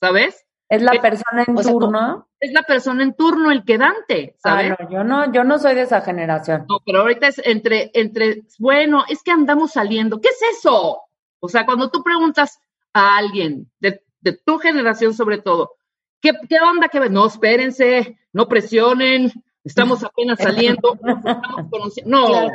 ¿sabes? 0.00 0.46
¿Es 0.70 0.80
la 0.82 0.92
Eh, 0.94 1.00
persona 1.00 1.44
en 1.46 1.58
o 1.58 1.62
sea, 1.62 1.72
turno? 1.72 2.28
Es 2.40 2.52
la 2.52 2.62
persona 2.62 3.02
en 3.02 3.14
turno, 3.14 3.50
el 3.50 3.64
quedante, 3.64 4.34
Ah, 4.44 4.62
¿sabes? 4.62 4.70
no, 4.80 4.90
yo 4.90 5.04
no, 5.04 5.30
yo 5.30 5.44
no 5.44 5.58
soy 5.58 5.74
de 5.74 5.82
esa 5.82 6.00
generación. 6.00 6.64
No, 6.68 6.78
pero 6.86 7.00
ahorita 7.02 7.28
es 7.28 7.38
entre, 7.44 7.90
entre, 7.92 8.44
bueno, 8.58 9.04
es 9.08 9.22
que 9.22 9.30
andamos 9.30 9.72
saliendo. 9.72 10.20
¿Qué 10.22 10.28
es 10.28 10.40
eso? 10.58 11.02
O 11.40 11.48
sea, 11.50 11.66
cuando 11.66 11.90
tú 11.90 12.02
preguntas 12.02 12.58
a 12.94 13.16
alguien 13.18 13.70
de, 13.80 14.02
de 14.20 14.32
tu 14.32 14.58
generación 14.58 15.12
sobre 15.12 15.38
todo, 15.38 15.76
¿qué, 16.22 16.30
qué 16.48 16.56
onda? 16.60 16.88
que 16.88 17.00
No, 17.10 17.26
espérense, 17.26 18.18
no 18.32 18.48
presionen, 18.48 19.30
estamos 19.64 20.02
apenas 20.02 20.38
saliendo, 20.38 20.96
no 21.02 21.16
estamos 21.18 21.70
conociendo. 21.70 22.10
No, 22.10 22.26
Claro. 22.28 22.52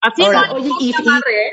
así 0.00 0.22
Ahora, 0.22 0.46
no, 0.46 0.54
oye, 0.54 0.70
y- 0.80 0.90
¿eh? 0.90 1.52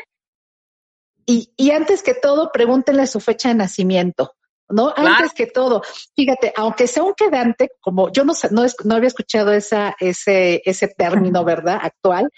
Y, 1.30 1.53
y 1.57 1.72
antes 1.72 2.03
que 2.03 2.14
todo, 2.14 2.52
pregúntenle 2.53 3.06
su 3.06 3.19
fecha 3.19 3.49
de 3.49 3.56
nacimiento, 3.56 4.36
¿no? 4.69 4.94
Claro. 4.94 5.10
Antes 5.10 5.34
que 5.34 5.48
todo, 5.48 5.82
fíjate, 6.15 6.53
aunque 6.56 6.88
sea 6.88 7.03
un 7.03 7.14
quedante, 7.15 7.72
como 7.82 8.10
yo 8.14 8.24
no 8.24 8.32
no, 8.52 8.64
es- 8.64 8.78
no 8.86 8.95
había 8.95 9.07
escuchado 9.07 9.52
esa, 9.52 9.95
ese, 9.99 10.61
ese 10.64 10.88
término, 10.88 11.44
¿verdad? 11.44 11.80
Actual. 11.82 12.30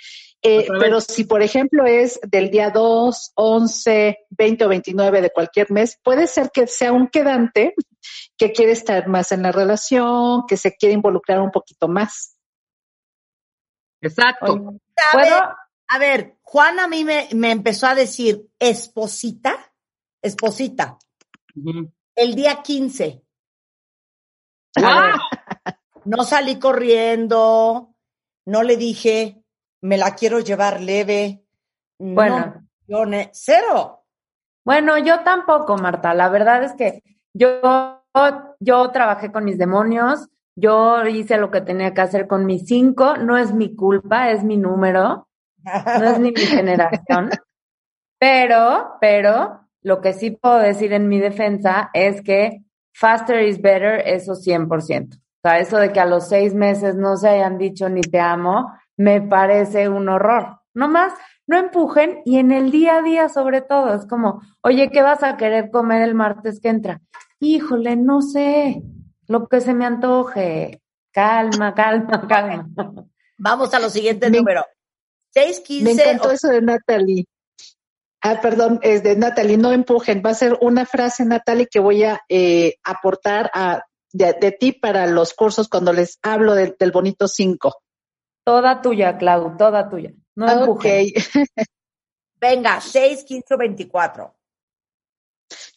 Eh, 0.42 0.68
pero 0.80 1.02
si, 1.02 1.26
por 1.26 1.42
ejemplo, 1.42 1.86
es 1.86 2.20
del 2.24 2.50
día 2.50 2.70
2, 2.70 3.34
11, 3.36 4.26
20 4.30 4.66
o 4.66 4.70
29 4.70 5.22
de 5.22 5.32
cualquier 5.32 5.70
mes, 5.72 6.00
puede 6.02 6.28
ser 6.28 6.50
que 6.52 6.66
sea 6.68 6.94
un 6.94 7.08
quedante 7.08 7.76
que 8.38 8.54
quiere 8.54 8.72
estar 8.72 9.08
más 9.10 9.34
en 9.34 9.44
la 9.44 9.52
relación, 9.52 10.44
que 10.48 10.56
se 10.56 10.76
quiere 10.76 10.96
involucrar 10.96 11.42
un 11.42 11.52
poquito 11.52 11.90
más. 11.90 12.38
Exacto. 14.02 14.46
A 14.46 15.12
¿Puedo? 15.12 15.30
ver, 15.30 15.44
a 15.90 16.00
ver, 16.00 16.38
Juan 16.42 16.80
a 16.80 16.88
mí 16.88 17.04
me, 17.04 17.28
me 17.34 17.52
empezó 17.52 17.88
a 17.88 17.96
decir 17.96 18.48
esposita, 18.60 19.74
esposita, 20.22 20.98
el 22.16 22.36
día 22.36 22.62
15. 22.64 23.24
¡Guau! 24.76 25.20
No 26.06 26.24
salí 26.24 26.58
corriendo, 26.60 27.94
no 28.46 28.64
le 28.64 28.78
dije, 28.78 29.39
me 29.82 29.98
la 29.98 30.16
quiero 30.16 30.40
llevar 30.40 30.82
leve. 30.82 31.44
no 32.00 32.16
Bueno. 32.16 32.54
yo 32.88 33.06
ne- 33.06 33.30
cero. 33.34 34.04
Bueno, 34.66 34.98
yo 34.98 35.22
tampoco, 35.22 35.78
Marta. 35.78 36.14
La 36.14 36.30
verdad 36.30 36.64
es 36.64 36.74
que 36.74 37.02
yo, 37.34 38.04
yo 38.60 38.92
trabajé 38.92 39.32
con 39.32 39.46
mis 39.46 39.58
demonios, 39.58 40.28
yo 40.56 41.06
hice 41.06 41.38
lo 41.38 41.52
que 41.52 41.62
tenía 41.62 41.94
que 41.94 42.02
hacer 42.02 42.28
con 42.28 42.46
mis 42.46 42.66
cinco, 42.68 43.18
no 43.18 43.38
es 43.38 43.54
mi 43.54 43.76
culpa, 43.76 44.32
es 44.32 44.44
mi 44.44 44.58
número, 44.58 45.28
no 45.64 46.04
es 46.04 46.20
ni 46.20 46.32
mi 46.32 46.42
generación. 46.46 47.30
Pero, 48.20 48.98
pero, 49.00 49.62
lo 49.82 50.02
que 50.02 50.14
sí 50.14 50.32
puedo 50.32 50.60
decir 50.60 50.92
en 50.94 51.08
mi 51.08 51.20
defensa 51.20 51.90
es 51.94 52.22
que 52.22 52.64
faster 52.94 53.42
is 53.44 53.62
better, 53.62 54.02
eso 54.06 54.34
100%. 54.36 55.16
O 55.16 55.20
sea, 55.42 55.60
eso 55.60 55.78
de 55.78 55.94
que 55.94 56.02
a 56.02 56.06
los 56.06 56.28
seis 56.28 56.54
meses 56.54 56.96
no 56.96 57.16
se 57.16 57.30
hayan 57.30 57.58
dicho 57.58 57.88
ni 57.88 58.02
te 58.02 58.20
amo, 58.20 58.74
me 59.00 59.22
parece 59.22 59.88
un 59.90 60.10
horror. 60.10 60.60
No 60.74 60.88
más, 60.90 61.14
no 61.48 61.58
empujen 61.58 62.22
y 62.26 62.38
en 62.38 62.52
el 62.52 62.70
día 62.70 62.98
a 62.98 63.02
día 63.02 63.30
sobre 63.30 63.62
todo, 63.62 63.96
es 63.96 64.06
como, 64.06 64.42
oye, 64.62 64.90
¿qué 64.92 65.02
vas 65.02 65.24
a 65.24 65.38
querer 65.38 65.72
comer 65.72 66.02
el 66.04 66.14
martes 66.16 66.60
que 66.60 66.68
entra? 66.70 67.02
Híjole, 67.40 67.96
no 67.96 68.22
sé, 68.22 68.84
lo 69.28 69.48
que 69.48 69.62
se 69.62 69.74
me 69.74 69.86
antoje. 69.86 70.82
Calma, 71.12 71.74
calma, 71.76 72.28
calma. 72.28 72.68
Vamos 73.38 73.74
a 73.74 73.80
lo 73.80 73.90
siguiente 73.90 74.30
Me- 74.30 74.38
número. 74.40 74.66
6, 75.34 75.62
15. 75.62 75.84
Me 75.86 75.92
encantó 76.02 76.32
eso 76.32 76.50
de 76.50 76.62
Natalie. 76.62 77.26
Ah, 78.22 78.42
perdón, 78.42 78.80
es 78.82 79.02
de 79.02 79.16
Natalie, 79.16 79.58
no 79.58 79.72
empujen. 79.72 80.22
Va 80.26 80.32
a 80.32 80.34
ser 80.34 80.58
una 80.60 80.86
frase, 80.86 81.24
Natalie, 81.24 81.68
que 81.72 81.80
voy 81.80 82.04
a 82.04 82.20
eh, 82.28 82.76
aportar 82.84 83.50
a, 83.54 83.84
de, 84.12 84.34
de 84.34 84.52
ti 84.52 84.74
para 84.74 85.08
los 85.08 85.34
cursos 85.34 85.70
cuando 85.70 85.94
les 85.94 86.20
hablo 86.22 86.54
del- 86.54 86.76
del 86.78 86.92
bonito 86.92 87.28
5. 87.30 87.74
Toda 88.50 88.82
tuya, 88.82 89.16
Clau, 89.16 89.56
toda 89.58 89.88
tuya. 89.88 90.12
No 90.36 90.46
ok. 90.46 90.86
empujen. 90.86 91.14
Venga, 92.42 92.82
6, 92.82 93.24
15 93.24 93.54
o 93.54 93.58
24. 93.58 94.36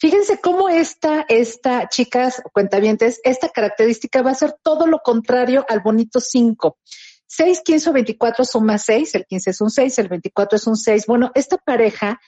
Fíjense 0.01 0.41
cómo 0.41 0.71
esta, 0.71 1.27
esta, 1.29 1.89
chicas, 1.91 2.41
cuentavientes, 2.51 3.21
esta 3.25 3.51
característica 3.51 4.23
va 4.23 4.31
a 4.31 4.35
ser 4.35 4.55
todo 4.63 4.87
lo 4.87 5.01
contrario 5.01 5.67
al 5.69 5.81
bonito 5.81 6.19
5. 6.19 6.79
6, 7.27 7.61
15 7.63 7.91
o 7.91 7.93
24 7.93 8.45
suma 8.47 8.79
6, 8.79 9.17
el 9.17 9.27
15 9.27 9.51
es 9.51 9.61
un 9.61 9.71
6, 9.71 9.99
el 9.99 10.09
24 10.09 10.57
es 10.57 10.67
un 10.67 10.77
6. 10.77 11.07
Bueno, 11.07 11.31
esta 11.35 11.59
pareja 11.59 12.21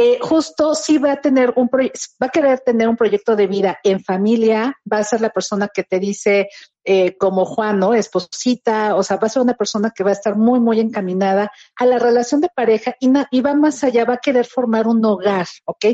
eh, 0.00 0.20
justo 0.20 0.76
sí 0.76 0.96
va 0.96 1.14
a 1.14 1.20
tener 1.20 1.52
un 1.56 1.68
va 1.68 2.26
a 2.26 2.28
querer 2.28 2.60
tener 2.60 2.88
un 2.88 2.96
proyecto 2.96 3.34
de 3.34 3.48
vida 3.48 3.80
en 3.82 4.00
familia, 4.00 4.72
va 4.90 4.98
a 4.98 5.04
ser 5.04 5.20
la 5.20 5.30
persona 5.30 5.68
que 5.74 5.82
te 5.82 5.98
dice 5.98 6.48
eh, 6.84 7.16
como 7.18 7.44
Juan, 7.44 7.80
¿no? 7.80 7.92
Esposita, 7.94 8.94
o 8.94 9.02
sea, 9.02 9.16
va 9.16 9.26
a 9.26 9.30
ser 9.30 9.42
una 9.42 9.54
persona 9.54 9.90
que 9.90 10.04
va 10.04 10.10
a 10.10 10.12
estar 10.12 10.36
muy, 10.36 10.60
muy 10.60 10.78
encaminada 10.78 11.50
a 11.74 11.84
la 11.84 11.98
relación 11.98 12.40
de 12.40 12.48
pareja 12.48 12.94
y, 13.00 13.10
y 13.32 13.40
va 13.40 13.54
más 13.54 13.82
allá, 13.82 14.04
va 14.04 14.14
a 14.14 14.18
querer 14.18 14.46
formar 14.46 14.86
un 14.86 15.04
hogar, 15.04 15.48
¿ok? 15.64 15.86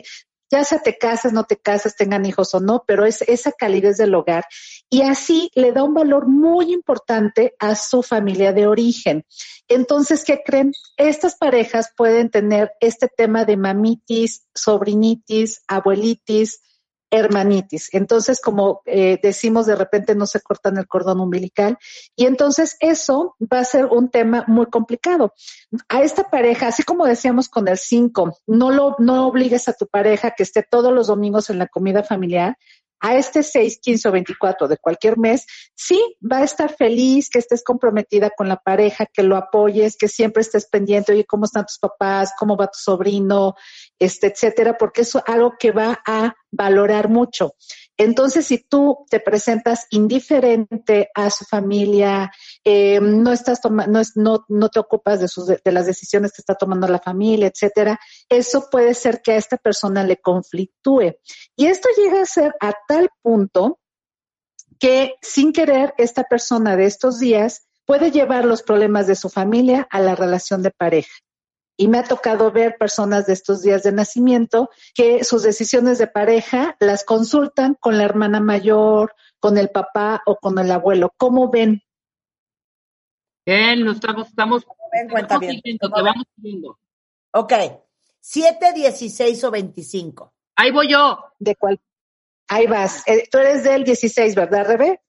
Ya 0.51 0.65
sea 0.65 0.79
te 0.79 0.97
casas, 0.99 1.33
no 1.33 1.45
te 1.45 1.57
casas, 1.57 1.97
tengan 1.97 2.27
hijos 2.27 2.55
o 2.55 2.61
no, 2.61 2.85
pero 2.87 3.05
es 3.07 3.23
esa 3.23 3.53
calidez 3.53 3.97
del 3.97 4.15
hogar. 4.15 4.45
Y 4.91 5.03
así 5.03 5.51
le 5.55 5.73
da 5.73 5.83
un 5.83 5.95
valor 5.95 6.27
muy 6.27 6.73
importante 6.73 7.55
a 7.59 7.75
su 7.75 8.03
familia 8.03 8.53
de 8.53 8.67
origen. 8.67 9.25
Entonces, 9.69 10.25
¿qué 10.25 10.43
creen? 10.45 10.73
Estas 10.97 11.37
parejas 11.37 11.91
pueden 11.97 12.31
tener 12.31 12.73
este 12.81 13.09
tema 13.09 13.45
de 13.45 13.57
mamitis, 13.57 14.47
sobrinitis, 14.55 15.63
abuelitis, 15.67 16.61
hermanitis. 17.15 17.89
Entonces, 17.93 18.41
como 18.41 18.83
eh, 18.87 19.19
decimos, 19.23 19.67
de 19.67 19.77
repente 19.77 20.15
no 20.15 20.27
se 20.27 20.41
cortan 20.41 20.79
el 20.79 20.87
cordón 20.87 21.21
umbilical 21.21 21.79
y 22.17 22.27
entonces 22.27 22.77
eso 22.81 23.37
va 23.41 23.61
a 23.61 23.65
ser 23.65 23.87
un 23.87 24.11
tema 24.11 24.45
muy 24.47 24.67
complicado. 24.67 25.33
A 25.89 26.03
esta 26.03 26.25
pareja, 26.25 26.69
así 26.69 26.83
como 26.83 27.07
decíamos 27.07 27.49
con 27.49 27.69
el 27.69 27.79
5, 27.79 28.39
no 28.47 28.71
lo 28.71 28.97
no 28.99 29.27
obligues 29.27 29.69
a 29.69 29.73
tu 29.73 29.87
pareja 29.87 30.33
que 30.33 30.43
esté 30.43 30.63
todos 30.63 30.93
los 30.93 31.07
domingos 31.07 31.51
en 31.51 31.59
la 31.59 31.69
comida 31.69 32.03
familiar, 32.03 32.57
a 33.05 33.17
este 33.17 33.43
6, 33.43 33.81
15 33.83 34.09
o 34.09 34.13
24 34.13 34.67
de 34.67 34.79
cualquier 34.79 35.19
mes, 35.19 35.45
sí 35.75 36.01
va 36.23 36.39
a 36.39 36.45
estar 36.45 36.75
feliz, 36.75 37.29
que 37.29 37.39
estés 37.39 37.63
comprometida 37.63 38.31
con 38.31 38.49
la 38.49 38.57
pareja, 38.57 39.05
que 39.05 39.23
lo 39.23 39.37
apoyes, 39.37 39.99
que 39.99 40.09
siempre 40.09 40.41
estés 40.41 40.67
pendiente, 40.67 41.13
oye, 41.13 41.27
¿cómo 41.27 41.45
están 41.45 41.67
tus 41.67 41.79
papás? 41.79 42.33
¿Cómo 42.39 42.57
va 42.57 42.69
tu 42.69 42.79
sobrino? 42.79 43.57
Este, 43.99 44.29
etcétera, 44.29 44.79
porque 44.79 45.03
es 45.03 45.15
algo 45.27 45.53
que 45.59 45.71
va 45.71 46.01
a 46.07 46.35
valorar 46.51 47.11
mucho. 47.11 47.53
Entonces, 47.97 48.47
si 48.47 48.59
tú 48.59 49.07
te 49.09 49.21
presentas 49.21 49.87
indiferente 49.91 51.11
a 51.15 51.31
su 51.31 51.45
familia, 51.45 52.33
eh, 52.65 53.01
no 53.01 53.33
estás 53.33 53.61
no, 53.65 54.03
no, 54.17 54.45
no 54.49 54.69
te 54.69 54.81
ocupas 54.81 55.21
de, 55.21 55.29
sus, 55.29 55.47
de 55.47 55.73
las 55.73 55.87
decisiones 55.87 56.33
que 56.33 56.41
está 56.41 56.55
tomando 56.55 56.89
la 56.89 56.99
familia, 56.99 57.47
etcétera, 57.47 57.99
eso 58.29 58.69
puede 58.71 58.95
ser 58.95 59.23
que 59.23 59.33
a 59.33 59.37
esta 59.37 59.57
persona 59.57 60.03
le 60.03 60.17
conflictúe. 60.17 61.15
Y 61.57 61.67
esto 61.67 61.89
llega 61.97 62.23
a 62.23 62.27
ser 62.27 62.55
a 62.61 62.73
tal 62.89 63.11
punto 63.23 63.79
que 64.79 65.15
sin 65.23 65.53
querer 65.53 65.95
esta 65.97 66.25
persona 66.25 66.77
de 66.77 66.87
estos 66.87 67.19
días 67.21 67.69
puede 67.87 68.11
llevar 68.11 68.45
los 68.45 68.63
problemas 68.63 69.07
de 69.07 69.15
su 69.15 69.29
familia 69.29 69.87
a 69.91 70.01
la 70.01 70.15
relación 70.15 70.63
de 70.63 70.71
pareja. 70.71 71.13
Y 71.77 71.89
me 71.89 71.99
ha 71.99 72.05
tocado 72.05 72.53
ver 72.53 72.77
personas 72.79 73.27
de 73.27 73.33
estos 73.33 73.63
días 73.63 73.83
de 73.83 73.93
nacimiento 73.93 74.71
que 74.95 75.25
sus 75.25 75.43
decisiones 75.43 75.99
de 75.99 76.07
pareja 76.07 76.77
las 76.79 77.05
consultan 77.05 77.75
con 77.75 77.99
la 77.99 78.05
hermana 78.05 78.41
mayor, 78.41 79.15
con 79.41 79.59
el 79.59 79.71
papá 79.71 80.23
o 80.27 80.37
con 80.37 80.59
el 80.59 80.71
abuelo. 80.71 81.13
¿Cómo 81.17 81.51
ven? 81.51 81.83
Bien, 83.47 83.87
estamos, 83.89 84.29
estamos, 84.29 84.65
ven, 84.93 85.09
cuenta 85.09 85.39
bien. 85.39 85.61
te 85.63 85.79
vamos 85.89 86.25
viendo. 86.37 86.79
Ok, 87.33 87.53
7, 88.21 88.73
16 88.73 89.45
o 89.45 89.51
25. 89.51 90.33
Ahí 90.57 90.71
voy 90.71 90.89
yo. 90.89 91.19
¿De 91.39 91.57
cuál? 91.57 91.81
Ahí 92.49 92.67
vas. 92.67 93.07
Eh, 93.07 93.29
tú 93.31 93.39
eres 93.39 93.65
del 93.65 93.85
16, 93.85 94.35
¿verdad, 94.35 94.67
Rebe? 94.67 95.01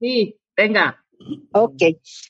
Sí, 0.00 0.36
venga. 0.56 1.04
Ok. 1.52 1.82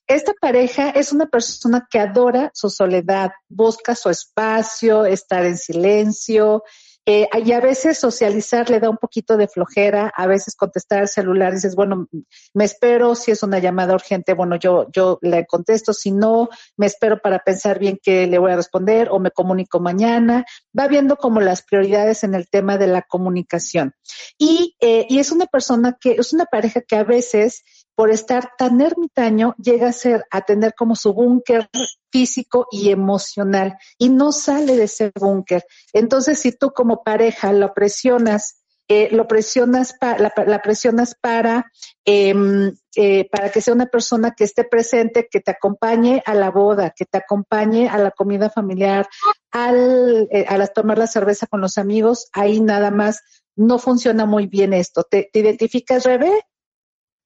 Esta 0.06 0.32
pareja 0.40 0.90
es 0.90 1.12
una 1.12 1.26
persona 1.26 1.86
que 1.90 1.98
adora 1.98 2.50
su 2.54 2.70
soledad, 2.70 3.30
busca 3.48 3.94
su 3.94 4.10
espacio, 4.10 5.04
estar 5.04 5.44
en 5.44 5.58
silencio, 5.58 6.62
eh, 7.08 7.28
y 7.44 7.52
a 7.52 7.60
veces 7.60 8.00
socializar 8.00 8.68
le 8.68 8.80
da 8.80 8.90
un 8.90 8.96
poquito 8.96 9.36
de 9.36 9.46
flojera, 9.46 10.12
a 10.16 10.26
veces 10.26 10.56
contestar 10.56 10.98
al 10.98 11.08
celular, 11.08 11.54
dices, 11.54 11.76
bueno, 11.76 12.08
me 12.52 12.64
espero, 12.64 13.14
si 13.14 13.30
es 13.30 13.44
una 13.44 13.60
llamada 13.60 13.94
urgente, 13.94 14.34
bueno, 14.34 14.56
yo, 14.56 14.88
yo 14.92 15.20
le 15.22 15.46
contesto, 15.46 15.92
si 15.92 16.10
no, 16.10 16.48
me 16.76 16.86
espero 16.86 17.20
para 17.22 17.38
pensar 17.38 17.78
bien 17.78 18.00
qué 18.02 18.26
le 18.26 18.38
voy 18.38 18.50
a 18.50 18.56
responder 18.56 19.08
o 19.12 19.20
me 19.20 19.30
comunico 19.30 19.78
mañana. 19.78 20.44
Va 20.76 20.88
viendo 20.88 21.14
como 21.16 21.40
las 21.40 21.62
prioridades 21.62 22.24
en 22.24 22.34
el 22.34 22.48
tema 22.48 22.76
de 22.76 22.88
la 22.88 23.02
comunicación. 23.02 23.94
Y, 24.36 24.74
eh, 24.80 25.06
y 25.08 25.20
es 25.20 25.30
una 25.30 25.46
persona 25.46 25.96
que, 26.00 26.16
es 26.18 26.32
una 26.32 26.46
pareja 26.46 26.80
que 26.80 26.96
a 26.96 27.04
veces 27.04 27.62
por 27.97 28.10
estar 28.10 28.52
tan 28.59 28.81
ermitaño, 28.81 29.55
llega 29.56 29.89
a 29.89 29.93
ser, 29.93 30.27
a 30.31 30.43
tener 30.43 30.74
como 30.74 30.94
su 30.94 31.14
búnker 31.14 31.68
físico 32.12 32.66
y 32.70 32.90
emocional 32.90 33.78
y 33.98 34.10
no 34.10 34.32
sale 34.32 34.77
de 34.77 34.85
ese 34.85 35.10
búnker. 35.18 35.64
Entonces, 35.93 36.39
si 36.39 36.52
tú 36.52 36.73
como 36.73 37.02
pareja 37.02 37.52
lo 37.52 37.73
presionas, 37.73 38.62
eh, 38.89 39.09
lo 39.10 39.27
presionas 39.27 39.97
la, 40.01 40.32
la, 40.47 40.62
presionas 40.62 41.16
para 41.20 41.73
em, 42.05 42.73
eh, 42.94 43.28
para 43.31 43.51
que 43.51 43.60
sea 43.60 43.74
una 43.74 43.86
persona 43.86 44.35
que 44.36 44.44
esté 44.44 44.62
presente, 44.62 45.27
que 45.28 45.40
te 45.40 45.51
acompañe 45.51 46.23
a 46.24 46.35
la 46.35 46.51
boda, 46.51 46.93
que 46.94 47.06
te 47.06 47.18
acompañe 47.18 47.89
a 47.89 47.98
la 47.98 48.12
comida 48.12 48.48
familiar, 48.48 49.09
al 49.51 50.28
eh, 50.31 50.44
a 50.48 50.64
tomar 50.68 50.98
la 50.98 51.09
cerveza 51.09 51.47
con 51.47 51.60
los 51.62 51.78
amigos, 51.78 52.28
ahí 52.32 52.60
nada 52.60 52.90
más 52.90 53.23
no 53.56 53.78
funciona 53.78 54.27
muy 54.27 54.47
bien 54.47 54.73
esto. 54.74 55.02
¿Te, 55.02 55.28
te 55.32 55.40
identificas, 55.40 56.05
Rebe? 56.05 56.31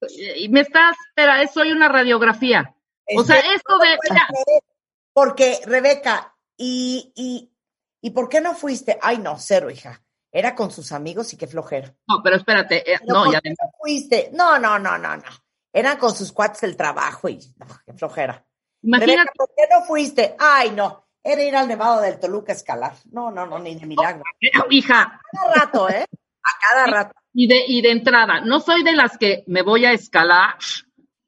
Y 0.09 0.49
me 0.49 0.61
estás, 0.61 0.95
espera, 1.09 1.47
soy 1.47 1.71
una 1.71 1.87
radiografía. 1.87 2.75
O 3.15 3.23
sea, 3.23 3.39
esto 3.39 3.77
de... 3.77 3.97
Porque, 5.13 5.59
Rebeca, 5.65 6.35
y, 6.57 7.11
y, 7.15 7.51
¿y 8.01 8.11
por 8.11 8.29
qué 8.29 8.39
no 8.39 8.55
fuiste? 8.55 8.97
Ay, 9.01 9.17
no, 9.17 9.37
cero, 9.37 9.69
hija. 9.69 10.01
Era 10.31 10.55
con 10.55 10.71
sus 10.71 10.93
amigos 10.93 11.33
y 11.33 11.37
qué 11.37 11.47
flojera. 11.47 11.93
No, 12.07 12.21
pero 12.23 12.37
espérate, 12.37 12.89
eh, 12.89 12.99
no, 13.05 13.31
ya 13.31 13.41
no 13.43 13.71
fuiste? 13.77 14.29
No, 14.33 14.57
no, 14.57 14.79
no, 14.79 14.97
no, 14.97 15.17
no. 15.17 15.23
Eran 15.73 15.97
con 15.97 16.15
sus 16.15 16.31
cuates 16.31 16.61
del 16.61 16.77
trabajo 16.77 17.27
y 17.27 17.53
no, 17.57 17.67
qué 17.85 17.93
flojera. 17.93 18.45
Imagínate. 18.83 19.31
¿por 19.35 19.49
qué 19.55 19.63
no 19.69 19.83
fuiste? 19.83 20.35
Ay, 20.39 20.71
no. 20.71 21.05
Era 21.23 21.43
ir 21.43 21.55
al 21.55 21.67
Nevado 21.67 22.01
del 22.01 22.19
Toluca 22.19 22.51
a 22.51 22.55
escalar. 22.55 22.93
No, 23.11 23.29
no, 23.29 23.45
no, 23.45 23.59
ni 23.59 23.75
de 23.75 23.85
milagro. 23.85 24.23
hija. 24.69 25.01
A 25.01 25.21
cada 25.31 25.53
rato, 25.53 25.89
¿eh? 25.89 26.05
A 26.43 26.59
cada 26.59 26.87
rato. 26.87 27.20
Y 27.33 27.47
de, 27.47 27.63
y 27.67 27.81
de 27.81 27.91
entrada, 27.91 28.41
no 28.41 28.59
soy 28.59 28.83
de 28.83 28.93
las 28.93 29.17
que 29.17 29.43
me 29.47 29.61
voy 29.61 29.85
a 29.85 29.93
escalar 29.93 30.55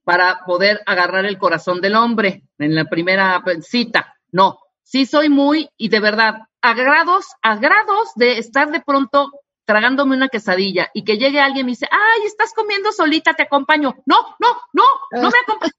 para 0.04 0.44
poder 0.46 0.82
agarrar 0.86 1.26
el 1.26 1.38
corazón 1.38 1.80
del 1.80 1.96
hombre 1.96 2.44
en 2.58 2.76
la 2.76 2.86
primera 2.86 3.42
cita. 3.62 4.16
No, 4.32 4.60
sí 4.82 5.06
soy 5.06 5.30
muy, 5.30 5.70
y 5.78 5.90
de 5.90 6.00
verdad, 6.00 6.36
a 6.62 6.74
grados, 6.74 7.26
a 7.42 7.56
grados 7.56 8.10
de 8.16 8.38
estar 8.38 8.72
de 8.72 8.82
pronto 8.82 9.32
tragándome 9.66 10.16
una 10.16 10.28
quesadilla 10.28 10.90
y 10.94 11.04
que 11.04 11.18
llegue 11.18 11.40
alguien 11.40 11.62
y 11.62 11.64
me 11.66 11.72
dice, 11.72 11.88
ay, 11.90 12.26
estás 12.26 12.54
comiendo 12.54 12.92
solita, 12.92 13.34
te 13.34 13.44
acompaño. 13.44 13.96
No, 14.06 14.36
no, 14.40 14.48
no, 14.74 14.84
no 15.12 15.30
me 15.30 15.38
acompaño. 15.46 15.72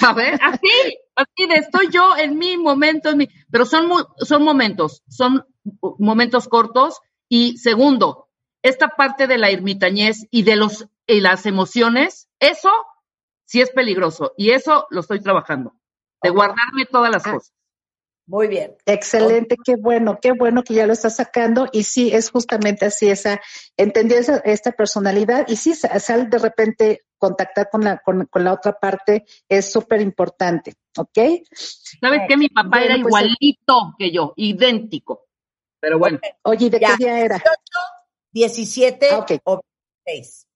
A 0.00 0.12
ver, 0.14 0.38
así, 0.42 0.98
así 1.14 1.46
de 1.48 1.54
estoy 1.54 1.88
yo 1.90 2.16
en 2.16 2.36
mi 2.36 2.56
momento, 2.56 3.10
en 3.10 3.18
mi, 3.18 3.28
pero 3.50 3.64
son, 3.64 3.88
son 4.18 4.42
momentos, 4.42 5.02
son 5.08 5.44
momentos 5.98 6.48
cortos. 6.48 7.00
Y 7.28 7.56
segundo, 7.58 8.28
esta 8.62 8.88
parte 8.88 9.26
de 9.26 9.38
la 9.38 9.50
ermitañez 9.50 10.26
y 10.30 10.42
de 10.42 10.56
los 10.56 10.88
y 11.06 11.20
las 11.20 11.46
emociones, 11.46 12.28
eso 12.40 12.70
sí 13.44 13.60
es 13.60 13.70
peligroso 13.70 14.32
y 14.36 14.50
eso 14.50 14.86
lo 14.90 15.00
estoy 15.00 15.20
trabajando, 15.20 15.74
de 16.22 16.30
guardarme 16.30 16.86
todas 16.90 17.10
las 17.10 17.26
ah. 17.26 17.32
cosas. 17.32 17.52
Muy 18.24 18.46
bien. 18.46 18.76
Excelente, 18.86 19.56
qué 19.64 19.74
bueno, 19.76 20.18
qué 20.22 20.30
bueno 20.32 20.62
que 20.62 20.74
ya 20.74 20.86
lo 20.86 20.92
estás 20.92 21.16
sacando 21.16 21.68
y 21.72 21.82
sí, 21.82 22.12
es 22.12 22.30
justamente 22.30 22.86
así, 22.86 23.10
esa, 23.10 23.40
entendí 23.76 24.14
esta 24.44 24.72
personalidad 24.72 25.44
y 25.48 25.56
sí, 25.56 25.74
sal 25.74 26.30
de 26.30 26.38
repente 26.38 27.02
contactar 27.18 27.68
con 27.68 27.82
la, 27.82 27.98
con, 27.98 28.28
la 28.34 28.52
otra 28.52 28.78
parte 28.78 29.24
es 29.48 29.70
súper 29.70 30.00
importante, 30.00 30.74
¿ok? 30.96 31.18
¿Sabes 31.52 32.22
qué? 32.28 32.36
Mi 32.36 32.48
papá 32.48 32.82
era 32.82 32.94
pues, 32.94 33.06
igualito 33.06 33.94
que 33.98 34.12
yo, 34.12 34.32
idéntico, 34.36 35.26
pero 35.80 35.98
bueno. 35.98 36.20
Oye, 36.42 36.70
¿de 36.70 36.78
qué 36.78 36.96
día 36.98 37.20
era? 37.20 37.42
17 38.32 39.10
ah, 39.10 39.26
o 39.44 39.60
26. 40.06 40.46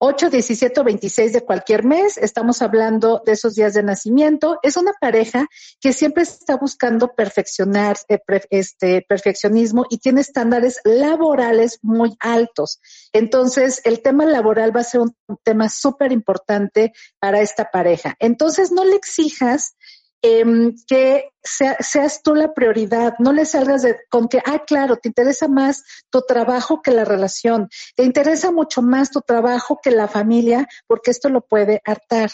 8, 0.00 0.30
17 0.30 0.80
o 0.80 0.84
26 0.84 1.32
de 1.32 1.40
cualquier 1.40 1.84
mes, 1.84 2.18
estamos 2.18 2.62
hablando 2.62 3.20
de 3.26 3.32
esos 3.32 3.56
días 3.56 3.74
de 3.74 3.82
nacimiento. 3.82 4.60
Es 4.62 4.76
una 4.76 4.92
pareja 5.00 5.48
que 5.80 5.92
siempre 5.92 6.22
está 6.22 6.56
buscando 6.56 7.14
perfeccionar, 7.16 7.96
eh, 8.08 8.20
este, 8.50 9.04
perfeccionismo 9.08 9.86
y 9.90 9.98
tiene 9.98 10.20
estándares 10.20 10.80
laborales 10.84 11.80
muy 11.82 12.14
altos. 12.20 12.80
Entonces, 13.12 13.80
el 13.84 14.00
tema 14.00 14.24
laboral 14.24 14.74
va 14.74 14.82
a 14.82 14.84
ser 14.84 15.00
un 15.00 15.16
tema 15.42 15.68
súper 15.68 16.12
importante 16.12 16.92
para 17.18 17.40
esta 17.40 17.70
pareja. 17.72 18.14
Entonces, 18.20 18.70
no 18.70 18.84
le 18.84 18.94
exijas 18.94 19.74
Em, 20.20 20.74
que 20.88 21.30
seas 21.42 22.22
tú 22.24 22.34
la 22.34 22.52
prioridad, 22.52 23.14
no 23.20 23.32
le 23.32 23.44
salgas 23.44 23.82
de, 23.82 23.96
con 24.10 24.26
que, 24.28 24.42
ah, 24.44 24.64
claro, 24.66 24.96
te 24.96 25.08
interesa 25.08 25.46
más 25.46 25.84
tu 26.10 26.22
trabajo 26.22 26.82
que 26.82 26.90
la 26.90 27.04
relación, 27.04 27.68
te 27.94 28.02
interesa 28.02 28.50
mucho 28.50 28.82
más 28.82 29.12
tu 29.12 29.20
trabajo 29.20 29.78
que 29.80 29.92
la 29.92 30.08
familia, 30.08 30.66
porque 30.88 31.12
esto 31.12 31.28
lo 31.28 31.42
puede 31.42 31.80
hartar. 31.84 32.30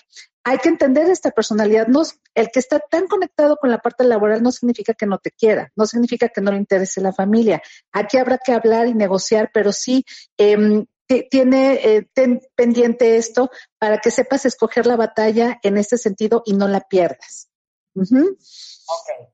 hay 0.46 0.58
que 0.58 0.68
entender 0.68 1.10
esta 1.10 1.30
personalidad. 1.30 1.86
No, 1.88 2.02
el 2.34 2.50
que 2.50 2.58
está 2.60 2.78
tan 2.78 3.06
conectado 3.06 3.56
con 3.56 3.70
la 3.70 3.78
parte 3.78 4.04
laboral 4.04 4.42
no 4.42 4.50
significa 4.52 4.94
que 4.94 5.06
no 5.06 5.18
te 5.18 5.30
quiera, 5.30 5.70
no 5.76 5.86
significa 5.86 6.28
que 6.28 6.40
no 6.40 6.52
le 6.52 6.58
interese 6.58 7.00
la 7.00 7.12
familia. 7.12 7.62
Aquí 7.92 8.18
habrá 8.18 8.38
que 8.38 8.52
hablar 8.52 8.86
y 8.86 8.94
negociar, 8.94 9.50
pero 9.54 9.72
sí 9.72 10.04
eh, 10.38 10.84
tiene 11.30 11.74
eh, 11.74 12.08
pendiente 12.54 13.16
esto 13.16 13.50
para 13.78 13.98
que 13.98 14.10
sepas 14.10 14.46
escoger 14.46 14.86
la 14.86 14.96
batalla 14.96 15.58
en 15.62 15.76
este 15.78 15.98
sentido 15.98 16.42
y 16.46 16.54
no 16.54 16.68
la 16.68 16.80
pierdas. 16.80 17.48
Ok. 17.94 19.30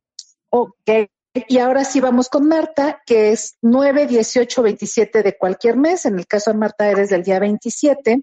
Ok. 0.50 1.10
Y 1.32 1.58
ahora 1.58 1.84
sí 1.84 2.00
vamos 2.00 2.28
con 2.28 2.48
Marta, 2.48 3.02
que 3.06 3.30
es 3.30 3.56
9, 3.62 4.06
18, 4.06 4.62
27 4.62 5.22
de 5.22 5.38
cualquier 5.38 5.76
mes. 5.76 6.04
En 6.04 6.18
el 6.18 6.26
caso 6.26 6.50
de 6.50 6.58
Marta 6.58 6.88
eres 6.88 7.10
del 7.10 7.22
día 7.22 7.38
27. 7.38 8.22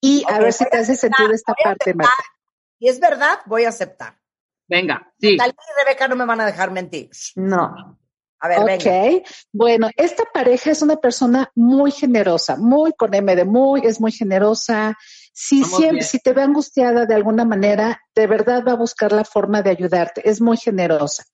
Y 0.00 0.24
a 0.28 0.38
ver 0.38 0.52
si 0.52 0.64
te 0.64 0.78
hace 0.78 0.96
sentido 0.96 1.32
esta 1.32 1.54
parte, 1.54 1.94
Marta. 1.94 2.12
Y 2.78 2.88
es 2.88 3.00
verdad, 3.00 3.40
voy 3.46 3.64
a 3.64 3.70
aceptar. 3.70 4.18
Venga, 4.68 5.12
sí. 5.20 5.36
Tal 5.36 5.50
vez 5.50 5.66
Rebeca 5.84 6.08
no 6.08 6.16
me 6.16 6.24
van 6.24 6.40
a 6.40 6.46
dejar 6.46 6.70
mentir. 6.70 7.10
No. 7.34 7.98
A 8.38 8.48
ver, 8.48 8.58
ok. 8.58 9.26
Bueno, 9.52 9.88
esta 9.96 10.24
pareja 10.24 10.70
es 10.70 10.82
una 10.82 10.96
persona 10.96 11.50
muy 11.54 11.90
generosa, 11.90 12.56
muy 12.56 12.92
con 12.92 13.14
M 13.14 13.34
de 13.34 13.44
muy, 13.44 13.80
es 13.84 14.00
muy 14.00 14.12
generosa. 14.12 14.96
Si 15.38 15.64
siempre, 15.64 16.02
si 16.02 16.18
te 16.18 16.32
ve 16.32 16.40
angustiada 16.40 17.04
de 17.04 17.14
alguna 17.14 17.44
manera, 17.44 18.00
de 18.14 18.26
verdad 18.26 18.64
va 18.66 18.72
a 18.72 18.76
buscar 18.76 19.12
la 19.12 19.22
forma 19.22 19.60
de 19.60 19.68
ayudarte. 19.68 20.26
Es 20.26 20.40
muy 20.40 20.56
generosa. 20.56 21.24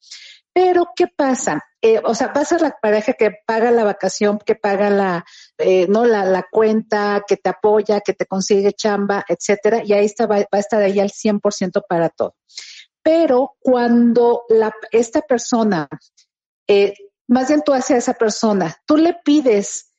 Pero, 0.52 0.88
¿qué 0.96 1.06
pasa? 1.06 1.62
Eh, 1.80 2.00
o 2.04 2.12
sea, 2.12 2.32
va 2.32 2.40
a 2.40 2.44
ser 2.44 2.62
la 2.62 2.76
pareja 2.82 3.12
que 3.12 3.30
paga 3.46 3.70
la 3.70 3.84
vacación, 3.84 4.40
que 4.44 4.56
paga 4.56 4.90
la, 4.90 5.24
eh, 5.56 5.86
no, 5.88 6.04
la, 6.04 6.24
la, 6.24 6.44
cuenta, 6.50 7.22
que 7.24 7.36
te 7.36 7.50
apoya, 7.50 8.00
que 8.00 8.12
te 8.12 8.26
consigue 8.26 8.72
chamba, 8.72 9.24
etcétera, 9.28 9.82
y 9.84 9.92
ahí 9.92 10.06
está, 10.06 10.26
va, 10.26 10.44
a 10.50 10.58
estar 10.58 10.82
ahí 10.82 10.98
al 10.98 11.10
100% 11.10 11.84
para 11.88 12.08
todo. 12.08 12.34
Pero 13.04 13.54
cuando 13.60 14.42
la, 14.48 14.74
esta 14.90 15.20
persona, 15.20 15.88
eh, 16.66 16.92
más 17.28 17.46
bien 17.46 17.62
tú 17.64 17.72
hacia 17.72 17.96
esa 17.98 18.14
persona, 18.14 18.76
tú 18.84 18.96
le 18.96 19.14
pides, 19.24 19.92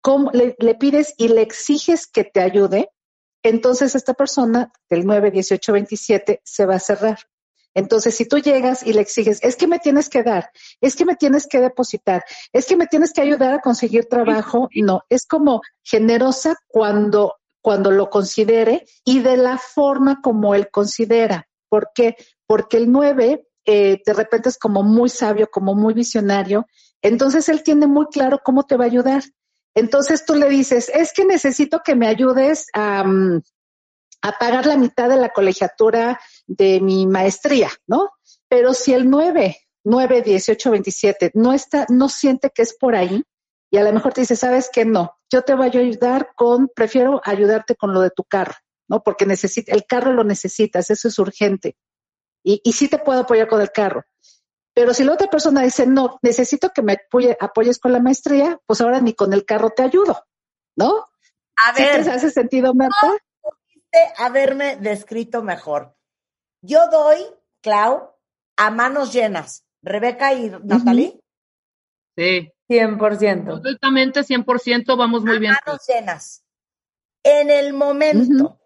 cómo, 0.00 0.30
le, 0.30 0.54
le 0.60 0.76
pides 0.76 1.14
y 1.18 1.26
le 1.26 1.42
exiges 1.42 2.06
que 2.06 2.22
te 2.22 2.40
ayude, 2.40 2.90
entonces 3.42 3.94
esta 3.94 4.14
persona 4.14 4.72
del 4.88 5.06
9, 5.06 5.30
18, 5.30 5.72
27 5.72 6.40
se 6.44 6.66
va 6.66 6.76
a 6.76 6.80
cerrar. 6.80 7.18
Entonces, 7.74 8.16
si 8.16 8.26
tú 8.26 8.38
llegas 8.38 8.84
y 8.84 8.92
le 8.92 9.00
exiges, 9.00 9.38
es 9.42 9.56
que 9.56 9.68
me 9.68 9.78
tienes 9.78 10.08
que 10.08 10.22
dar, 10.22 10.50
es 10.80 10.96
que 10.96 11.04
me 11.04 11.14
tienes 11.14 11.46
que 11.46 11.60
depositar, 11.60 12.24
es 12.52 12.66
que 12.66 12.76
me 12.76 12.86
tienes 12.86 13.12
que 13.12 13.20
ayudar 13.20 13.54
a 13.54 13.60
conseguir 13.60 14.06
trabajo, 14.06 14.68
no, 14.74 15.02
es 15.08 15.24
como 15.24 15.60
generosa 15.84 16.56
cuando, 16.66 17.36
cuando 17.62 17.92
lo 17.92 18.10
considere 18.10 18.86
y 19.04 19.20
de 19.20 19.36
la 19.36 19.56
forma 19.58 20.20
como 20.20 20.54
él 20.54 20.68
considera. 20.70 21.46
¿Por 21.68 21.90
qué? 21.94 22.16
Porque 22.46 22.76
el 22.76 22.90
9 22.90 23.46
eh, 23.66 24.00
de 24.04 24.12
repente 24.14 24.48
es 24.48 24.58
como 24.58 24.82
muy 24.82 25.08
sabio, 25.08 25.48
como 25.48 25.74
muy 25.74 25.94
visionario, 25.94 26.66
entonces 27.02 27.48
él 27.48 27.62
tiene 27.62 27.86
muy 27.86 28.06
claro 28.06 28.40
cómo 28.44 28.64
te 28.64 28.76
va 28.76 28.84
a 28.84 28.88
ayudar. 28.88 29.22
Entonces 29.74 30.24
tú 30.24 30.34
le 30.34 30.48
dices, 30.48 30.90
es 30.92 31.12
que 31.12 31.24
necesito 31.24 31.80
que 31.84 31.94
me 31.94 32.08
ayudes 32.08 32.66
a, 32.72 33.04
mm, 33.04 33.42
a 34.22 34.32
pagar 34.38 34.66
la 34.66 34.76
mitad 34.76 35.08
de 35.08 35.16
la 35.16 35.30
colegiatura 35.30 36.20
de 36.46 36.80
mi 36.80 37.06
maestría, 37.06 37.70
¿no? 37.86 38.10
Pero 38.48 38.74
si 38.74 38.92
el 38.92 39.08
9, 39.08 39.56
9, 39.84 40.22
18, 40.22 40.70
27 40.70 41.30
no 41.34 41.52
está, 41.52 41.86
no 41.88 42.08
siente 42.08 42.50
que 42.50 42.62
es 42.62 42.76
por 42.76 42.94
ahí, 42.94 43.22
y 43.70 43.78
a 43.78 43.84
lo 43.84 43.92
mejor 43.92 44.12
te 44.12 44.22
dice, 44.22 44.36
¿sabes 44.36 44.68
qué? 44.72 44.84
No, 44.84 45.16
yo 45.30 45.42
te 45.42 45.54
voy 45.54 45.66
a 45.66 45.80
ayudar 45.80 46.32
con, 46.34 46.68
prefiero 46.74 47.20
ayudarte 47.24 47.76
con 47.76 47.94
lo 47.94 48.00
de 48.00 48.10
tu 48.10 48.24
carro, 48.24 48.54
¿no? 48.88 49.02
Porque 49.02 49.26
necesita, 49.26 49.72
el 49.72 49.86
carro 49.86 50.12
lo 50.12 50.24
necesitas, 50.24 50.90
eso 50.90 51.08
es 51.08 51.18
urgente. 51.18 51.76
Y, 52.42 52.60
y 52.64 52.72
sí 52.72 52.88
te 52.88 52.98
puedo 52.98 53.20
apoyar 53.20 53.46
con 53.48 53.60
el 53.60 53.70
carro. 53.70 54.04
Pero 54.80 54.94
si 54.94 55.04
la 55.04 55.12
otra 55.12 55.26
persona 55.26 55.60
dice, 55.60 55.86
no, 55.86 56.18
necesito 56.22 56.70
que 56.70 56.80
me 56.80 56.96
apoyes 57.38 57.78
con 57.78 57.92
la 57.92 58.00
maestría, 58.00 58.58
pues 58.64 58.80
ahora 58.80 59.02
ni 59.02 59.12
con 59.12 59.34
el 59.34 59.44
carro 59.44 59.68
te 59.68 59.82
ayudo, 59.82 60.24
¿no? 60.74 61.04
A 61.62 61.72
ver. 61.72 61.98
¿Sí 61.98 62.08
te 62.08 62.16
hace 62.16 62.30
sentido, 62.30 62.72
Marta? 62.72 63.12
haberme 64.16 64.76
descrito 64.76 65.42
mejor. 65.42 65.94
Yo 66.62 66.88
doy, 66.88 67.18
Clau, 67.60 68.16
a 68.56 68.70
manos 68.70 69.12
llenas. 69.12 69.66
Rebeca 69.82 70.32
y 70.32 70.48
Natalie. 70.48 71.20
Sí. 72.16 72.50
100%. 72.70 73.56
Absolutamente 73.56 74.20
100%, 74.20 74.96
vamos 74.96 75.24
muy 75.24 75.36
a 75.36 75.40
bien. 75.40 75.54
Manos 75.66 75.86
llenas. 75.86 76.42
En 77.22 77.50
el 77.50 77.74
momento 77.74 78.58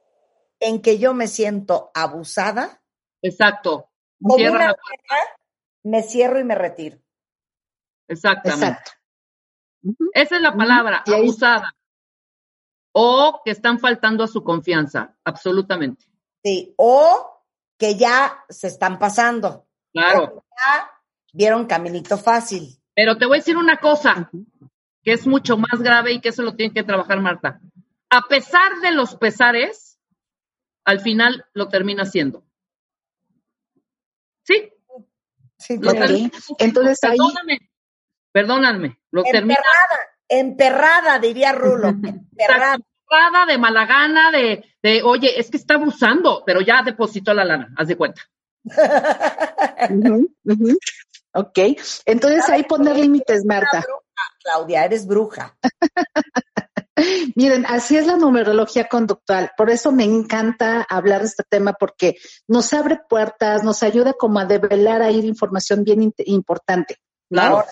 en 0.61 0.81
que 0.81 0.97
yo 1.01 1.13
me 1.13 1.27
siento 1.27 1.91
abusada. 1.93 2.81
Exacto. 3.21 3.91
Como 4.23 4.37
una 4.37 4.77
me 5.85 6.03
cierro 6.03 6.41
y 6.41 6.45
me 6.45 6.55
retiro. 6.55 6.99
Exactamente. 8.09 8.67
Exacto. 8.67 8.93
Esa 10.15 10.37
es 10.37 10.43
la 10.43 10.57
palabra, 10.57 11.05
abusada 11.07 11.73
o 12.97 13.41
que 13.45 13.51
están 13.51 13.81
faltando 13.81 14.23
a 14.23 14.29
su 14.29 14.45
confianza, 14.45 15.17
absolutamente. 15.25 16.07
Sí, 16.45 16.73
o 16.79 17.43
que 17.77 17.97
ya 17.97 18.45
se 18.49 18.69
están 18.69 18.99
pasando. 19.01 19.67
Claro. 19.93 20.45
Ya 20.57 20.91
vieron 21.33 21.67
caminito 21.67 22.17
fácil. 22.17 22.81
Pero 22.95 23.19
te 23.19 23.27
voy 23.27 23.39
a 23.39 23.41
decir 23.41 23.57
una 23.57 23.79
cosa 23.79 24.31
que 25.03 25.13
es 25.13 25.27
mucho 25.27 25.57
más 25.57 25.83
grave 25.83 26.13
y 26.13 26.21
que 26.21 26.29
eso 26.29 26.43
lo 26.43 26.55
tiene 26.55 26.73
que 26.73 26.85
trabajar 26.85 27.21
Marta. 27.21 27.61
A 28.11 28.23
pesar 28.29 28.81
de 28.81 28.93
los 28.93 29.17
pesares, 29.17 29.99
al 30.85 31.01
final 31.01 31.47
lo 31.53 31.69
termina 31.69 32.05
haciendo. 32.05 32.45
¿Sí? 34.45 34.73
Sí, 35.67 35.81
Entonces 36.59 37.03
ahí... 37.05 37.17
Perdóname, 37.17 37.71
perdóname, 38.33 38.99
lo 39.11 39.23
termina 39.23 39.57
Emperrada, 40.29 41.19
diría 41.19 41.53
Rulo. 41.53 41.89
Emperrada. 41.89 42.79
Emperrada 43.07 43.47
de 43.47 43.59
mala 43.59 43.87
gana, 43.87 44.31
de, 44.31 44.65
de, 44.83 45.03
oye, 45.03 45.39
es 45.39 45.51
que 45.51 45.57
está 45.57 45.75
abusando, 45.75 46.43
pero 46.45 46.61
ya 46.61 46.83
depositó 46.83 47.35
la 47.35 47.45
lana, 47.45 47.75
haz 47.77 47.89
de 47.89 47.97
cuenta. 47.97 48.23
Ok, 51.37 51.59
entonces 52.07 52.49
ahí 52.49 52.63
poner 52.63 52.97
límites, 52.97 53.45
Marta. 53.45 53.85
Claudia, 54.41 54.85
eres 54.85 55.05
bruja. 55.05 55.57
Miren, 57.37 57.67
así 57.67 57.97
es 57.97 58.07
la 58.07 58.17
numerología 58.17 58.89
conductual. 58.89 59.51
Por 59.57 59.71
eso 59.71 59.93
me 59.93 60.05
encanta 60.05 60.87
hablar 60.89 61.23
de 61.23 61.29
este 61.29 61.43
tema 61.49 61.73
porque 61.73 62.17
nos 62.47 62.73
abre 62.73 63.01
puertas, 63.09 63.65
nos 63.65 63.83
ayuda 63.83 64.13
como 64.13 64.39
a 64.39 64.45
develar 64.45 65.03
ahí 65.03 65.21
información 65.21 65.85
bien 65.85 66.13
importante. 66.27 66.99
Claro 67.31 67.65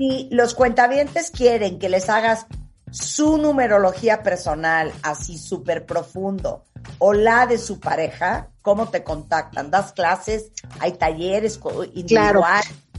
si 0.00 0.28
los 0.30 0.54
cuentavientes 0.54 1.30
quieren 1.30 1.78
que 1.78 1.90
les 1.90 2.08
hagas 2.08 2.46
su 2.90 3.36
numerología 3.36 4.22
personal 4.22 4.90
así 5.02 5.36
súper 5.36 5.84
profundo 5.84 6.64
o 6.96 7.12
la 7.12 7.46
de 7.46 7.58
su 7.58 7.80
pareja, 7.80 8.48
¿cómo 8.62 8.88
te 8.88 9.04
contactan? 9.04 9.70
¿Das 9.70 9.92
clases? 9.92 10.52
¿Hay 10.78 10.92
talleres 10.92 11.60
individuales? 11.92 12.66
Claro. 12.66 12.89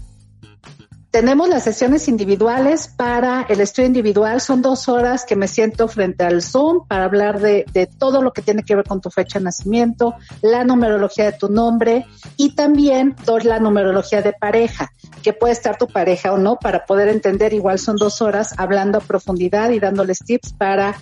Tenemos 1.12 1.50
las 1.50 1.66
sesiones 1.66 2.08
individuales 2.08 2.88
para 2.88 3.46
el 3.50 3.60
estudio 3.60 3.88
individual. 3.88 4.40
Son 4.40 4.62
dos 4.62 4.88
horas 4.88 5.26
que 5.26 5.36
me 5.36 5.50
siento 5.50 5.90
frente 5.90 6.24
al 6.24 6.42
Zoom 6.42 6.88
para 6.88 7.04
hablar 7.04 7.42
de, 7.42 7.66
de, 7.74 7.86
todo 7.86 8.22
lo 8.22 8.32
que 8.32 8.42
tiene 8.42 8.64
que 8.64 8.78
ver 8.78 8.86
con 8.86 9.02
tu 9.02 9.10
fecha 9.10 9.38
de 9.38 9.44
nacimiento, 9.44 10.16
la 10.42 10.64
numerología 10.64 11.26
de 11.26 11.34
tu 11.34 11.50
nombre 11.50 12.06
y 12.38 12.56
también 12.56 13.14
la 13.44 13.60
numerología 13.60 14.22
de 14.22 14.32
pareja, 14.32 14.94
que 15.22 15.34
puede 15.34 15.52
estar 15.52 15.78
tu 15.78 15.88
pareja 15.88 16.32
o 16.32 16.38
no, 16.38 16.56
para 16.56 16.86
poder 16.86 17.10
entender. 17.10 17.54
Igual 17.54 17.80
son 17.80 17.98
dos 17.98 18.22
horas 18.22 18.54
hablando 18.58 19.00
a 19.00 19.02
profundidad 19.02 19.72
y 19.72 19.80
dándoles 19.80 20.20
tips 20.20 20.54
para 20.54 20.96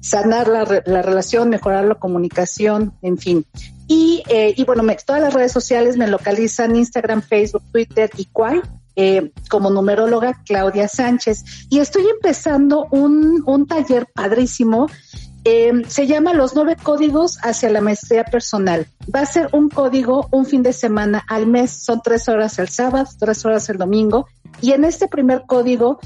sanar 0.00 0.48
la, 0.48 0.82
la 0.86 1.02
relación, 1.02 1.50
mejorar 1.50 1.84
la 1.84 1.96
comunicación, 1.96 2.94
en 3.02 3.18
fin. 3.18 3.44
Y, 3.86 4.22
eh, 4.28 4.54
y 4.56 4.64
bueno, 4.64 4.82
me, 4.82 4.96
todas 4.96 5.20
las 5.20 5.34
redes 5.34 5.52
sociales 5.52 5.98
me 5.98 6.08
localizan 6.08 6.76
Instagram, 6.76 7.20
Facebook, 7.20 7.64
Twitter 7.70 8.10
y 8.16 8.24
Quai 8.24 8.62
eh, 9.00 9.32
como 9.48 9.70
numeróloga 9.70 10.42
Claudia 10.44 10.86
Sánchez. 10.86 11.66
Y 11.70 11.78
estoy 11.78 12.06
empezando 12.06 12.86
un, 12.90 13.42
un 13.46 13.66
taller 13.66 14.06
padrísimo. 14.14 14.88
Eh, 15.44 15.72
se 15.88 16.06
llama 16.06 16.34
Los 16.34 16.54
nueve 16.54 16.76
códigos 16.82 17.38
hacia 17.42 17.70
la 17.70 17.80
maestría 17.80 18.24
personal. 18.24 18.86
Va 19.12 19.20
a 19.20 19.26
ser 19.26 19.48
un 19.52 19.70
código 19.70 20.28
un 20.32 20.44
fin 20.44 20.62
de 20.62 20.74
semana 20.74 21.24
al 21.26 21.46
mes. 21.46 21.70
Son 21.70 22.02
tres 22.04 22.28
horas 22.28 22.58
el 22.58 22.68
sábado, 22.68 23.08
tres 23.18 23.42
horas 23.46 23.70
el 23.70 23.78
domingo. 23.78 24.26
Y 24.60 24.72
en 24.72 24.84
este 24.84 25.08
primer 25.08 25.44
código 25.46 25.98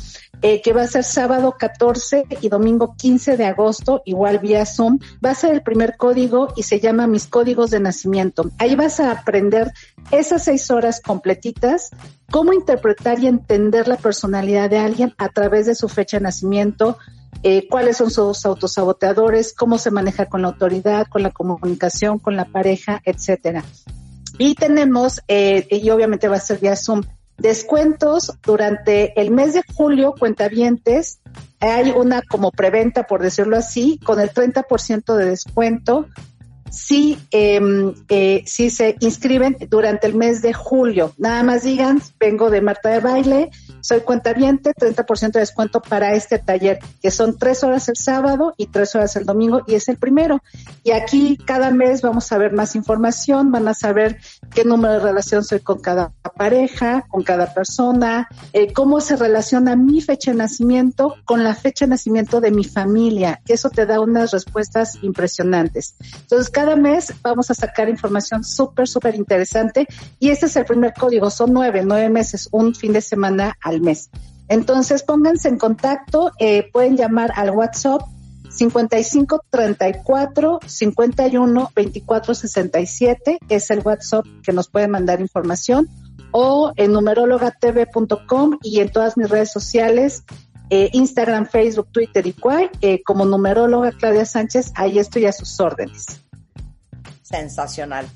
eh, 0.46 0.60
que 0.60 0.74
va 0.74 0.82
a 0.82 0.86
ser 0.86 1.04
sábado 1.04 1.56
14 1.58 2.26
y 2.42 2.48
domingo 2.50 2.94
15 2.98 3.38
de 3.38 3.46
agosto, 3.46 4.02
igual 4.04 4.40
vía 4.40 4.66
Zoom. 4.66 4.98
Va 5.24 5.30
a 5.30 5.34
ser 5.34 5.54
el 5.54 5.62
primer 5.62 5.96
código 5.96 6.52
y 6.54 6.64
se 6.64 6.80
llama 6.80 7.06
Mis 7.06 7.26
Códigos 7.26 7.70
de 7.70 7.80
Nacimiento. 7.80 8.50
Ahí 8.58 8.74
vas 8.74 9.00
a 9.00 9.10
aprender 9.10 9.72
esas 10.10 10.44
seis 10.44 10.70
horas 10.70 11.00
completitas, 11.00 11.88
cómo 12.30 12.52
interpretar 12.52 13.20
y 13.20 13.26
entender 13.26 13.88
la 13.88 13.96
personalidad 13.96 14.68
de 14.68 14.76
alguien 14.76 15.14
a 15.16 15.30
través 15.30 15.64
de 15.64 15.74
su 15.74 15.88
fecha 15.88 16.18
de 16.18 16.24
nacimiento, 16.24 16.98
eh, 17.42 17.66
cuáles 17.70 17.96
son 17.96 18.10
sus 18.10 18.44
autosaboteadores, 18.44 19.54
cómo 19.54 19.78
se 19.78 19.90
maneja 19.90 20.26
con 20.26 20.42
la 20.42 20.48
autoridad, 20.48 21.06
con 21.06 21.22
la 21.22 21.30
comunicación, 21.30 22.18
con 22.18 22.36
la 22.36 22.44
pareja, 22.44 23.00
etcétera. 23.06 23.64
Y 24.38 24.54
tenemos, 24.56 25.22
eh, 25.28 25.66
y 25.70 25.88
obviamente 25.88 26.28
va 26.28 26.36
a 26.36 26.40
ser 26.40 26.58
vía 26.58 26.76
Zoom, 26.76 27.02
descuentos 27.38 28.32
durante 28.42 29.18
el 29.20 29.30
mes 29.30 29.54
de 29.54 29.62
julio, 29.74 30.14
cuentavientes, 30.18 31.20
hay 31.60 31.90
una 31.90 32.22
como 32.22 32.50
preventa, 32.50 33.06
por 33.06 33.22
decirlo 33.22 33.56
así, 33.56 33.98
con 34.04 34.20
el 34.20 34.30
30% 34.30 35.16
de 35.16 35.24
descuento 35.26 36.06
si, 36.74 37.16
em, 37.30 37.94
eh, 38.08 38.42
si 38.46 38.68
se 38.68 38.96
inscriben 38.98 39.56
durante 39.70 40.08
el 40.08 40.14
mes 40.14 40.42
de 40.42 40.52
julio. 40.52 41.12
Nada 41.18 41.42
más 41.44 41.62
digan, 41.62 42.02
vengo 42.18 42.50
de 42.50 42.60
Marta 42.60 42.88
de 42.88 42.98
Baile, 42.98 43.50
soy 43.80 44.00
cuentaviente, 44.00 44.72
30% 44.74 45.38
de 45.38 45.40
descuento 45.40 45.80
para 45.80 46.14
este 46.14 46.38
taller, 46.38 46.80
que 47.00 47.12
son 47.12 47.38
tres 47.38 47.62
horas 47.62 47.88
el 47.88 47.96
sábado 47.96 48.54
y 48.56 48.66
tres 48.66 48.94
horas 48.96 49.14
el 49.14 49.24
domingo, 49.24 49.62
y 49.68 49.74
es 49.74 49.88
el 49.88 49.98
primero. 49.98 50.42
Y 50.82 50.90
aquí 50.90 51.36
cada 51.36 51.70
mes 51.70 52.02
vamos 52.02 52.30
a 52.32 52.38
ver 52.38 52.52
más 52.52 52.74
información, 52.74 53.52
van 53.52 53.68
a 53.68 53.74
saber 53.74 54.18
qué 54.52 54.64
número 54.64 54.94
de 54.94 55.00
relación 55.00 55.44
soy 55.44 55.60
con 55.60 55.80
cada 55.80 56.12
pareja, 56.36 57.04
con 57.08 57.22
cada 57.22 57.52
persona, 57.54 58.28
eh, 58.52 58.72
cómo 58.72 59.00
se 59.00 59.16
relaciona 59.16 59.76
mi 59.76 60.00
fecha 60.00 60.32
de 60.32 60.38
nacimiento 60.38 61.14
con 61.24 61.44
la 61.44 61.54
fecha 61.54 61.84
de 61.84 61.90
nacimiento 61.90 62.40
de 62.40 62.50
mi 62.50 62.64
familia, 62.64 63.40
que 63.44 63.54
eso 63.54 63.70
te 63.70 63.86
da 63.86 64.00
unas 64.00 64.32
respuestas 64.32 64.98
impresionantes. 65.02 65.96
Entonces, 66.22 66.50
cada 66.50 66.76
mes 66.76 67.12
vamos 67.22 67.50
a 67.50 67.54
sacar 67.54 67.88
información 67.88 68.44
súper, 68.44 68.88
súper 68.88 69.14
interesante 69.14 69.86
y 70.18 70.30
este 70.30 70.46
es 70.46 70.56
el 70.56 70.64
primer 70.64 70.94
código, 70.94 71.30
son 71.30 71.52
nueve, 71.52 71.82
nueve 71.84 72.08
meses, 72.08 72.48
un 72.52 72.74
fin 72.74 72.92
de 72.92 73.00
semana 73.00 73.56
al 73.62 73.80
mes. 73.80 74.10
Entonces 74.48 75.02
pónganse 75.02 75.48
en 75.48 75.58
contacto, 75.58 76.30
eh, 76.38 76.68
pueden 76.70 76.96
llamar 76.96 77.32
al 77.34 77.50
WhatsApp 77.50 78.02
55 78.54 79.44
34 79.50 80.60
51 80.64 81.70
24 81.74 82.34
67, 82.34 83.38
es 83.48 83.70
el 83.70 83.80
WhatsApp 83.80 84.24
que 84.42 84.52
nos 84.52 84.68
puede 84.68 84.88
mandar 84.88 85.20
información, 85.20 85.88
o 86.30 86.72
en 86.76 86.92
numerologatv.com 86.92 88.58
y 88.62 88.80
en 88.80 88.90
todas 88.90 89.16
mis 89.16 89.28
redes 89.28 89.52
sociales, 89.52 90.24
eh, 90.70 90.90
Instagram, 90.92 91.46
Facebook, 91.46 91.88
Twitter 91.92 92.26
y 92.26 92.32
cual, 92.32 92.70
eh, 92.80 93.02
como 93.02 93.24
numeróloga 93.24 93.92
Claudia 93.92 94.24
Sánchez, 94.24 94.72
ahí 94.74 94.98
estoy 94.98 95.26
a 95.26 95.32
sus 95.32 95.60
órdenes. 95.60 96.20
Sensacional. 97.22 98.06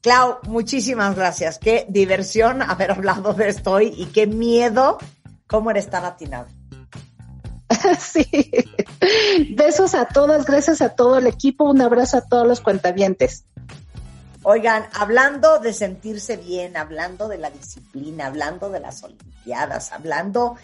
Clau, 0.00 0.38
muchísimas 0.48 1.14
gracias. 1.14 1.58
Qué 1.58 1.86
diversión 1.88 2.62
haber 2.62 2.90
hablado 2.92 3.34
de 3.34 3.48
esto 3.48 3.72
hoy 3.72 3.92
y 3.96 4.06
qué 4.06 4.26
miedo 4.26 4.98
cómo 5.46 5.70
eres 5.70 5.90
tan 5.90 6.04
atinado. 6.04 6.46
Sí. 7.98 8.50
Besos 9.56 9.94
a 9.94 10.06
todas, 10.06 10.46
gracias 10.46 10.80
a 10.80 10.90
todo 10.90 11.18
el 11.18 11.26
equipo, 11.26 11.64
un 11.64 11.80
abrazo 11.80 12.18
a 12.18 12.20
todos 12.22 12.46
los 12.46 12.60
cuentavientes. 12.60 13.44
Oigan, 14.44 14.86
hablando 14.92 15.60
de 15.60 15.72
sentirse 15.72 16.36
bien, 16.36 16.76
hablando 16.76 17.28
de 17.28 17.38
la 17.38 17.50
disciplina, 17.50 18.26
hablando 18.26 18.70
de 18.70 18.80
las 18.80 19.02
Olimpiadas, 19.04 19.92
hablando 19.92 20.56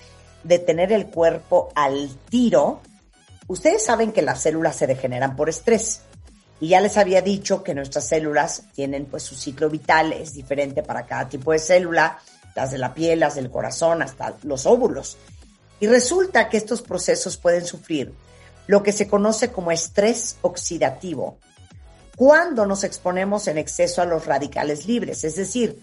de 0.43 0.59
tener 0.59 0.93
el 0.93 1.07
cuerpo 1.07 1.71
al 1.75 2.09
tiro, 2.29 2.81
ustedes 3.47 3.85
saben 3.85 4.13
que 4.13 4.23
las 4.23 4.43
células 4.43 4.75
se 4.77 4.87
degeneran 4.87 5.37
por 5.37 5.49
estrés. 5.49 6.03
Y 6.61 6.69
ya 6.69 6.81
les 6.81 6.97
había 6.97 7.23
dicho 7.23 7.63
que 7.63 7.75
nuestras 7.75 8.09
células 8.09 8.65
tienen 8.75 9.07
pues 9.07 9.23
su 9.23 9.37
ciclo 9.37 9.71
vital, 9.71 10.13
es 10.13 10.35
diferente 10.35 10.83
para 10.83 11.07
cada 11.07 11.29
tipo 11.29 11.53
de 11.53 11.61
célula, 11.61 12.19
las 12.57 12.73
de 12.73 12.79
la 12.79 12.93
piel, 12.93 13.21
las 13.21 13.37
del 13.37 13.49
corazón, 13.49 14.03
hasta 14.03 14.35
los 14.43 14.67
óvulos. 14.67 15.17
Y 15.81 15.87
resulta 15.87 16.49
que 16.49 16.57
estos 16.57 16.83
procesos 16.83 17.37
pueden 17.37 17.65
sufrir 17.65 18.13
lo 18.67 18.83
que 18.83 18.93
se 18.93 19.09
conoce 19.09 19.51
como 19.53 19.71
estrés 19.71 20.37
oxidativo 20.43 21.39
cuando 22.19 22.67
nos 22.67 22.83
exponemos 22.83 23.47
en 23.47 23.59
exceso 23.59 24.03
a 24.03 24.05
los 24.05 24.27
radicales 24.27 24.87
libres, 24.87 25.23
es 25.23 25.37
decir, 25.37 25.81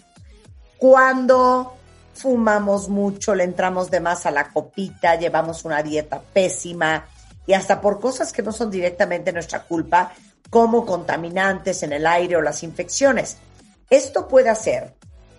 cuando 0.77 1.77
fumamos 2.13 2.89
mucho, 2.89 3.33
le 3.33 3.45
entramos 3.45 3.89
de 3.89 4.01
más 4.01 4.25
a 4.25 4.31
la 4.31 4.49
copita, 4.49 5.15
llevamos 5.15 5.63
una 5.63 5.81
dieta 5.81 6.21
pésima 6.21 7.07
y 7.47 7.53
hasta 7.53 7.79
por 7.79 8.01
cosas 8.01 8.33
que 8.33 8.41
no 8.41 8.51
son 8.51 8.69
directamente 8.69 9.31
nuestra 9.31 9.63
culpa, 9.63 10.11
como 10.49 10.85
contaminantes 10.85 11.83
en 11.83 11.93
el 11.93 12.05
aire 12.05 12.35
o 12.35 12.41
las 12.41 12.63
infecciones. 12.63 13.37
Esto 13.89 14.27
puede 14.27 14.49
hacer 14.49 14.93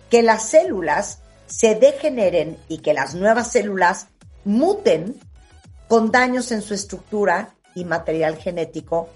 que 0.09 0.23
las 0.23 0.49
células 0.49 1.19
se 1.45 1.75
degeneren 1.75 2.57
y 2.67 2.79
que 2.79 2.95
las 2.95 3.13
nuevas 3.13 3.51
células 3.51 4.07
muten 4.47 5.19
con 5.87 6.09
daños 6.09 6.51
en 6.51 6.61
su 6.61 6.73
estructura 6.73 7.53
y 7.75 7.83
material 7.83 8.37
genético 8.37 9.09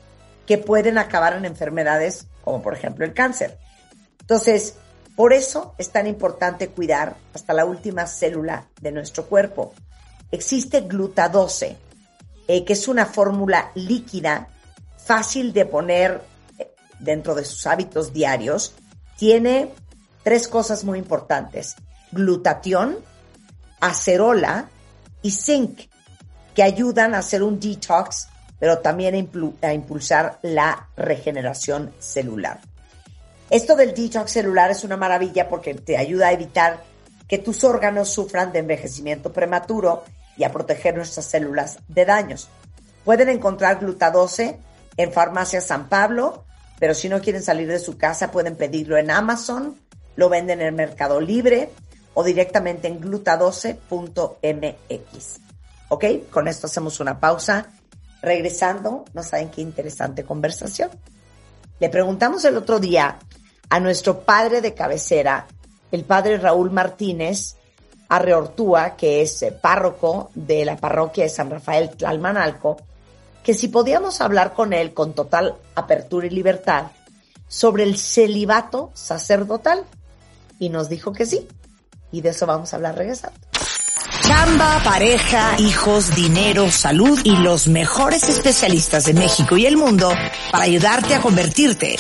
que 0.46 0.58
pueden 0.58 0.98
acabar 0.98 1.34
en 1.34 1.46
enfermedades 1.46 2.28
como 2.44 2.62
por 2.62 2.74
ejemplo 2.74 3.06
el 3.06 3.14
cáncer. 3.14 3.58
Entonces, 4.20 4.76
por 5.16 5.34
eso 5.34 5.74
es 5.78 5.90
tan 5.92 6.06
importante 6.06 6.70
cuidar 6.70 7.16
hasta 7.34 7.54
la 7.54 7.66
última 7.66 8.08
célula 8.08 8.68
de 8.82 8.92
nuestro 8.92 9.26
cuerpo. 9.26 9.74
Existe 10.32 10.82
glutadose, 10.82 11.78
eh, 12.48 12.66
que 12.66 12.74
es 12.74 12.88
una 12.88 13.06
fórmula 13.06 13.72
líquida 13.76 14.48
fácil 14.98 15.54
de 15.54 15.66
poner 15.66 16.22
eh, 16.58 16.74
dentro 17.00 17.36
de 17.36 17.46
sus 17.46 17.66
hábitos 17.68 18.12
diarios, 18.12 18.74
tiene 19.18 19.72
tres 20.24 20.48
cosas 20.48 20.84
muy 20.84 21.00
importantes. 21.00 21.76
Glutatión, 22.12 22.98
acerola 23.80 24.70
y 25.22 25.32
zinc, 25.32 25.82
que 26.56 26.64
ayudan 26.64 27.16
a 27.16 27.20
hacer 27.20 27.44
un 27.44 27.60
detox, 27.60 28.28
pero 28.60 28.80
también 28.80 29.30
a, 29.62 29.74
impulsar 29.74 30.40
la 30.42 30.90
regeneración 30.96 31.94
celular. 32.00 32.60
Esto 33.50 33.76
del 33.76 33.94
detox 33.94 34.32
celular 34.32 34.72
es 34.72 34.84
una 34.84 34.98
maravilla 34.98 35.48
porque 35.50 35.74
te 35.74 35.98
ayuda 35.98 36.28
a 36.28 36.34
evitar 36.34 36.84
que 37.28 37.38
tus 37.38 37.64
órganos 37.64 38.10
sufran 38.10 38.52
de 38.52 38.60
envejecimiento 38.60 39.32
prematuro 39.32 40.04
y 40.38 40.44
a 40.44 40.52
proteger 40.52 40.96
nuestras 40.96 41.26
células 41.26 41.80
de 41.88 42.06
daños. 42.06 42.50
Pueden 43.04 43.30
encontrar 43.30 43.80
glutadose 43.80 44.58
en 44.98 45.12
Farmacia 45.12 45.62
San 45.62 45.90
Pablo, 45.90 46.46
pero 46.80 46.94
si 46.94 47.10
no 47.10 47.22
quieren 47.22 47.42
salir 47.42 47.68
de 47.68 47.80
su 47.80 47.98
casa 47.98 48.32
pueden 48.32 48.56
pedirlo 48.56 48.98
en 48.98 49.12
Amazon, 49.12 49.78
lo 50.16 50.30
venden 50.30 50.62
en 50.62 50.76
Mercado 50.76 51.20
Libre 51.20 51.70
o 52.14 52.24
directamente 52.24 52.88
en 52.88 53.00
glutadose.mx. 53.00 53.82
¿Ok? 55.90 56.06
Con 56.30 56.48
esto 56.48 56.68
hacemos 56.68 57.00
una 57.00 57.20
pausa. 57.20 57.72
Regresando, 58.22 59.06
no 59.14 59.24
saben 59.24 59.50
qué 59.50 59.62
interesante 59.62 60.24
conversación. 60.24 60.92
Le 61.80 61.90
preguntamos 61.90 62.46
el 62.46 62.58
otro 62.58 62.80
día 62.80 63.18
a 63.70 63.80
nuestro 63.80 64.20
padre 64.20 64.62
de 64.62 64.74
cabecera, 64.74 65.48
el 65.92 66.04
padre 66.04 66.38
Raúl 66.38 66.70
Martínez 66.72 67.56
Arreortúa, 68.10 68.98
que 68.98 69.22
es 69.22 69.42
eh, 69.42 69.54
párroco 69.54 70.32
de 70.36 70.66
la 70.66 70.76
parroquia 70.76 71.24
de 71.24 71.30
San 71.30 71.50
Rafael 71.50 71.90
Tlalmanalco, 71.92 72.78
que 73.42 73.54
si 73.54 73.70
podíamos 73.70 74.20
hablar 74.20 74.54
con 74.54 74.74
él 74.74 74.94
con 74.94 75.14
total 75.14 75.56
apertura 75.76 76.28
y 76.28 76.30
libertad 76.30 76.92
sobre 77.48 77.84
el 77.84 77.98
celibato 77.98 78.92
sacerdotal. 78.94 79.86
Y 80.60 80.70
nos 80.70 80.90
dijo 80.90 81.14
que 81.14 81.26
sí. 81.26 81.48
Y 82.12 82.22
de 82.22 82.30
eso 82.30 82.46
vamos 82.46 82.74
a 82.74 82.76
hablar 82.76 82.96
regresando. 82.96 83.38
Chamba, 84.24 84.82
pareja, 84.84 85.56
hijos, 85.60 86.16
dinero, 86.16 86.72
salud 86.72 87.20
y 87.24 87.36
los 87.38 87.68
mejores 87.68 88.30
especialistas 88.30 89.06
de 89.06 89.14
México 89.14 89.58
y 89.58 89.66
el 89.66 89.78
mundo 89.78 90.12
para 90.52 90.64
ayudarte 90.64 91.16
a 91.16 91.22
convertirte 91.22 91.96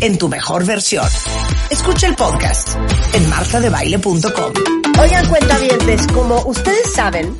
en 0.00 0.18
tu 0.18 0.28
mejor 0.28 0.64
versión. 0.64 1.06
Escucha 1.70 2.06
el 2.06 2.16
podcast 2.16 2.68
en 3.14 3.28
martadebaile.com. 3.28 4.52
Oigan, 5.00 5.28
cuentavientes, 5.28 6.06
como 6.08 6.42
ustedes 6.42 6.92
saben, 6.92 7.36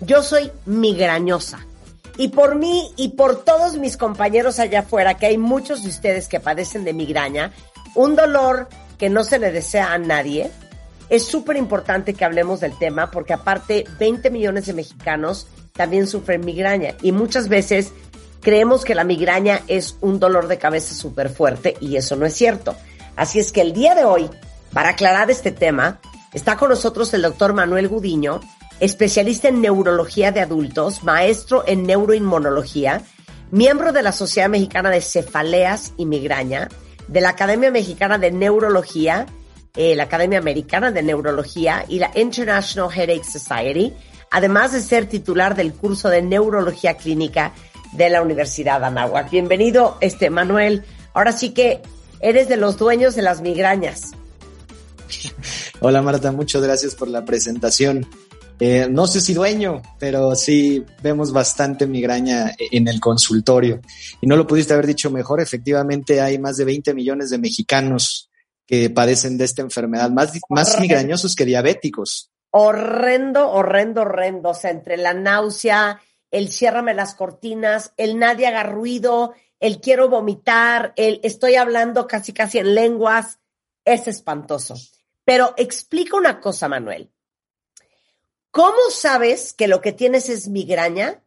yo 0.00 0.22
soy 0.22 0.50
migrañosa. 0.66 1.60
Y 2.16 2.28
por 2.28 2.56
mí 2.56 2.90
y 2.96 3.10
por 3.10 3.44
todos 3.44 3.76
mis 3.76 3.96
compañeros 3.96 4.58
allá 4.58 4.80
afuera, 4.80 5.14
que 5.14 5.26
hay 5.26 5.38
muchos 5.38 5.84
de 5.84 5.90
ustedes 5.90 6.28
que 6.28 6.40
padecen 6.40 6.84
de 6.84 6.92
migraña, 6.92 7.52
un 7.94 8.16
dolor 8.16 8.68
que 8.98 9.08
no 9.08 9.22
se 9.22 9.38
le 9.38 9.52
desea 9.52 9.92
a 9.92 9.98
nadie, 9.98 10.50
es 11.10 11.24
súper 11.24 11.56
importante 11.56 12.14
que 12.14 12.24
hablemos 12.24 12.60
del 12.60 12.76
tema 12.76 13.10
porque 13.10 13.32
aparte 13.32 13.84
20 13.98 14.30
millones 14.30 14.66
de 14.66 14.74
mexicanos 14.74 15.46
también 15.72 16.06
sufren 16.06 16.44
migraña 16.44 16.94
y 17.02 17.12
muchas 17.12 17.48
veces 17.48 17.92
creemos 18.40 18.84
que 18.84 18.94
la 18.94 19.04
migraña 19.04 19.62
es 19.68 19.96
un 20.00 20.18
dolor 20.18 20.48
de 20.48 20.58
cabeza 20.58 20.94
súper 20.94 21.30
fuerte 21.30 21.76
y 21.80 21.96
eso 21.96 22.16
no 22.16 22.26
es 22.26 22.34
cierto. 22.34 22.74
Así 23.16 23.38
es 23.38 23.52
que 23.52 23.60
el 23.60 23.72
día 23.72 23.94
de 23.94 24.04
hoy, 24.04 24.28
para 24.72 24.90
aclarar 24.90 25.30
este 25.30 25.50
tema, 25.50 26.00
está 26.32 26.56
con 26.56 26.70
nosotros 26.70 27.12
el 27.14 27.22
doctor 27.22 27.52
Manuel 27.52 27.88
Gudiño, 27.88 28.40
especialista 28.80 29.48
en 29.48 29.60
neurología 29.60 30.30
de 30.30 30.40
adultos, 30.40 31.02
maestro 31.02 31.64
en 31.66 31.84
neuroinmunología, 31.84 33.02
miembro 33.50 33.92
de 33.92 34.02
la 34.02 34.12
Sociedad 34.12 34.48
Mexicana 34.48 34.90
de 34.90 35.00
Cefaleas 35.00 35.94
y 35.96 36.06
Migraña, 36.06 36.68
de 37.08 37.20
la 37.20 37.30
Academia 37.30 37.70
Mexicana 37.70 38.18
de 38.18 38.30
Neurología, 38.30 39.26
eh, 39.78 39.94
la 39.94 40.02
Academia 40.02 40.40
Americana 40.40 40.90
de 40.90 41.04
Neurología 41.04 41.84
y 41.88 42.00
la 42.00 42.10
International 42.16 42.90
Headache 42.90 43.22
Society, 43.22 43.92
además 44.28 44.72
de 44.72 44.82
ser 44.82 45.06
titular 45.06 45.54
del 45.54 45.72
curso 45.72 46.08
de 46.08 46.20
neurología 46.20 46.96
clínica 46.96 47.52
de 47.92 48.10
la 48.10 48.20
Universidad 48.20 48.80
de 48.80 48.86
Anáhuac. 48.86 49.30
Bienvenido, 49.30 49.96
este 50.00 50.30
Manuel. 50.30 50.82
Ahora 51.14 51.30
sí 51.30 51.50
que 51.50 51.80
eres 52.18 52.48
de 52.48 52.56
los 52.56 52.76
dueños 52.76 53.14
de 53.14 53.22
las 53.22 53.40
migrañas. 53.40 54.10
Hola 55.80 56.02
Marta, 56.02 56.32
muchas 56.32 56.60
gracias 56.60 56.96
por 56.96 57.06
la 57.06 57.24
presentación. 57.24 58.04
Eh, 58.58 58.88
no 58.90 59.06
sé 59.06 59.20
si 59.20 59.32
dueño, 59.32 59.80
pero 60.00 60.34
sí 60.34 60.84
vemos 61.04 61.32
bastante 61.32 61.86
migraña 61.86 62.52
en 62.58 62.88
el 62.88 62.98
consultorio. 62.98 63.80
Y 64.20 64.26
no 64.26 64.34
lo 64.34 64.44
pudiste 64.44 64.72
haber 64.72 64.88
dicho 64.88 65.08
mejor, 65.12 65.40
efectivamente 65.40 66.20
hay 66.20 66.40
más 66.40 66.56
de 66.56 66.64
20 66.64 66.94
millones 66.94 67.30
de 67.30 67.38
mexicanos 67.38 68.27
que 68.68 68.90
padecen 68.90 69.38
de 69.38 69.46
esta 69.46 69.62
enfermedad, 69.62 70.10
más, 70.10 70.30
más 70.50 70.78
migrañosos 70.78 71.34
que 71.34 71.46
diabéticos. 71.46 72.30
Horrendo, 72.50 73.50
horrendo, 73.50 74.02
horrendo. 74.02 74.50
O 74.50 74.54
sea, 74.54 74.70
entre 74.70 74.98
la 74.98 75.14
náusea, 75.14 76.02
el 76.30 76.52
ciérrame 76.52 76.92
las 76.92 77.14
cortinas, 77.14 77.94
el 77.96 78.18
nadie 78.18 78.46
haga 78.46 78.64
ruido, 78.64 79.32
el 79.58 79.80
quiero 79.80 80.10
vomitar, 80.10 80.92
el 80.96 81.18
estoy 81.22 81.54
hablando 81.54 82.06
casi 82.06 82.34
casi 82.34 82.58
en 82.58 82.74
lenguas, 82.74 83.38
es 83.86 84.06
espantoso. 84.06 84.74
Pero 85.24 85.54
explica 85.56 86.18
una 86.18 86.38
cosa, 86.38 86.68
Manuel. 86.68 87.10
¿Cómo 88.50 88.90
sabes 88.90 89.54
que 89.54 89.66
lo 89.66 89.80
que 89.80 89.92
tienes 89.92 90.28
es 90.28 90.48
migraña 90.48 91.24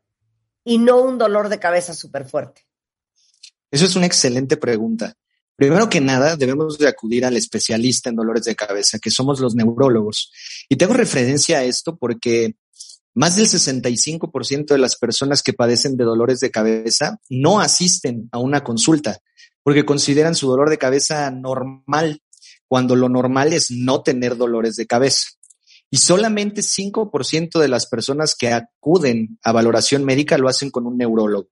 y 0.63 0.77
no 0.77 1.01
un 1.01 1.17
dolor 1.17 1.49
de 1.49 1.59
cabeza 1.59 1.95
súper 1.95 2.25
fuerte? 2.25 2.67
Eso 3.71 3.85
es 3.85 3.95
una 3.95 4.05
excelente 4.05 4.57
pregunta. 4.57 5.15
Primero 5.55 5.89
que 5.89 6.01
nada, 6.01 6.35
debemos 6.35 6.77
de 6.77 6.87
acudir 6.87 7.25
al 7.25 7.37
especialista 7.37 8.09
en 8.09 8.15
dolores 8.15 8.45
de 8.45 8.55
cabeza, 8.55 8.99
que 8.99 9.11
somos 9.11 9.39
los 9.39 9.55
neurólogos. 9.55 10.31
Y 10.69 10.75
tengo 10.75 10.93
referencia 10.93 11.59
a 11.59 11.63
esto 11.63 11.97
porque 11.97 12.55
más 13.13 13.35
del 13.35 13.47
65% 13.47 14.67
de 14.67 14.77
las 14.77 14.95
personas 14.95 15.43
que 15.43 15.53
padecen 15.53 15.97
de 15.97 16.05
dolores 16.05 16.39
de 16.39 16.49
cabeza 16.49 17.19
no 17.29 17.59
asisten 17.59 18.29
a 18.31 18.39
una 18.39 18.63
consulta 18.63 19.19
porque 19.63 19.85
consideran 19.85 20.35
su 20.35 20.47
dolor 20.47 20.69
de 20.69 20.77
cabeza 20.77 21.29
normal, 21.31 22.21
cuando 22.67 22.95
lo 22.95 23.09
normal 23.09 23.53
es 23.53 23.69
no 23.71 24.01
tener 24.01 24.37
dolores 24.37 24.75
de 24.75 24.87
cabeza. 24.87 25.29
Y 25.89 25.97
solamente 25.97 26.61
5% 26.61 27.59
de 27.59 27.67
las 27.67 27.85
personas 27.85 28.35
que 28.35 28.53
acuden 28.53 29.37
a 29.43 29.51
valoración 29.51 30.05
médica 30.05 30.37
lo 30.37 30.47
hacen 30.47 30.71
con 30.71 30.87
un 30.87 30.97
neurólogo. 30.97 31.49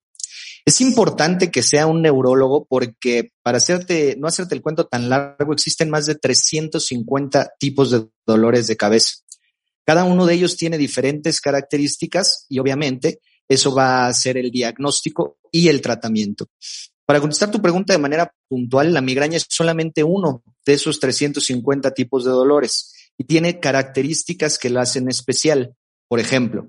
Es 0.65 0.81
importante 0.81 1.52
que 1.52 1.61
sea 1.61 1.88
un 1.88 2.02
neurólogo 2.02 2.65
porque 2.69 3.31
para 3.41 3.57
hacerte, 3.57 4.15
no 4.19 4.27
hacerte 4.27 4.56
el 4.56 4.61
cuento 4.61 4.88
tan 4.88 5.10
largo, 5.10 5.53
existen 5.53 5.90
más 5.90 6.06
de 6.06 6.15
350 6.15 7.53
tipos 7.60 7.91
de 7.91 8.07
dolores 8.26 8.68
de 8.68 8.77
cabeza. 8.77 9.15
Cada 9.86 10.03
uno 10.03 10.26
de 10.26 10.36
ellos 10.36 10.57
tiene 10.57 10.77
diferentes 10.77 11.41
características 11.41 12.45
y 12.49 12.60
obviamente 12.60 13.22
eso 13.48 13.73
va 13.73 14.07
a 14.07 14.14
ser 14.14 14.38
el 14.38 14.52
diagnóstico 14.52 15.40
y 15.52 15.68
el 15.68 15.81
tratamiento. 15.81 16.48
Para 17.06 17.19
contestar 17.19 17.49
tu 17.49 17.60
pregunta 17.60 17.91
de 17.91 17.98
manera 17.98 18.31
puntual, 18.48 18.94
la 18.94 19.02
migraña 19.02 19.38
es 19.38 19.48
solamente 19.49 20.03
uno 20.03 20.44
de 20.64 20.73
esos 20.73 20.99
350 20.99 21.91
tipos 21.95 22.23
de 22.23 22.30
dolores 22.30 22.94
y 23.18 23.23
tiene 23.23 23.60
características 23.60 24.60
que 24.60 24.69
la 24.69 24.81
hacen 24.81 25.10
especial. 25.10 25.76
Por 26.10 26.19
ejemplo, 26.19 26.68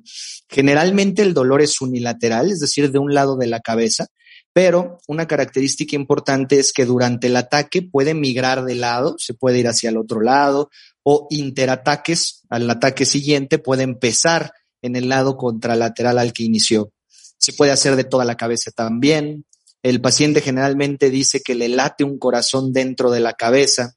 generalmente 0.48 1.22
el 1.22 1.34
dolor 1.34 1.62
es 1.62 1.80
unilateral, 1.80 2.52
es 2.52 2.60
decir, 2.60 2.92
de 2.92 2.98
un 2.98 3.14
lado 3.14 3.36
de 3.36 3.46
la 3.46 3.60
cabeza, 3.60 4.06
pero 4.52 4.98
una 5.08 5.26
característica 5.26 5.96
importante 5.96 6.58
es 6.58 6.72
que 6.72 6.84
durante 6.84 7.28
el 7.28 7.36
ataque 7.36 7.82
puede 7.82 8.14
migrar 8.14 8.64
de 8.64 8.74
lado, 8.74 9.16
se 9.18 9.32
puede 9.34 9.58
ir 9.58 9.66
hacia 9.66 9.90
el 9.90 9.96
otro 9.96 10.20
lado 10.20 10.70
o 11.02 11.26
interataques 11.30 12.42
al 12.50 12.68
ataque 12.68 13.06
siguiente 13.06 13.58
puede 13.58 13.84
empezar 13.84 14.52
en 14.82 14.96
el 14.96 15.08
lado 15.08 15.36
contralateral 15.36 16.18
al 16.18 16.32
que 16.32 16.42
inició. 16.42 16.92
Se 17.38 17.54
puede 17.54 17.72
hacer 17.72 17.96
de 17.96 18.04
toda 18.04 18.26
la 18.26 18.36
cabeza 18.36 18.70
también. 18.70 19.46
El 19.82 20.02
paciente 20.02 20.42
generalmente 20.42 21.08
dice 21.08 21.40
que 21.40 21.54
le 21.54 21.68
late 21.68 22.04
un 22.04 22.18
corazón 22.18 22.72
dentro 22.72 23.10
de 23.10 23.20
la 23.20 23.32
cabeza. 23.32 23.94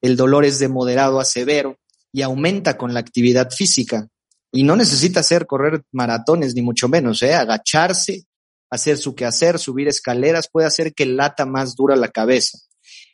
El 0.00 0.16
dolor 0.16 0.44
es 0.44 0.58
de 0.58 0.68
moderado 0.68 1.20
a 1.20 1.24
severo 1.24 1.78
y 2.12 2.22
aumenta 2.22 2.76
con 2.76 2.92
la 2.92 3.00
actividad 3.00 3.50
física. 3.50 4.08
Y 4.52 4.64
no 4.64 4.76
necesita 4.76 5.20
hacer 5.20 5.46
correr 5.46 5.82
maratones, 5.92 6.54
ni 6.54 6.62
mucho 6.62 6.88
menos, 6.88 7.22
¿eh? 7.22 7.34
agacharse, 7.34 8.24
hacer 8.70 8.98
su 8.98 9.14
quehacer, 9.14 9.58
subir 9.58 9.88
escaleras, 9.88 10.48
puede 10.50 10.66
hacer 10.66 10.94
que 10.94 11.06
lata 11.06 11.46
más 11.46 11.76
dura 11.76 11.96
la 11.96 12.08
cabeza. 12.08 12.58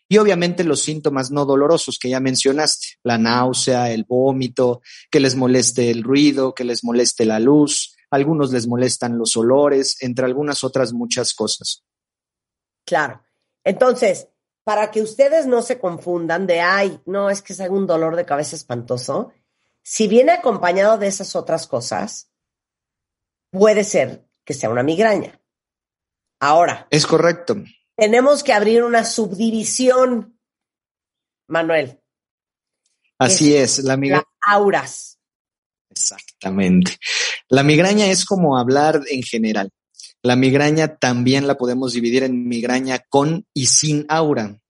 Y 0.08 0.18
obviamente 0.18 0.62
los 0.62 0.82
síntomas 0.82 1.30
no 1.30 1.44
dolorosos 1.44 1.98
que 1.98 2.10
ya 2.10 2.20
mencionaste, 2.20 2.98
la 3.02 3.18
náusea, 3.18 3.90
el 3.90 4.04
vómito, 4.04 4.80
que 5.10 5.20
les 5.20 5.34
moleste 5.34 5.90
el 5.90 6.04
ruido, 6.04 6.54
que 6.54 6.64
les 6.64 6.84
moleste 6.84 7.24
la 7.24 7.40
luz, 7.40 7.96
algunos 8.10 8.52
les 8.52 8.68
molestan 8.68 9.18
los 9.18 9.36
olores, 9.36 9.96
entre 10.00 10.26
algunas 10.26 10.62
otras 10.62 10.92
muchas 10.92 11.34
cosas. 11.34 11.82
Claro. 12.86 13.22
Entonces, 13.64 14.28
para 14.62 14.92
que 14.92 15.02
ustedes 15.02 15.46
no 15.46 15.62
se 15.62 15.80
confundan 15.80 16.46
de, 16.46 16.60
ay, 16.60 17.00
no, 17.04 17.30
es 17.30 17.42
que 17.42 17.52
es 17.52 17.60
un 17.60 17.86
dolor 17.86 18.14
de 18.14 18.24
cabeza 18.24 18.54
espantoso, 18.54 19.32
si 19.86 20.08
viene 20.08 20.32
acompañado 20.32 20.98
de 20.98 21.06
esas 21.06 21.36
otras 21.36 21.68
cosas, 21.68 22.32
puede 23.50 23.84
ser 23.84 24.26
que 24.44 24.52
sea 24.52 24.70
una 24.70 24.82
migraña. 24.82 25.40
Ahora. 26.40 26.88
Es 26.90 27.06
correcto 27.06 27.56
tenemos 27.96 28.42
que 28.42 28.52
abrir 28.52 28.84
una 28.84 29.04
subdivisión, 29.04 30.38
Manuel. 31.48 31.98
Así 33.18 33.56
es, 33.56 33.78
la 33.78 33.96
migraña. 33.96 34.24
Auras. 34.46 35.18
Exactamente. 35.88 36.98
La 37.48 37.62
migraña 37.62 38.06
es 38.06 38.26
como 38.26 38.58
hablar 38.58 39.00
en 39.10 39.22
general. 39.22 39.70
La 40.22 40.36
migraña 40.36 40.96
también 40.96 41.46
la 41.46 41.56
podemos 41.56 41.94
dividir 41.94 42.22
en 42.24 42.46
migraña 42.46 42.98
con 43.08 43.46
y 43.54 43.66
sin 43.66 44.04
aura. 44.08 44.60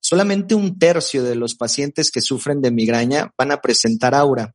Solamente 0.00 0.54
un 0.54 0.78
tercio 0.78 1.24
de 1.24 1.34
los 1.34 1.54
pacientes 1.54 2.10
que 2.10 2.20
sufren 2.20 2.60
de 2.60 2.70
migraña 2.70 3.32
van 3.38 3.52
a 3.52 3.60
presentar 3.60 4.14
aura 4.14 4.54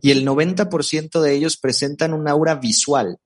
y 0.00 0.10
el 0.10 0.26
90% 0.26 1.20
de 1.20 1.34
ellos 1.34 1.56
presentan 1.56 2.14
un 2.14 2.28
aura 2.28 2.56
visual, 2.56 3.18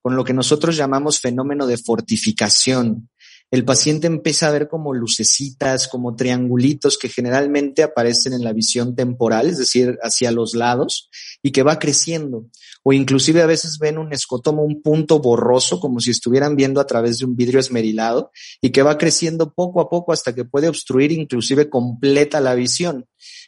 con 0.00 0.16
lo 0.16 0.24
que 0.24 0.34
nosotros 0.34 0.76
llamamos 0.76 1.20
fenómeno 1.20 1.66
de 1.66 1.78
fortificación 1.78 3.08
el 3.50 3.64
paciente 3.64 4.06
empieza 4.06 4.48
a 4.48 4.50
ver 4.50 4.68
como 4.68 4.92
lucecitas, 4.92 5.88
como 5.88 6.14
triangulitos 6.14 6.98
que 6.98 7.08
generalmente 7.08 7.82
aparecen 7.82 8.34
en 8.34 8.44
la 8.44 8.52
visión 8.52 8.94
temporal, 8.94 9.46
es 9.46 9.56
decir, 9.56 9.98
hacia 10.02 10.30
los 10.32 10.54
lados, 10.54 11.08
y 11.42 11.50
que 11.50 11.62
va 11.62 11.78
creciendo. 11.78 12.44
O 12.82 12.92
inclusive 12.92 13.40
a 13.40 13.46
veces 13.46 13.78
ven 13.78 13.96
un 13.96 14.12
escotomo, 14.12 14.62
un 14.62 14.82
punto 14.82 15.18
borroso, 15.20 15.80
como 15.80 15.98
si 16.00 16.10
estuvieran 16.10 16.56
viendo 16.56 16.78
a 16.78 16.86
través 16.86 17.18
de 17.18 17.24
un 17.24 17.36
vidrio 17.36 17.58
esmerilado, 17.58 18.32
y 18.60 18.68
que 18.68 18.82
va 18.82 18.98
creciendo 18.98 19.54
poco 19.54 19.80
a 19.80 19.88
poco 19.88 20.12
hasta 20.12 20.34
que 20.34 20.44
puede 20.44 20.68
obstruir 20.68 21.10
inclusive 21.10 21.70
completa 21.70 22.42
la 22.42 22.54
visión. 22.54 23.06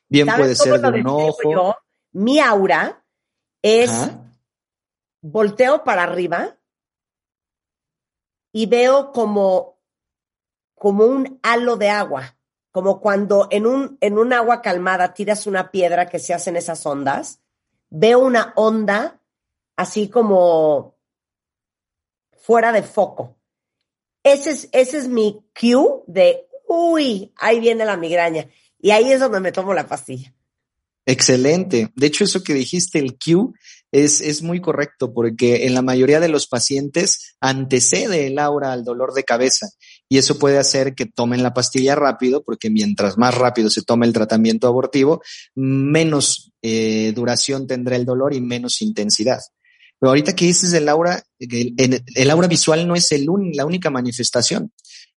Bien 0.09 0.29
puede 0.35 0.57
ser 0.57 0.81
de 0.81 0.89
un 0.89 1.07
ojo. 1.07 1.77
Mi 2.13 2.41
aura 2.41 3.05
es 3.63 4.11
volteo 5.21 5.85
para 5.85 6.05
arriba 6.05 6.57
y 8.53 8.67
veo 8.67 9.13
como 9.13 9.81
como 10.81 11.05
un 11.05 11.39
halo 11.43 11.77
de 11.77 11.91
agua, 11.91 12.39
como 12.71 13.03
cuando 13.03 13.49
en 13.51 13.67
un, 13.67 13.99
en 14.01 14.17
un 14.17 14.33
agua 14.33 14.63
calmada 14.63 15.13
tiras 15.13 15.47
una 15.47 15.71
piedra 15.71 16.09
que 16.09 16.19
se 16.19 16.33
hacen 16.33 16.57
esas 16.57 16.87
ondas, 16.87 17.43
veo 17.91 18.21
una 18.21 18.55
onda 18.57 19.21
así 19.77 20.09
como 20.09 20.97
fuera 22.33 22.73
de 22.73 22.83
foco. 22.83 23.37
Ese 24.23 24.53
es, 24.53 24.69
ese 24.73 24.97
es 24.97 25.09
mi 25.09 25.45
cue 25.53 26.03
de, 26.07 26.49
uy, 26.67 27.35
ahí 27.37 27.61
viene 27.61 27.85
la 27.85 27.99
migraña. 27.99 28.49
Y 28.79 28.93
ahí 28.93 29.13
es 29.13 29.21
donde 29.21 29.41
me 29.41 29.53
tomo 29.53 29.75
la 29.75 29.87
pastilla. 29.87 30.33
Excelente. 31.11 31.91
De 31.97 32.07
hecho, 32.07 32.23
eso 32.23 32.45
que 32.45 32.55
dijiste, 32.55 33.01
el 33.01 33.19
cue, 33.19 33.53
es, 33.93 34.21
es 34.21 34.43
muy 34.43 34.61
correcto 34.61 35.13
porque 35.13 35.67
en 35.67 35.75
la 35.75 35.83
mayoría 35.83 36.21
de 36.21 36.29
los 36.29 36.47
pacientes 36.47 37.35
antecede 37.41 38.29
el 38.29 38.39
aura 38.39 38.73
al 38.73 38.85
dolor 38.85 39.13
de 39.15 39.25
cabeza 39.25 39.67
y 40.09 40.19
eso 40.19 40.39
puede 40.39 40.59
hacer 40.59 40.95
que 40.95 41.07
tomen 41.07 41.43
la 41.43 41.53
pastilla 41.53 41.97
rápido 41.97 42.45
porque 42.45 42.71
mientras 42.71 43.19
más 43.19 43.35
rápido 43.35 43.69
se 43.69 43.83
tome 43.83 44.07
el 44.07 44.13
tratamiento 44.13 44.69
abortivo, 44.69 45.23
menos 45.57 46.53
eh, 46.63 47.13
duración 47.17 47.67
tendrá 47.67 47.97
el 47.97 48.05
dolor 48.05 48.33
y 48.33 48.41
menos 48.41 48.81
intensidad. 48.81 49.41
Pero 49.99 50.11
ahorita 50.11 50.37
que 50.37 50.45
dices 50.45 50.73
el 50.73 50.89
aura, 50.89 51.25
el, 51.41 52.31
aura 52.31 52.47
visual 52.47 52.87
no 52.87 52.95
es 52.95 53.09
la 53.53 53.67
única 53.67 53.91
manifestación. 53.91 54.73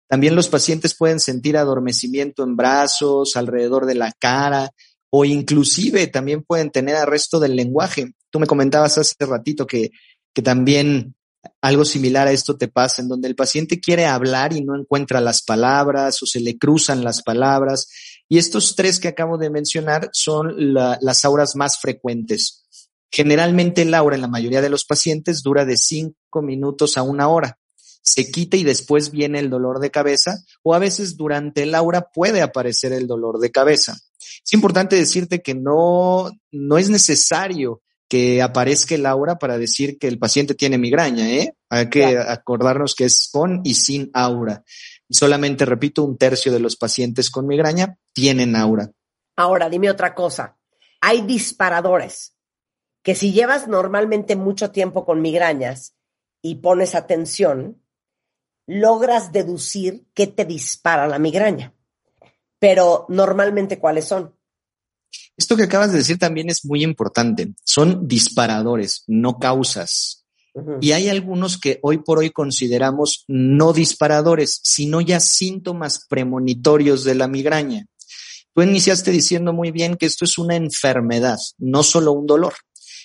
También 0.09 0.35
los 0.35 0.48
pacientes 0.48 0.94
pueden 0.97 1.20
sentir 1.20 1.56
adormecimiento 1.56 2.43
en 2.43 2.56
brazos, 2.56 3.36
alrededor 3.36 3.86
de 3.86 3.94
la 3.94 4.12
cara, 4.19 4.70
o 5.14 5.26
inclusive 5.26 6.06
también 6.06 6.43
pueden 6.43 6.70
tener 6.70 6.97
arresto 6.97 7.39
del 7.39 7.55
lenguaje. 7.55 8.14
Tú 8.30 8.40
me 8.40 8.47
comentabas 8.47 8.97
hace 8.97 9.14
ratito 9.26 9.66
que, 9.66 9.90
que 10.32 10.40
también 10.40 11.14
algo 11.60 11.84
similar 11.84 12.28
a 12.28 12.32
esto 12.32 12.56
te 12.56 12.68
pasa, 12.68 13.02
en 13.02 13.09
donde 13.09 13.28
el 13.28 13.34
paciente 13.34 13.78
quiere 13.78 14.06
hablar 14.06 14.55
y 14.55 14.62
no 14.62 14.74
encuentra 14.74 15.20
las 15.20 15.43
palabras 15.43 16.22
o 16.22 16.26
se 16.26 16.40
le 16.40 16.56
cruzan 16.56 17.05
las 17.05 17.22
palabras. 17.22 17.90
Y 18.26 18.39
estos 18.39 18.74
tres 18.74 19.01
que 19.01 19.09
acabo 19.09 19.36
de 19.36 19.51
mencionar 19.51 20.09
son 20.12 20.55
las 20.56 21.24
auras 21.26 21.56
más 21.56 21.78
frecuentes. 21.78 22.64
Generalmente 23.10 23.82
el 23.82 23.93
aura 23.93 24.16
en 24.16 24.22
la 24.22 24.28
mayoría 24.28 24.62
de 24.62 24.70
los 24.70 24.86
pacientes 24.86 25.43
dura 25.43 25.66
de 25.66 25.76
cinco 25.76 26.40
minutos 26.40 26.97
a 26.97 27.02
una 27.02 27.28
hora. 27.28 27.59
Se 28.02 28.30
quita 28.30 28.56
y 28.56 28.64
después 28.64 29.10
viene 29.10 29.38
el 29.38 29.48
dolor 29.48 29.78
de 29.78 29.90
cabeza 29.90 30.36
o 30.62 30.74
a 30.74 30.78
veces 30.78 31.16
durante 31.16 31.62
el 31.62 31.74
aura 31.74 32.10
puede 32.12 32.42
aparecer 32.42 32.92
el 32.92 33.06
dolor 33.06 33.38
de 33.38 33.50
cabeza. 33.50 33.96
Es 34.44 34.52
importante 34.52 34.96
decirte 34.96 35.40
que 35.40 35.54
no, 35.54 36.30
no 36.50 36.78
es 36.78 36.90
necesario 36.90 37.80
que 38.08 38.42
aparezca 38.42 38.94
el 38.94 39.06
aura 39.06 39.36
para 39.36 39.56
decir 39.56 39.98
que 39.98 40.06
el 40.06 40.18
paciente 40.18 40.54
tiene 40.54 40.76
migraña, 40.76 41.30
¿eh? 41.30 41.56
Hay 41.70 41.88
que 41.88 42.18
acordarnos 42.18 42.94
que 42.94 43.06
es 43.06 43.30
con 43.32 43.62
y 43.64 43.72
sin 43.72 44.10
aura. 44.12 44.64
Y 45.08 45.14
solamente, 45.14 45.64
repito, 45.64 46.04
un 46.04 46.18
tercio 46.18 46.52
de 46.52 46.60
los 46.60 46.76
pacientes 46.76 47.30
con 47.30 47.46
migraña 47.46 47.98
tienen 48.12 48.54
aura. 48.54 48.90
Ahora, 49.36 49.70
dime 49.70 49.90
otra 49.90 50.14
cosa. 50.14 50.58
Hay 51.00 51.22
disparadores 51.22 52.34
que 53.02 53.14
si 53.14 53.32
llevas 53.32 53.66
normalmente 53.66 54.36
mucho 54.36 54.70
tiempo 54.70 55.04
con 55.04 55.22
migrañas 55.22 55.94
y 56.42 56.56
pones 56.56 56.94
atención, 56.94 57.81
logras 58.66 59.32
deducir 59.32 60.06
qué 60.14 60.26
te 60.26 60.44
dispara 60.44 61.06
la 61.06 61.18
migraña. 61.18 61.74
Pero 62.59 63.06
normalmente, 63.09 63.78
¿cuáles 63.78 64.06
son? 64.06 64.34
Esto 65.36 65.56
que 65.56 65.64
acabas 65.64 65.93
de 65.93 65.98
decir 65.98 66.18
también 66.18 66.48
es 66.51 66.64
muy 66.64 66.82
importante. 66.82 67.52
Son 67.64 68.06
disparadores, 68.06 69.05
no 69.06 69.39
causas. 69.39 70.24
Y 70.80 70.93
hay 70.93 71.09
algunos 71.09 71.59
que 71.59 71.78
hoy 71.82 71.98
por 71.98 72.18
hoy 72.18 72.30
consideramos 72.30 73.24
no 73.26 73.72
disparadores, 73.72 74.60
sino 74.62 75.01
ya 75.01 75.18
síntomas 75.18 76.06
premonitorios 76.09 77.05
de 77.05 77.14
la 77.14 77.26
migraña. 77.26 77.86
Tú 78.55 78.60
iniciaste 78.60 79.10
diciendo 79.10 79.55
muy 79.55 79.70
bien 79.70 79.97
que 79.97 80.05
esto 80.05 80.26
es 80.26 80.36
una 80.36 80.56
enfermedad, 80.56 81.39
no 81.56 81.82
solo 81.82 82.12
un 82.12 82.26
dolor 82.26 82.52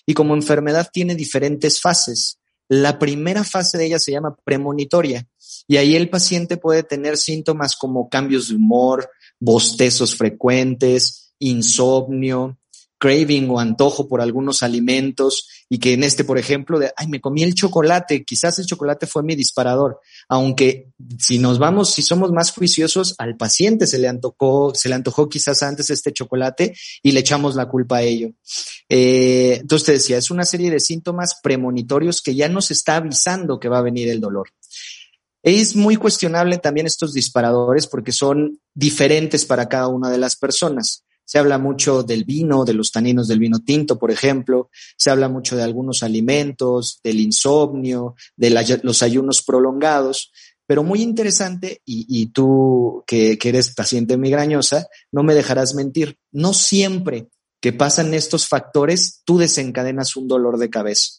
y 0.08 0.14
como 0.14 0.34
enfermedad 0.34 0.90
tiene 0.92 1.16
diferentes 1.16 1.80
fases. 1.80 2.40
La 2.70 2.98
primera 2.98 3.44
fase 3.44 3.78
de 3.78 3.86
ella 3.86 4.00
se 4.00 4.14
llama 4.14 4.36
premonitoria 4.44 5.28
y 5.68 5.78
ahí 5.78 5.96
el 5.96 6.10
paciente 6.10 6.58
puede 6.58 6.84
tener 6.84 7.18
síntomas 7.18 7.76
como 7.76 8.10
cambios 8.10 8.50
de 8.50 8.56
humor, 8.56 9.10
bostezos 9.40 10.16
frecuentes, 10.16 11.34
insomnio, 11.40 12.58
craving 12.98 13.50
o 13.50 13.60
antojo 13.60 14.08
por 14.08 14.22
algunos 14.22 14.64
alimentos 14.64 15.48
y 15.70 15.80
que 15.80 15.94
en 15.94 16.04
este, 16.04 16.24
por 16.24 16.38
ejemplo, 16.38 16.80
de, 16.80 16.92
ay, 16.96 17.08
me 17.08 17.22
comí 17.22 17.44
el 17.44 17.54
chocolate, 17.54 18.24
quizás 18.24 18.58
el 18.60 18.66
chocolate 18.66 19.06
fue 19.06 19.22
mi 19.22 19.36
disparador, 19.36 20.00
aunque 20.30 20.92
si 21.20 21.38
nos 21.40 21.60
vamos, 21.60 21.94
si 21.94 22.02
somos 22.02 22.32
más 22.32 22.52
juiciosos, 22.52 23.16
al 23.18 23.36
paciente 23.38 23.86
se 23.86 24.00
le 24.00 24.08
antojó, 24.08 24.74
se 24.74 24.90
le 24.90 24.96
antojó 24.96 25.30
quizás 25.30 25.62
antes 25.64 25.90
este 25.90 26.14
chocolate 26.14 26.76
y 27.04 27.12
le 27.12 27.20
echamos 27.20 27.56
la 27.56 27.68
culpa 27.68 27.98
a 27.98 28.02
ello. 28.02 28.30
Eh, 28.90 29.58
entonces 29.62 29.86
te 29.86 29.92
decía, 29.94 30.18
es 30.18 30.32
una 30.32 30.46
serie 30.46 30.72
de 30.72 30.80
síntomas 30.80 31.40
premonitorios 31.44 32.22
que 32.22 32.36
ya 32.36 32.50
nos 32.50 32.72
está 32.72 32.96
avisando 32.96 33.60
que 33.60 33.70
va 33.70 33.80
a 33.80 33.84
venir 33.84 34.10
el 34.10 34.22
dolor. 34.22 34.50
Es 35.44 35.76
muy 35.76 35.96
cuestionable 35.96 36.58
también 36.58 36.88
estos 36.88 37.14
disparadores 37.14 37.88
porque 37.88 38.12
son 38.12 38.60
diferentes 38.74 39.46
para 39.46 39.70
cada 39.70 39.88
una 39.88 40.10
de 40.10 40.18
las 40.18 40.36
personas. 40.36 41.04
Se 41.28 41.38
habla 41.38 41.58
mucho 41.58 42.04
del 42.04 42.24
vino, 42.24 42.64
de 42.64 42.74
los 42.74 42.92
taninos 42.92 43.28
del 43.28 43.40
vino 43.40 43.60
tinto, 43.60 44.00
por 44.00 44.12
ejemplo. 44.12 44.70
Se 44.98 45.10
habla 45.10 45.28
mucho 45.28 45.58
de 45.58 45.64
algunos 45.64 46.02
alimentos, 46.02 47.02
del 47.04 47.20
insomnio, 47.20 48.16
de 48.38 48.80
los 48.82 49.04
ayunos 49.04 49.44
prolongados. 49.44 50.32
Pero 50.66 50.84
muy 50.84 51.02
interesante, 51.02 51.82
y, 51.86 52.28
tú 52.28 53.04
que, 53.06 53.38
que 53.38 53.50
eres 53.50 53.74
paciente 53.74 54.18
migrañosa, 54.18 54.88
no 55.12 55.24
me 55.24 55.34
dejarás 55.34 55.76
mentir, 55.76 56.18
no 56.32 56.54
siempre 56.54 57.28
que 57.62 57.74
pasan 57.74 58.14
estos 58.14 58.48
factores, 58.48 59.22
tú 59.26 59.38
desencadenas 59.38 60.16
un 60.16 60.28
dolor 60.28 60.58
de 60.58 60.70
cabeza. 60.70 61.17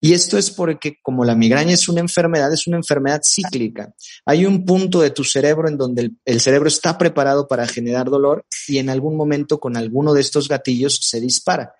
Y 0.00 0.12
esto 0.12 0.36
es 0.36 0.50
porque 0.50 0.98
como 1.02 1.24
la 1.24 1.34
migraña 1.34 1.72
es 1.72 1.88
una 1.88 2.00
enfermedad, 2.00 2.52
es 2.52 2.66
una 2.66 2.76
enfermedad 2.76 3.22
cíclica. 3.24 3.94
Hay 4.26 4.44
un 4.44 4.64
punto 4.64 5.00
de 5.00 5.10
tu 5.10 5.24
cerebro 5.24 5.68
en 5.68 5.78
donde 5.78 6.10
el, 6.24 6.40
cerebro 6.40 6.68
está 6.68 6.98
preparado 6.98 7.48
para 7.48 7.66
generar 7.66 8.10
dolor 8.10 8.44
y 8.68 8.78
en 8.78 8.90
algún 8.90 9.16
momento 9.16 9.58
con 9.58 9.76
alguno 9.76 10.12
de 10.12 10.20
estos 10.20 10.48
gatillos 10.48 10.98
se 11.02 11.20
dispara. 11.20 11.74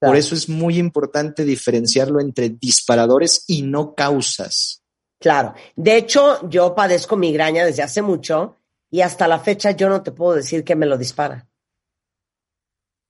Por 0.00 0.16
eso 0.16 0.34
es 0.34 0.48
muy 0.48 0.78
importante 0.78 1.44
diferenciarlo 1.44 2.20
entre 2.20 2.48
disparadores 2.48 3.44
y 3.46 3.62
no 3.62 3.94
causas. 3.94 4.82
Claro. 5.20 5.54
De 5.76 5.96
hecho, 5.96 6.48
yo 6.48 6.74
padezco 6.74 7.16
migraña 7.16 7.64
desde 7.64 7.84
hace 7.84 8.02
mucho 8.02 8.56
y 8.90 9.02
hasta 9.02 9.28
la 9.28 9.38
fecha 9.38 9.70
yo 9.70 9.88
no 9.88 10.02
te 10.02 10.10
puedo 10.10 10.34
decir 10.34 10.64
que 10.64 10.74
me 10.74 10.86
lo 10.86 10.98
dispara. 10.98 11.48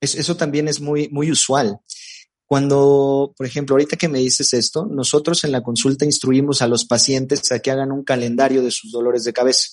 eso 0.02 0.36
también 0.36 0.68
es 0.68 0.82
muy, 0.82 1.08
muy 1.08 1.30
usual. 1.30 1.80
Cuando, 2.52 3.32
por 3.34 3.46
ejemplo, 3.46 3.72
ahorita 3.72 3.96
que 3.96 4.10
me 4.10 4.18
dices 4.18 4.52
esto, 4.52 4.84
nosotros 4.84 5.42
en 5.44 5.52
la 5.52 5.62
consulta 5.62 6.04
instruimos 6.04 6.60
a 6.60 6.66
los 6.66 6.84
pacientes 6.84 7.50
a 7.50 7.60
que 7.60 7.70
hagan 7.70 7.92
un 7.92 8.04
calendario 8.04 8.62
de 8.62 8.70
sus 8.70 8.92
dolores 8.92 9.24
de 9.24 9.32
cabeza. 9.32 9.68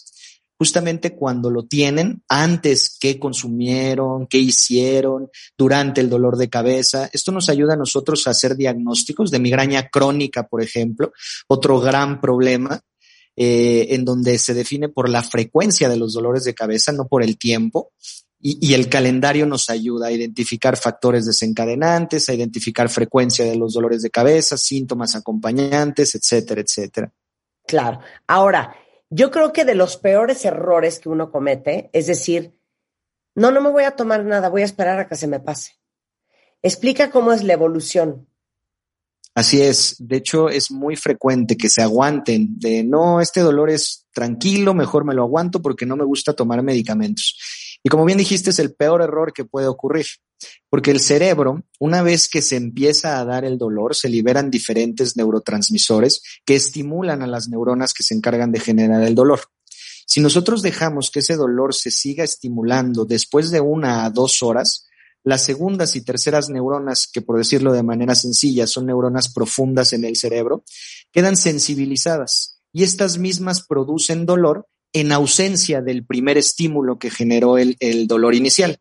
Justamente 0.57 1.13
cuando 1.13 1.49
lo 1.49 1.65
tienen, 1.65 2.23
antes 2.29 2.95
qué 2.97 3.19
consumieron, 3.19 4.27
qué 4.27 4.37
hicieron 4.37 5.29
durante 5.57 5.99
el 5.99 6.09
dolor 6.09 6.37
de 6.37 6.49
cabeza. 6.49 7.09
Esto 7.11 7.33
nos 7.33 7.49
ayuda 7.49 7.73
a 7.73 7.75
nosotros 7.75 8.25
a 8.25 8.31
hacer 8.31 8.55
diagnósticos 8.55 9.29
de 9.29 9.39
migraña 9.39 9.89
crónica, 9.89 10.47
por 10.47 10.63
ejemplo, 10.63 11.11
otro 11.49 11.81
gran 11.81 12.21
problema 12.21 12.79
eh, 13.35 13.87
en 13.89 14.05
donde 14.05 14.37
se 14.37 14.53
define 14.53 14.87
por 14.87 15.09
la 15.09 15.21
frecuencia 15.21 15.89
de 15.89 15.97
los 15.97 16.13
dolores 16.13 16.45
de 16.45 16.53
cabeza, 16.53 16.93
no 16.93 17.09
por 17.09 17.23
el 17.23 17.37
tiempo. 17.37 17.91
Y, 18.41 18.73
el 18.73 18.87
calendario 18.87 19.45
nos 19.45 19.69
ayuda 19.69 20.07
a 20.07 20.11
identificar 20.11 20.77
factores 20.77 21.25
desencadenantes, 21.25 22.29
a 22.29 22.33
identificar 22.33 22.87
frecuencia 22.87 23.43
de 23.43 23.57
los 23.57 23.73
dolores 23.73 24.01
de 24.01 24.09
cabeza, 24.09 24.57
síntomas 24.57 25.13
acompañantes, 25.15 26.15
etcétera, 26.15 26.61
etcétera. 26.61 27.11
Claro. 27.67 27.99
Ahora, 28.27 28.73
yo 29.09 29.29
creo 29.29 29.51
que 29.51 29.65
de 29.65 29.75
los 29.75 29.97
peores 29.97 30.45
errores 30.45 30.99
que 30.99 31.09
uno 31.09 31.31
comete 31.31 31.89
es 31.91 32.07
decir, 32.07 32.53
no, 33.35 33.51
no 33.51 33.59
me 33.61 33.71
voy 33.71 33.83
a 33.83 33.95
tomar 33.95 34.23
nada, 34.23 34.47
voy 34.47 34.61
a 34.61 34.65
esperar 34.65 34.99
a 34.99 35.07
que 35.09 35.15
se 35.15 35.27
me 35.27 35.41
pase. 35.41 35.73
Explica 36.61 37.09
cómo 37.09 37.33
es 37.33 37.43
la 37.43 37.53
evolución. 37.53 38.27
Así 39.35 39.61
es. 39.61 39.95
De 39.99 40.17
hecho, 40.17 40.49
es 40.49 40.71
muy 40.71 40.95
frecuente 40.95 41.55
que 41.55 41.69
se 41.69 41.81
aguanten 41.81 42.59
de 42.59 42.83
no, 42.83 43.21
este 43.21 43.41
dolor 43.41 43.69
es 43.69 44.07
tranquilo, 44.13 44.73
mejor 44.73 45.05
me 45.05 45.13
lo 45.13 45.23
aguanto 45.23 45.61
porque 45.61 45.85
no 45.85 45.95
me 45.95 46.03
gusta 46.03 46.33
tomar 46.33 46.61
medicamentos. 46.63 47.37
Y 47.83 47.89
como 47.89 48.05
bien 48.05 48.17
dijiste, 48.17 48.49
es 48.49 48.59
el 48.59 48.73
peor 48.73 49.01
error 49.01 49.31
que 49.33 49.45
puede 49.45 49.67
ocurrir, 49.67 50.05
porque 50.69 50.91
el 50.91 50.99
cerebro, 50.99 51.63
una 51.79 52.01
vez 52.01 52.27
que 52.27 52.41
se 52.41 52.57
empieza 52.57 53.19
a 53.19 53.25
dar 53.25 53.45
el 53.45 53.57
dolor, 53.57 53.95
se 53.95 54.09
liberan 54.09 54.51
diferentes 54.51 55.15
neurotransmisores 55.15 56.21
que 56.45 56.55
estimulan 56.55 57.21
a 57.21 57.27
las 57.27 57.47
neuronas 57.47 57.93
que 57.93 58.03
se 58.03 58.15
encargan 58.15 58.51
de 58.51 58.59
generar 58.59 59.03
el 59.03 59.15
dolor. 59.15 59.41
Si 60.05 60.19
nosotros 60.19 60.61
dejamos 60.61 61.11
que 61.11 61.19
ese 61.19 61.35
dolor 61.35 61.73
se 61.75 61.91
siga 61.91 62.23
estimulando 62.23 63.05
después 63.05 63.51
de 63.51 63.61
una 63.61 64.05
a 64.05 64.09
dos 64.09 64.41
horas, 64.41 64.87
las 65.23 65.43
segundas 65.43 65.95
y 65.95 66.01
terceras 66.03 66.49
neuronas, 66.49 67.07
que 67.11 67.21
por 67.21 67.37
decirlo 67.37 67.73
de 67.73 67.83
manera 67.83 68.15
sencilla 68.15 68.67
son 68.67 68.87
neuronas 68.87 69.31
profundas 69.31 69.93
en 69.93 70.05
el 70.05 70.15
cerebro, 70.15 70.63
quedan 71.11 71.37
sensibilizadas 71.37 72.59
y 72.73 72.83
estas 72.83 73.17
mismas 73.17 73.65
producen 73.65 74.25
dolor 74.25 74.67
en 74.93 75.11
ausencia 75.11 75.81
del 75.81 76.05
primer 76.05 76.37
estímulo 76.37 76.97
que 76.97 77.09
generó 77.09 77.57
el, 77.57 77.77
dolor 78.07 78.35
inicial. 78.35 78.79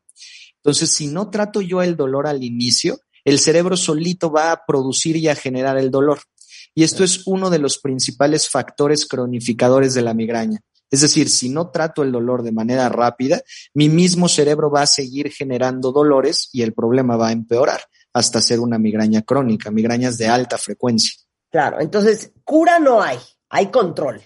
Entonces, 0.56 0.90
si 0.90 1.06
no 1.06 1.30
trato 1.30 1.60
yo 1.60 1.82
el 1.82 1.96
dolor 1.96 2.26
al 2.26 2.42
inicio, 2.42 3.00
el 3.24 3.38
cerebro 3.38 3.76
solito 3.76 4.30
va 4.30 4.52
a 4.52 4.64
producir 4.66 5.16
y 5.16 5.28
a 5.28 5.34
generar 5.34 5.78
el 5.78 5.90
dolor. 5.90 6.20
Y 6.74 6.84
esto 6.84 7.04
es 7.04 7.26
uno 7.26 7.50
de 7.50 7.58
los 7.58 7.78
principales 7.78 8.48
factores 8.48 9.06
cronificadores 9.06 9.94
de 9.94 10.02
la 10.02 10.14
migraña. 10.14 10.60
Es 10.90 11.02
decir, 11.02 11.28
si 11.28 11.50
no 11.50 11.70
trato 11.70 12.02
el 12.02 12.12
dolor 12.12 12.42
de 12.42 12.52
manera 12.52 12.88
rápida, 12.88 13.42
mi 13.74 13.88
mismo 13.88 14.28
cerebro 14.28 14.70
va 14.70 14.82
a 14.82 14.86
seguir 14.86 15.30
generando 15.30 15.92
dolores 15.92 16.48
y 16.52 16.62
el 16.62 16.72
problema 16.72 17.16
va 17.16 17.28
a 17.28 17.32
empeorar 17.32 17.82
hasta 18.14 18.40
ser 18.40 18.60
una 18.60 18.78
migraña 18.78 19.22
crónica, 19.22 19.70
migrañas 19.70 20.16
de 20.16 20.28
alta 20.28 20.56
frecuencia. 20.56 21.12
Claro, 21.50 21.80
entonces 21.80 22.32
cura 22.44 22.78
no 22.78 23.02
hay, 23.02 23.18
hay 23.50 23.70
control. 23.70 24.22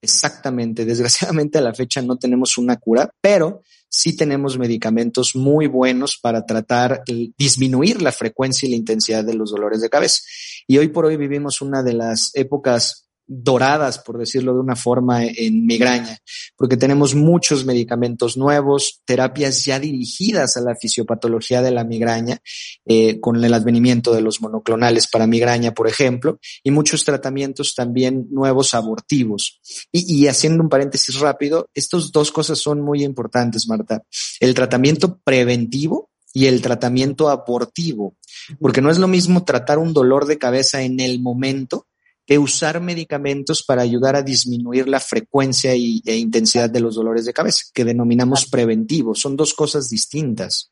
Exactamente. 0.00 0.84
Desgraciadamente 0.84 1.58
a 1.58 1.62
la 1.62 1.74
fecha 1.74 2.00
no 2.02 2.16
tenemos 2.16 2.56
una 2.58 2.76
cura, 2.76 3.10
pero 3.20 3.62
sí 3.88 4.16
tenemos 4.16 4.58
medicamentos 4.58 5.34
muy 5.34 5.66
buenos 5.66 6.18
para 6.18 6.44
tratar 6.44 7.02
de 7.06 7.32
disminuir 7.36 8.02
la 8.02 8.12
frecuencia 8.12 8.66
y 8.66 8.70
la 8.70 8.76
intensidad 8.76 9.24
de 9.24 9.34
los 9.34 9.50
dolores 9.50 9.80
de 9.80 9.88
cabeza. 9.88 10.20
Y 10.66 10.78
hoy 10.78 10.88
por 10.88 11.06
hoy 11.06 11.16
vivimos 11.16 11.60
una 11.60 11.82
de 11.82 11.94
las 11.94 12.30
épocas 12.34 13.07
doradas, 13.28 13.98
por 13.98 14.18
decirlo 14.18 14.54
de 14.54 14.60
una 14.60 14.74
forma, 14.74 15.24
en 15.24 15.66
migraña, 15.66 16.18
porque 16.56 16.78
tenemos 16.78 17.14
muchos 17.14 17.64
medicamentos 17.66 18.36
nuevos, 18.38 19.02
terapias 19.04 19.64
ya 19.64 19.78
dirigidas 19.78 20.56
a 20.56 20.62
la 20.62 20.74
fisiopatología 20.74 21.60
de 21.60 21.70
la 21.70 21.84
migraña, 21.84 22.40
eh, 22.86 23.20
con 23.20 23.44
el 23.44 23.52
advenimiento 23.52 24.14
de 24.14 24.22
los 24.22 24.40
monoclonales 24.40 25.06
para 25.06 25.26
migraña, 25.26 25.72
por 25.72 25.88
ejemplo, 25.88 26.40
y 26.64 26.70
muchos 26.70 27.04
tratamientos 27.04 27.74
también 27.74 28.26
nuevos 28.30 28.72
abortivos. 28.74 29.60
Y, 29.92 30.22
y 30.22 30.26
haciendo 30.26 30.62
un 30.62 30.70
paréntesis 30.70 31.20
rápido, 31.20 31.68
estas 31.74 32.10
dos 32.10 32.32
cosas 32.32 32.58
son 32.58 32.80
muy 32.80 33.04
importantes, 33.04 33.68
Marta. 33.68 34.02
El 34.40 34.54
tratamiento 34.54 35.20
preventivo 35.22 36.10
y 36.32 36.46
el 36.46 36.62
tratamiento 36.62 37.28
abortivo, 37.28 38.16
porque 38.60 38.80
no 38.80 38.90
es 38.90 38.98
lo 38.98 39.08
mismo 39.08 39.44
tratar 39.44 39.78
un 39.78 39.92
dolor 39.92 40.26
de 40.26 40.38
cabeza 40.38 40.82
en 40.82 41.00
el 41.00 41.20
momento 41.20 41.86
que 42.28 42.38
usar 42.38 42.78
medicamentos 42.82 43.62
para 43.62 43.80
ayudar 43.80 44.14
a 44.14 44.20
disminuir 44.20 44.86
la 44.86 45.00
frecuencia 45.00 45.74
y, 45.74 46.02
e 46.04 46.16
intensidad 46.16 46.68
de 46.68 46.80
los 46.80 46.94
dolores 46.94 47.24
de 47.24 47.32
cabeza, 47.32 47.64
que 47.72 47.86
denominamos 47.86 48.44
preventivos. 48.44 49.18
Son 49.18 49.34
dos 49.34 49.54
cosas 49.54 49.88
distintas. 49.88 50.70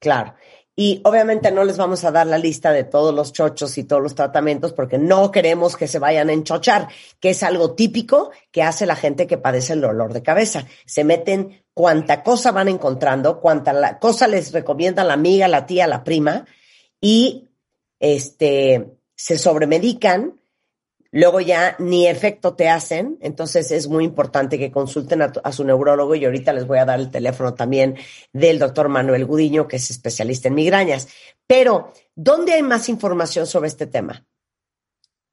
Claro. 0.00 0.34
Y 0.74 1.00
obviamente 1.04 1.52
no 1.52 1.62
les 1.62 1.76
vamos 1.76 2.02
a 2.02 2.10
dar 2.10 2.26
la 2.26 2.38
lista 2.38 2.72
de 2.72 2.82
todos 2.82 3.14
los 3.14 3.32
chochos 3.32 3.78
y 3.78 3.84
todos 3.84 4.02
los 4.02 4.16
tratamientos 4.16 4.72
porque 4.72 4.98
no 4.98 5.30
queremos 5.30 5.76
que 5.76 5.86
se 5.86 6.00
vayan 6.00 6.28
a 6.28 6.32
enchochar, 6.32 6.88
que 7.20 7.30
es 7.30 7.44
algo 7.44 7.76
típico 7.76 8.32
que 8.50 8.64
hace 8.64 8.84
la 8.84 8.96
gente 8.96 9.28
que 9.28 9.38
padece 9.38 9.74
el 9.74 9.82
dolor 9.82 10.12
de 10.12 10.24
cabeza. 10.24 10.66
Se 10.86 11.04
meten 11.04 11.64
cuánta 11.72 12.24
cosa 12.24 12.50
van 12.50 12.66
encontrando, 12.66 13.40
cuánta 13.40 13.72
la 13.72 14.00
cosa 14.00 14.26
les 14.26 14.50
recomienda 14.50 15.04
la 15.04 15.14
amiga, 15.14 15.46
la 15.46 15.66
tía, 15.66 15.86
la 15.86 16.02
prima 16.02 16.46
y 17.00 17.48
este 18.00 18.98
se 19.14 19.38
sobremedican 19.38 20.40
luego 21.16 21.40
ya 21.40 21.76
ni 21.78 22.06
efecto 22.06 22.54
te 22.54 22.68
hacen, 22.68 23.16
entonces 23.22 23.70
es 23.70 23.88
muy 23.88 24.04
importante 24.04 24.58
que 24.58 24.70
consulten 24.70 25.22
a, 25.22 25.52
su 25.52 25.64
neurólogo 25.64 26.14
y 26.14 26.26
ahorita 26.26 26.52
les 26.52 26.66
voy 26.66 26.76
a 26.76 26.84
dar 26.84 27.00
el 27.00 27.10
teléfono 27.10 27.54
también 27.54 27.96
del 28.34 28.58
doctor 28.58 28.90
Manuel 28.90 29.24
Gudiño, 29.24 29.66
que 29.66 29.76
es 29.76 29.90
especialista 29.90 30.48
en 30.48 30.54
migrañas. 30.54 31.08
Pero, 31.46 31.94
¿dónde 32.14 32.52
hay 32.52 32.62
más 32.62 32.90
información 32.90 33.46
sobre 33.46 33.68
este 33.68 33.86
tema? 33.86 34.26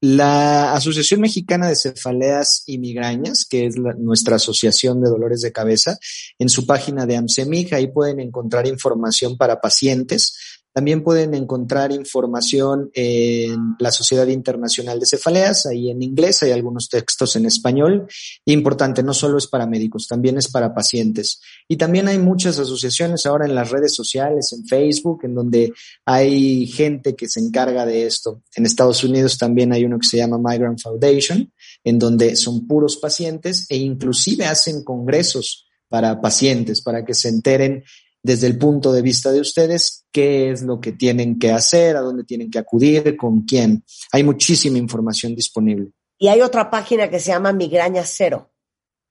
La 0.00 0.72
Asociación 0.72 1.20
Mexicana 1.20 1.68
de 1.68 1.76
Cefaleas 1.76 2.62
y 2.66 2.78
Migrañas, 2.78 3.44
que 3.44 3.66
es 3.66 3.76
nuestra 3.76 4.36
asociación 4.36 5.02
de 5.02 5.10
dolores 5.10 5.42
de 5.42 5.52
cabeza, 5.52 5.98
en 6.38 6.48
su 6.48 6.66
página 6.66 7.04
de 7.04 7.16
AMSEMIG, 7.16 7.74
ahí 7.74 7.88
pueden 7.88 8.20
encontrar 8.20 8.66
información 8.66 9.36
para 9.36 9.60
pacientes 9.60 10.34
también 10.74 11.04
pueden 11.04 11.34
encontrar 11.34 11.92
información 11.92 12.90
en 12.94 13.76
la 13.78 13.92
Sociedad 13.92 14.26
Internacional 14.26 14.98
de 14.98 15.06
Cefaleas, 15.06 15.66
ahí 15.66 15.88
en 15.88 16.02
inglés, 16.02 16.42
hay 16.42 16.50
algunos 16.50 16.88
textos 16.88 17.36
en 17.36 17.46
español. 17.46 18.08
Importante, 18.44 19.04
no 19.04 19.14
solo 19.14 19.38
es 19.38 19.46
para 19.46 19.68
médicos, 19.68 20.08
también 20.08 20.36
es 20.36 20.50
para 20.50 20.74
pacientes. 20.74 21.40
Y 21.68 21.76
también 21.76 22.08
hay 22.08 22.18
muchas 22.18 22.58
asociaciones 22.58 23.24
ahora 23.24 23.46
en 23.46 23.54
las 23.54 23.70
redes 23.70 23.94
sociales, 23.94 24.52
en 24.52 24.66
Facebook, 24.66 25.20
en 25.22 25.36
donde 25.36 25.72
hay 26.04 26.66
gente 26.66 27.14
que 27.14 27.28
se 27.28 27.38
encarga 27.38 27.86
de 27.86 28.06
esto. 28.06 28.42
En 28.56 28.66
Estados 28.66 29.04
Unidos 29.04 29.38
también 29.38 29.72
hay 29.72 29.84
uno 29.84 30.00
que 30.00 30.08
se 30.08 30.16
llama 30.16 30.38
Migrant 30.38 30.80
Foundation, 30.80 31.52
en 31.84 32.00
donde 32.00 32.34
son 32.34 32.66
puros 32.66 32.96
pacientes 32.96 33.66
e 33.68 33.76
inclusive 33.76 34.44
hacen 34.46 34.82
congresos 34.82 35.68
para 35.88 36.20
pacientes, 36.20 36.80
para 36.82 37.04
que 37.04 37.14
se 37.14 37.28
enteren 37.28 37.84
desde 38.24 38.46
el 38.46 38.58
punto 38.58 38.90
de 38.90 39.02
vista 39.02 39.30
de 39.30 39.40
ustedes, 39.40 40.06
qué 40.10 40.50
es 40.50 40.62
lo 40.62 40.80
que 40.80 40.92
tienen 40.92 41.38
que 41.38 41.52
hacer, 41.52 41.94
a 41.94 42.00
dónde 42.00 42.24
tienen 42.24 42.50
que 42.50 42.58
acudir, 42.58 43.18
con 43.18 43.42
quién. 43.42 43.84
Hay 44.12 44.24
muchísima 44.24 44.78
información 44.78 45.36
disponible. 45.36 45.90
Y 46.18 46.28
hay 46.28 46.40
otra 46.40 46.70
página 46.70 47.10
que 47.10 47.20
se 47.20 47.32
llama 47.32 47.52
Migraña 47.52 48.02
Cero. 48.04 48.50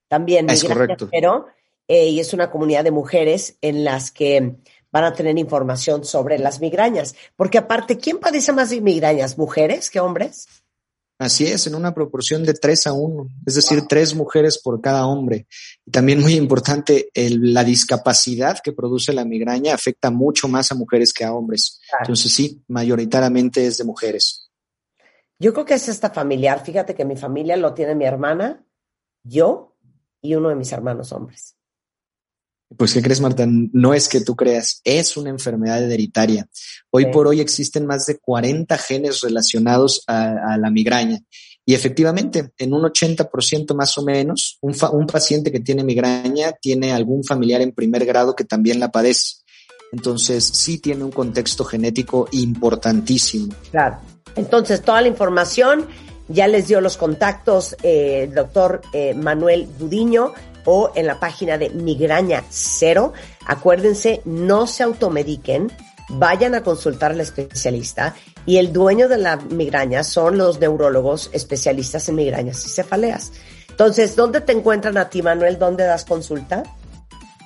También 0.07 0.49
es 0.49 0.63
Migraña 0.63 0.97
Cero. 1.11 1.45
Eh, 1.87 2.09
y 2.09 2.19
es 2.19 2.33
una 2.33 2.49
comunidad 2.49 2.83
de 2.83 2.91
mujeres 2.91 3.57
en 3.61 3.83
las 3.83 4.09
que 4.09 4.55
van 4.91 5.03
a 5.03 5.13
tener 5.13 5.37
información 5.37 6.03
sobre 6.03 6.39
las 6.39 6.59
migrañas. 6.59 7.13
Porque 7.35 7.59
aparte, 7.59 7.99
¿quién 7.99 8.19
padece 8.19 8.51
más 8.51 8.71
de 8.71 8.81
migrañas? 8.81 9.37
¿Mujeres 9.37 9.91
que 9.91 9.99
hombres? 9.99 10.47
Así 11.23 11.45
es, 11.45 11.67
en 11.67 11.75
una 11.75 11.93
proporción 11.93 12.43
de 12.43 12.53
tres 12.53 12.85
a 12.85 12.93
uno, 12.93 13.29
es 13.45 13.55
decir, 13.55 13.83
tres 13.87 14.13
mujeres 14.13 14.57
por 14.57 14.81
cada 14.81 15.05
hombre. 15.05 15.47
Y 15.85 15.91
también 15.91 16.21
muy 16.21 16.33
importante, 16.33 17.09
la 17.15 17.63
discapacidad 17.63 18.59
que 18.63 18.73
produce 18.73 19.13
la 19.13 19.23
migraña 19.23 19.73
afecta 19.73 20.11
mucho 20.11 20.47
más 20.47 20.71
a 20.71 20.75
mujeres 20.75 21.13
que 21.13 21.23
a 21.23 21.33
hombres. 21.33 21.79
Entonces 22.01 22.31
sí, 22.31 22.63
mayoritariamente 22.67 23.65
es 23.65 23.77
de 23.77 23.85
mujeres. 23.85 24.51
Yo 25.39 25.53
creo 25.53 25.65
que 25.65 25.73
es 25.75 25.87
esta 25.87 26.09
familiar. 26.09 26.63
Fíjate 26.63 26.93
que 26.93 27.05
mi 27.05 27.15
familia 27.15 27.55
lo 27.57 27.73
tiene 27.73 27.95
mi 27.95 28.05
hermana, 28.05 28.65
yo 29.23 29.77
y 30.21 30.35
uno 30.35 30.49
de 30.49 30.55
mis 30.55 30.71
hermanos 30.71 31.11
hombres. 31.11 31.55
Pues, 32.77 32.93
¿qué 32.93 33.01
crees, 33.01 33.21
Marta? 33.21 33.45
No 33.47 33.93
es 33.93 34.07
que 34.07 34.21
tú 34.21 34.35
creas, 34.35 34.81
es 34.83 35.17
una 35.17 35.29
enfermedad 35.29 35.83
hereditaria. 35.83 36.47
Hoy 36.91 37.07
por 37.11 37.27
hoy 37.27 37.39
existen 37.39 37.85
más 37.85 38.05
de 38.05 38.17
40 38.17 38.77
genes 38.77 39.21
relacionados 39.21 40.03
a, 40.07 40.57
la 40.57 40.69
migraña. 40.69 41.19
Y 41.65 41.73
efectivamente, 41.73 42.51
en 42.57 42.73
un 42.73 42.83
80% 42.83 43.73
más 43.73 43.97
o 43.97 44.03
menos, 44.03 44.57
un, 44.61 44.75
un, 44.91 45.07
paciente 45.07 45.51
que 45.51 45.61
tiene 45.61 45.83
migraña 45.83 46.51
tiene 46.61 46.91
algún 46.91 47.23
familiar 47.23 47.61
en 47.61 47.71
primer 47.71 48.05
grado 48.05 48.35
que 48.35 48.43
también 48.43 48.79
la 48.79 48.91
padece. 48.91 49.37
Entonces, 49.91 50.43
sí 50.43 50.79
tiene 50.79 51.03
un 51.03 51.11
contexto 51.11 51.63
genético 51.63 52.27
importantísimo. 52.31 53.53
Claro. 53.71 53.99
Entonces, 54.35 54.81
toda 54.81 55.01
la 55.01 55.07
información 55.07 55.87
ya 56.27 56.47
les 56.47 56.67
dio 56.67 56.81
los 56.81 56.97
contactos 56.97 57.75
eh, 57.83 58.23
el 58.23 58.33
doctor 58.33 58.81
eh, 58.93 59.13
Manuel 59.13 59.67
Dudiño 59.77 60.33
o 60.65 60.91
en 60.95 61.07
la 61.07 61.19
página 61.19 61.57
de 61.57 61.69
Migraña 61.69 62.43
Cero. 62.49 63.13
Acuérdense, 63.45 64.21
no 64.25 64.67
se 64.67 64.83
automediquen, 64.83 65.71
vayan 66.09 66.55
a 66.55 66.63
consultar 66.63 67.11
al 67.11 67.21
especialista 67.21 68.15
y 68.45 68.57
el 68.57 68.73
dueño 68.73 69.07
de 69.07 69.17
la 69.17 69.37
migraña 69.37 70.03
son 70.03 70.37
los 70.37 70.59
neurólogos 70.59 71.29
especialistas 71.33 72.09
en 72.09 72.15
migrañas 72.15 72.65
y 72.65 72.69
cefaleas. 72.69 73.31
Entonces, 73.69 74.15
¿dónde 74.15 74.41
te 74.41 74.51
encuentran 74.51 74.97
a 74.97 75.09
ti, 75.09 75.21
Manuel? 75.21 75.57
¿Dónde 75.57 75.83
das 75.83 76.05
consulta? 76.05 76.63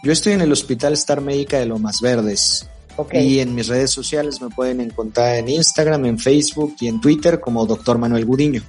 Yo 0.04 0.12
estoy 0.12 0.34
en 0.34 0.42
el 0.42 0.52
Hospital 0.52 0.94
Star 0.94 1.22
Médica 1.22 1.58
de 1.60 1.66
Lomas 1.66 2.02
Verdes. 2.02 2.68
Y 3.14 3.40
en 3.40 3.54
mis 3.54 3.68
redes 3.68 3.92
sociales 3.92 4.42
me 4.42 4.50
pueden 4.50 4.82
encontrar 4.82 5.36
en 5.36 5.50
Instagram, 5.50 6.06
en 6.06 6.18
Facebook 6.18 6.76
y 6.80 6.88
en 6.88 7.00
Twitter 7.00 7.40
como 7.40 7.66
Doctor 7.66 8.00
Manuel 8.00 8.26
Gudiño. 8.26 8.64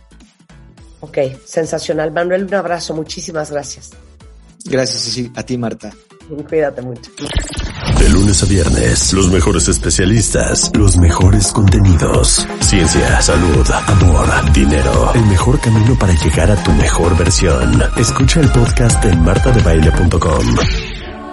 Ok, 1.00 1.18
sensacional. 1.46 2.12
Manuel, 2.12 2.44
un 2.44 2.54
abrazo. 2.54 2.94
Muchísimas 2.94 3.50
gracias. 3.50 3.90
Gracias 4.64 5.30
a 5.36 5.42
ti, 5.42 5.56
Marta. 5.56 5.92
Cuídate 6.48 6.82
mucho. 6.82 7.10
De 7.98 8.08
lunes 8.10 8.42
a 8.42 8.46
viernes, 8.46 9.12
los 9.14 9.30
mejores 9.30 9.66
especialistas, 9.68 10.70
los 10.76 10.96
mejores 10.98 11.52
contenidos. 11.52 12.46
Ciencia, 12.60 13.20
salud, 13.22 13.66
amor, 13.70 14.52
dinero. 14.52 15.12
El 15.14 15.24
mejor 15.26 15.58
camino 15.60 15.98
para 15.98 16.12
llegar 16.12 16.50
a 16.50 16.62
tu 16.62 16.70
mejor 16.72 17.16
versión. 17.16 17.82
Escucha 17.96 18.40
el 18.40 18.52
podcast 18.52 19.02
en 19.06 19.22
martadebaile.com. 19.22 20.56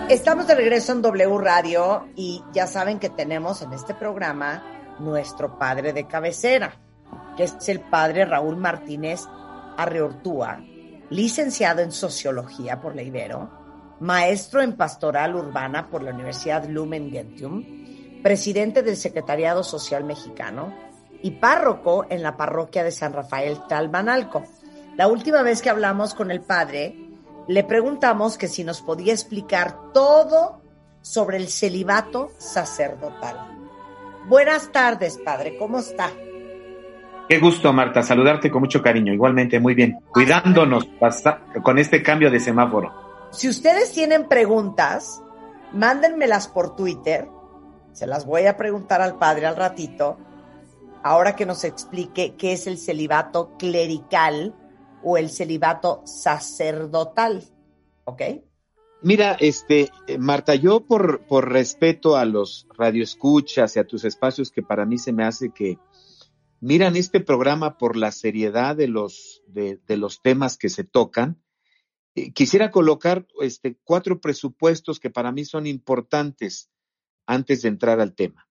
Estamos 0.09 0.47
de 0.47 0.55
regreso 0.55 0.93
en 0.93 1.01
W 1.01 1.37
Radio 1.39 2.07
y 2.15 2.41
ya 2.53 2.67
saben 2.67 2.99
que 2.99 3.09
tenemos 3.09 3.61
en 3.63 3.73
este 3.73 3.93
programa 3.93 4.63
nuestro 4.99 5.59
padre 5.59 5.91
de 5.91 6.07
cabecera, 6.07 6.79
que 7.35 7.43
es 7.43 7.55
el 7.67 7.81
padre 7.81 8.23
Raúl 8.25 8.55
Martínez 8.55 9.21
Arreortúa 9.77 10.61
licenciado 11.09 11.81
en 11.81 11.91
Sociología 11.91 12.81
por 12.81 12.95
la 12.95 13.03
Ibero, 13.03 13.49
maestro 13.99 14.61
en 14.61 14.75
Pastoral 14.75 15.35
Urbana 15.35 15.89
por 15.89 16.03
la 16.03 16.11
Universidad 16.11 16.67
Lumen 16.67 17.11
Gentium, 17.11 17.63
presidente 18.23 18.81
del 18.81 18.97
Secretariado 18.97 19.63
Social 19.63 20.03
Mexicano 20.03 20.73
y 21.21 21.31
párroco 21.31 22.05
en 22.09 22.23
la 22.23 22.37
parroquia 22.37 22.83
de 22.83 22.91
San 22.91 23.13
Rafael 23.13 23.59
Talmanalco. 23.67 24.43
La 24.95 25.07
última 25.07 25.41
vez 25.41 25.61
que 25.61 25.69
hablamos 25.69 26.13
con 26.13 26.31
el 26.31 26.41
padre, 26.41 26.95
le 27.47 27.63
preguntamos 27.63 28.37
que 28.37 28.47
si 28.47 28.63
nos 28.63 28.81
podía 28.81 29.13
explicar 29.13 29.91
todo 29.93 30.61
sobre 31.01 31.37
el 31.37 31.49
celibato 31.49 32.31
sacerdotal. 32.39 33.37
Buenas 34.27 34.71
tardes, 34.71 35.19
padre, 35.23 35.55
¿cómo 35.57 35.79
está? 35.79 36.11
Qué 37.27 37.39
gusto, 37.39 37.73
Marta, 37.73 38.03
saludarte 38.03 38.51
con 38.51 38.61
mucho 38.61 38.81
cariño. 38.83 39.11
Igualmente, 39.11 39.59
muy 39.59 39.73
bien. 39.73 39.99
Cuidándonos 40.11 40.87
con 41.63 41.79
este 41.79 42.03
cambio 42.03 42.29
de 42.29 42.39
semáforo. 42.39 42.93
Si 43.31 43.49
ustedes 43.49 43.91
tienen 43.91 44.27
preguntas, 44.27 45.23
mándenmelas 45.73 46.47
por 46.47 46.75
Twitter. 46.75 47.27
Se 47.93 48.05
las 48.05 48.25
voy 48.25 48.45
a 48.45 48.57
preguntar 48.57 49.01
al 49.01 49.17
padre 49.17 49.47
al 49.47 49.55
ratito. 49.55 50.17
Ahora 51.03 51.35
que 51.35 51.45
nos 51.45 51.63
explique 51.63 52.35
qué 52.37 52.53
es 52.53 52.67
el 52.67 52.77
celibato 52.77 53.57
clerical 53.57 54.53
o 55.03 55.17
el 55.17 55.29
celibato 55.29 56.01
sacerdotal. 56.05 57.43
¿Ok? 58.03 58.21
Mira, 59.01 59.35
este, 59.39 59.89
eh, 60.07 60.17
Marta, 60.17 60.55
yo 60.55 60.81
por, 60.81 61.25
por 61.27 61.51
respeto 61.51 62.15
a 62.17 62.25
los 62.25 62.67
radioescuchas 62.77 63.75
y 63.75 63.79
a 63.79 63.85
tus 63.85 64.03
espacios 64.05 64.51
que 64.51 64.63
para 64.63 64.85
mí 64.85 64.97
se 64.97 65.11
me 65.11 65.23
hace 65.25 65.49
que, 65.49 65.77
miran 66.59 66.95
este 66.95 67.19
programa 67.19 67.77
por 67.77 67.95
la 67.95 68.11
seriedad 68.11 68.75
de 68.75 68.87
los, 68.87 69.41
de, 69.47 69.79
los 69.97 70.21
temas 70.21 70.57
que 70.57 70.69
se 70.69 70.83
tocan. 70.83 71.41
Quisiera 72.33 72.71
colocar 72.71 73.27
este, 73.41 73.77
cuatro 73.83 74.21
presupuestos 74.21 74.99
que 74.99 75.09
para 75.09 75.31
mí 75.31 75.45
son 75.45 75.67
importantes 75.67 76.69
antes 77.25 77.61
de 77.61 77.69
entrar 77.69 77.99
al 77.99 78.15
tema. 78.15 78.47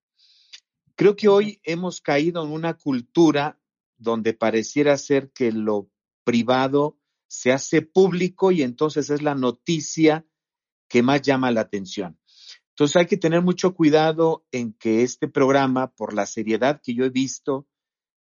Creo 0.96 1.16
que 1.16 1.28
hoy 1.28 1.60
hemos 1.64 2.00
caído 2.00 2.44
en 2.44 2.52
una 2.52 2.74
cultura 2.74 3.58
donde 3.96 4.34
pareciera 4.34 4.96
ser 4.98 5.32
que 5.32 5.50
lo 5.50 5.90
privado 6.24 6.98
se 7.26 7.52
hace 7.52 7.82
público 7.82 8.52
y 8.52 8.62
entonces 8.62 9.10
es 9.10 9.22
la 9.22 9.34
noticia 9.34 10.26
que 10.88 11.02
más 11.02 11.22
llama 11.22 11.50
la 11.50 11.62
atención. 11.62 12.18
Entonces 12.70 12.96
hay 12.96 13.06
que 13.06 13.16
tener 13.16 13.40
mucho 13.40 13.74
cuidado 13.74 14.46
en 14.52 14.72
que 14.72 15.02
este 15.02 15.28
programa, 15.28 15.94
por 15.94 16.12
la 16.12 16.26
seriedad 16.26 16.80
que 16.82 16.94
yo 16.94 17.04
he 17.04 17.10
visto 17.10 17.66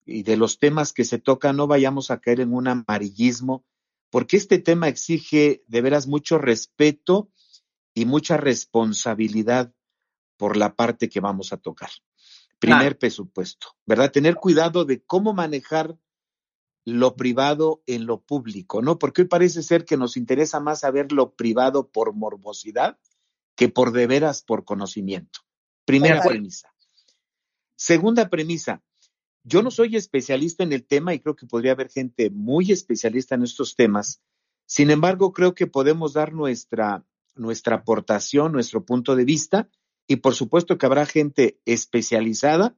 y 0.04 0.22
de 0.22 0.36
los 0.36 0.58
temas 0.58 0.92
que 0.92 1.04
se 1.04 1.18
tocan, 1.18 1.56
no 1.56 1.66
vayamos 1.66 2.10
a 2.10 2.20
caer 2.20 2.40
en 2.40 2.52
un 2.52 2.68
amarillismo, 2.68 3.64
porque 4.10 4.36
este 4.36 4.58
tema 4.58 4.88
exige 4.88 5.62
de 5.66 5.82
veras 5.82 6.06
mucho 6.06 6.38
respeto 6.38 7.30
y 7.94 8.04
mucha 8.04 8.36
responsabilidad 8.36 9.72
por 10.36 10.56
la 10.56 10.74
parte 10.74 11.08
que 11.08 11.20
vamos 11.20 11.52
a 11.52 11.58
tocar. 11.58 11.90
Primer 12.58 12.98
presupuesto, 12.98 13.68
¿verdad? 13.86 14.10
Tener 14.10 14.34
cuidado 14.36 14.84
de 14.84 15.02
cómo 15.02 15.32
manejar 15.32 15.96
lo 16.84 17.14
privado 17.14 17.82
en 17.86 18.06
lo 18.06 18.22
público, 18.22 18.82
¿no? 18.82 18.98
Porque 18.98 19.22
hoy 19.22 19.28
parece 19.28 19.62
ser 19.62 19.84
que 19.84 19.96
nos 19.96 20.16
interesa 20.16 20.60
más 20.60 20.80
saber 20.80 21.12
lo 21.12 21.34
privado 21.34 21.90
por 21.90 22.14
morbosidad 22.14 22.98
que 23.54 23.68
por 23.68 23.92
de 23.92 24.06
veras 24.06 24.42
por 24.42 24.64
conocimiento. 24.64 25.40
Primera 25.84 26.22
premisa. 26.22 26.72
Segunda 27.76 28.28
premisa, 28.28 28.82
yo 29.42 29.62
no 29.62 29.70
soy 29.70 29.96
especialista 29.96 30.62
en 30.62 30.72
el 30.72 30.84
tema 30.84 31.14
y 31.14 31.20
creo 31.20 31.36
que 31.36 31.46
podría 31.46 31.72
haber 31.72 31.90
gente 31.90 32.30
muy 32.30 32.72
especialista 32.72 33.34
en 33.34 33.42
estos 33.42 33.74
temas. 33.74 34.22
Sin 34.66 34.90
embargo, 34.90 35.32
creo 35.32 35.54
que 35.54 35.66
podemos 35.66 36.12
dar 36.12 36.32
nuestra, 36.32 37.04
nuestra 37.34 37.76
aportación, 37.76 38.52
nuestro 38.52 38.84
punto 38.84 39.16
de 39.16 39.24
vista 39.24 39.68
y 40.06 40.16
por 40.16 40.34
supuesto 40.34 40.76
que 40.76 40.86
habrá 40.86 41.06
gente 41.06 41.60
especializada 41.64 42.76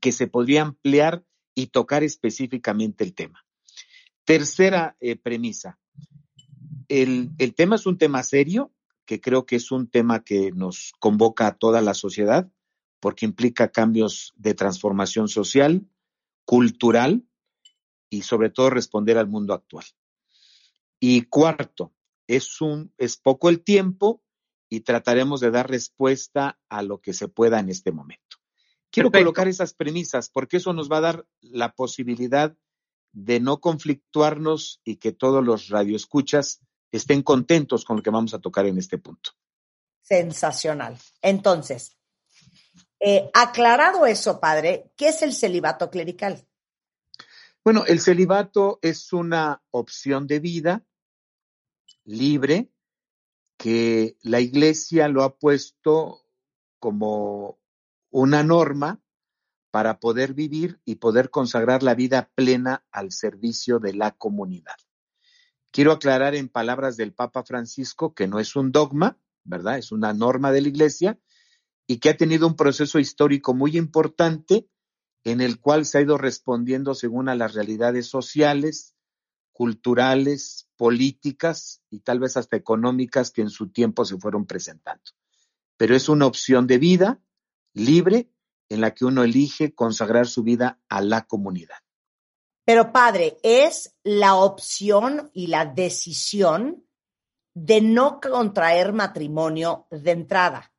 que 0.00 0.12
se 0.12 0.26
podría 0.26 0.62
ampliar 0.62 1.24
y 1.54 1.68
tocar 1.68 2.02
específicamente 2.02 3.04
el 3.04 3.14
tema. 3.14 3.44
Tercera 4.24 4.96
eh, 5.00 5.16
premisa. 5.16 5.78
El, 6.88 7.30
el 7.38 7.54
tema 7.54 7.76
es 7.76 7.86
un 7.86 7.96
tema 7.96 8.22
serio, 8.22 8.72
que 9.06 9.20
creo 9.20 9.46
que 9.46 9.56
es 9.56 9.70
un 9.70 9.88
tema 9.88 10.24
que 10.24 10.50
nos 10.52 10.92
convoca 10.98 11.46
a 11.46 11.56
toda 11.56 11.80
la 11.80 11.94
sociedad, 11.94 12.50
porque 13.04 13.26
implica 13.26 13.68
cambios 13.68 14.32
de 14.34 14.54
transformación 14.54 15.28
social, 15.28 15.86
cultural 16.46 17.28
y 18.08 18.22
sobre 18.22 18.48
todo 18.48 18.70
responder 18.70 19.18
al 19.18 19.28
mundo 19.28 19.52
actual. 19.52 19.84
Y 20.98 21.26
cuarto, 21.26 21.92
es, 22.26 22.62
un, 22.62 22.94
es 22.96 23.18
poco 23.18 23.50
el 23.50 23.62
tiempo 23.62 24.22
y 24.70 24.80
trataremos 24.80 25.40
de 25.42 25.50
dar 25.50 25.68
respuesta 25.68 26.58
a 26.70 26.80
lo 26.80 27.02
que 27.02 27.12
se 27.12 27.28
pueda 27.28 27.60
en 27.60 27.68
este 27.68 27.92
momento. 27.92 28.38
Quiero 28.88 29.12
colocar 29.12 29.48
esas 29.48 29.74
premisas 29.74 30.30
porque 30.30 30.56
eso 30.56 30.72
nos 30.72 30.90
va 30.90 30.96
a 30.96 31.02
dar 31.02 31.26
la 31.42 31.74
posibilidad 31.74 32.56
de 33.12 33.38
no 33.38 33.60
conflictuarnos 33.60 34.80
y 34.82 34.96
que 34.96 35.12
todos 35.12 35.44
los 35.44 35.68
radioescuchas 35.68 36.62
estén 36.90 37.20
contentos 37.20 37.84
con 37.84 37.98
lo 37.98 38.02
que 38.02 38.08
vamos 38.08 38.32
a 38.32 38.38
tocar 38.38 38.64
en 38.64 38.78
este 38.78 38.96
punto. 38.96 39.32
Sensacional. 40.00 40.96
Entonces, 41.20 41.98
eh, 43.06 43.30
aclarado 43.34 44.06
eso, 44.06 44.40
padre, 44.40 44.90
¿qué 44.96 45.08
es 45.08 45.20
el 45.20 45.34
celibato 45.34 45.90
clerical? 45.90 46.48
Bueno, 47.62 47.84
el 47.86 48.00
celibato 48.00 48.78
es 48.80 49.12
una 49.12 49.62
opción 49.70 50.26
de 50.26 50.40
vida 50.40 50.86
libre 52.04 52.70
que 53.58 54.16
la 54.22 54.40
iglesia 54.40 55.08
lo 55.08 55.22
ha 55.22 55.36
puesto 55.36 56.26
como 56.78 57.58
una 58.10 58.42
norma 58.42 59.02
para 59.70 60.00
poder 60.00 60.32
vivir 60.32 60.80
y 60.86 60.94
poder 60.94 61.28
consagrar 61.28 61.82
la 61.82 61.94
vida 61.94 62.30
plena 62.34 62.86
al 62.90 63.12
servicio 63.12 63.80
de 63.80 63.92
la 63.92 64.12
comunidad. 64.12 64.76
Quiero 65.70 65.92
aclarar 65.92 66.34
en 66.34 66.48
palabras 66.48 66.96
del 66.96 67.12
Papa 67.12 67.44
Francisco 67.44 68.14
que 68.14 68.28
no 68.28 68.40
es 68.40 68.56
un 68.56 68.72
dogma, 68.72 69.18
¿verdad? 69.42 69.76
Es 69.76 69.92
una 69.92 70.14
norma 70.14 70.52
de 70.52 70.62
la 70.62 70.68
Iglesia 70.68 71.18
y 71.86 71.98
que 71.98 72.10
ha 72.10 72.16
tenido 72.16 72.46
un 72.46 72.56
proceso 72.56 72.98
histórico 72.98 73.54
muy 73.54 73.76
importante 73.76 74.68
en 75.24 75.40
el 75.40 75.60
cual 75.60 75.86
se 75.86 75.98
ha 75.98 76.02
ido 76.02 76.18
respondiendo 76.18 76.94
según 76.94 77.28
a 77.28 77.34
las 77.34 77.54
realidades 77.54 78.06
sociales, 78.06 78.94
culturales, 79.52 80.68
políticas 80.76 81.82
y 81.90 82.00
tal 82.00 82.20
vez 82.20 82.36
hasta 82.36 82.56
económicas 82.56 83.30
que 83.30 83.42
en 83.42 83.50
su 83.50 83.70
tiempo 83.70 84.04
se 84.04 84.18
fueron 84.18 84.46
presentando. 84.46 85.04
Pero 85.76 85.94
es 85.94 86.08
una 86.08 86.26
opción 86.26 86.66
de 86.66 86.78
vida 86.78 87.22
libre 87.72 88.30
en 88.68 88.80
la 88.80 88.94
que 88.94 89.04
uno 89.04 89.22
elige 89.22 89.74
consagrar 89.74 90.26
su 90.26 90.42
vida 90.42 90.80
a 90.88 91.00
la 91.00 91.26
comunidad. 91.26 91.76
Pero 92.64 92.92
padre, 92.92 93.36
es 93.42 93.94
la 94.02 94.36
opción 94.36 95.30
y 95.34 95.48
la 95.48 95.66
decisión 95.66 96.86
de 97.54 97.80
no 97.80 98.20
contraer 98.20 98.92
matrimonio 98.92 99.86
de 99.90 100.10
entrada. 100.10 100.73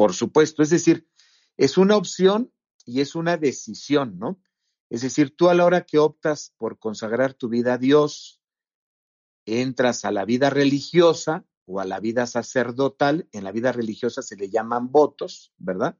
Por 0.00 0.14
supuesto, 0.14 0.62
es 0.62 0.70
decir, 0.70 1.06
es 1.58 1.76
una 1.76 1.94
opción 1.94 2.50
y 2.86 3.02
es 3.02 3.14
una 3.14 3.36
decisión, 3.36 4.18
¿no? 4.18 4.40
Es 4.88 5.02
decir, 5.02 5.36
tú 5.36 5.50
a 5.50 5.54
la 5.54 5.66
hora 5.66 5.84
que 5.84 5.98
optas 5.98 6.54
por 6.56 6.78
consagrar 6.78 7.34
tu 7.34 7.50
vida 7.50 7.74
a 7.74 7.76
Dios, 7.76 8.40
entras 9.44 10.06
a 10.06 10.10
la 10.10 10.24
vida 10.24 10.48
religiosa 10.48 11.44
o 11.66 11.80
a 11.80 11.84
la 11.84 12.00
vida 12.00 12.26
sacerdotal. 12.26 13.28
En 13.30 13.44
la 13.44 13.52
vida 13.52 13.72
religiosa 13.72 14.22
se 14.22 14.36
le 14.36 14.48
llaman 14.48 14.90
votos, 14.90 15.52
¿verdad? 15.58 15.98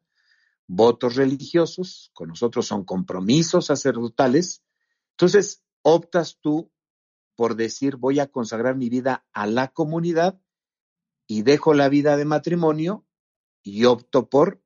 votos 0.66 1.16
religiosos, 1.16 2.10
con 2.14 2.30
nosotros 2.30 2.66
son 2.66 2.86
compromisos 2.86 3.66
sacerdotales. 3.66 4.64
Entonces, 5.10 5.62
optas 5.82 6.38
tú 6.40 6.72
por 7.36 7.54
decir, 7.54 7.96
voy 7.96 8.18
a 8.18 8.28
consagrar 8.28 8.76
mi 8.76 8.88
vida 8.88 9.26
a 9.34 9.46
la 9.46 9.68
comunidad 9.68 10.40
y 11.26 11.42
dejo 11.42 11.74
la 11.74 11.90
vida 11.90 12.16
de 12.16 12.24
matrimonio 12.24 13.04
y 13.62 13.84
opto 13.84 14.28
por 14.28 14.62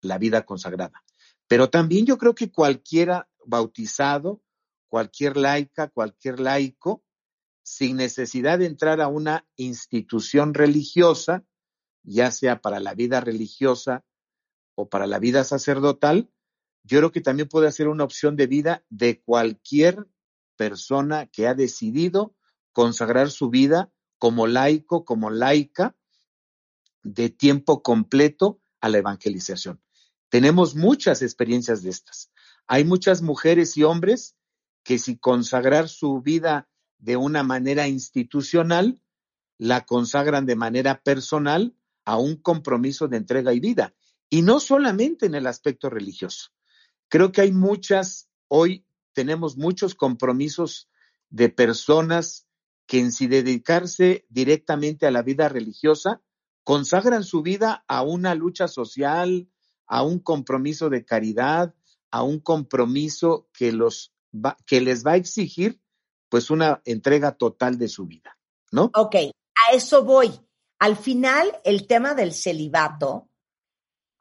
la 0.00 0.18
vida 0.18 0.44
consagrada. 0.44 1.02
Pero 1.46 1.70
también 1.70 2.06
yo 2.06 2.18
creo 2.18 2.34
que 2.34 2.50
cualquiera 2.50 3.28
bautizado, 3.44 4.42
cualquier 4.88 5.36
laica, 5.36 5.88
cualquier 5.88 6.40
laico, 6.40 7.04
sin 7.62 7.96
necesidad 7.96 8.58
de 8.58 8.66
entrar 8.66 9.00
a 9.00 9.08
una 9.08 9.46
institución 9.56 10.54
religiosa, 10.54 11.44
ya 12.02 12.30
sea 12.30 12.60
para 12.60 12.80
la 12.80 12.94
vida 12.94 13.20
religiosa 13.20 14.04
o 14.74 14.88
para 14.88 15.06
la 15.06 15.18
vida 15.18 15.44
sacerdotal, 15.44 16.30
yo 16.82 16.98
creo 16.98 17.12
que 17.12 17.20
también 17.20 17.48
puede 17.48 17.70
ser 17.72 17.88
una 17.88 18.04
opción 18.04 18.36
de 18.36 18.46
vida 18.46 18.84
de 18.88 19.20
cualquier 19.20 20.08
persona 20.56 21.26
que 21.26 21.46
ha 21.46 21.54
decidido 21.54 22.34
consagrar 22.72 23.30
su 23.30 23.50
vida 23.50 23.92
como 24.18 24.46
laico, 24.46 25.04
como 25.04 25.30
laica, 25.30 25.96
de 27.02 27.30
tiempo 27.30 27.82
completo 27.82 28.60
a 28.80 28.88
la 28.88 28.98
evangelización. 28.98 29.80
Tenemos 30.28 30.74
muchas 30.74 31.22
experiencias 31.22 31.82
de 31.82 31.90
estas. 31.90 32.30
Hay 32.66 32.84
muchas 32.84 33.22
mujeres 33.22 33.76
y 33.76 33.82
hombres 33.82 34.36
que 34.84 34.98
si 34.98 35.18
consagrar 35.18 35.88
su 35.88 36.20
vida 36.22 36.68
de 36.98 37.16
una 37.16 37.42
manera 37.42 37.88
institucional, 37.88 39.02
la 39.58 39.84
consagran 39.84 40.46
de 40.46 40.56
manera 40.56 41.02
personal 41.02 41.74
a 42.04 42.16
un 42.16 42.36
compromiso 42.36 43.08
de 43.08 43.16
entrega 43.16 43.52
y 43.52 43.60
vida. 43.60 43.94
Y 44.28 44.42
no 44.42 44.60
solamente 44.60 45.26
en 45.26 45.34
el 45.34 45.46
aspecto 45.46 45.90
religioso. 45.90 46.50
Creo 47.08 47.32
que 47.32 47.40
hay 47.40 47.52
muchas, 47.52 48.28
hoy 48.48 48.86
tenemos 49.12 49.56
muchos 49.56 49.94
compromisos 49.94 50.88
de 51.28 51.48
personas 51.48 52.46
que 52.86 53.00
en 53.00 53.12
si 53.12 53.26
dedicarse 53.26 54.26
directamente 54.28 55.06
a 55.06 55.10
la 55.10 55.22
vida 55.22 55.48
religiosa, 55.48 56.22
consagran 56.64 57.24
su 57.24 57.42
vida 57.42 57.84
a 57.88 58.02
una 58.02 58.34
lucha 58.34 58.68
social, 58.68 59.48
a 59.86 60.02
un 60.02 60.18
compromiso 60.18 60.88
de 60.90 61.04
caridad, 61.04 61.74
a 62.10 62.22
un 62.22 62.40
compromiso 62.40 63.48
que, 63.52 63.72
los 63.72 64.12
que 64.66 64.80
les 64.80 65.04
va 65.04 65.12
a 65.12 65.16
exigir 65.16 65.80
pues 66.28 66.50
una 66.50 66.80
entrega 66.84 67.32
total 67.32 67.76
de 67.76 67.88
su 67.88 68.06
vida, 68.06 68.38
¿no? 68.70 68.90
Ok, 68.94 69.16
a 69.16 69.74
eso 69.74 70.04
voy. 70.04 70.30
Al 70.78 70.96
final, 70.96 71.60
el 71.64 71.86
tema 71.86 72.14
del 72.14 72.32
celibato 72.32 73.28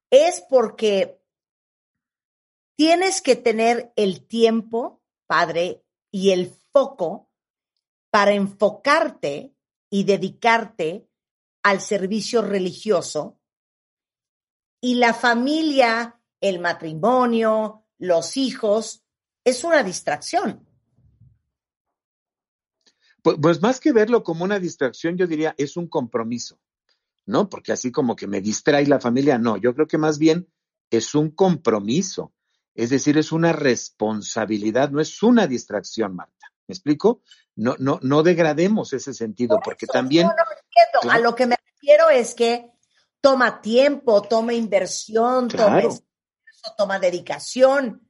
es 0.10 0.44
porque 0.50 1.22
tienes 2.76 3.22
que 3.22 3.36
tener 3.36 3.94
el 3.96 4.26
tiempo, 4.26 5.02
padre, 5.28 5.84
y 6.12 6.32
el 6.32 6.52
foco 6.72 7.30
para 8.10 8.34
enfocarte 8.34 9.54
y 9.90 10.04
dedicarte 10.04 11.09
al 11.64 11.82
servicio 11.82 12.42
religioso 12.42 13.40
y 14.82 14.96
la 14.96 15.14
familia, 15.14 16.20
el 16.40 16.60
matrimonio, 16.60 17.86
los 17.98 18.38
hijos, 18.38 19.04
es 19.44 19.64
una 19.64 19.84
distracción. 19.84 20.66
Pues, 23.22 23.62
más 23.62 23.80
que 23.80 23.92
verlo 23.92 24.24
como 24.24 24.46
una 24.46 24.60
distracción, 24.60 25.18
yo 25.18 25.28
diría, 25.28 25.54
es 25.58 25.76
un 25.76 25.88
compromiso. 25.88 26.60
¿no? 27.30 27.48
Porque 27.48 27.72
así 27.72 27.92
como 27.92 28.16
que 28.16 28.26
me 28.26 28.42
distrae 28.42 28.88
la 28.88 29.00
familia, 29.00 29.38
no, 29.38 29.56
yo 29.58 29.76
creo 29.76 29.86
que 29.86 30.00
más 30.00 30.18
bien 30.18 30.48
es 30.90 31.14
un 31.14 31.30
compromiso, 31.30 32.34
es 32.74 32.90
decir, 32.90 33.20
es 33.20 33.32
una 33.32 33.54
responsabilidad, 33.54 34.90
no 34.90 35.00
es 35.00 35.22
una 35.22 35.46
distracción, 35.46 36.16
Marta. 36.16 36.39
¿Me 36.70 36.74
explico? 36.74 37.24
No, 37.56 37.76
no, 37.80 38.00
no 38.04 38.22
degrademos 38.22 38.94
ese 38.94 39.16
sentido, 39.16 39.60
porque 39.60 39.88
también. 39.88 40.30
a 41.10 41.18
lo 41.18 41.34
que 41.34 41.48
me 41.48 41.56
refiero 41.66 42.12
es 42.12 42.36
que 42.36 42.70
toma 43.20 43.60
tiempo, 43.60 44.22
toma 44.22 44.54
inversión, 44.54 45.48
toma, 45.48 45.82
toma 46.78 47.00
dedicación. 47.00 48.08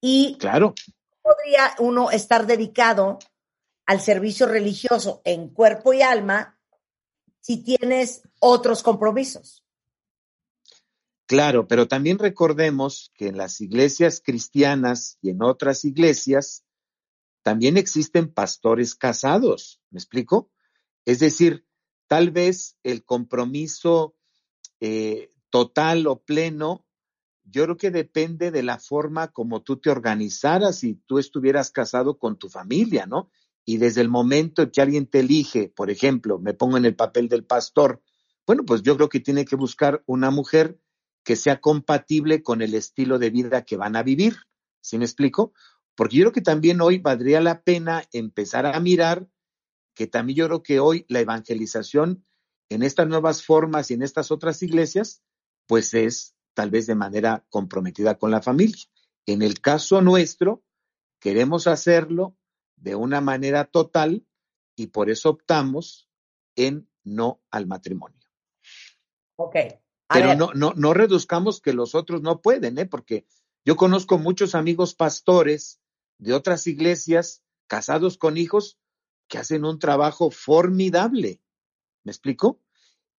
Y 0.00 0.38
claro. 0.38 0.74
podría 1.20 1.74
uno 1.80 2.10
estar 2.10 2.46
dedicado 2.46 3.18
al 3.84 4.00
servicio 4.00 4.46
religioso 4.46 5.20
en 5.26 5.50
cuerpo 5.50 5.92
y 5.92 6.00
alma 6.00 6.58
si 7.40 7.62
tienes 7.62 8.22
otros 8.38 8.82
compromisos. 8.82 9.66
Claro, 11.26 11.68
pero 11.68 11.88
también 11.88 12.18
recordemos 12.18 13.12
que 13.14 13.28
en 13.28 13.36
las 13.36 13.60
iglesias 13.60 14.22
cristianas 14.24 15.18
y 15.20 15.28
en 15.28 15.42
otras 15.42 15.84
iglesias 15.84 16.64
también 17.42 17.76
existen 17.76 18.32
pastores 18.32 18.94
casados, 18.94 19.80
¿me 19.90 19.98
explico? 19.98 20.50
Es 21.04 21.18
decir, 21.18 21.66
tal 22.06 22.30
vez 22.30 22.76
el 22.82 23.04
compromiso 23.04 24.16
eh, 24.80 25.32
total 25.50 26.06
o 26.06 26.22
pleno, 26.22 26.86
yo 27.44 27.64
creo 27.64 27.76
que 27.76 27.90
depende 27.90 28.50
de 28.50 28.62
la 28.62 28.78
forma 28.78 29.28
como 29.28 29.62
tú 29.62 29.78
te 29.78 29.90
organizaras 29.90 30.84
y 30.84 30.94
tú 30.94 31.18
estuvieras 31.18 31.70
casado 31.70 32.18
con 32.18 32.38
tu 32.38 32.48
familia, 32.48 33.06
¿no? 33.06 33.30
Y 33.64 33.78
desde 33.78 34.00
el 34.00 34.08
momento 34.08 34.70
que 34.70 34.80
alguien 34.80 35.06
te 35.06 35.20
elige, 35.20 35.68
por 35.68 35.90
ejemplo, 35.90 36.38
me 36.38 36.54
pongo 36.54 36.76
en 36.76 36.84
el 36.84 36.96
papel 36.96 37.28
del 37.28 37.44
pastor, 37.44 38.02
bueno, 38.46 38.64
pues 38.64 38.82
yo 38.82 38.96
creo 38.96 39.08
que 39.08 39.20
tiene 39.20 39.44
que 39.44 39.56
buscar 39.56 40.02
una 40.06 40.30
mujer 40.30 40.80
que 41.24 41.36
sea 41.36 41.60
compatible 41.60 42.42
con 42.42 42.62
el 42.62 42.74
estilo 42.74 43.18
de 43.18 43.30
vida 43.30 43.64
que 43.64 43.76
van 43.76 43.96
a 43.96 44.02
vivir. 44.02 44.36
¿Sí 44.80 44.98
me 44.98 45.04
explico? 45.04 45.52
Porque 46.00 46.16
yo 46.16 46.22
creo 46.22 46.32
que 46.32 46.40
también 46.40 46.80
hoy 46.80 46.96
valdría 46.96 47.42
la 47.42 47.60
pena 47.60 48.08
empezar 48.10 48.64
a 48.64 48.80
mirar 48.80 49.28
que 49.94 50.06
también 50.06 50.38
yo 50.38 50.46
creo 50.46 50.62
que 50.62 50.80
hoy 50.80 51.04
la 51.10 51.20
evangelización 51.20 52.24
en 52.70 52.82
estas 52.82 53.06
nuevas 53.06 53.44
formas 53.44 53.90
y 53.90 53.94
en 53.94 54.02
estas 54.02 54.30
otras 54.30 54.62
iglesias, 54.62 55.22
pues 55.66 55.92
es 55.92 56.34
tal 56.54 56.70
vez 56.70 56.86
de 56.86 56.94
manera 56.94 57.44
comprometida 57.50 58.16
con 58.16 58.30
la 58.30 58.40
familia. 58.40 58.82
En 59.26 59.42
el 59.42 59.60
caso 59.60 60.00
nuestro, 60.00 60.64
queremos 61.18 61.66
hacerlo 61.66 62.34
de 62.76 62.94
una 62.94 63.20
manera 63.20 63.66
total 63.66 64.26
y 64.76 64.86
por 64.86 65.10
eso 65.10 65.28
optamos 65.28 66.08
en 66.56 66.88
no 67.04 67.42
al 67.50 67.66
matrimonio. 67.66 68.26
Ok. 69.36 69.54
Pero 70.08 70.34
no, 70.34 70.54
no, 70.54 70.72
no 70.74 70.94
reduzcamos 70.94 71.60
que 71.60 71.74
los 71.74 71.94
otros 71.94 72.22
no 72.22 72.40
pueden, 72.40 72.78
¿eh? 72.78 72.86
porque 72.86 73.26
yo 73.66 73.76
conozco 73.76 74.16
muchos 74.16 74.54
amigos 74.54 74.94
pastores 74.94 75.79
de 76.20 76.34
otras 76.34 76.66
iglesias 76.66 77.42
casados 77.66 78.18
con 78.18 78.36
hijos 78.36 78.78
que 79.26 79.38
hacen 79.38 79.64
un 79.64 79.78
trabajo 79.78 80.30
formidable. 80.30 81.40
¿Me 82.04 82.12
explico? 82.12 82.60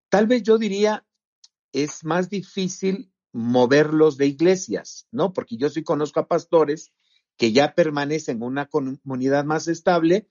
Tal 0.09 0.27
vez 0.27 0.43
yo 0.43 0.57
diría, 0.57 1.05
es 1.71 2.03
más 2.03 2.29
difícil 2.29 3.11
moverlos 3.31 4.17
de 4.17 4.27
iglesias, 4.27 5.07
¿no? 5.11 5.33
Porque 5.33 5.57
yo 5.57 5.69
sí 5.69 5.83
conozco 5.83 6.19
a 6.19 6.27
pastores 6.27 6.91
que 7.37 7.51
ya 7.51 7.73
permanecen 7.73 8.37
en 8.37 8.43
una 8.43 8.67
comunidad 8.67 9.45
más 9.45 9.67
estable 9.67 10.29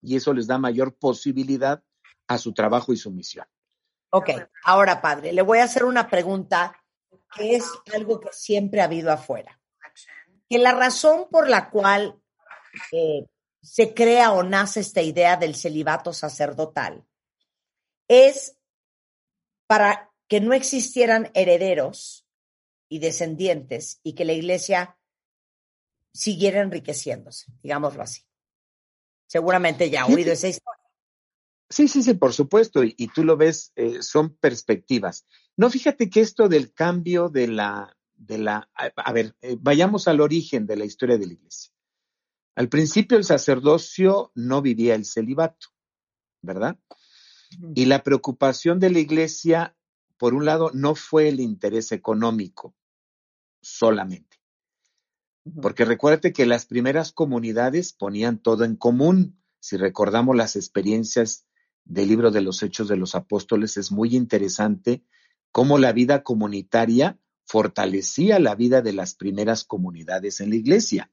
y 0.00 0.16
eso 0.16 0.34
les 0.34 0.46
da 0.46 0.58
mayor 0.58 0.94
posibilidad 0.94 1.82
a 2.28 2.38
su 2.38 2.52
trabajo 2.52 2.92
y 2.92 2.96
su 2.96 3.10
misión. 3.10 3.46
Ok, 4.10 4.28
ahora 4.64 5.00
padre, 5.00 5.32
le 5.32 5.42
voy 5.42 5.58
a 5.58 5.64
hacer 5.64 5.84
una 5.84 6.08
pregunta 6.08 6.76
que 7.34 7.56
es 7.56 7.64
algo 7.94 8.20
que 8.20 8.28
siempre 8.32 8.82
ha 8.82 8.84
habido 8.84 9.10
afuera. 9.10 9.61
Que 10.52 10.58
la 10.58 10.72
razón 10.72 11.28
por 11.30 11.48
la 11.48 11.70
cual 11.70 12.20
eh, 12.92 13.24
se 13.62 13.94
crea 13.94 14.32
o 14.32 14.42
nace 14.42 14.80
esta 14.80 15.00
idea 15.00 15.38
del 15.38 15.54
celibato 15.54 16.12
sacerdotal 16.12 17.06
es 18.06 18.58
para 19.66 20.12
que 20.28 20.42
no 20.42 20.52
existieran 20.52 21.30
herederos 21.32 22.26
y 22.90 22.98
descendientes 22.98 23.98
y 24.02 24.12
que 24.12 24.26
la 24.26 24.34
iglesia 24.34 24.98
siguiera 26.12 26.60
enriqueciéndose, 26.60 27.50
digámoslo 27.62 28.02
así. 28.02 28.20
Seguramente 29.28 29.88
ya 29.88 30.02
ha 30.02 30.06
oído 30.06 30.32
esa 30.32 30.48
historia. 30.48 30.84
Sí, 31.70 31.88
sí, 31.88 32.02
sí, 32.02 32.12
por 32.12 32.34
supuesto, 32.34 32.84
y, 32.84 33.08
tú 33.14 33.24
lo 33.24 33.38
ves, 33.38 33.72
eh, 33.76 34.02
son 34.02 34.36
perspectivas. 34.36 35.26
No, 35.56 35.70
fíjate 35.70 36.10
que 36.10 36.20
esto 36.20 36.50
del 36.50 36.74
cambio 36.74 37.30
de 37.30 37.48
la, 37.48 37.96
de 38.26 38.38
la, 38.38 38.70
a, 38.74 39.12
ver, 39.12 39.36
eh, 39.42 39.56
vayamos 39.60 40.06
al 40.06 40.20
origen 40.20 40.66
de 40.66 40.76
la 40.76 40.84
historia 40.84 41.18
de 41.18 41.26
la 41.26 41.32
iglesia. 41.32 41.72
Al 42.54 42.68
principio 42.68 43.16
el 43.16 43.24
sacerdocio 43.24 44.30
no 44.34 44.62
vivía 44.62 44.94
el 44.94 45.04
celibato, 45.04 45.68
¿verdad? 46.40 46.78
Y 47.74 47.86
la 47.86 48.02
preocupación 48.02 48.78
de 48.78 48.90
la 48.90 49.00
iglesia, 49.00 49.76
por 50.18 50.34
un 50.34 50.44
lado, 50.44 50.70
no 50.72 50.94
fue 50.94 51.28
el 51.28 51.40
interés 51.40 51.92
económico 51.92 52.74
solamente. 53.60 54.38
Porque 55.60 55.84
recuérdate 55.84 56.32
que 56.32 56.46
las 56.46 56.66
primeras 56.66 57.12
comunidades 57.12 57.92
ponían 57.92 58.38
todo 58.38 58.64
en 58.64 58.76
común. 58.76 59.42
Si 59.58 59.76
recordamos 59.76 60.36
las 60.36 60.54
experiencias 60.56 61.46
del 61.84 62.08
libro 62.08 62.30
de 62.30 62.42
los 62.42 62.62
Hechos 62.62 62.86
de 62.86 62.96
los 62.96 63.14
Apóstoles, 63.14 63.76
es 63.76 63.90
muy 63.90 64.14
interesante 64.14 65.04
cómo 65.50 65.78
la 65.78 65.92
vida 65.92 66.22
comunitaria 66.22 67.18
fortalecía 67.52 68.38
la 68.38 68.54
vida 68.54 68.80
de 68.80 68.94
las 68.94 69.14
primeras 69.14 69.64
comunidades 69.64 70.40
en 70.40 70.48
la 70.48 70.56
iglesia, 70.56 71.10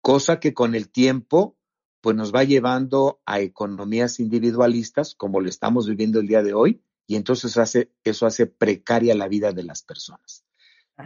cosa 0.00 0.40
que 0.40 0.52
con 0.52 0.74
el 0.74 0.90
tiempo 0.90 1.56
pues 2.00 2.16
nos 2.16 2.34
va 2.34 2.42
llevando 2.42 3.20
a 3.24 3.38
economías 3.38 4.18
individualistas 4.18 5.14
como 5.14 5.40
lo 5.40 5.48
estamos 5.48 5.86
viviendo 5.86 6.18
el 6.18 6.26
día 6.26 6.42
de 6.42 6.54
hoy 6.54 6.82
y 7.06 7.14
entonces 7.14 7.56
hace, 7.56 7.92
eso 8.02 8.26
hace 8.26 8.46
precaria 8.46 9.14
la 9.14 9.28
vida 9.28 9.52
de 9.52 9.62
las 9.62 9.84
personas. 9.84 10.44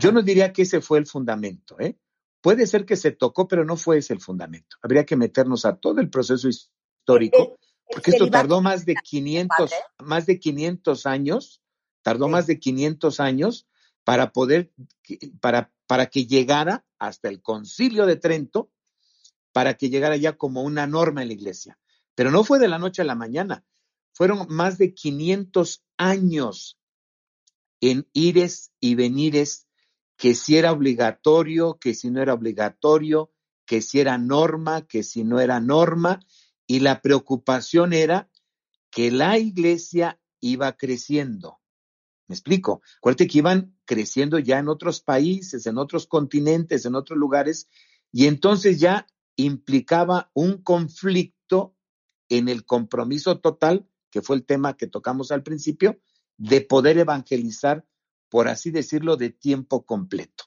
Yo 0.00 0.12
no 0.12 0.22
diría 0.22 0.54
que 0.54 0.62
ese 0.62 0.80
fue 0.80 0.98
el 0.98 1.06
fundamento, 1.06 1.78
¿eh? 1.78 1.98
Puede 2.40 2.66
ser 2.66 2.86
que 2.86 2.96
se 2.96 3.10
tocó, 3.10 3.46
pero 3.46 3.66
no 3.66 3.76
fue 3.76 3.98
ese 3.98 4.14
el 4.14 4.20
fundamento. 4.20 4.78
Habría 4.80 5.04
que 5.04 5.14
meternos 5.14 5.66
a 5.66 5.76
todo 5.76 6.00
el 6.00 6.08
proceso 6.08 6.48
histórico 6.48 7.58
porque 7.86 8.12
esto 8.12 8.30
tardó 8.30 8.62
más 8.62 8.86
de 8.86 8.94
500, 8.94 9.70
más 9.98 10.24
de 10.24 10.38
500 10.38 11.04
años, 11.04 11.60
tardó 12.00 12.28
más 12.28 12.46
de 12.46 12.58
500 12.58 13.20
años 13.20 13.66
para 14.04 14.32
poder, 14.32 14.72
para, 15.40 15.72
para 15.86 16.06
que 16.06 16.26
llegara 16.26 16.84
hasta 16.98 17.28
el 17.28 17.42
concilio 17.42 18.06
de 18.06 18.16
Trento, 18.16 18.70
para 19.52 19.74
que 19.74 19.90
llegara 19.90 20.16
ya 20.16 20.36
como 20.36 20.62
una 20.62 20.86
norma 20.86 21.22
en 21.22 21.28
la 21.28 21.34
iglesia. 21.34 21.78
Pero 22.14 22.30
no 22.30 22.44
fue 22.44 22.58
de 22.58 22.68
la 22.68 22.78
noche 22.78 23.02
a 23.02 23.06
la 23.06 23.14
mañana, 23.14 23.64
fueron 24.12 24.46
más 24.48 24.78
de 24.78 24.94
500 24.94 25.84
años 25.96 26.78
en 27.80 28.08
ires 28.12 28.72
y 28.80 28.94
venires, 28.94 29.66
que 30.16 30.34
si 30.34 30.56
era 30.56 30.72
obligatorio, 30.72 31.78
que 31.80 31.94
si 31.94 32.10
no 32.10 32.22
era 32.22 32.34
obligatorio, 32.34 33.32
que 33.66 33.80
si 33.80 34.00
era 34.00 34.18
norma, 34.18 34.86
que 34.86 35.02
si 35.02 35.24
no 35.24 35.40
era 35.40 35.58
norma, 35.58 36.20
y 36.66 36.80
la 36.80 37.00
preocupación 37.00 37.92
era 37.92 38.30
que 38.90 39.10
la 39.10 39.38
iglesia 39.38 40.20
iba 40.40 40.76
creciendo. 40.76 41.61
¿Me 42.28 42.34
explico? 42.34 42.82
Acuérdate 42.98 43.26
que 43.26 43.38
iban 43.38 43.76
creciendo 43.84 44.38
ya 44.38 44.58
en 44.58 44.68
otros 44.68 45.00
países, 45.00 45.66
en 45.66 45.78
otros 45.78 46.06
continentes, 46.06 46.84
en 46.86 46.94
otros 46.94 47.18
lugares, 47.18 47.68
y 48.12 48.26
entonces 48.26 48.78
ya 48.78 49.06
implicaba 49.36 50.30
un 50.34 50.62
conflicto 50.62 51.76
en 52.28 52.48
el 52.48 52.64
compromiso 52.64 53.40
total, 53.40 53.88
que 54.10 54.22
fue 54.22 54.36
el 54.36 54.44
tema 54.44 54.76
que 54.76 54.86
tocamos 54.86 55.32
al 55.32 55.42
principio, 55.42 56.00
de 56.36 56.60
poder 56.60 56.98
evangelizar, 56.98 57.86
por 58.28 58.48
así 58.48 58.70
decirlo, 58.70 59.16
de 59.16 59.30
tiempo 59.30 59.84
completo, 59.84 60.44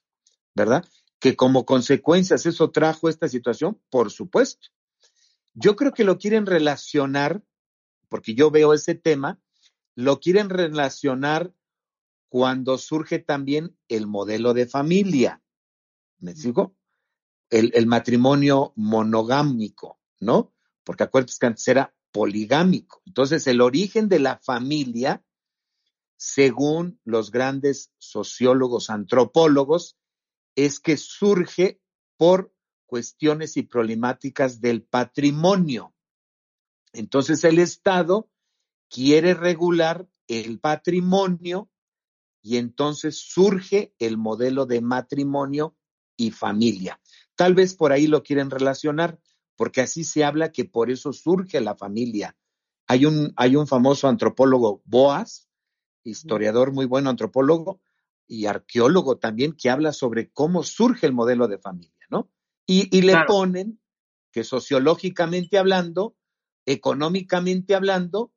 ¿verdad? 0.56 0.86
Que 1.20 1.36
como 1.36 1.66
consecuencias 1.66 2.46
eso 2.46 2.72
trajo 2.72 3.10
esta 3.10 3.28
situación, 3.28 3.80
por 3.90 4.12
supuesto. 4.12 4.70
Yo 5.54 5.76
creo 5.76 5.94
que 5.94 6.04
lo 6.04 6.18
quieren 6.18 6.46
relacionar, 6.46 7.44
porque 8.10 8.36
yo 8.36 8.52
veo 8.52 8.74
ese 8.74 8.96
tema, 8.96 9.40
lo 9.96 10.20
quieren 10.20 10.50
relacionar 10.50 11.54
cuando 12.36 12.78
surge 12.78 13.20
también 13.20 13.78
el 13.88 14.08
modelo 14.08 14.54
de 14.54 14.68
familia. 14.68 15.42
¿Me 16.18 16.36
sigo? 16.36 16.76
El, 17.50 17.88
matrimonio 17.88 18.74
monogámico, 18.76 20.02
¿no? 20.20 20.54
Porque 20.84 21.04
acuérdense 21.04 21.38
que 21.40 21.46
antes 21.46 21.66
era 21.70 21.96
poligámico. 22.12 23.02
Entonces, 23.06 23.48
el 23.48 23.62
origen 23.62 24.10
de 24.10 24.20
la 24.20 24.38
familia, 24.40 25.24
según 26.18 27.00
los 27.06 27.32
grandes 27.32 27.94
sociólogos, 28.00 28.90
antropólogos, 28.90 29.98
es 30.56 30.82
que 30.82 30.98
surge 30.98 31.80
por 32.18 32.54
cuestiones 32.86 33.56
y 33.56 33.64
problemáticas 33.64 34.60
del 34.60 34.84
patrimonio. 34.84 35.96
Entonces 36.92 37.46
el 37.46 37.60
Estado 37.60 38.30
quiere 38.90 39.36
regular 39.36 40.10
el 40.28 40.60
patrimonio 40.60 41.70
y 42.46 42.58
entonces 42.58 43.18
surge 43.18 43.96
el 43.98 44.20
modelo 44.20 44.68
de 44.68 44.80
matrimonio 44.80 45.76
y 46.16 46.30
familia. 46.30 47.02
Tal 47.34 47.56
vez 47.56 47.74
por 47.74 47.92
ahí 47.92 48.06
lo 48.06 48.22
quieren 48.22 48.52
relacionar, 48.52 49.20
porque 49.56 49.82
así 49.82 50.04
se 50.04 50.24
habla 50.24 50.52
que 50.52 50.64
por 50.64 50.92
eso 50.92 51.12
surge 51.12 51.60
la 51.60 51.76
familia 51.76 52.38
Hay 52.86 53.08
un, 53.08 53.34
hay 53.36 53.56
un 53.56 53.66
famoso 53.66 54.08
antropólogo, 54.08 54.84
Boas, 54.86 55.50
historiador 56.04 56.72
muy 56.72 56.86
bueno, 56.86 57.10
antropólogo 57.10 57.82
y 58.28 58.46
arqueólogo 58.46 59.18
también, 59.18 59.54
que 59.54 59.72
habla 59.72 59.92
sobre 59.92 60.30
cómo 60.30 60.62
surge 60.62 61.08
el 61.08 61.14
modelo 61.14 61.48
de 61.48 61.58
familia, 61.58 62.06
¿no? 62.12 62.30
Y, 62.68 63.02
le 63.02 63.16
ponen 63.26 63.82
que 64.32 64.44
sociológicamente 64.44 65.58
hablando, 65.58 66.16
económicamente 66.68 67.74
hablando, 67.74 68.32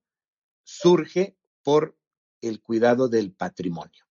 surge 0.65 1.37
por 1.63 1.98
el 2.41 2.61
cuidado 2.61 3.09
del 3.09 3.33
patrimonio. 3.33 4.05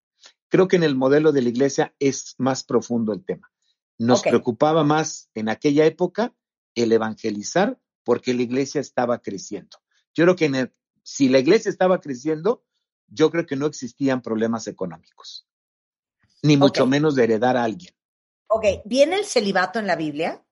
Creo 0.49 0.67
que 0.67 0.77
en 0.77 0.83
el 0.83 0.95
modelo 0.95 1.31
de 1.31 1.41
la 1.41 1.49
iglesia 1.49 1.93
es 1.99 2.35
más 2.37 2.63
profundo 2.63 3.13
el 3.13 3.23
tema. 3.23 3.51
Nos 3.97 4.21
preocupaba 4.21 4.83
más 4.83 5.29
en 5.33 5.49
aquella 5.49 5.85
época 5.85 6.33
el 6.75 6.91
evangelizar 6.91 7.79
porque 8.03 8.33
la 8.33 8.43
iglesia 8.43 8.79
estaba 8.79 9.19
creciendo. 9.19 9.77
Yo 10.13 10.23
creo 10.23 10.35
que 10.35 10.71
si 11.03 11.29
la 11.29 11.39
iglesia 11.39 11.69
estaba 11.69 11.99
creciendo, 11.99 12.63
yo 13.07 13.31
creo 13.31 13.45
que 13.45 13.55
no 13.55 13.65
existían 13.65 14.21
problemas 14.21 14.67
económicos, 14.67 15.47
ni 16.41 16.57
mucho 16.57 16.85
menos 16.85 17.15
de 17.15 17.23
heredar 17.23 17.57
a 17.57 17.63
alguien. 17.63 17.93
Ok, 18.47 18.65
¿viene 18.85 19.17
el 19.17 19.25
celibato 19.25 19.79
en 19.79 19.87
la 19.87 19.95
Biblia? 19.95 20.43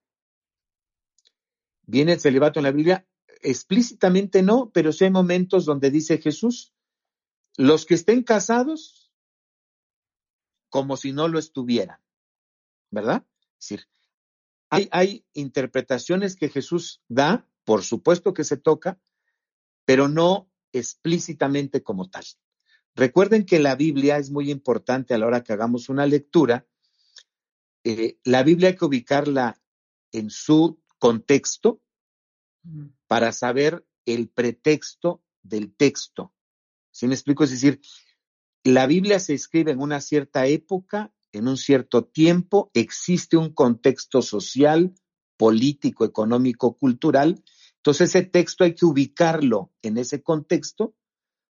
¿Viene 1.83 2.13
el 2.13 2.19
celibato 2.19 2.59
en 2.59 2.63
la 2.63 2.71
Biblia? 2.71 3.07
Explícitamente 3.41 4.41
no, 4.41 4.71
pero 4.73 4.91
sí 4.91 5.05
hay 5.05 5.11
momentos 5.11 5.65
donde 5.65 5.91
dice 5.91 6.17
Jesús, 6.17 6.74
los 7.57 7.85
que 7.85 7.93
estén 7.93 8.23
casados, 8.23 9.11
como 10.69 10.97
si 10.97 11.13
no 11.13 11.27
lo 11.27 11.39
estuvieran, 11.39 11.99
¿verdad? 12.91 13.25
Es 13.59 13.69
decir, 13.69 13.89
hay, 14.69 14.89
hay 14.91 15.25
interpretaciones 15.33 16.35
que 16.35 16.49
Jesús 16.49 17.01
da, 17.07 17.47
por 17.63 17.83
supuesto 17.83 18.33
que 18.33 18.43
se 18.43 18.57
toca, 18.57 18.99
pero 19.85 20.07
no 20.07 20.49
explícitamente 20.73 21.83
como 21.83 22.09
tal. 22.09 22.25
Recuerden 22.95 23.45
que 23.45 23.59
la 23.59 23.75
Biblia 23.75 24.17
es 24.17 24.31
muy 24.31 24.49
importante 24.49 25.13
a 25.13 25.17
la 25.17 25.27
hora 25.27 25.43
que 25.43 25.53
hagamos 25.53 25.89
una 25.89 26.05
lectura. 26.05 26.65
Eh, 27.83 28.19
la 28.23 28.43
Biblia 28.43 28.69
hay 28.69 28.75
que 28.75 28.85
ubicarla 28.85 29.61
en 30.11 30.29
su 30.29 30.81
contexto 30.97 31.81
para 33.07 33.31
saber 33.31 33.85
el 34.05 34.29
pretexto 34.29 35.23
del 35.43 35.75
texto. 35.75 36.33
¿Sí 36.95 37.07
me 37.09 37.13
explico? 37.13 37.43
Es 37.43 37.51
decir, 37.51 37.81
la 38.63 38.87
Biblia 38.87 39.19
se 39.19 39.33
escribe 39.33 39.71
en 39.71 39.81
una 39.81 39.99
cierta 39.99 40.47
época, 40.47 41.13
en 41.33 41.49
un 41.49 41.57
cierto 41.57 42.05
tiempo, 42.05 42.71
existe 42.73 43.35
un 43.35 43.53
contexto 43.53 44.21
social, 44.21 44.95
político, 45.35 46.05
económico, 46.05 46.77
cultural. 46.77 47.43
Entonces 47.79 48.11
ese 48.11 48.23
texto 48.23 48.63
hay 48.63 48.75
que 48.75 48.85
ubicarlo 48.85 49.73
en 49.81 49.97
ese 49.97 50.23
contexto 50.23 50.95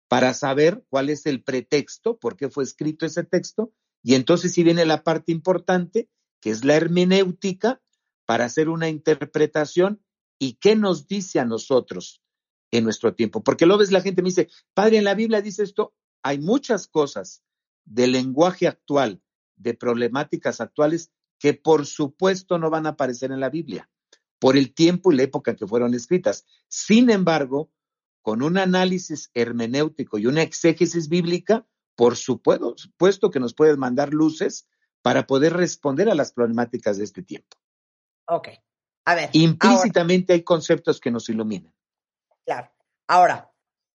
para 0.08 0.34
saber 0.34 0.86
cuál 0.88 1.10
es 1.10 1.26
el 1.26 1.44
pretexto, 1.44 2.18
por 2.20 2.38
qué 2.38 2.50
fue 2.50 2.64
escrito 2.64 3.06
ese 3.06 3.26
texto, 3.26 3.74
y 4.02 4.16
entonces 4.16 4.54
si 4.54 4.64
viene 4.64 4.86
la 4.86 5.04
parte 5.04 5.34
importante, 5.34 6.10
que 6.40 6.52
es 6.52 6.64
la 6.64 6.76
hermenéutica, 6.76 7.82
para 8.26 8.46
hacer 8.46 8.70
una 8.70 8.88
interpretación 8.88 10.02
y 10.40 10.54
qué 10.54 10.78
nos 10.78 11.06
dice 11.06 11.42
a 11.42 11.46
nosotros 11.46 12.23
en 12.74 12.84
nuestro 12.84 13.14
tiempo. 13.14 13.44
Porque 13.44 13.68
lo 13.68 13.78
ves, 13.78 13.92
la 13.92 14.02
gente 14.02 14.22
me 14.24 14.30
dice, 14.30 14.50
padre, 14.74 14.98
en 14.98 15.04
la 15.04 15.14
Biblia 15.14 15.42
dice 15.42 15.64
esto, 15.64 15.94
hay 16.24 16.40
muchas 16.40 16.88
cosas 16.88 17.44
del 17.86 18.14
lenguaje 18.14 18.68
actual, 18.68 19.22
de 19.56 19.76
problemáticas 19.76 20.60
actuales, 20.60 21.12
que 21.38 21.54
por 21.54 21.86
supuesto 21.86 22.58
no 22.58 22.72
van 22.72 22.88
a 22.88 22.90
aparecer 22.90 23.32
en 23.32 23.40
la 23.40 23.50
Biblia, 23.50 23.90
por 24.40 24.58
el 24.58 24.74
tiempo 24.74 25.12
y 25.12 25.18
la 25.18 25.24
época 25.24 25.52
en 25.52 25.58
que 25.58 25.68
fueron 25.68 25.94
escritas. 25.94 26.46
Sin 26.68 27.12
embargo, 27.12 27.72
con 28.24 28.42
un 28.42 28.58
análisis 28.58 29.30
hermenéutico 29.36 30.18
y 30.18 30.26
una 30.26 30.42
exégesis 30.42 31.10
bíblica, 31.10 31.68
por 31.96 32.16
supuesto 32.16 33.30
que 33.30 33.40
nos 33.40 33.54
puedes 33.54 33.78
mandar 33.78 34.14
luces 34.14 34.68
para 35.04 35.28
poder 35.28 35.54
responder 35.54 36.10
a 36.10 36.16
las 36.16 36.32
problemáticas 36.32 36.98
de 36.98 37.04
este 37.04 37.22
tiempo. 37.22 37.56
Ok. 38.26 38.48
A 39.06 39.14
ver. 39.14 39.30
Implícitamente 39.34 40.34
hay 40.34 40.44
conceptos 40.44 41.00
que 41.00 41.12
nos 41.12 41.30
iluminan. 41.30 41.72
Claro. 42.46 42.72
Ahora, 43.08 43.52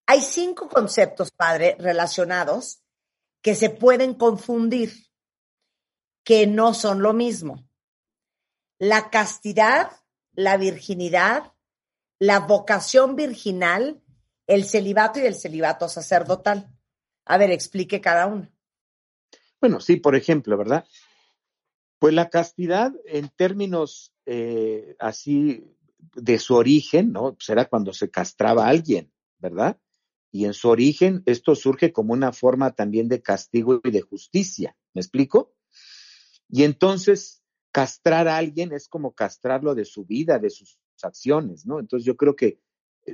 hay 0.06 0.20
cinco 0.20 0.68
conceptos, 0.68 1.30
padre, 1.30 1.76
relacionados 1.78 2.82
que 3.42 3.54
se 3.54 3.70
pueden 3.70 4.14
confundir, 4.14 4.92
que 6.24 6.46
no 6.46 6.74
son 6.74 7.02
lo 7.02 7.12
mismo. 7.12 7.68
La 8.78 9.10
castidad, 9.10 9.90
la 10.32 10.56
virginidad, 10.56 11.52
la 12.18 12.40
vocación 12.40 13.16
virginal 13.16 14.02
el 14.48 14.64
celibato 14.64 15.20
y 15.20 15.26
el 15.26 15.36
celibato 15.36 15.88
sacerdotal. 15.88 16.68
A 17.26 17.38
ver, 17.38 17.52
explique 17.52 18.00
cada 18.00 18.26
uno. 18.26 18.50
Bueno, 19.60 19.78
sí, 19.78 19.96
por 19.96 20.16
ejemplo, 20.16 20.56
¿verdad? 20.56 20.86
Pues 21.98 22.14
la 22.14 22.30
castidad 22.30 22.92
en 23.04 23.28
términos 23.28 24.14
eh, 24.24 24.96
así 24.98 25.76
de 25.98 26.38
su 26.38 26.54
origen, 26.54 27.12
¿no? 27.12 27.34
Pues 27.34 27.66
cuando 27.68 27.92
se 27.92 28.10
castraba 28.10 28.66
a 28.66 28.68
alguien, 28.68 29.12
¿verdad? 29.38 29.80
Y 30.30 30.44
en 30.44 30.54
su 30.54 30.68
origen 30.68 31.22
esto 31.26 31.54
surge 31.54 31.92
como 31.92 32.12
una 32.12 32.32
forma 32.32 32.72
también 32.72 33.08
de 33.08 33.22
castigo 33.22 33.80
y 33.82 33.90
de 33.90 34.02
justicia, 34.02 34.76
¿me 34.94 35.00
explico? 35.00 35.54
Y 36.48 36.64
entonces 36.64 37.42
castrar 37.72 38.28
a 38.28 38.36
alguien 38.36 38.72
es 38.72 38.88
como 38.88 39.14
castrarlo 39.14 39.74
de 39.74 39.84
su 39.84 40.04
vida, 40.04 40.38
de 40.38 40.50
sus 40.50 40.78
acciones, 41.02 41.66
¿no? 41.66 41.80
Entonces 41.80 42.06
yo 42.06 42.16
creo 42.16 42.36
que 42.36 42.60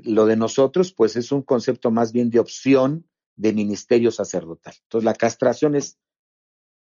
lo 0.02 0.27
de 0.27 0.36
nosotros, 0.36 0.93
pues 0.93 1.16
es 1.16 1.32
un 1.32 1.43
concepto 1.43 1.90
más 1.90 2.12
bien 2.12 2.31
de 2.31 2.40
opción 2.40 3.09
de 3.36 3.52
ministerio 3.52 4.11
sacerdotal. 4.11 4.74
Entonces, 4.82 5.05
la 5.05 5.15
castración 5.15 5.74
es 5.74 5.98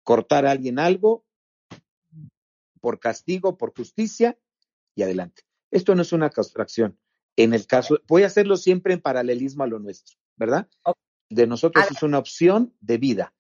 cortar 0.03 0.45
a 0.45 0.51
alguien 0.51 0.79
algo 0.79 1.25
por 2.81 2.99
castigo, 2.99 3.57
por 3.57 3.73
justicia 3.75 4.37
y 4.95 5.03
adelante. 5.03 5.46
Esto 5.71 5.95
no 5.95 6.01
es 6.01 6.13
una 6.13 6.29
castración. 6.29 6.99
En 7.35 7.53
el 7.53 7.67
caso, 7.67 7.99
voy 8.07 8.23
a 8.23 8.27
hacerlo 8.27 8.57
siempre 8.57 8.93
en 8.93 9.01
paralelismo 9.01 9.63
a 9.63 9.67
lo 9.67 9.79
nuestro, 9.79 10.17
¿verdad? 10.35 10.67
De 11.29 11.45
nosotros 11.45 11.85
es 11.91 12.01
una 12.01 12.17
opción 12.17 12.75
de 12.79 12.97
vida. 12.97 13.33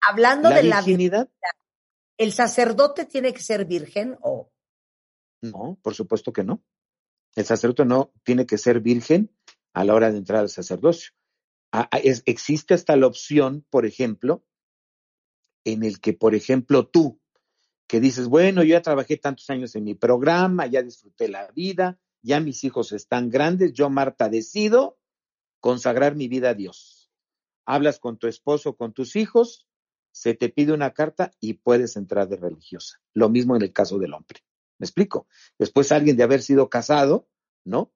Hablando 0.00 0.48
de 0.50 0.62
la 0.62 0.76
virginidad, 0.76 1.30
¿el 2.18 2.32
sacerdote 2.32 3.04
tiene 3.06 3.32
que 3.32 3.42
ser 3.42 3.64
virgen 3.64 4.16
o? 4.20 4.52
No, 5.40 5.78
por 5.82 5.94
supuesto 5.94 6.32
que 6.32 6.44
no. 6.44 6.62
El 7.34 7.44
sacerdote 7.44 7.84
no 7.84 8.12
tiene 8.22 8.46
que 8.46 8.58
ser 8.58 8.80
virgen 8.80 9.34
a 9.72 9.84
la 9.84 9.94
hora 9.94 10.10
de 10.10 10.18
entrar 10.18 10.40
al 10.40 10.50
sacerdocio. 10.50 11.12
existe 12.26 12.74
hasta 12.74 12.96
la 12.96 13.06
opción, 13.06 13.66
por 13.70 13.86
ejemplo, 13.86 14.44
en 15.64 15.82
el 15.82 16.00
que, 16.00 16.12
por 16.12 16.34
ejemplo, 16.34 16.86
tú, 16.86 17.21
que 17.92 18.00
dices, 18.00 18.26
bueno, 18.28 18.62
yo 18.62 18.70
ya 18.70 18.80
trabajé 18.80 19.18
tantos 19.18 19.50
años 19.50 19.76
en 19.76 19.84
mi 19.84 19.94
programa, 19.94 20.64
ya 20.64 20.82
disfruté 20.82 21.28
la 21.28 21.48
vida, 21.48 22.00
ya 22.22 22.40
mis 22.40 22.64
hijos 22.64 22.90
están 22.92 23.28
grandes, 23.28 23.74
yo, 23.74 23.90
Marta, 23.90 24.30
decido 24.30 24.98
consagrar 25.60 26.16
mi 26.16 26.26
vida 26.26 26.48
a 26.48 26.54
Dios. 26.54 27.12
Hablas 27.66 27.98
con 27.98 28.16
tu 28.16 28.28
esposo, 28.28 28.78
con 28.78 28.94
tus 28.94 29.14
hijos, 29.14 29.68
se 30.10 30.32
te 30.32 30.48
pide 30.48 30.72
una 30.72 30.94
carta 30.94 31.32
y 31.38 31.52
puedes 31.52 31.98
entrar 31.98 32.30
de 32.30 32.36
religiosa. 32.36 32.98
Lo 33.12 33.28
mismo 33.28 33.56
en 33.56 33.60
el 33.60 33.74
caso 33.74 33.98
del 33.98 34.14
hombre. 34.14 34.40
¿Me 34.78 34.86
explico? 34.86 35.26
Después 35.58 35.92
alguien 35.92 36.16
de 36.16 36.22
haber 36.22 36.40
sido 36.40 36.70
casado, 36.70 37.28
¿no? 37.62 37.92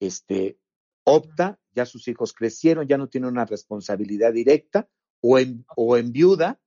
Este, 0.00 0.58
opta, 1.02 1.58
ya 1.72 1.86
sus 1.86 2.08
hijos 2.08 2.34
crecieron, 2.34 2.86
ya 2.86 2.98
no 2.98 3.08
tiene 3.08 3.26
una 3.26 3.46
responsabilidad 3.46 4.34
directa, 4.34 4.90
o 5.22 5.38
en, 5.38 5.64
o 5.76 5.96
en 5.96 6.12
viuda, 6.12 6.59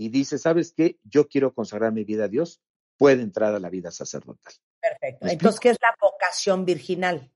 y 0.00 0.08
dice, 0.08 0.38
¿sabes 0.38 0.72
qué? 0.72 0.98
Yo 1.04 1.28
quiero 1.28 1.52
consagrar 1.52 1.92
mi 1.92 2.04
vida 2.04 2.24
a 2.24 2.28
Dios, 2.28 2.62
puede 2.96 3.20
entrar 3.20 3.54
a 3.54 3.60
la 3.60 3.68
vida 3.68 3.90
sacerdotal. 3.90 4.54
Perfecto. 4.80 5.26
Entonces, 5.28 5.60
¿qué 5.60 5.68
es 5.68 5.78
la 5.78 5.94
vocación 6.00 6.64
virginal? 6.64 7.30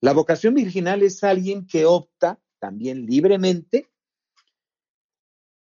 La 0.00 0.12
vocación 0.12 0.54
virginal 0.54 1.02
es 1.02 1.24
alguien 1.24 1.66
que 1.66 1.86
opta 1.86 2.40
también 2.60 3.04
libremente 3.04 3.90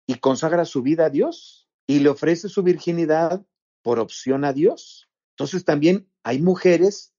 y 0.05 0.15
consagra 0.15 0.65
su 0.65 0.81
vida 0.81 1.05
a 1.05 1.09
Dios 1.09 1.69
y 1.87 1.99
le 1.99 2.09
ofrece 2.09 2.49
su 2.49 2.63
virginidad 2.63 3.45
por 3.81 3.99
opción 3.99 4.43
a 4.43 4.51
Dios. 4.51 5.09
Entonces 5.37 5.63
también 5.63 6.11
hay 6.21 6.41
mujeres 6.41 7.13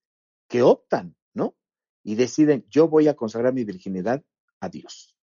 que 0.47 0.61
optan, 0.61 1.17
¿no? 1.33 1.57
Y 2.05 2.17
deciden, 2.17 2.67
yo 2.69 2.87
voy 2.87 3.09
a 3.09 3.17
consagrar 3.17 3.55
mi 3.55 3.65
virginidad 3.65 4.23
a 4.61 4.69
Dios 4.69 5.17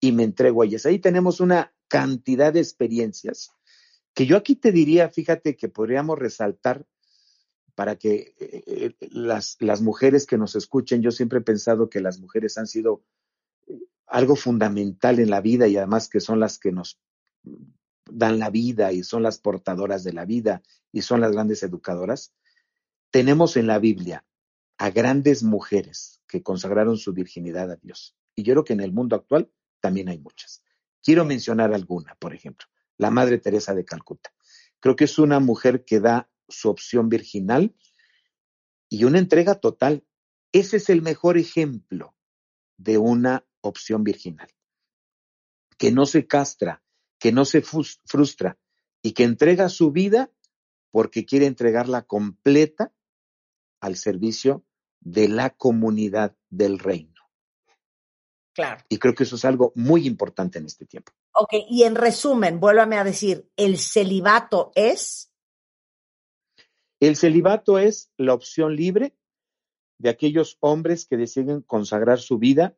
y 0.00 0.10
me 0.10 0.24
entrego 0.24 0.62
a 0.62 0.66
ellas. 0.66 0.84
Ahí 0.84 0.98
tenemos 0.98 1.38
una 1.38 1.72
cantidad 1.92 2.54
de 2.54 2.60
experiencias 2.60 3.52
que 4.14 4.26
yo 4.26 4.36
aquí 4.36 4.56
te 4.56 4.72
diría, 4.72 5.08
fíjate 5.08 5.56
que 5.56 5.68
podríamos 5.68 6.18
resaltar 6.18 6.86
para 7.74 7.96
que 7.96 8.34
eh, 8.38 8.64
eh, 8.66 8.94
las, 9.10 9.56
las 9.60 9.80
mujeres 9.80 10.26
que 10.26 10.38
nos 10.38 10.54
escuchen, 10.54 11.02
yo 11.02 11.10
siempre 11.10 11.38
he 11.38 11.42
pensado 11.42 11.88
que 11.88 12.00
las 12.00 12.18
mujeres 12.18 12.58
han 12.58 12.66
sido 12.66 13.02
eh, 13.66 13.78
algo 14.06 14.36
fundamental 14.36 15.18
en 15.18 15.30
la 15.30 15.40
vida 15.40 15.68
y 15.68 15.76
además 15.76 16.08
que 16.08 16.20
son 16.20 16.40
las 16.40 16.58
que 16.58 16.72
nos 16.72 17.00
dan 18.10 18.38
la 18.38 18.50
vida 18.50 18.92
y 18.92 19.02
son 19.02 19.22
las 19.22 19.38
portadoras 19.38 20.04
de 20.04 20.12
la 20.12 20.26
vida 20.26 20.62
y 20.92 21.02
son 21.02 21.20
las 21.22 21.32
grandes 21.32 21.62
educadoras, 21.62 22.34
tenemos 23.10 23.56
en 23.56 23.66
la 23.66 23.78
Biblia 23.78 24.26
a 24.76 24.90
grandes 24.90 25.42
mujeres 25.42 26.20
que 26.26 26.42
consagraron 26.42 26.98
su 26.98 27.12
virginidad 27.12 27.70
a 27.70 27.76
Dios. 27.76 28.14
Y 28.34 28.42
yo 28.42 28.54
creo 28.54 28.64
que 28.64 28.72
en 28.72 28.80
el 28.80 28.92
mundo 28.92 29.16
actual 29.16 29.50
también 29.80 30.08
hay 30.08 30.18
muchas. 30.18 30.62
Quiero 31.02 31.24
mencionar 31.24 31.74
alguna, 31.74 32.14
por 32.16 32.34
ejemplo, 32.34 32.66
la 32.96 33.10
Madre 33.10 33.38
Teresa 33.38 33.74
de 33.74 33.84
Calcuta. 33.84 34.32
Creo 34.80 34.96
que 34.96 35.04
es 35.04 35.18
una 35.18 35.40
mujer 35.40 35.84
que 35.84 36.00
da 36.00 36.30
su 36.48 36.68
opción 36.68 37.08
virginal 37.08 37.74
y 38.88 39.04
una 39.04 39.18
entrega 39.18 39.56
total. 39.56 40.04
Ese 40.52 40.76
es 40.76 40.88
el 40.90 41.02
mejor 41.02 41.38
ejemplo 41.38 42.14
de 42.76 42.98
una 42.98 43.46
opción 43.60 44.04
virginal. 44.04 44.48
Que 45.78 45.90
no 45.92 46.06
se 46.06 46.26
castra, 46.26 46.82
que 47.18 47.32
no 47.32 47.44
se 47.44 47.62
frustra 47.62 48.58
y 49.02 49.12
que 49.12 49.24
entrega 49.24 49.68
su 49.68 49.92
vida 49.92 50.30
porque 50.90 51.24
quiere 51.24 51.46
entregarla 51.46 52.02
completa 52.02 52.92
al 53.80 53.96
servicio 53.96 54.64
de 55.00 55.28
la 55.28 55.50
comunidad 55.50 56.36
del 56.50 56.78
reino. 56.78 57.11
Claro. 58.54 58.84
Y 58.88 58.98
creo 58.98 59.14
que 59.14 59.22
eso 59.22 59.36
es 59.36 59.44
algo 59.44 59.72
muy 59.74 60.06
importante 60.06 60.58
en 60.58 60.66
este 60.66 60.84
tiempo. 60.84 61.12
Ok, 61.34 61.54
y 61.70 61.84
en 61.84 61.94
resumen, 61.94 62.60
vuélvame 62.60 62.98
a 62.98 63.04
decir, 63.04 63.50
¿el 63.56 63.78
celibato 63.78 64.72
es? 64.74 65.30
El 67.00 67.16
celibato 67.16 67.78
es 67.78 68.12
la 68.16 68.34
opción 68.34 68.76
libre 68.76 69.16
de 69.98 70.10
aquellos 70.10 70.58
hombres 70.60 71.06
que 71.06 71.16
deciden 71.16 71.62
consagrar 71.62 72.20
su 72.20 72.38
vida 72.38 72.76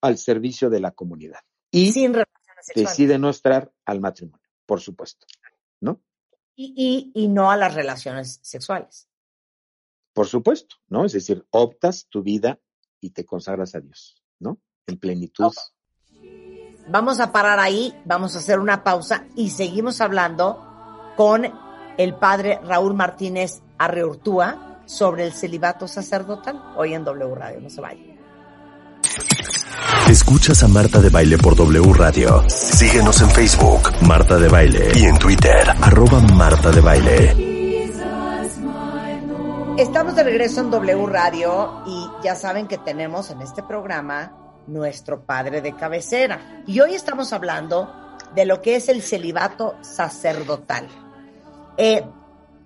al 0.00 0.18
servicio 0.18 0.70
de 0.70 0.80
la 0.80 0.92
comunidad. 0.92 1.40
Y 1.70 1.92
Sin 1.92 2.14
relaciones 2.14 2.66
sexuales. 2.66 2.90
deciden 2.90 3.20
no 3.20 3.30
estar 3.30 3.72
al 3.84 4.00
matrimonio, 4.00 4.48
por 4.64 4.80
supuesto. 4.80 5.26
¿No? 5.80 6.00
Y, 6.56 7.12
y, 7.14 7.24
y 7.24 7.28
no 7.28 7.50
a 7.50 7.56
las 7.56 7.74
relaciones 7.74 8.38
sexuales. 8.42 9.08
Por 10.12 10.26
supuesto, 10.28 10.76
¿no? 10.88 11.04
Es 11.04 11.12
decir, 11.12 11.44
optas 11.50 12.06
tu 12.08 12.22
vida 12.22 12.60
y 13.00 13.10
te 13.10 13.24
consagras 13.24 13.74
a 13.74 13.80
Dios, 13.80 14.22
¿no? 14.44 14.58
En 14.86 14.98
plenitud. 14.98 15.52
Vamos 16.88 17.18
a 17.18 17.32
parar 17.32 17.58
ahí, 17.58 17.94
vamos 18.04 18.36
a 18.36 18.38
hacer 18.38 18.60
una 18.60 18.84
pausa 18.84 19.24
y 19.34 19.50
seguimos 19.50 20.00
hablando 20.00 20.62
con 21.16 21.50
el 21.96 22.14
padre 22.16 22.60
Raúl 22.62 22.94
Martínez 22.94 23.62
Arreurtúa 23.78 24.82
sobre 24.86 25.24
el 25.24 25.32
celibato 25.32 25.88
sacerdotal 25.88 26.62
hoy 26.76 26.94
en 26.94 27.04
W 27.04 27.34
Radio. 27.34 27.60
No 27.60 27.70
se 27.70 27.80
vayan. 27.80 28.14
Escuchas 30.08 30.62
a 30.62 30.68
Marta 30.68 31.00
de 31.00 31.08
Baile 31.08 31.38
por 31.38 31.56
W 31.56 31.92
Radio. 31.94 32.44
Síguenos 32.48 33.22
en 33.22 33.30
Facebook, 33.30 33.90
Marta 34.02 34.36
de 34.36 34.48
Baile, 34.48 34.92
y 34.94 35.04
en 35.04 35.18
Twitter, 35.18 35.70
arroba 35.80 36.20
Marta 36.20 36.70
de 36.70 36.80
Baile. 36.80 37.43
Estamos 39.84 40.16
de 40.16 40.22
regreso 40.22 40.62
en 40.62 40.70
W 40.70 41.06
Radio 41.06 41.82
y 41.86 42.08
ya 42.24 42.34
saben 42.34 42.66
que 42.66 42.78
tenemos 42.78 43.30
en 43.30 43.42
este 43.42 43.62
programa 43.62 44.32
nuestro 44.66 45.26
padre 45.26 45.60
de 45.60 45.76
cabecera. 45.76 46.62
Y 46.66 46.80
hoy 46.80 46.94
estamos 46.94 47.34
hablando 47.34 48.16
de 48.34 48.46
lo 48.46 48.62
que 48.62 48.76
es 48.76 48.88
el 48.88 49.02
celibato 49.02 49.76
sacerdotal. 49.82 50.88
Eh, 51.76 52.02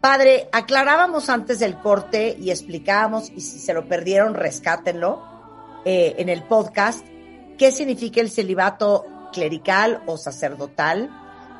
padre, 0.00 0.48
aclarábamos 0.52 1.28
antes 1.28 1.58
del 1.58 1.80
corte 1.80 2.36
y 2.38 2.50
explicábamos, 2.50 3.32
y 3.34 3.40
si 3.40 3.58
se 3.58 3.74
lo 3.74 3.88
perdieron, 3.88 4.34
rescátenlo 4.34 5.20
eh, 5.84 6.14
en 6.18 6.28
el 6.28 6.44
podcast, 6.44 7.04
qué 7.58 7.72
significa 7.72 8.20
el 8.20 8.30
celibato 8.30 9.04
clerical 9.32 10.04
o 10.06 10.16
sacerdotal, 10.16 11.10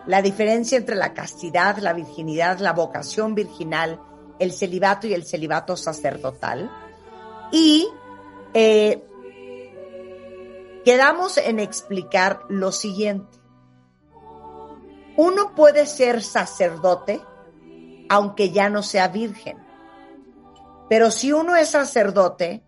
la 0.07 0.23
diferencia 0.23 0.79
entre 0.79 0.95
la 0.95 1.15
castidad, 1.15 1.79
la 1.79 1.95
virginidad, 1.95 2.61
la 2.61 2.73
vocación 2.73 3.35
virginal, 3.35 4.01
el 4.39 4.53
celibato 4.53 5.07
y 5.07 5.15
el 5.15 5.25
celibato 5.25 5.77
sacerdotal. 5.77 6.71
Y 7.53 7.89
eh, 8.55 9.03
quedamos 10.85 11.39
en 11.39 11.59
explicar 11.59 12.41
lo 12.49 12.73
siguiente. 12.73 13.39
Uno 15.17 15.55
puede 15.55 15.87
ser 15.87 16.23
sacerdote 16.23 17.21
aunque 18.09 18.51
ya 18.51 18.69
no 18.69 18.83
sea 18.83 19.09
virgen. 19.09 19.59
Pero 20.89 21.11
si 21.11 21.33
uno 21.33 21.55
es 21.57 21.71
sacerdote, 21.71 22.63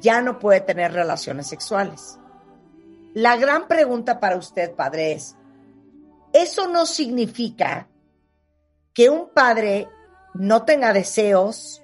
ya 0.00 0.22
no 0.22 0.38
puede 0.38 0.60
tener 0.60 0.92
relaciones 0.92 1.46
sexuales. 1.46 2.18
La 3.12 3.36
gran 3.36 3.68
pregunta 3.68 4.20
para 4.20 4.36
usted, 4.36 4.74
padre, 4.74 5.12
es, 5.12 5.36
¿eso 6.32 6.68
no 6.68 6.86
significa 6.86 7.88
que 8.94 9.10
un 9.10 9.30
padre 9.30 9.88
no 10.34 10.64
tenga 10.64 10.92
deseos, 10.92 11.82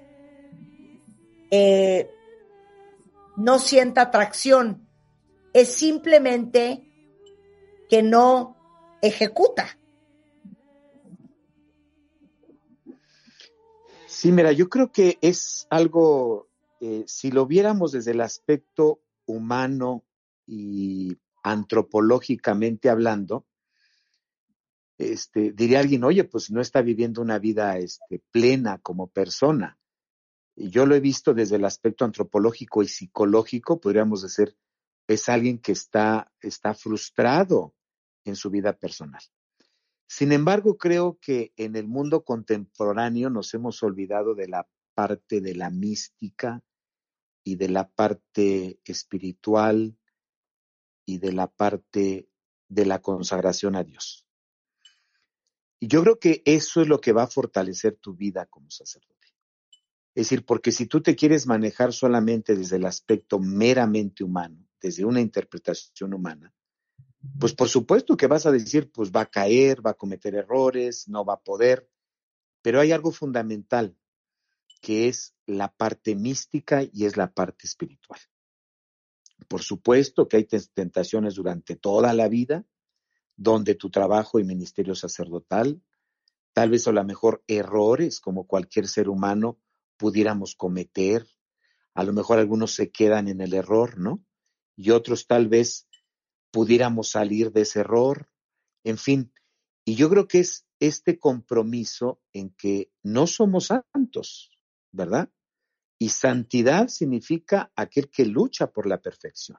eh, 1.51 2.09
no 3.37 3.59
sienta 3.59 4.01
atracción? 4.03 4.87
Es 5.53 5.73
simplemente 5.73 6.83
que 7.89 8.03
no 8.03 8.55
ejecuta. 9.01 9.79
Sí, 14.05 14.31
mira, 14.31 14.51
yo 14.51 14.69
creo 14.69 14.91
que 14.91 15.17
es 15.21 15.67
algo, 15.69 16.49
eh, 16.81 17.03
si 17.07 17.31
lo 17.31 17.45
viéramos 17.45 17.91
desde 17.91 18.11
el 18.11 18.21
aspecto 18.21 18.99
humano 19.25 20.03
y 20.45 21.17
antropológicamente 21.43 22.89
hablando, 22.89 23.45
este, 24.97 25.51
diría 25.51 25.79
alguien, 25.79 26.03
oye, 26.03 26.23
pues 26.23 26.49
no 26.49 26.61
está 26.61 26.81
viviendo 26.81 27.21
una 27.21 27.39
vida 27.39 27.77
este, 27.77 28.21
plena 28.31 28.79
como 28.79 29.07
persona. 29.07 29.77
Y 30.55 30.69
yo 30.69 30.85
lo 30.85 30.95
he 30.95 30.99
visto 30.99 31.33
desde 31.33 31.57
el 31.57 31.65
aspecto 31.65 32.03
antropológico 32.03 32.81
y 32.81 32.87
psicológico, 32.87 33.79
podríamos 33.79 34.23
decir, 34.23 34.57
es 35.07 35.29
alguien 35.29 35.59
que 35.59 35.71
está, 35.71 36.31
está 36.41 36.73
frustrado 36.73 37.75
en 38.25 38.35
su 38.35 38.49
vida 38.49 38.73
personal. 38.73 39.21
Sin 40.07 40.31
embargo, 40.31 40.77
creo 40.77 41.19
que 41.21 41.53
en 41.57 41.75
el 41.75 41.87
mundo 41.87 42.23
contemporáneo 42.23 43.29
nos 43.29 43.53
hemos 43.53 43.83
olvidado 43.83 44.35
de 44.35 44.47
la 44.47 44.67
parte 44.95 45.41
de 45.41 45.53
la 45.53 45.69
mística 45.69 46.63
y 47.43 47.55
de 47.55 47.69
la 47.69 47.87
parte 47.89 48.79
espiritual 48.83 49.97
y 51.05 51.19
de 51.19 51.33
la 51.33 51.47
parte 51.47 52.29
de 52.67 52.85
la 52.85 52.99
consagración 52.99 53.75
a 53.75 53.83
Dios. 53.83 54.26
Y 55.79 55.87
yo 55.87 56.01
creo 56.03 56.19
que 56.19 56.41
eso 56.45 56.81
es 56.81 56.87
lo 56.87 56.99
que 56.99 57.13
va 57.13 57.23
a 57.23 57.27
fortalecer 57.27 57.97
tu 57.97 58.15
vida 58.15 58.45
como 58.47 58.69
sacerdote. 58.71 59.27
Es 60.15 60.29
decir, 60.29 60.45
porque 60.45 60.71
si 60.71 60.87
tú 60.87 61.01
te 61.01 61.15
quieres 61.15 61.45
manejar 61.45 61.93
solamente 61.93 62.55
desde 62.55 62.77
el 62.77 62.85
aspecto 62.85 63.39
meramente 63.39 64.23
humano, 64.23 64.67
desde 64.81 65.05
una 65.05 65.21
interpretación 65.21 66.13
humana, 66.13 66.53
pues 67.39 67.53
por 67.53 67.69
supuesto 67.69 68.17
que 68.17 68.25
vas 68.25 68.45
a 68.47 68.51
decir, 68.51 68.91
pues 68.91 69.11
va 69.11 69.21
a 69.21 69.29
caer, 69.29 69.85
va 69.85 69.91
a 69.91 69.97
cometer 69.97 70.33
errores, 70.33 71.07
no 71.07 71.23
va 71.23 71.33
a 71.33 71.43
poder, 71.43 71.87
pero 72.63 72.79
hay 72.79 72.91
algo 72.91 73.11
fundamental, 73.11 73.95
que 74.81 75.07
es 75.07 75.35
la 75.45 75.71
parte 75.71 76.15
mística 76.15 76.81
y 76.91 77.05
es 77.05 77.15
la 77.17 77.31
parte 77.33 77.67
espiritual. 77.67 78.19
Por 79.47 79.61
supuesto 79.61 80.27
que 80.27 80.37
hay 80.37 80.45
tentaciones 80.45 81.35
durante 81.35 81.75
toda 81.75 82.13
la 82.13 82.27
vida, 82.27 82.65
donde 83.37 83.75
tu 83.75 83.89
trabajo 83.89 84.39
y 84.39 84.43
ministerio 84.43 84.95
sacerdotal, 84.95 85.81
tal 86.53 86.71
vez 86.71 86.87
o 86.87 86.91
la 86.91 87.03
mejor 87.03 87.43
errores 87.47 88.19
como 88.19 88.47
cualquier 88.47 88.87
ser 88.87 89.07
humano 89.07 89.59
pudiéramos 89.95 90.55
cometer, 90.55 91.27
a 91.93 92.03
lo 92.03 92.13
mejor 92.13 92.39
algunos 92.39 92.73
se 92.73 92.91
quedan 92.91 93.27
en 93.27 93.41
el 93.41 93.53
error, 93.53 93.99
¿no? 93.99 94.25
Y 94.75 94.89
otros 94.91 95.27
tal 95.27 95.47
vez 95.47 95.87
pudiéramos 96.51 97.09
salir 97.09 97.51
de 97.51 97.61
ese 97.61 97.79
error, 97.81 98.29
en 98.83 98.97
fin. 98.97 99.33
Y 99.85 99.95
yo 99.95 100.09
creo 100.09 100.27
que 100.27 100.39
es 100.39 100.67
este 100.79 101.19
compromiso 101.19 102.21
en 102.33 102.49
que 102.51 102.91
no 103.03 103.27
somos 103.27 103.67
santos, 103.67 104.51
¿verdad? 104.91 105.31
Y 105.99 106.09
santidad 106.09 106.87
significa 106.87 107.71
aquel 107.75 108.09
que 108.09 108.25
lucha 108.25 108.71
por 108.71 108.87
la 108.87 109.01
perfección. 109.01 109.57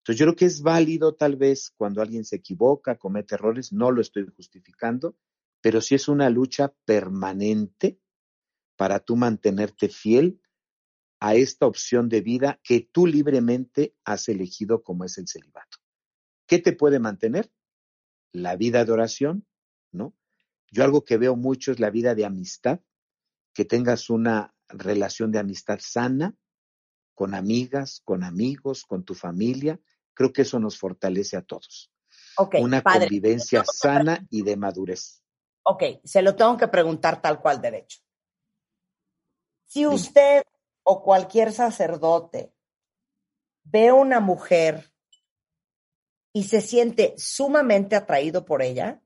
Entonces 0.00 0.18
yo 0.18 0.26
creo 0.26 0.36
que 0.36 0.46
es 0.46 0.62
válido 0.62 1.14
tal 1.14 1.36
vez 1.36 1.70
cuando 1.76 2.00
alguien 2.00 2.24
se 2.24 2.36
equivoca, 2.36 2.96
comete 2.96 3.34
errores, 3.34 3.72
no 3.72 3.90
lo 3.90 4.00
estoy 4.00 4.26
justificando, 4.34 5.16
pero 5.60 5.80
sí 5.80 5.94
es 5.94 6.08
una 6.08 6.30
lucha 6.30 6.74
permanente 6.86 8.00
para 8.76 9.00
tú 9.00 9.16
mantenerte 9.16 9.90
fiel 9.90 10.40
a 11.20 11.34
esta 11.34 11.66
opción 11.66 12.08
de 12.08 12.22
vida 12.22 12.58
que 12.64 12.88
tú 12.90 13.06
libremente 13.06 13.94
has 14.04 14.28
elegido 14.30 14.82
como 14.82 15.04
es 15.04 15.18
el 15.18 15.28
celibato. 15.28 15.78
¿Qué 16.46 16.58
te 16.58 16.72
puede 16.72 16.98
mantener? 16.98 17.52
La 18.32 18.56
vida 18.56 18.86
de 18.86 18.92
oración, 18.92 19.46
¿no? 19.92 20.16
Yo 20.70 20.82
algo 20.82 21.04
que 21.04 21.18
veo 21.18 21.36
mucho 21.36 21.72
es 21.72 21.80
la 21.80 21.90
vida 21.90 22.14
de 22.14 22.24
amistad, 22.24 22.80
que 23.52 23.66
tengas 23.66 24.08
una 24.08 24.54
relación 24.68 25.30
de 25.30 25.40
amistad 25.40 25.78
sana 25.82 26.36
con 27.20 27.34
amigas, 27.34 28.00
con 28.02 28.24
amigos, 28.24 28.86
con 28.86 29.04
tu 29.04 29.14
familia. 29.14 29.78
Creo 30.14 30.32
que 30.32 30.40
eso 30.40 30.58
nos 30.58 30.78
fortalece 30.78 31.36
a 31.36 31.42
todos. 31.42 31.92
Okay, 32.34 32.62
una 32.62 32.80
padre. 32.80 33.00
convivencia 33.00 33.62
sana 33.62 34.26
y 34.30 34.40
de 34.40 34.56
madurez. 34.56 35.22
Ok, 35.64 35.82
se 36.02 36.22
lo 36.22 36.34
tengo 36.34 36.56
que 36.56 36.68
preguntar 36.68 37.20
tal 37.20 37.42
cual 37.42 37.60
derecho. 37.60 37.98
Si 39.66 39.86
usted 39.86 40.42
o 40.82 41.02
cualquier 41.02 41.52
sacerdote 41.52 42.54
ve 43.64 43.92
una 43.92 44.20
mujer 44.20 44.90
y 46.32 46.44
se 46.44 46.62
siente 46.62 47.12
sumamente 47.18 47.96
atraído 47.96 48.46
por 48.46 48.62
ella, 48.62 49.02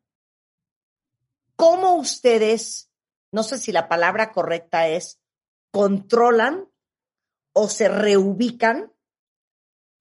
¿cómo 1.57 1.97
ustedes, 1.97 2.93
no 3.33 3.43
sé 3.43 3.59
si 3.59 3.73
la 3.73 3.89
palabra 3.89 4.31
correcta 4.31 4.87
es, 4.87 5.21
controlan 5.73 6.69
o 7.55 7.69
se 7.69 7.89
reubican 7.89 8.93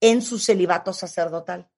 en 0.00 0.20
su 0.20 0.38
celibato 0.38 0.92
sacerdotal? 0.92 1.70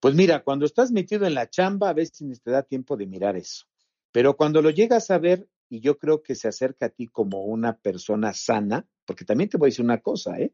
Pues 0.00 0.14
mira, 0.14 0.44
cuando 0.44 0.66
estás 0.66 0.92
metido 0.92 1.26
en 1.26 1.34
la 1.34 1.48
chamba, 1.48 1.88
a 1.88 1.94
veces 1.94 2.42
te 2.42 2.50
da 2.50 2.62
tiempo 2.62 2.96
de 2.96 3.06
mirar 3.06 3.36
eso. 3.36 3.64
Pero 4.12 4.36
cuando 4.36 4.62
lo 4.62 4.70
llegas 4.70 5.10
a 5.10 5.18
ver, 5.18 5.48
y 5.68 5.80
yo 5.80 5.98
creo 5.98 6.22
que 6.22 6.34
se 6.34 6.48
acerca 6.48 6.86
a 6.86 6.90
ti 6.90 7.08
como 7.08 7.44
una 7.44 7.78
persona 7.78 8.32
sana, 8.32 8.86
porque 9.04 9.24
también 9.24 9.50
te 9.50 9.56
voy 9.56 9.68
a 9.68 9.70
decir 9.70 9.84
una 9.84 10.00
cosa, 10.00 10.38
¿eh? 10.38 10.52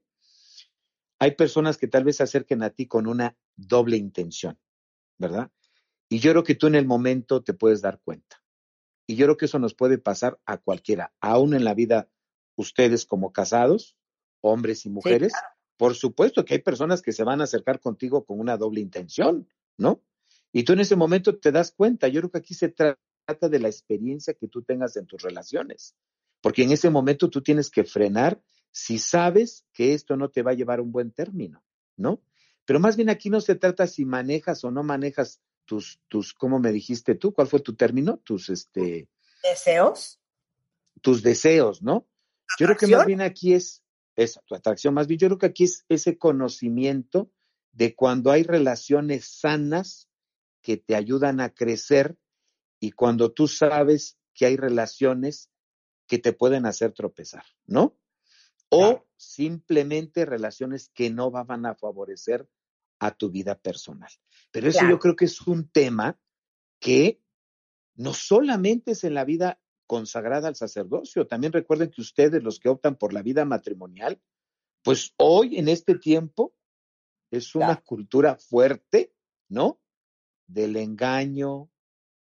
Hay 1.18 1.32
personas 1.32 1.78
que 1.78 1.88
tal 1.88 2.04
vez 2.04 2.16
se 2.16 2.24
acerquen 2.24 2.62
a 2.62 2.70
ti 2.70 2.86
con 2.86 3.06
una 3.06 3.36
doble 3.54 3.96
intención, 3.96 4.58
¿verdad? 5.18 5.50
Y 6.08 6.18
yo 6.18 6.32
creo 6.32 6.44
que 6.44 6.54
tú 6.54 6.66
en 6.66 6.74
el 6.74 6.86
momento 6.86 7.42
te 7.42 7.54
puedes 7.54 7.80
dar 7.80 8.00
cuenta. 8.02 8.42
Y 9.06 9.16
yo 9.16 9.26
creo 9.26 9.36
que 9.36 9.44
eso 9.44 9.58
nos 9.58 9.74
puede 9.74 9.98
pasar 9.98 10.40
a 10.46 10.58
cualquiera, 10.58 11.12
aún 11.20 11.54
en 11.54 11.64
la 11.64 11.74
vida, 11.74 12.08
ustedes 12.56 13.06
como 13.06 13.32
casados, 13.32 13.96
hombres 14.40 14.86
y 14.86 14.90
mujeres. 14.90 15.32
Por 15.76 15.94
supuesto 15.94 16.44
que 16.44 16.54
hay 16.54 16.60
personas 16.60 17.02
que 17.02 17.12
se 17.12 17.24
van 17.24 17.40
a 17.40 17.44
acercar 17.44 17.80
contigo 17.80 18.24
con 18.24 18.38
una 18.38 18.56
doble 18.56 18.80
intención, 18.80 19.48
¿no? 19.76 20.02
Y 20.52 20.62
tú 20.62 20.72
en 20.74 20.80
ese 20.80 20.94
momento 20.94 21.36
te 21.38 21.50
das 21.50 21.72
cuenta. 21.72 22.08
Yo 22.08 22.20
creo 22.20 22.30
que 22.30 22.38
aquí 22.38 22.54
se 22.54 22.68
trata 22.68 23.48
de 23.48 23.58
la 23.58 23.68
experiencia 23.68 24.34
que 24.34 24.46
tú 24.46 24.62
tengas 24.62 24.96
en 24.96 25.06
tus 25.06 25.22
relaciones, 25.22 25.96
porque 26.40 26.62
en 26.62 26.70
ese 26.70 26.90
momento 26.90 27.28
tú 27.28 27.42
tienes 27.42 27.70
que 27.70 27.84
frenar 27.84 28.40
si 28.70 28.98
sabes 28.98 29.64
que 29.72 29.94
esto 29.94 30.16
no 30.16 30.30
te 30.30 30.42
va 30.42 30.52
a 30.52 30.54
llevar 30.54 30.78
a 30.78 30.82
un 30.82 30.92
buen 30.92 31.10
término, 31.10 31.64
¿no? 31.96 32.22
Pero 32.64 32.80
más 32.80 32.96
bien 32.96 33.08
aquí 33.08 33.30
no 33.30 33.40
se 33.40 33.54
trata 33.54 33.86
si 33.86 34.04
manejas 34.04 34.64
o 34.64 34.70
no 34.70 34.82
manejas 34.82 35.40
tus, 35.64 36.00
tus, 36.08 36.34
¿cómo 36.34 36.58
me 36.58 36.72
dijiste 36.72 37.14
tú? 37.14 37.32
¿Cuál 37.32 37.46
fue 37.46 37.60
tu 37.60 37.74
término? 37.74 38.18
Tus, 38.18 38.48
este... 38.48 39.08
¿Deseos? 39.42 40.20
Tus 41.00 41.22
deseos, 41.22 41.82
¿no? 41.82 42.06
Yo 42.58 42.66
creo 42.66 42.76
que 42.76 42.86
más 42.86 43.06
bien 43.06 43.20
aquí 43.20 43.54
es 43.54 43.82
esa, 44.16 44.40
tu 44.42 44.54
atracción, 44.54 44.94
más 44.94 45.06
bien 45.06 45.18
yo 45.18 45.28
creo 45.28 45.38
que 45.38 45.46
aquí 45.46 45.64
es 45.64 45.84
ese 45.88 46.18
conocimiento 46.18 47.30
de 47.72 47.94
cuando 47.94 48.30
hay 48.30 48.44
relaciones 48.44 49.26
sanas 49.26 50.08
que 50.62 50.76
te 50.76 50.94
ayudan 50.94 51.40
a 51.40 51.52
crecer 51.52 52.16
y 52.78 52.92
cuando 52.92 53.32
tú 53.32 53.48
sabes 53.48 54.18
que 54.32 54.46
hay 54.46 54.56
relaciones 54.56 55.50
que 56.06 56.18
te 56.18 56.32
pueden 56.32 56.66
hacer 56.66 56.92
tropezar, 56.92 57.44
¿no? 57.66 57.96
O 58.68 59.06
simplemente 59.16 60.24
relaciones 60.24 60.90
que 60.90 61.10
no 61.10 61.30
van 61.30 61.66
a 61.66 61.74
favorecer 61.74 62.48
a 62.98 63.10
tu 63.10 63.30
vida 63.30 63.58
personal. 63.58 64.10
Pero 64.50 64.68
eso 64.68 64.88
yo 64.88 64.98
creo 64.98 65.16
que 65.16 65.26
es 65.26 65.40
un 65.42 65.68
tema 65.68 66.18
que 66.78 67.20
no 67.94 68.12
solamente 68.12 68.92
es 68.92 69.04
en 69.04 69.14
la 69.14 69.24
vida 69.24 69.60
consagrada 69.86 70.48
al 70.48 70.56
sacerdocio, 70.56 71.26
también 71.26 71.52
recuerden 71.52 71.90
que 71.90 72.00
ustedes, 72.00 72.42
los 72.42 72.58
que 72.58 72.68
optan 72.68 72.96
por 72.96 73.12
la 73.12 73.22
vida 73.22 73.44
matrimonial, 73.44 74.20
pues 74.82 75.14
hoy 75.16 75.58
en 75.58 75.68
este 75.68 75.96
tiempo 75.96 76.54
es 77.30 77.54
una 77.54 77.76
cultura 77.76 78.36
fuerte, 78.36 79.12
¿no? 79.48 79.80
Del 80.46 80.76
engaño, 80.76 81.70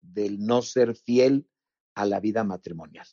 del 0.02 0.40
no 0.40 0.62
ser 0.62 0.96
fiel 0.96 1.48
a 1.94 2.06
la 2.06 2.20
vida 2.20 2.44
matrimonial. 2.44 3.08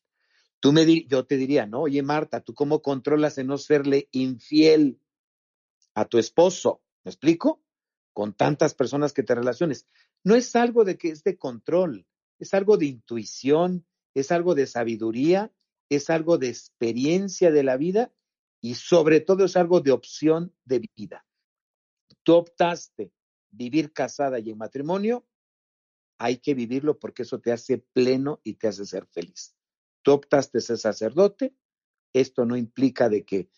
Tú 0.61 0.73
me 0.73 0.85
di, 0.85 1.07
yo 1.09 1.27
te 1.27 1.37
diría, 1.37 1.67
¿no? 1.67 1.83
Oye, 1.83 2.03
Marta, 2.03 2.41
¿tú 2.41 2.55
cómo 2.55 2.83
controlas 2.83 3.39
en 3.39 3.49
no 3.49 3.59
serle 3.59 4.09
infiel 4.13 5.01
a 5.95 6.07
tu 6.07 6.19
esposo? 6.19 6.83
¿Me 7.05 7.11
explico? 7.11 7.63
Con 8.13 8.35
tantas 8.35 8.75
personas 8.75 9.13
que 9.13 9.23
te 9.23 9.35
relaciones. 9.35 9.87
No 10.25 10.35
es 10.35 10.57
algo 10.57 10.85
de 10.85 10.97
que 10.97 11.11
es 11.11 11.23
de 11.23 11.37
control, 11.37 12.07
es 12.39 12.55
algo 12.55 12.79
de 12.79 12.87
intuición, 12.87 13.87
es 14.17 14.33
algo 14.33 14.55
de 14.55 14.67
sabiduría, 14.67 15.53
es 15.91 16.09
algo 16.09 16.39
de 16.39 16.49
experiencia 16.49 17.51
de 17.51 17.63
la 17.63 17.77
vida 17.77 18.15
y 18.63 18.77
sobre 18.77 19.21
todo 19.21 19.45
es 19.45 19.59
algo 19.59 19.81
de 19.81 19.93
opción 19.93 20.55
de 20.65 20.89
vida. 20.97 21.27
Tú 22.23 22.35
optaste 22.35 23.13
vivir 23.51 23.93
casada 23.93 24.39
y 24.39 24.49
en 24.49 24.57
matrimonio, 24.57 25.27
hay 26.17 26.39
que 26.39 26.55
vivirlo 26.55 26.99
porque 26.99 27.25
eso 27.25 27.41
te 27.41 27.53
hace 27.53 27.77
pleno 27.77 28.41
y 28.43 28.55
te 28.55 28.69
hace 28.69 28.87
ser 28.87 29.07
feliz. 29.07 29.55
Tú 30.01 30.13
optaste 30.13 30.63
ser 30.63 30.79
sacerdote, 30.79 31.55
esto 32.15 32.47
no 32.47 32.57
implica 32.57 33.11
de 33.11 33.23
que 33.27 33.51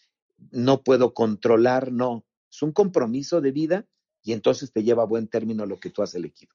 no 0.50 0.82
puedo 0.82 1.14
controlar, 1.14 1.92
no, 1.92 2.26
es 2.50 2.62
un 2.62 2.72
compromiso 2.72 3.40
de 3.40 3.52
vida 3.52 3.86
y 4.24 4.32
entonces 4.32 4.72
te 4.72 4.82
lleva 4.82 5.04
a 5.04 5.06
buen 5.06 5.28
término 5.28 5.66
lo 5.66 5.78
que 5.78 5.90
tú 5.90 6.02
has 6.02 6.16
elegido. 6.16 6.52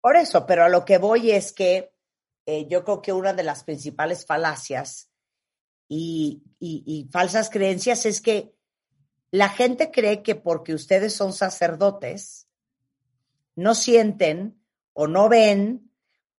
Por 0.00 0.16
eso, 0.16 0.46
pero 0.46 0.64
a 0.64 0.70
lo 0.70 0.86
que 0.86 0.96
voy 0.96 1.30
es 1.30 1.52
que 1.52 1.93
eh, 2.46 2.66
yo 2.68 2.84
creo 2.84 3.00
que 3.00 3.12
una 3.12 3.32
de 3.32 3.42
las 3.42 3.64
principales 3.64 4.26
falacias 4.26 5.10
y, 5.88 6.42
falsas 7.10 7.50
creencias 7.50 8.06
es 8.06 8.20
que 8.20 8.54
la 9.30 9.48
gente 9.48 9.90
cree 9.90 10.22
que 10.22 10.34
porque 10.34 10.74
ustedes 10.74 11.14
son 11.14 11.32
sacerdotes, 11.32 12.48
no 13.56 13.74
sienten 13.74 14.60
o 14.92 15.06
no 15.06 15.28
ven 15.28 15.90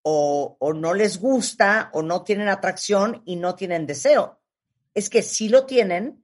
o, 0.02 0.58
o, 0.60 0.74
no 0.74 0.94
les 0.94 1.20
gusta 1.20 1.90
o 1.94 2.02
no 2.02 2.24
tienen 2.24 2.50
atracción 2.50 3.22
y 3.26 3.36
no 3.36 3.56
tienen 3.56 3.86
deseo. 3.86 4.40
Es 4.94 5.10
que 5.10 5.22
sí 5.22 5.50
lo 5.50 5.66
tienen, 5.66 6.24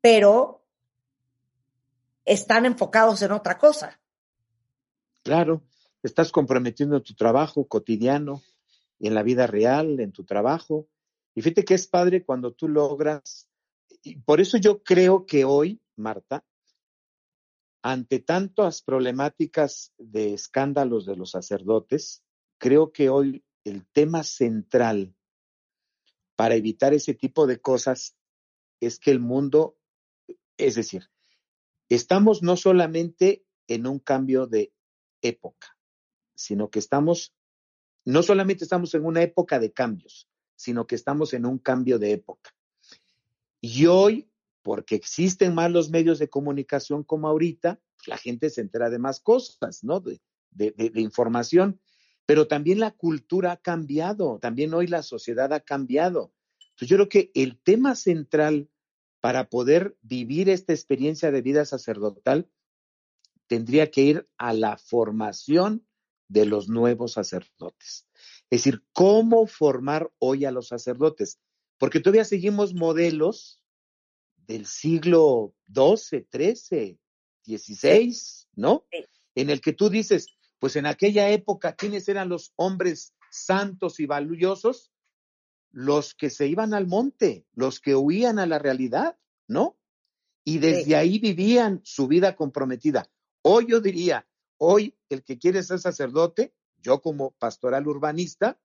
pero 0.00 0.64
están 2.24 2.66
enfocados 2.66 3.22
en 3.22 3.32
otra 3.32 3.56
cosa. 3.58 4.00
Claro, 5.22 5.62
estás 6.02 6.30
comprometiendo 6.30 7.02
tu 7.02 7.14
trabajo 7.14 7.66
cotidiano, 7.66 8.42
en 9.00 9.14
la 9.14 9.22
vida 9.22 9.46
real, 9.46 10.00
en 10.00 10.12
tu 10.12 10.24
trabajo. 10.24 10.88
Y 11.34 11.42
fíjate 11.42 11.64
que 11.64 11.74
es 11.74 11.86
padre 11.86 12.24
cuando 12.24 12.52
tú 12.52 12.68
logras, 12.68 13.48
y 14.02 14.16
por 14.16 14.40
eso 14.40 14.58
yo 14.58 14.82
creo 14.82 15.26
que 15.26 15.44
hoy, 15.44 15.80
Marta, 15.96 16.44
ante 17.82 18.18
tantas 18.18 18.82
problemáticas 18.82 19.92
de 19.98 20.34
escándalos 20.34 21.06
de 21.06 21.16
los 21.16 21.30
sacerdotes, 21.30 22.22
creo 22.58 22.92
que 22.92 23.08
hoy 23.08 23.44
el 23.64 23.86
tema 23.86 24.24
central 24.24 25.14
para 26.36 26.54
evitar 26.54 26.94
ese 26.94 27.14
tipo 27.14 27.46
de 27.46 27.60
cosas 27.60 28.16
es 28.80 28.98
que 28.98 29.10
el 29.10 29.20
mundo, 29.20 29.76
es 30.56 30.74
decir, 30.74 31.10
estamos 31.88 32.42
no 32.42 32.56
solamente 32.56 33.44
en 33.66 33.86
un 33.86 33.98
cambio 33.98 34.46
de 34.46 34.72
época, 35.22 35.76
sino 36.34 36.70
que 36.70 36.78
estamos 36.78 37.34
no 38.12 38.22
solamente 38.22 38.64
estamos 38.64 38.94
en 38.94 39.04
una 39.04 39.22
época 39.22 39.58
de 39.58 39.70
cambios, 39.70 40.30
sino 40.56 40.86
que 40.86 40.94
estamos 40.94 41.34
en 41.34 41.44
un 41.44 41.58
cambio 41.58 41.98
de 41.98 42.12
época. 42.12 42.54
Y 43.60 43.84
hoy, 43.84 44.30
porque 44.62 44.94
existen 44.94 45.54
más 45.54 45.70
los 45.70 45.90
medios 45.90 46.18
de 46.18 46.30
comunicación 46.30 47.04
como 47.04 47.28
ahorita, 47.28 47.80
la 48.06 48.16
gente 48.16 48.48
se 48.48 48.62
entera 48.62 48.88
de 48.88 48.98
más 48.98 49.20
cosas, 49.20 49.84
¿no? 49.84 50.00
De, 50.00 50.20
información, 50.94 51.80
pero 52.24 52.48
también 52.48 52.80
la 52.80 52.92
cultura 52.92 53.52
ha 53.52 53.56
cambiado, 53.58 54.38
también 54.40 54.72
hoy 54.72 54.86
la 54.86 55.02
sociedad 55.02 55.52
ha 55.52 55.60
cambiado. 55.60 56.32
Entonces 56.70 56.88
yo 56.88 56.96
creo 56.96 57.08
que 57.10 57.30
el 57.34 57.60
tema 57.60 57.94
central 57.94 58.70
para 59.20 59.50
poder 59.50 59.98
vivir 60.00 60.48
esta 60.48 60.72
experiencia 60.72 61.30
de 61.30 61.42
vida 61.42 61.66
sacerdotal 61.66 62.48
tendría 63.48 63.90
que 63.90 64.00
ir 64.00 64.28
a 64.38 64.54
la 64.54 64.78
formación 64.78 65.84
de 66.28 66.46
los 66.46 66.68
nuevos 66.68 67.12
sacerdotes. 67.12 68.06
Es 68.50 68.62
decir, 68.62 68.82
cómo 68.92 69.46
formar 69.46 70.10
hoy 70.18 70.44
a 70.44 70.50
los 70.50 70.68
sacerdotes, 70.68 71.38
porque 71.78 72.00
todavía 72.00 72.24
seguimos 72.24 72.74
modelos 72.74 73.62
del 74.46 74.66
siglo 74.66 75.54
XII, 75.72 76.26
XIII, 76.32 76.98
XVI, 77.44 78.16
¿no? 78.54 78.86
En 79.34 79.50
el 79.50 79.60
que 79.60 79.72
tú 79.72 79.90
dices, 79.90 80.28
pues 80.58 80.76
en 80.76 80.86
aquella 80.86 81.30
época, 81.30 81.74
¿quiénes 81.74 82.08
eran 82.08 82.28
los 82.28 82.52
hombres 82.56 83.14
santos 83.30 84.00
y 84.00 84.06
valiosos? 84.06 84.90
Los 85.70 86.14
que 86.14 86.30
se 86.30 86.46
iban 86.46 86.74
al 86.74 86.86
monte, 86.86 87.46
los 87.52 87.80
que 87.80 87.94
huían 87.94 88.38
a 88.38 88.46
la 88.46 88.58
realidad, 88.58 89.18
¿no? 89.46 89.78
Y 90.44 90.58
desde 90.58 90.96
ahí 90.96 91.18
vivían 91.18 91.80
su 91.84 92.08
vida 92.08 92.34
comprometida. 92.34 93.10
Hoy 93.42 93.66
yo 93.68 93.80
diría, 93.80 94.26
Hoy, 94.58 94.98
el 95.08 95.22
que 95.22 95.38
quiere 95.38 95.62
ser 95.62 95.78
sacerdote, 95.78 96.54
yo 96.78 97.00
como 97.00 97.30
pastoral 97.32 97.86
urbanista, 97.86 98.60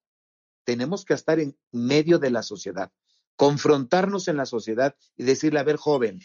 tenemos 0.65 1.05
que 1.05 1.13
estar 1.13 1.39
en 1.39 1.57
medio 1.71 2.19
de 2.19 2.31
la 2.31 2.43
sociedad, 2.43 2.91
confrontarnos 3.35 4.27
en 4.27 4.37
la 4.37 4.45
sociedad 4.45 4.95
y 5.15 5.23
decirle, 5.23 5.59
a 5.59 5.63
ver, 5.63 5.77
joven, 5.77 6.19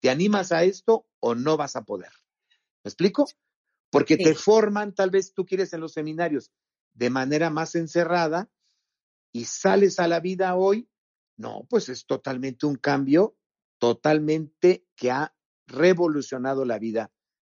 ¿te 0.00 0.10
animas 0.10 0.52
a 0.52 0.64
esto 0.64 1.06
o 1.20 1.34
no 1.34 1.56
vas 1.56 1.76
a 1.76 1.84
poder? 1.84 2.10
¿Me 2.82 2.88
explico? 2.88 3.26
Porque 3.90 4.16
te 4.16 4.34
forman, 4.34 4.94
tal 4.94 5.10
vez 5.10 5.32
tú 5.32 5.46
quieres 5.46 5.72
en 5.72 5.80
los 5.80 5.92
seminarios, 5.92 6.50
de 6.94 7.10
manera 7.10 7.50
más 7.50 7.76
encerrada 7.76 8.50
y 9.32 9.44
sales 9.44 9.98
a 9.98 10.08
la 10.08 10.20
vida 10.20 10.56
hoy 10.56 10.88
No, 11.36 11.66
pues 11.68 11.88
es 11.88 12.06
totalmente 12.06 12.66
un 12.66 12.76
cambio, 12.76 13.36
totalmente 13.78 14.86
que 14.96 15.10
ha 15.10 15.34
revolucionado 15.66 16.64
la 16.64 16.78
vida 16.78 17.12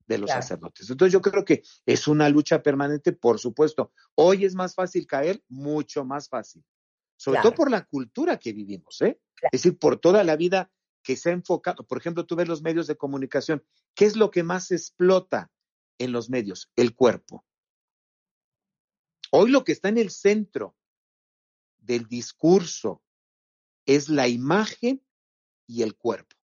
de 0.10 0.18
los 0.18 0.31
sacerdotes. 0.31 0.90
Entonces 0.90 1.14
yo 1.14 1.22
creo 1.22 1.45
que 1.45 1.61
es 1.86 2.07
una 2.07 2.27
lucha 2.30 2.64
permanente, 2.64 3.14
por 3.14 3.40
supuesto. 3.40 3.94
Hoy 4.15 4.44
es 4.44 4.56
más 4.56 4.73
fácil 4.73 5.06
caer, 5.06 5.41
mucho 5.48 6.03
más 6.03 6.27
fácil. 6.27 6.65
Sobre 7.15 7.41
todo 7.41 7.53
por 7.53 7.69
la 7.69 7.86
cultura 7.86 8.38
que 8.38 8.52
vivimos, 8.52 9.02
¿eh? 9.02 9.19
Es 9.52 9.61
decir, 9.64 9.77
por 9.77 9.99
toda 9.99 10.23
la 10.23 10.36
vida 10.36 10.72
que 11.03 11.15
se 11.15 11.30
ha 11.30 11.34
enfocado. 11.34 11.86
Por 11.86 11.99
ejemplo, 11.99 12.26
tú 12.26 12.36
ves 12.36 12.48
los 12.48 12.64
medios 12.64 12.88
de 12.88 12.98
comunicación. 12.98 13.64
¿Qué 13.94 14.06
es 14.06 14.15
lo 14.15 14.31
que 14.31 14.41
más 14.41 14.72
explota 14.72 15.52
en 15.99 16.11
los 16.11 16.30
medios? 16.30 16.72
El 16.76 16.95
cuerpo. 16.95 17.45
Hoy 19.31 19.52
lo 19.52 19.64
que 19.64 19.73
está 19.73 19.90
en 19.90 19.99
el 19.99 20.10
centro 20.10 20.76
del 21.77 22.07
discurso 22.07 23.03
es 23.86 24.10
la 24.10 24.27
imagen 24.27 25.06
y 25.68 25.84
el 25.84 25.95
cuerpo. 25.95 26.36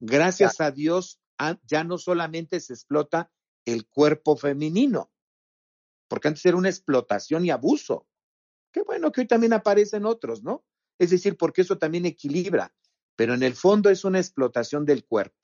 Gracias 0.00 0.60
a 0.60 0.72
Dios, 0.72 1.20
ya 1.64 1.84
no 1.84 1.98
solamente 1.98 2.60
se 2.60 2.72
explota 2.72 3.30
el 3.64 3.86
cuerpo 3.86 4.36
femenino, 4.36 5.12
porque 6.08 6.28
antes 6.28 6.44
era 6.46 6.56
una 6.56 6.68
explotación 6.68 7.44
y 7.44 7.50
abuso. 7.50 8.06
Qué 8.72 8.82
bueno 8.82 9.12
que 9.12 9.22
hoy 9.22 9.26
también 9.26 9.52
aparecen 9.52 10.04
otros, 10.04 10.42
¿no? 10.42 10.64
Es 10.98 11.10
decir, 11.10 11.36
porque 11.36 11.62
eso 11.62 11.78
también 11.78 12.06
equilibra, 12.06 12.74
pero 13.16 13.34
en 13.34 13.42
el 13.42 13.54
fondo 13.54 13.90
es 13.90 14.04
una 14.04 14.18
explotación 14.18 14.84
del 14.84 15.04
cuerpo. 15.04 15.38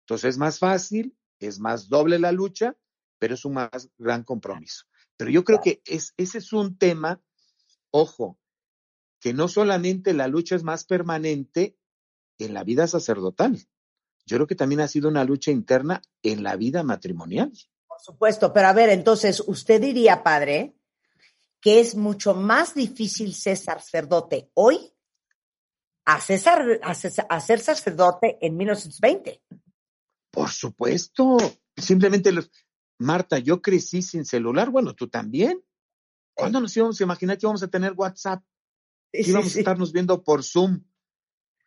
Entonces 0.00 0.30
es 0.30 0.38
más 0.38 0.58
fácil, 0.58 1.16
es 1.38 1.58
más 1.58 1.88
doble 1.88 2.18
la 2.18 2.32
lucha, 2.32 2.76
pero 3.18 3.34
es 3.34 3.44
un 3.44 3.54
más 3.54 3.90
gran 3.96 4.24
compromiso. 4.24 4.84
Pero 5.16 5.30
yo 5.30 5.44
creo 5.44 5.60
que 5.60 5.82
es, 5.86 6.12
ese 6.16 6.38
es 6.38 6.52
un 6.52 6.76
tema, 6.76 7.22
ojo, 7.90 8.38
que 9.20 9.32
no 9.32 9.48
solamente 9.48 10.12
la 10.12 10.28
lucha 10.28 10.56
es 10.56 10.64
más 10.64 10.84
permanente 10.84 11.78
en 12.38 12.52
la 12.52 12.64
vida 12.64 12.86
sacerdotal, 12.86 13.66
yo 14.26 14.36
creo 14.36 14.46
que 14.46 14.54
también 14.54 14.80
ha 14.80 14.88
sido 14.88 15.08
una 15.08 15.24
lucha 15.24 15.50
interna 15.50 16.00
en 16.22 16.42
la 16.42 16.56
vida 16.56 16.82
matrimonial. 16.82 17.52
Por 17.86 18.00
supuesto, 18.00 18.52
pero 18.52 18.68
a 18.68 18.72
ver, 18.72 18.90
entonces, 18.90 19.42
usted 19.46 19.80
diría, 19.80 20.22
padre, 20.22 20.76
que 21.60 21.80
es 21.80 21.94
mucho 21.94 22.34
más 22.34 22.74
difícil 22.74 23.34
ser 23.34 23.56
sacerdote 23.56 24.50
hoy 24.54 24.92
a, 26.04 26.20
César, 26.20 26.80
a, 26.82 27.40
ser 27.40 27.60
sacerdote 27.60 28.38
en 28.40 28.56
1920. 28.56 29.42
Por 30.30 30.50
supuesto, 30.50 31.36
simplemente 31.76 32.32
los... 32.32 32.50
Marta, 32.98 33.38
yo 33.38 33.60
crecí 33.60 34.02
sin 34.02 34.24
celular, 34.24 34.70
bueno, 34.70 34.94
tú 34.94 35.08
también. 35.08 35.62
¿Cuándo 36.32 36.60
nos 36.60 36.76
íbamos 36.76 37.00
a 37.00 37.04
imaginar 37.04 37.36
que 37.36 37.46
íbamos 37.46 37.62
a 37.62 37.68
tener 37.68 37.92
WhatsApp? 37.92 38.42
íbamos 39.12 39.54
a 39.54 39.58
estarnos 39.58 39.92
viendo 39.92 40.22
por 40.22 40.42
Zoom 40.42 40.82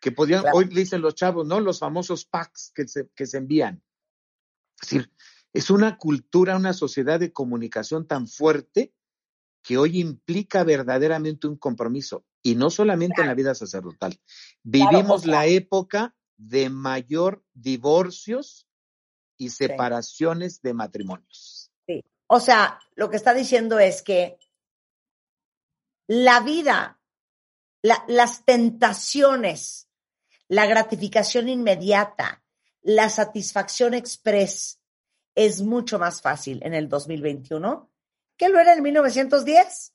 que 0.08 0.14
podían, 0.14 0.46
hoy 0.54 0.70
dicen 0.70 1.02
los 1.02 1.16
chavos, 1.16 1.46
¿no? 1.46 1.60
Los 1.60 1.80
famosos 1.80 2.24
packs 2.24 2.72
que 2.74 2.88
se, 2.88 3.10
que 3.14 3.26
se 3.26 3.40
envían. 3.40 3.84
Es 4.82 4.90
decir, 4.90 5.12
es 5.52 5.70
una 5.70 5.98
cultura, 5.98 6.56
una 6.56 6.72
sociedad 6.72 7.20
de 7.20 7.34
comunicación 7.34 8.08
tan 8.08 8.26
fuerte 8.26 8.94
que 9.62 9.78
hoy 9.78 10.00
implica 10.00 10.64
verdaderamente 10.64 11.46
un 11.46 11.58
compromiso, 11.58 12.26
y 12.42 12.56
no 12.56 12.70
solamente 12.70 13.20
en 13.22 13.28
la 13.28 13.34
vida 13.34 13.54
sacerdotal. 13.54 14.18
Vivimos 14.64 15.26
la 15.26 15.46
época 15.46 16.16
de 16.38 16.70
mayor 16.70 17.44
divorcios 17.54 18.66
y 19.36 19.50
separaciones 19.50 20.62
de 20.62 20.74
matrimonios. 20.74 21.70
Sí. 21.86 22.02
O 22.28 22.40
sea, 22.40 22.80
lo 22.96 23.10
que 23.10 23.18
está 23.18 23.34
diciendo 23.34 23.78
es 23.78 24.04
que 24.04 24.40
la 26.08 26.40
vida, 26.40 27.02
las 27.82 28.46
tentaciones 28.46 29.87
la 30.48 30.66
gratificación 30.66 31.50
inmediata, 31.50 32.44
la 32.82 33.10
satisfacción 33.10 33.94
express 33.94 34.80
es 35.36 35.62
mucho 35.62 36.00
más 36.00 36.22
fácil 36.22 36.62
en 36.64 36.74
el 36.74 36.90
2021 36.90 37.92
que 38.38 38.50
lo 38.50 38.60
era 38.60 38.74
en 38.74 38.84
1910. 38.84 39.94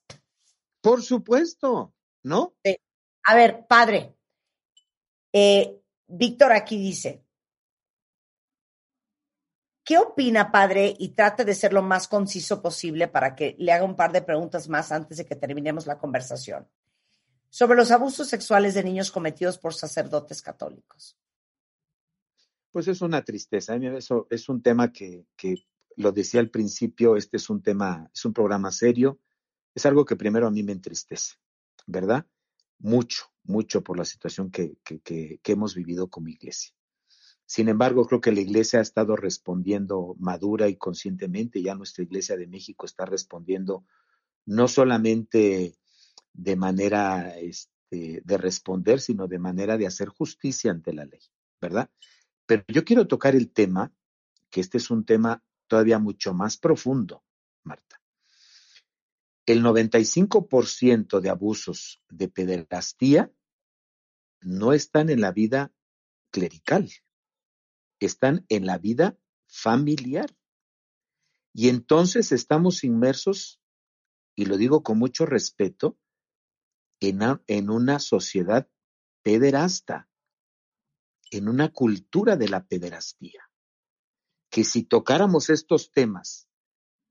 Por 0.81 1.01
supuesto, 1.01 1.93
¿no? 2.23 2.55
A 3.23 3.35
ver, 3.35 3.65
padre, 3.67 4.15
eh, 5.31 5.79
Víctor 6.07 6.51
aquí 6.51 6.77
dice, 6.77 7.25
¿qué 9.83 9.97
opina, 9.97 10.51
padre? 10.51 10.93
Y 10.99 11.09
trate 11.09 11.45
de 11.45 11.55
ser 11.55 11.73
lo 11.73 11.81
más 11.81 12.07
conciso 12.07 12.61
posible 12.61 13.07
para 13.07 13.33
que 13.33 13.55
le 13.57 13.71
haga 13.71 13.85
un 13.85 13.95
par 13.95 14.11
de 14.11 14.21
preguntas 14.21 14.67
más 14.67 14.91
antes 14.91 15.17
de 15.17 15.25
que 15.25 15.35
terminemos 15.35 15.87
la 15.87 15.97
conversación 15.97 16.69
sobre 17.53 17.77
los 17.77 17.91
abusos 17.91 18.27
sexuales 18.29 18.73
de 18.73 18.83
niños 18.83 19.11
cometidos 19.11 19.59
por 19.59 19.75
sacerdotes 19.75 20.41
católicos? 20.41 21.15
Pues 22.71 22.87
es 22.87 22.99
una 23.01 23.23
tristeza. 23.23 23.75
Eso 23.75 24.25
es 24.31 24.49
un 24.49 24.63
tema 24.63 24.91
que, 24.91 25.27
lo 25.95 26.11
decía 26.11 26.39
al 26.39 26.49
principio, 26.49 27.15
este 27.15 27.37
es 27.37 27.51
un 27.51 27.61
tema, 27.61 28.09
es 28.11 28.25
un 28.25 28.33
programa 28.33 28.71
serio. 28.71 29.19
Es 29.75 29.85
algo 29.85 30.03
que 30.03 30.15
primero 30.15 30.47
a 30.47 30.51
mí 30.51 30.63
me 30.63 30.71
entristece, 30.71 31.35
¿verdad? 31.85 32.25
Mucho, 32.79 33.25
mucho 33.43 33.83
por 33.83 33.99
la 33.99 34.05
situación 34.05 34.49
que, 34.49 34.79
que 34.83 35.39
hemos 35.45 35.75
vivido 35.75 36.09
como 36.09 36.29
iglesia. 36.29 36.73
Sin 37.45 37.69
embargo, 37.69 38.07
creo 38.07 38.19
que 38.19 38.31
la 38.31 38.41
iglesia 38.41 38.79
ha 38.79 38.81
estado 38.81 39.15
respondiendo 39.15 40.15
madura 40.17 40.69
y 40.69 40.75
conscientemente. 40.75 41.61
Ya 41.61 41.75
nuestra 41.75 42.03
iglesia 42.03 42.35
de 42.35 42.47
México 42.47 42.87
está 42.87 43.05
respondiendo 43.05 43.85
no 44.43 44.67
solamente 44.67 45.77
de 46.33 46.55
manera 46.55 47.37
este, 47.37 48.21
de 48.23 48.37
responder, 48.37 48.99
sino 48.99 49.27
de 49.27 49.39
manera 49.39 49.77
de 49.77 49.87
hacer 49.87 50.09
justicia 50.09 50.71
ante 50.71 50.93
la 50.93 51.05
ley, 51.05 51.21
¿verdad? 51.61 51.89
Pero 52.45 52.63
yo 52.67 52.83
quiero 52.83 53.07
tocar 53.07 53.35
el 53.35 53.51
tema, 53.51 53.93
que 54.49 54.61
este 54.61 54.77
es 54.77 54.89
un 54.89 55.05
tema 55.05 55.43
todavía 55.67 55.99
mucho 55.99 56.33
más 56.33 56.57
profundo, 56.57 57.23
Marta. 57.63 58.01
El 59.45 59.63
95% 59.63 61.19
de 61.19 61.29
abusos 61.29 62.01
de 62.09 62.29
pederastía 62.29 63.31
no 64.41 64.73
están 64.73 65.09
en 65.09 65.21
la 65.21 65.31
vida 65.31 65.73
clerical, 66.31 66.89
están 67.99 68.45
en 68.49 68.65
la 68.65 68.77
vida 68.77 69.17
familiar. 69.47 70.35
Y 71.53 71.69
entonces 71.69 72.31
estamos 72.31 72.83
inmersos, 72.83 73.61
y 74.35 74.45
lo 74.45 74.57
digo 74.57 74.81
con 74.81 74.97
mucho 74.97 75.25
respeto, 75.25 75.97
en, 77.09 77.69
una 77.69 77.99
sociedad 77.99 78.69
pederasta, 79.23 80.07
en 81.31 81.49
una 81.49 81.73
cultura 81.73 82.37
de 82.37 82.47
la 82.47 82.65
pederastía, 82.65 83.49
que 84.49 84.63
si 84.63 84.83
tocáramos 84.83 85.49
estos 85.49 85.91
temas 85.91 86.47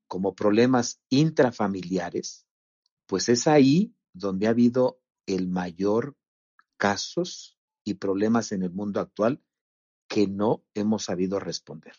como 0.06 0.34
problemas 0.34 1.02
intrafamiliares, 1.10 2.46
pues 3.06 3.28
es 3.28 3.46
ahí 3.46 3.94
donde 4.14 4.46
ha 4.46 4.50
habido 4.50 5.02
el 5.26 5.48
mayor 5.48 6.16
casos 6.78 7.58
y 7.84 7.94
problemas 7.94 8.52
en 8.52 8.62
el 8.62 8.70
mundo 8.70 9.00
actual 9.00 9.42
que 10.08 10.26
no 10.26 10.64
hemos 10.74 11.04
sabido 11.04 11.38
responder. 11.38 11.96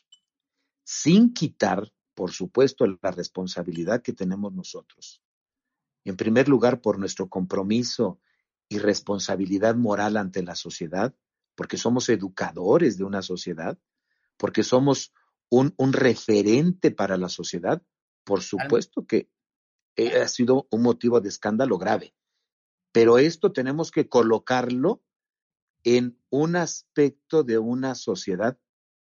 Sin 0.83 1.33
quitar, 1.33 1.93
por 2.15 2.31
supuesto, 2.31 2.85
la 2.87 3.11
responsabilidad 3.11 4.01
que 4.01 4.13
tenemos 4.13 4.53
nosotros 4.53 5.22
en 6.09 6.17
primer 6.17 6.49
lugar, 6.49 6.81
por 6.81 6.99
nuestro 6.99 7.29
compromiso 7.29 8.19
y 8.69 8.79
responsabilidad 8.79 9.75
moral 9.75 10.17
ante 10.17 10.43
la 10.43 10.55
sociedad, 10.55 11.15
porque 11.55 11.77
somos 11.77 12.09
educadores 12.09 12.97
de 12.97 13.03
una 13.03 13.21
sociedad, 13.21 13.77
porque 14.37 14.63
somos 14.63 15.13
un, 15.49 15.93
referente 15.93 16.91
para 16.91 17.17
la 17.17 17.29
sociedad, 17.29 17.81
por 18.23 18.41
supuesto 18.41 19.05
que 19.05 19.29
eh, 19.95 20.21
ha 20.21 20.27
sido 20.27 20.67
un 20.71 20.81
motivo 20.81 21.21
de 21.21 21.29
escándalo 21.29 21.77
grave. 21.77 22.15
Pero 22.91 23.17
esto 23.17 23.51
tenemos 23.51 23.91
que 23.91 24.09
colocarlo 24.09 25.03
en 25.83 26.17
un 26.29 26.55
aspecto 26.55 27.43
de 27.43 27.57
una 27.59 27.95
sociedad 27.95 28.57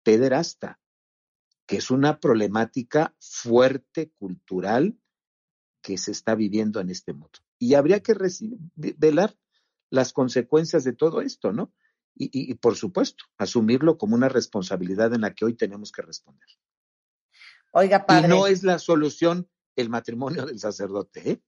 pederasta, 0.03 0.79
que 1.65 1.77
es 1.77 1.89
una 1.89 2.19
problemática 2.19 3.15
fuerte 3.19 4.11
cultural 4.19 4.99
que 5.85 5.99
se 5.99 6.11
está 6.11 6.33
viviendo 6.33 6.79
en 6.79 6.89
este 6.89 7.13
mundo. 7.13 7.39
Y 7.59 7.75
habría 7.75 7.99
que 8.01 8.15
velar 8.75 9.37
las 9.91 10.13
consecuencias 10.13 10.83
de 10.83 10.93
todo 10.93 11.21
esto, 11.21 11.53
¿no? 11.53 11.71
Y, 12.15 12.55
por 12.55 12.75
supuesto, 12.75 13.25
asumirlo 13.37 13.97
como 13.99 14.15
una 14.15 14.29
responsabilidad 14.29 15.13
en 15.13 15.21
la 15.21 15.35
que 15.35 15.45
hoy 15.45 15.53
tenemos 15.53 15.91
que 15.91 16.01
responder. 16.01 16.47
Oiga, 17.71 18.05
padre. 18.07 18.27
Y 18.27 18.29
no 18.29 18.47
es 18.47 18.63
la 18.63 18.79
solución 18.79 19.47
el 19.75 19.89
matrimonio 19.89 20.45
del 20.47 20.57
sacerdote, 20.57 21.29
¿eh? 21.29 21.43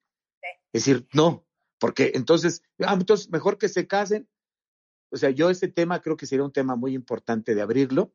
Es 0.71 0.85
decir, 0.85 1.07
no, 1.13 1.47
porque 1.79 2.11
entonces, 2.13 2.61
ah, 2.85 2.93
entonces 2.93 3.31
mejor 3.31 3.57
que 3.57 3.69
se 3.69 3.87
casen. 3.87 4.29
O 5.09 5.17
sea, 5.17 5.31
yo 5.31 5.49
ese 5.49 5.67
tema 5.67 6.01
creo 6.01 6.17
que 6.17 6.27
sería 6.27 6.45
un 6.45 6.51
tema 6.51 6.75
muy 6.75 6.93
importante 6.93 7.55
de 7.55 7.61
abrirlo, 7.61 8.13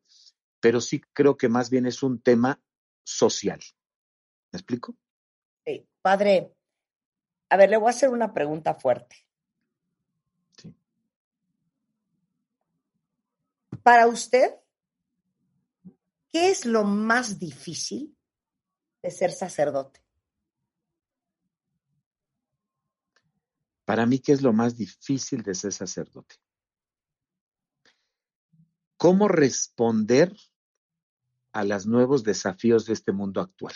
pero 0.61 0.79
sí 0.79 1.01
creo 1.11 1.35
que 1.35 1.49
más 1.49 1.69
bien 1.69 1.85
es 1.85 2.01
un 2.01 2.21
tema 2.21 2.61
social. 3.03 3.59
¿Me 4.53 4.59
explico? 4.59 4.95
Padre, 6.03 6.53
a 7.49 7.55
ver, 7.55 7.69
le 7.69 7.77
voy 7.77 7.87
a 7.87 7.91
hacer 7.91 8.09
una 8.09 8.33
pregunta 8.33 8.73
fuerte. 8.75 9.15
Sí. 10.57 10.75
Para 13.81 14.07
usted, 14.07 14.53
¿qué 16.29 16.49
es 16.49 16.65
lo 16.65 16.83
más 16.83 17.39
difícil 17.39 18.17
de 19.01 19.11
ser 19.11 19.31
sacerdote? 19.31 20.03
Para 23.85 24.05
mí, 24.05 24.19
¿qué 24.19 24.33
es 24.33 24.41
lo 24.41 24.51
más 24.51 24.75
difícil 24.75 25.41
de 25.41 25.55
ser 25.55 25.71
sacerdote? 25.71 26.35
¿Cómo 28.97 29.29
responder 29.29 30.35
a 31.53 31.63
los 31.63 31.85
nuevos 31.85 32.25
desafíos 32.25 32.85
de 32.87 32.93
este 32.93 33.13
mundo 33.13 33.39
actual? 33.39 33.75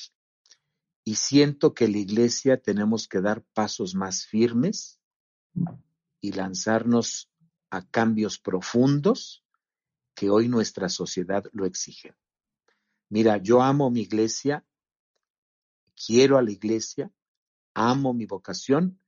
Y 1.07 1.15
siento 1.15 1.73
que 1.73 1.87
la 1.87 1.99
iglesia 1.99 2.61
tenemos 2.61 3.07
que 3.07 3.21
dar 3.21 3.41
pasos 3.53 3.95
más 3.95 4.25
firmes 4.25 4.99
y 6.19 6.33
lanzarnos 6.33 7.31
a 7.69 7.87
cambios 7.87 8.39
profundos 8.39 9.45
que 10.13 10.29
hoy 10.29 10.49
nuestra 10.49 10.89
sociedad 10.89 11.45
lo 11.53 11.65
exige. 11.65 12.13
Mira, 13.07 13.37
yo 13.37 13.61
amo 13.61 13.89
mi 13.89 14.01
iglesia, 14.01 14.65
quiero 15.95 16.37
a 16.37 16.41
la 16.41 16.51
iglesia, 16.51 17.09
amo 17.73 18.13
mi 18.13 18.25
vocación, 18.25 18.99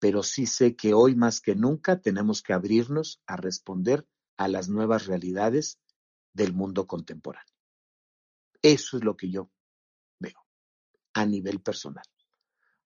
pero 0.00 0.24
sí 0.24 0.46
sé 0.46 0.74
que 0.74 0.94
hoy 0.94 1.14
más 1.14 1.40
que 1.40 1.54
nunca 1.54 2.00
tenemos 2.00 2.42
que 2.42 2.54
abrirnos 2.54 3.22
a 3.26 3.36
responder 3.36 4.04
a 4.36 4.48
las 4.48 4.68
nuevas 4.68 5.06
realidades 5.06 5.78
del 6.32 6.54
mundo 6.54 6.88
contemporáneo. 6.88 7.54
Eso 8.62 8.96
es 8.96 9.04
lo 9.04 9.16
que 9.16 9.30
yo 9.30 9.53
a 11.14 11.24
nivel 11.26 11.60
personal. 11.60 12.04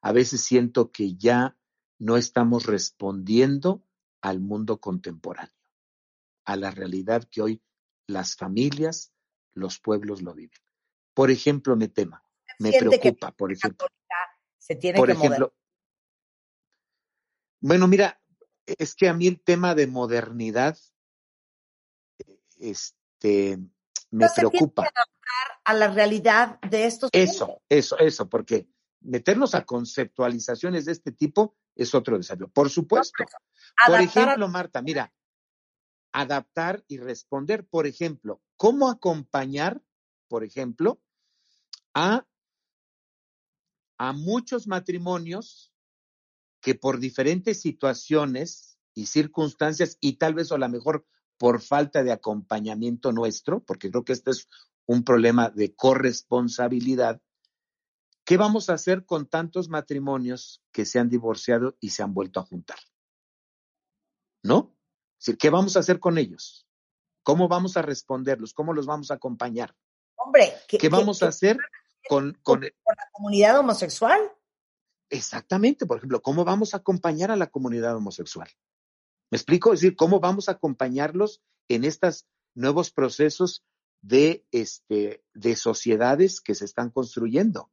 A 0.01 0.13
veces 0.13 0.43
siento 0.43 0.93
que 0.93 1.17
ya 1.17 1.57
no 1.99 2.17
estamos 2.17 2.67
respondiendo 2.67 3.83
al 4.21 4.41
mundo 4.41 4.81
contemporáneo, 4.81 5.53
a 6.45 6.57
la 6.57 6.71
realidad 6.71 7.25
que 7.31 7.43
hoy 7.43 7.63
las 8.07 8.37
familias, 8.37 9.13
los 9.55 9.81
pueblos 9.81 10.23
lo 10.23 10.35
viven. 10.35 10.59
Por 11.15 11.31
ejemplo, 11.31 11.75
me 11.77 11.89
tema, 11.89 12.23
me 12.59 12.73
preocupa, 12.73 13.33
por 13.33 13.53
ejemplo. 13.53 13.89
Se 14.57 14.77
tiene 14.77 14.99
por 14.99 15.09
que 15.09 15.15
ejemplo, 15.15 15.53
bueno, 17.61 17.89
mira, 17.89 18.21
es 18.67 18.95
que 18.95 19.09
a 19.09 19.15
mí 19.15 19.27
el 19.27 19.41
tema 19.41 19.75
de 19.75 19.87
modernidad, 19.87 20.79
este, 22.59 23.59
me 24.11 24.27
no 24.27 24.33
preocupa. 24.35 24.91
A 25.69 25.75
la 25.75 25.89
realidad 25.89 26.59
de 26.63 26.87
estos. 26.87 27.11
Eso, 27.13 27.61
eso, 27.69 27.99
eso, 27.99 28.27
porque 28.27 28.67
meternos 29.01 29.55
a 29.55 29.67
conceptualizaciones 29.67 30.87
de 30.87 30.93
este 30.93 31.13
tipo 31.13 31.59
es 31.77 31.95
otro 31.95 32.17
desafío. 32.17 32.49
Por 32.49 32.71
supuesto. 32.71 33.23
Por 33.87 34.01
ejemplo, 34.01 34.47
a- 34.47 34.49
Marta, 34.49 34.81
mira, 34.81 35.13
adaptar 36.13 36.83
y 36.89 36.97
responder, 36.97 37.67
por 37.67 37.87
ejemplo, 37.87 38.41
cómo 38.57 38.89
acompañar, 38.89 39.83
por 40.27 40.43
ejemplo, 40.43 41.03
a, 41.93 42.27
a 43.99 44.13
muchos 44.15 44.67
matrimonios 44.67 45.71
que 46.63 46.75
por 46.77 46.99
diferentes 46.99 47.61
situaciones 47.61 48.79
y 48.95 49.05
circunstancias, 49.05 49.99
y 50.01 50.15
tal 50.15 50.33
vez 50.33 50.51
o 50.51 50.55
a 50.55 50.59
lo 50.59 50.69
mejor 50.71 51.07
por 51.37 51.61
falta 51.61 52.03
de 52.03 52.11
acompañamiento 52.11 53.13
nuestro, 53.13 53.61
porque 53.61 53.91
creo 53.91 54.05
que 54.07 54.15
este 54.15 54.31
es 54.31 54.49
un 54.89 55.05
problema 55.05 55.51
de 55.51 55.75
corresponsabilidad, 55.75 57.21
¿qué 58.25 58.37
vamos 58.39 58.71
a 58.71 58.75
hacer 58.75 59.05
con 59.05 59.27
tantos 59.27 59.69
matrimonios 59.69 60.63
que 60.73 60.87
se 60.87 60.99
han 60.99 61.11
divorciado 61.11 61.77
y 61.79 61.91
se 61.91 62.03
han 62.03 62.15
vuelto 62.15 62.41
a 62.41 62.45
juntar? 62.47 62.79
¿No? 64.43 64.75
Es 65.19 65.27
decir, 65.27 65.39
¿qué 65.39 65.51
vamos 65.51 65.77
a 65.77 65.81
hacer 65.81 66.01
con 66.01 66.17
ellos? 66.17 66.67
¿Cómo 67.23 67.49
vamos 67.49 67.77
a 67.77 67.83
responderlos? 67.83 68.55
¿Cómo 68.55 68.73
los 68.73 68.87
vamos 68.87 69.11
a 69.11 69.15
acompañar? 69.15 69.77
Hombre, 70.17 70.55
¿qué, 70.67 70.79
¿Qué 70.79 70.89
vamos 70.89 71.19
qué- 71.19 71.27
a 71.27 71.29
hacer 71.29 71.59
con, 72.09 72.33
con, 72.43 72.61
con 72.61 72.97
la 72.97 73.09
comunidad 73.13 73.59
homosexual? 73.59 74.19
Exactamente, 75.11 75.85
por 75.85 75.99
ejemplo, 75.99 76.23
¿cómo 76.23 76.45
vamos 76.45 76.73
a 76.73 76.79
acompañar 76.79 77.31
a 77.31 77.37
la 77.37 77.49
comunidad 77.49 77.95
homosexual? 77.97 78.49
¿Me 79.31 79.37
explico? 79.37 79.75
Es 79.75 79.81
decir, 79.81 79.97
¿cómo 79.97 80.19
vamos 80.21 80.49
a 80.49 80.53
acompañarlos 80.53 81.43
en 81.69 81.85
estos 81.85 82.27
nuevos 82.55 82.91
procesos 82.91 83.65
de, 84.01 84.45
este, 84.51 85.25
de 85.35 85.57
sociedades 85.57 86.41
que 86.41 86.55
se 86.55 86.65
están 86.65 86.91
construyendo? 86.91 87.71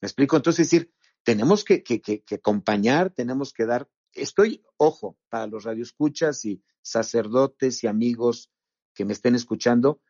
¿Me 0.00 0.06
explico? 0.06 0.36
Entonces, 0.36 0.66
es 0.66 0.70
decir, 0.70 0.94
tenemos 1.22 1.64
que, 1.64 1.82
que, 1.82 2.00
que, 2.00 2.34
acompañar, 2.34 3.10
tenemos 3.10 3.52
que 3.52 3.64
dar, 3.64 3.88
estoy, 4.12 4.62
ojo, 4.76 5.18
para 5.28 5.46
los 5.46 5.64
radioescuchas 5.64 6.44
y 6.44 6.62
sacerdotes 6.82 7.82
y 7.82 7.86
amigos 7.86 8.50
que 8.94 9.04
me 9.04 9.14
estén 9.14 9.34
escuchando, 9.34 10.00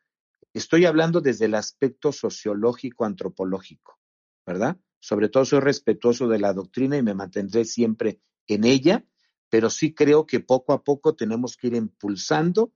estoy 0.53 0.85
hablando 0.85 1.21
desde 1.21 1.45
el 1.45 1.55
aspecto 1.55 2.11
sociológico, 2.11 3.05
antropológico, 3.05 3.97
¿verdad? 4.45 4.77
Sobre 4.99 5.29
todo 5.29 5.45
soy 5.45 5.59
respetuoso 5.61 6.27
de 6.27 6.39
la 6.39 6.53
doctrina 6.53 6.97
y 6.97 7.03
me 7.03 7.13
mantendré 7.13 7.65
siempre 7.65 8.19
en 8.47 8.65
ella, 8.65 9.05
pero 9.49 9.69
sí 9.69 9.93
creo 9.93 10.25
que 10.25 10.39
poco 10.39 10.73
a 10.73 10.83
poco 10.83 11.15
tenemos 11.15 11.55
que 11.55 11.67
ir 11.67 11.75
impulsando 11.75 12.73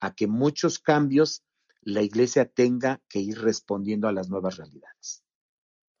a 0.00 0.14
que 0.14 0.26
muchos 0.26 0.78
cambios 0.78 1.44
la 1.86 2.02
iglesia 2.02 2.46
tenga 2.46 3.00
que 3.08 3.20
ir 3.20 3.40
respondiendo 3.40 4.08
a 4.08 4.12
las 4.12 4.28
nuevas 4.28 4.56
realidades. 4.56 5.22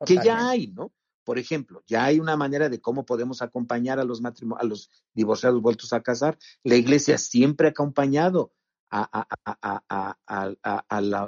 Que 0.04 0.16
ya 0.16 0.48
hay, 0.50 0.66
¿no? 0.66 0.92
Por 1.24 1.38
ejemplo, 1.38 1.84
ya 1.86 2.04
hay 2.04 2.18
una 2.18 2.36
manera 2.36 2.68
de 2.68 2.80
cómo 2.80 3.06
podemos 3.06 3.40
acompañar 3.40 4.00
a 4.00 4.04
los 4.04 4.20
matrimonios, 4.20 4.64
a 4.64 4.66
los 4.66 4.90
divorciados 5.14 5.62
vueltos 5.62 5.92
a 5.92 6.02
casar. 6.02 6.38
La 6.64 6.74
iglesia 6.74 7.18
siempre 7.18 7.68
ha 7.68 7.70
acompañado 7.70 8.52
la- 8.90 9.08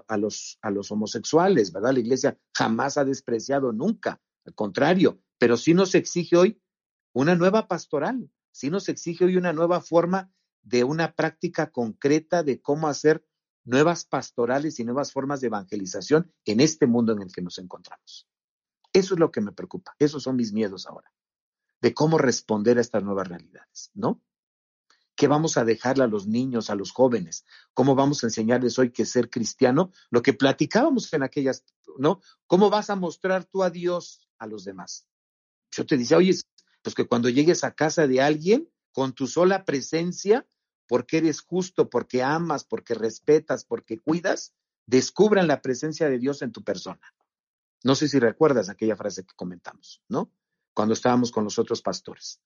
a 0.09 0.17
los, 0.19 0.59
a 0.61 0.71
los 0.71 0.91
homosexuales, 0.91 1.73
¿verdad? 1.73 1.93
La 1.93 2.01
iglesia 2.01 2.39
jamás 2.53 2.99
ha 2.99 3.05
despreciado 3.05 3.73
nunca, 3.73 4.21
al 4.45 4.55
contrario, 4.55 5.23
pero 5.39 5.57
sí 5.57 5.73
nos 5.73 5.95
exige 5.95 6.37
hoy 6.37 6.61
una 7.13 7.37
nueva 7.37 7.69
pastoral, 7.69 8.29
sí 8.51 8.71
nos 8.71 8.89
exige 8.89 9.25
hoy 9.25 9.37
una 9.37 9.53
nueva 9.53 9.81
forma 9.81 10.33
de 10.63 10.83
una 10.83 11.15
práctica 11.15 11.71
concreta 11.71 12.43
de 12.43 12.61
cómo 12.61 12.89
hacer 12.89 13.25
nuevas 13.69 14.07
pastorales 14.07 14.81
y 14.81 14.85
nuevas 14.85 15.13
formas 15.13 15.41
de 15.41 15.49
evangelización 15.49 16.33
en 16.47 16.61
este 16.61 16.87
mundo 16.87 17.13
en 17.13 17.21
el 17.23 17.31
que 17.31 17.43
nos 17.43 17.59
encontramos. 17.59 18.27
Eso 18.93 19.15
es 19.15 19.21
lo 19.21 19.31
que 19.31 19.43
me 19.43 19.53
preocupa, 19.53 19.95
esos 19.99 20.23
son 20.23 20.37
mis 20.37 20.53
miedos 20.53 20.87
ahora, 20.87 21.13
de 21.83 21.93
cómo 21.93 22.17
responder 22.17 22.79
a 22.79 22.81
estas 22.81 23.05
nuevas 23.05 23.29
realidades, 23.29 23.91
¿no? 23.93 24.23
¿Qué 25.15 25.29
vamos 25.29 25.59
a 25.59 25.65
dejarle 25.65 26.05
a 26.05 26.07
los 26.07 26.27
niños, 26.27 26.71
a 26.71 26.77
los 26.77 26.93
jóvenes? 26.93 27.45
¿Cómo 27.75 27.95
vamos 27.95 28.23
a 28.23 28.29
enseñarles 28.29 28.79
hoy 28.79 28.91
que 28.91 29.05
ser 29.05 29.29
cristiano? 29.29 29.93
Lo 30.11 30.23
que 30.23 30.33
platicábamos 30.33 31.13
en 31.13 31.25
aquellas, 31.25 31.65
¿no? 31.99 32.21
¿Cómo 32.47 32.71
vas 32.71 32.89
a 32.89 32.97
mostrar 32.97 33.45
tú 33.45 33.63
a 33.63 33.71
Dios 33.71 34.29
a 34.39 34.47
los 34.47 34.65
demás? 34.65 35.07
Yo 35.73 35.85
te 35.85 35.99
decía, 35.99 36.17
oye, 36.17 36.39
pues 36.83 36.95
que 36.95 37.07
cuando 37.07 37.29
llegues 37.29 37.65
a 37.65 37.75
casa 37.75 38.07
de 38.07 38.23
alguien, 38.23 38.71
con 38.93 39.13
tu 39.13 39.27
sola 39.27 39.65
presencia, 39.65 40.47
porque 40.89 41.19
eres 41.19 41.43
justo, 41.43 41.89
porque 41.89 42.23
amas, 42.23 42.65
porque 42.65 42.95
respetas, 42.95 43.65
porque 43.65 44.01
cuidas, 44.01 44.55
descubran 44.87 45.47
la 45.47 45.61
presencia 45.61 46.09
de 46.09 46.19
Dios 46.19 46.43
en 46.43 46.51
tu 46.51 46.65
persona. 46.65 47.15
No 47.85 47.95
sé 47.95 48.09
si 48.09 48.19
recuerdas 48.19 48.71
aquella 48.71 48.97
frase 48.97 49.25
que 49.25 49.35
comentamos, 49.37 50.03
¿no? 50.09 50.33
Cuando 50.75 50.95
estábamos 50.95 51.31
con 51.31 51.45
los 51.45 51.59
otros 51.59 51.83
pastores. 51.83 52.41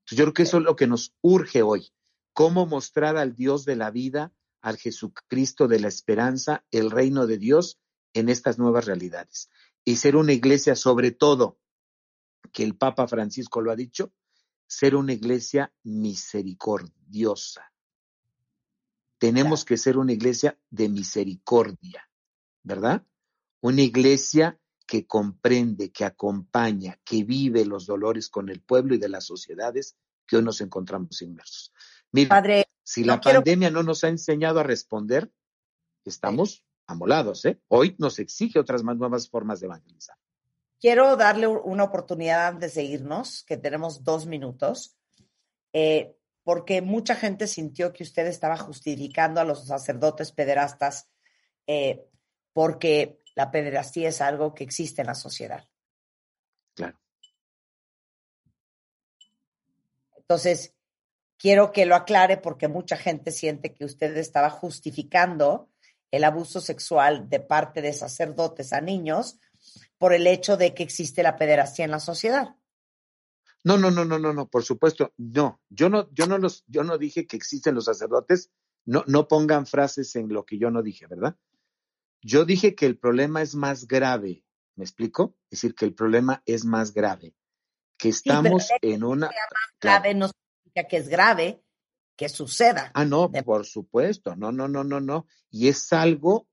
Entonces, 0.00 0.18
yo 0.18 0.24
creo 0.24 0.34
que 0.34 0.42
eso 0.42 0.58
es 0.58 0.64
lo 0.64 0.76
que 0.76 0.86
nos 0.86 1.16
urge 1.22 1.62
hoy. 1.62 1.88
Cómo 2.34 2.66
mostrar 2.66 3.16
al 3.16 3.34
Dios 3.34 3.64
de 3.64 3.76
la 3.76 3.90
vida, 3.90 4.32
al 4.60 4.76
Jesucristo 4.76 5.66
de 5.66 5.80
la 5.80 5.88
esperanza, 5.88 6.64
el 6.70 6.90
reino 6.90 7.26
de 7.26 7.38
Dios 7.38 7.80
en 8.12 8.28
estas 8.28 8.58
nuevas 8.58 8.84
realidades. 8.84 9.50
Y 9.84 9.96
ser 9.96 10.14
una 10.16 10.32
iglesia, 10.32 10.76
sobre 10.76 11.10
todo, 11.10 11.58
que 12.52 12.62
el 12.62 12.76
Papa 12.76 13.08
Francisco 13.08 13.60
lo 13.60 13.72
ha 13.72 13.76
dicho, 13.76 14.12
ser 14.66 14.94
una 14.94 15.14
iglesia 15.14 15.72
misericordiosa. 15.82 17.72
Tenemos 19.18 19.64
que 19.64 19.76
ser 19.76 19.98
una 19.98 20.12
iglesia 20.12 20.58
de 20.70 20.88
misericordia, 20.88 22.08
¿verdad? 22.62 23.04
Una 23.60 23.82
iglesia 23.82 24.58
que 24.86 25.06
comprende, 25.06 25.90
que 25.90 26.04
acompaña, 26.04 26.98
que 27.04 27.24
vive 27.24 27.64
los 27.66 27.86
dolores 27.86 28.28
con 28.28 28.48
el 28.48 28.60
pueblo 28.62 28.94
y 28.94 28.98
de 28.98 29.08
las 29.08 29.24
sociedades 29.26 29.96
que 30.26 30.36
hoy 30.36 30.42
nos 30.44 30.60
encontramos 30.60 31.20
inmersos. 31.22 31.72
Mira, 32.12 32.28
Padre, 32.30 32.66
si 32.82 33.02
no 33.02 33.08
la 33.08 33.20
quiero- 33.20 33.40
pandemia 33.40 33.70
no 33.70 33.82
nos 33.82 34.04
ha 34.04 34.08
enseñado 34.08 34.60
a 34.60 34.62
responder, 34.62 35.30
estamos 36.04 36.64
amolados, 36.86 37.44
¿eh? 37.44 37.60
Hoy 37.68 37.96
nos 37.98 38.18
exige 38.18 38.58
otras 38.58 38.82
más 38.82 38.96
nuevas 38.96 39.28
formas 39.28 39.60
de 39.60 39.66
evangelizar. 39.66 40.16
quiero 40.80 41.16
darle 41.16 41.48
una 41.48 41.82
oportunidad 41.82 42.46
antes 42.46 42.74
de 42.76 42.84
irnos, 42.84 43.42
que 43.42 43.56
tenemos 43.56 44.04
dos 44.04 44.26
minutos, 44.26 44.96
eh, 45.72 46.16
porque 46.48 46.80
mucha 46.80 47.14
gente 47.14 47.46
sintió 47.46 47.92
que 47.92 48.02
usted 48.02 48.26
estaba 48.26 48.56
justificando 48.56 49.38
a 49.38 49.44
los 49.44 49.66
sacerdotes 49.66 50.32
pederastas 50.32 51.06
eh, 51.66 52.06
porque 52.54 53.20
la 53.34 53.50
pederastía 53.50 54.08
es 54.08 54.22
algo 54.22 54.54
que 54.54 54.64
existe 54.64 55.02
en 55.02 55.08
la 55.08 55.14
sociedad. 55.14 55.68
Claro. 56.74 56.98
Entonces, 60.16 60.72
quiero 61.36 61.70
que 61.70 61.84
lo 61.84 61.94
aclare 61.94 62.38
porque 62.38 62.66
mucha 62.66 62.96
gente 62.96 63.30
siente 63.30 63.74
que 63.74 63.84
usted 63.84 64.16
estaba 64.16 64.48
justificando 64.48 65.68
el 66.10 66.24
abuso 66.24 66.62
sexual 66.62 67.28
de 67.28 67.40
parte 67.40 67.82
de 67.82 67.92
sacerdotes 67.92 68.72
a 68.72 68.80
niños 68.80 69.38
por 69.98 70.14
el 70.14 70.26
hecho 70.26 70.56
de 70.56 70.72
que 70.72 70.84
existe 70.84 71.22
la 71.22 71.36
pederastía 71.36 71.84
en 71.84 71.90
la 71.90 72.00
sociedad. 72.00 72.56
No, 73.68 73.76
no, 73.76 73.90
no, 73.90 74.06
no, 74.06 74.18
no, 74.18 74.32
no, 74.32 74.48
por 74.48 74.64
supuesto, 74.64 75.12
no. 75.18 75.60
Yo 75.68 75.90
no, 75.90 76.08
yo 76.12 76.26
no 76.26 76.38
los, 76.38 76.64
yo 76.68 76.84
no 76.84 76.96
dije 76.96 77.26
que 77.26 77.36
existen 77.36 77.74
los 77.74 77.84
sacerdotes. 77.84 78.50
No, 78.86 79.04
no 79.06 79.28
pongan 79.28 79.66
frases 79.66 80.16
en 80.16 80.30
lo 80.32 80.46
que 80.46 80.56
yo 80.56 80.70
no 80.70 80.82
dije, 80.82 81.06
¿verdad? 81.06 81.36
Yo 82.22 82.46
dije 82.46 82.74
que 82.74 82.86
el 82.86 82.96
problema 82.96 83.42
es 83.42 83.54
más 83.54 83.86
grave. 83.86 84.42
¿Me 84.74 84.84
explico? 84.84 85.36
Es 85.50 85.60
decir, 85.60 85.74
que 85.74 85.84
el 85.84 85.94
problema 85.94 86.42
es 86.46 86.64
más 86.64 86.94
grave. 86.94 87.34
Que 87.98 88.08
estamos 88.08 88.70
en 88.80 89.04
una. 89.04 89.26
Más 89.26 89.34
grave 89.78 90.14
no 90.14 90.28
significa 90.28 90.88
que 90.88 90.96
es 90.96 91.08
grave 91.10 91.62
que 92.16 92.30
suceda. 92.30 92.90
Ah, 92.94 93.04
no, 93.04 93.30
por 93.30 93.66
supuesto. 93.66 94.34
No, 94.34 94.50
no, 94.50 94.66
no, 94.66 94.82
no, 94.82 94.98
no. 94.98 95.26
Y 95.50 95.68
es 95.68 95.92
algo 95.92 96.48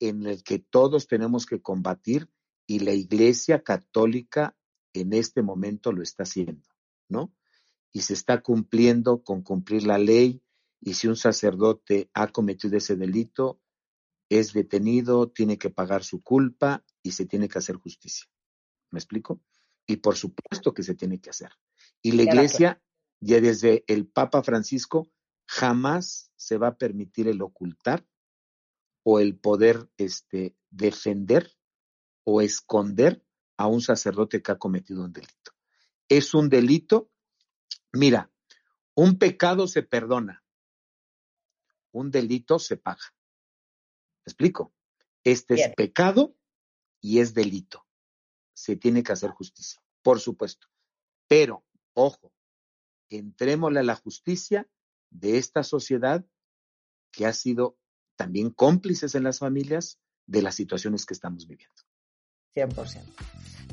en 0.00 0.26
el 0.26 0.42
que 0.42 0.58
todos 0.58 1.08
tenemos 1.08 1.46
que 1.46 1.62
combatir 1.62 2.28
y 2.66 2.80
la 2.80 2.92
Iglesia 2.92 3.62
Católica 3.62 4.57
en 4.92 5.12
este 5.12 5.42
momento 5.42 5.92
lo 5.92 6.02
está 6.02 6.22
haciendo, 6.24 6.68
¿no? 7.08 7.34
Y 7.92 8.02
se 8.02 8.14
está 8.14 8.42
cumpliendo 8.42 9.22
con 9.22 9.42
cumplir 9.42 9.84
la 9.84 9.98
ley 9.98 10.42
y 10.80 10.94
si 10.94 11.08
un 11.08 11.16
sacerdote 11.16 12.10
ha 12.14 12.28
cometido 12.28 12.76
ese 12.76 12.96
delito, 12.96 13.60
es 14.28 14.52
detenido, 14.52 15.30
tiene 15.30 15.58
que 15.58 15.70
pagar 15.70 16.04
su 16.04 16.22
culpa 16.22 16.84
y 17.02 17.12
se 17.12 17.26
tiene 17.26 17.48
que 17.48 17.58
hacer 17.58 17.76
justicia. 17.76 18.26
¿Me 18.90 18.98
explico? 18.98 19.40
Y 19.86 19.96
por 19.96 20.16
supuesto 20.16 20.74
que 20.74 20.82
se 20.82 20.94
tiene 20.94 21.20
que 21.20 21.30
hacer. 21.30 21.50
Y 22.02 22.12
la 22.12 22.22
iglesia, 22.24 22.82
ya 23.20 23.40
desde 23.40 23.84
el 23.86 24.06
Papa 24.06 24.42
Francisco, 24.42 25.10
jamás 25.46 26.30
se 26.36 26.58
va 26.58 26.68
a 26.68 26.76
permitir 26.76 27.26
el 27.26 27.40
ocultar 27.40 28.06
o 29.02 29.18
el 29.18 29.38
poder 29.38 29.90
este, 29.96 30.54
defender 30.70 31.50
o 32.24 32.42
esconder 32.42 33.24
a 33.58 33.66
un 33.66 33.82
sacerdote 33.82 34.40
que 34.40 34.52
ha 34.52 34.58
cometido 34.58 35.04
un 35.04 35.12
delito. 35.12 35.52
Es 36.08 36.32
un 36.32 36.48
delito, 36.48 37.10
mira, 37.92 38.32
un 38.94 39.18
pecado 39.18 39.66
se 39.66 39.82
perdona, 39.82 40.44
un 41.92 42.10
delito 42.10 42.58
se 42.58 42.76
paga. 42.76 43.14
¿Me 44.24 44.30
explico? 44.30 44.72
Este 45.24 45.54
es 45.54 45.74
pecado 45.74 46.36
y 47.00 47.18
es 47.18 47.34
delito. 47.34 47.86
Se 48.54 48.76
tiene 48.76 49.02
que 49.02 49.12
hacer 49.12 49.30
justicia, 49.30 49.82
por 50.02 50.20
supuesto. 50.20 50.68
Pero, 51.26 51.66
ojo, 51.94 52.32
entrémosle 53.10 53.80
a 53.80 53.84
la 53.84 53.96
justicia 53.96 54.68
de 55.10 55.36
esta 55.38 55.62
sociedad 55.64 56.24
que 57.10 57.26
ha 57.26 57.32
sido 57.32 57.76
también 58.16 58.50
cómplices 58.50 59.14
en 59.14 59.24
las 59.24 59.40
familias 59.40 60.00
de 60.26 60.42
las 60.42 60.54
situaciones 60.54 61.06
que 61.06 61.14
estamos 61.14 61.46
viviendo. 61.48 61.87
100%. 62.54 63.02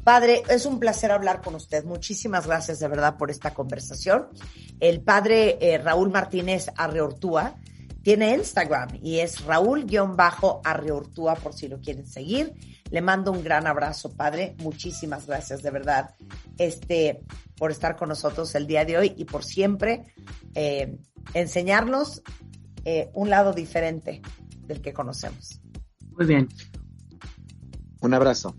Padre, 0.04 0.44
es 0.50 0.68
un 0.68 0.80
placer 0.80 1.12
hablar 1.12 1.42
con 1.42 1.56
usted. 1.56 1.84
Muchísimas 1.84 2.46
gracias 2.46 2.80
de 2.80 2.88
verdad 2.88 3.18
por 3.18 3.32
esta 3.32 3.54
conversación. 3.54 4.28
El 4.80 5.02
padre 5.02 5.58
eh, 5.60 5.80
Raúl 5.80 6.12
Martínez 6.12 6.68
Arreortúa 6.76 7.56
tiene 8.04 8.36
Instagram 8.36 9.00
y 9.02 9.18
es 9.18 9.44
Raúl-Arreortúa 9.46 11.36
por 11.38 11.54
si 11.54 11.68
lo 11.68 11.80
quieren 11.80 12.06
seguir. 12.06 12.54
Le 12.92 13.02
mando 13.02 13.32
un 13.32 13.44
gran 13.44 13.66
abrazo, 13.66 14.16
padre. 14.16 14.56
Muchísimas 14.60 15.26
gracias 15.26 15.64
de 15.64 15.72
verdad 15.72 16.14
este, 16.60 17.24
por 17.58 17.72
estar 17.72 17.96
con 17.96 18.10
nosotros 18.10 18.54
el 18.54 18.68
día 18.68 18.86
de 18.86 19.00
hoy 19.00 19.14
y 19.18 19.26
por 19.26 19.44
siempre 19.44 20.04
eh, 20.54 21.00
enseñarnos 21.34 22.22
eh, 22.84 23.10
un 23.16 23.32
lado 23.32 23.54
diferente 23.54 24.22
del 24.68 24.82
que 24.82 24.94
conocemos. 24.94 25.60
Muy 26.12 26.28
bien. 26.28 26.48
Un 28.02 28.14
abrazo. 28.14 28.56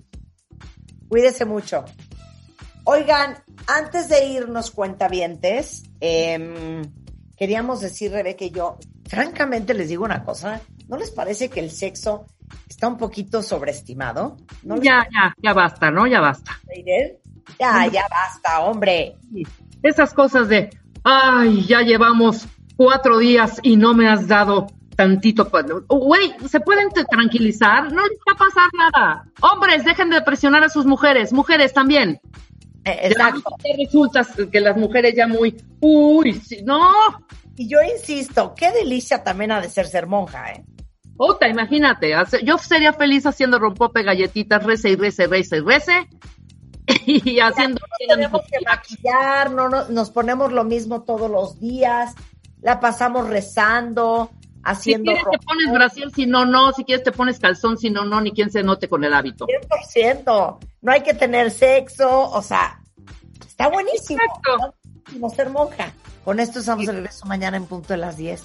Cuídese 1.08 1.44
mucho. 1.44 1.84
Oigan, 2.84 3.36
antes 3.66 4.08
de 4.08 4.24
irnos 4.26 4.70
cuentavientes, 4.70 5.84
eh, 6.00 6.82
queríamos 7.36 7.80
decir, 7.80 8.12
Rebeca 8.12 8.44
y 8.44 8.50
yo, 8.50 8.78
francamente 9.08 9.74
les 9.74 9.88
digo 9.88 10.04
una 10.04 10.24
cosa, 10.24 10.60
¿no 10.88 10.96
les 10.96 11.10
parece 11.10 11.48
que 11.48 11.60
el 11.60 11.70
sexo 11.70 12.26
está 12.68 12.88
un 12.88 12.96
poquito 12.96 13.42
sobreestimado? 13.42 14.36
ya, 14.62 15.06
ya, 15.12 15.34
ya 15.42 15.52
basta, 15.52 15.90
¿no? 15.90 16.06
Ya 16.06 16.20
basta. 16.20 16.52
Ya, 17.58 17.86
ya 17.86 18.06
basta, 18.08 18.60
hombre. 18.60 19.16
Esas 19.82 20.12
cosas 20.12 20.48
de, 20.48 20.70
ay, 21.04 21.64
ya 21.66 21.82
llevamos 21.82 22.46
cuatro 22.76 23.18
días 23.18 23.58
y 23.62 23.76
no 23.76 23.94
me 23.94 24.08
has 24.08 24.26
dado 24.26 24.66
tantito. 24.96 25.48
Güey, 25.88 26.34
¿se 26.48 26.60
pueden 26.60 26.88
tranquilizar? 26.90 27.92
No 27.92 28.02
les 28.02 28.18
va 28.18 28.32
a 28.32 28.36
pasar 28.36 28.70
nada. 28.72 29.24
Hombres, 29.40 29.84
dejen 29.84 30.10
de 30.10 30.22
presionar 30.22 30.64
a 30.64 30.68
sus 30.68 30.86
mujeres. 30.86 31.32
Mujeres 31.32 31.72
también. 31.72 32.20
Eh, 32.84 32.98
exacto. 33.02 33.50
resulta 33.76 34.26
que 34.50 34.60
las 34.60 34.76
mujeres 34.76 35.14
ya 35.16 35.26
muy, 35.26 35.56
uy, 35.80 36.40
no. 36.64 36.92
Y 37.56 37.68
yo 37.68 37.78
insisto, 37.82 38.54
qué 38.56 38.70
delicia 38.72 39.24
también 39.24 39.52
ha 39.52 39.60
de 39.60 39.68
ser 39.68 39.86
ser 39.86 40.06
monja, 40.06 40.52
¿eh? 40.52 40.64
Otra, 41.18 41.48
imagínate, 41.48 42.14
yo 42.44 42.58
sería 42.58 42.92
feliz 42.92 43.24
haciendo 43.24 43.58
rompope 43.58 44.02
galletitas, 44.02 44.62
rece 44.62 44.90
y 44.90 44.96
rece, 44.96 45.26
rece 45.26 45.58
y 45.58 45.60
rece. 45.60 46.08
Y 47.06 47.40
haciendo. 47.40 47.80
No 47.80 48.14
tenemos 48.14 48.42
que 48.42 48.64
maquillar, 48.64 49.50
no, 49.50 49.68
no, 49.68 49.88
nos 49.88 50.10
ponemos 50.10 50.52
lo 50.52 50.62
mismo 50.62 51.02
todos 51.02 51.28
los 51.28 51.58
días, 51.58 52.14
la 52.60 52.78
pasamos 52.78 53.28
rezando, 53.28 54.30
haciendo. 54.66 55.12
Si 55.12 55.18
quieres 55.18 55.30
te 55.30 55.46
pones 55.46 55.72
brasil, 55.72 56.12
si 56.14 56.26
no, 56.26 56.44
no. 56.44 56.72
Si 56.72 56.84
quieres 56.84 57.04
te 57.04 57.12
pones 57.12 57.38
calzón, 57.38 57.78
si 57.78 57.90
no, 57.90 58.04
no. 58.04 58.20
Ni 58.20 58.32
quien 58.32 58.50
se 58.50 58.62
note 58.62 58.88
con 58.88 59.04
el 59.04 59.14
hábito. 59.14 59.46
100%. 59.94 60.58
No 60.82 60.92
hay 60.92 61.02
que 61.02 61.14
tener 61.14 61.50
sexo. 61.50 62.30
O 62.30 62.42
sea, 62.42 62.80
está 63.46 63.68
buenísimo. 63.68 64.20
¿no? 65.18 65.30
ser 65.30 65.50
monja. 65.50 65.92
Con 66.24 66.40
esto 66.40 66.58
estamos 66.58 66.86
de 66.86 66.92
regreso 66.92 67.24
mañana 67.26 67.56
en 67.56 67.66
punto 67.66 67.88
de 67.88 67.98
las 67.98 68.16
10. 68.16 68.42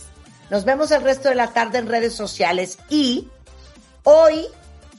Nos 0.51 0.66
vemos 0.66 0.91
el 0.91 1.01
resto 1.01 1.30
de 1.30 1.35
la 1.35 1.48
tarde 1.48 1.80
en 1.80 1.88
redes 1.88 2.14
sociales. 2.14 2.77
Y 2.90 3.27
hoy, 4.03 4.45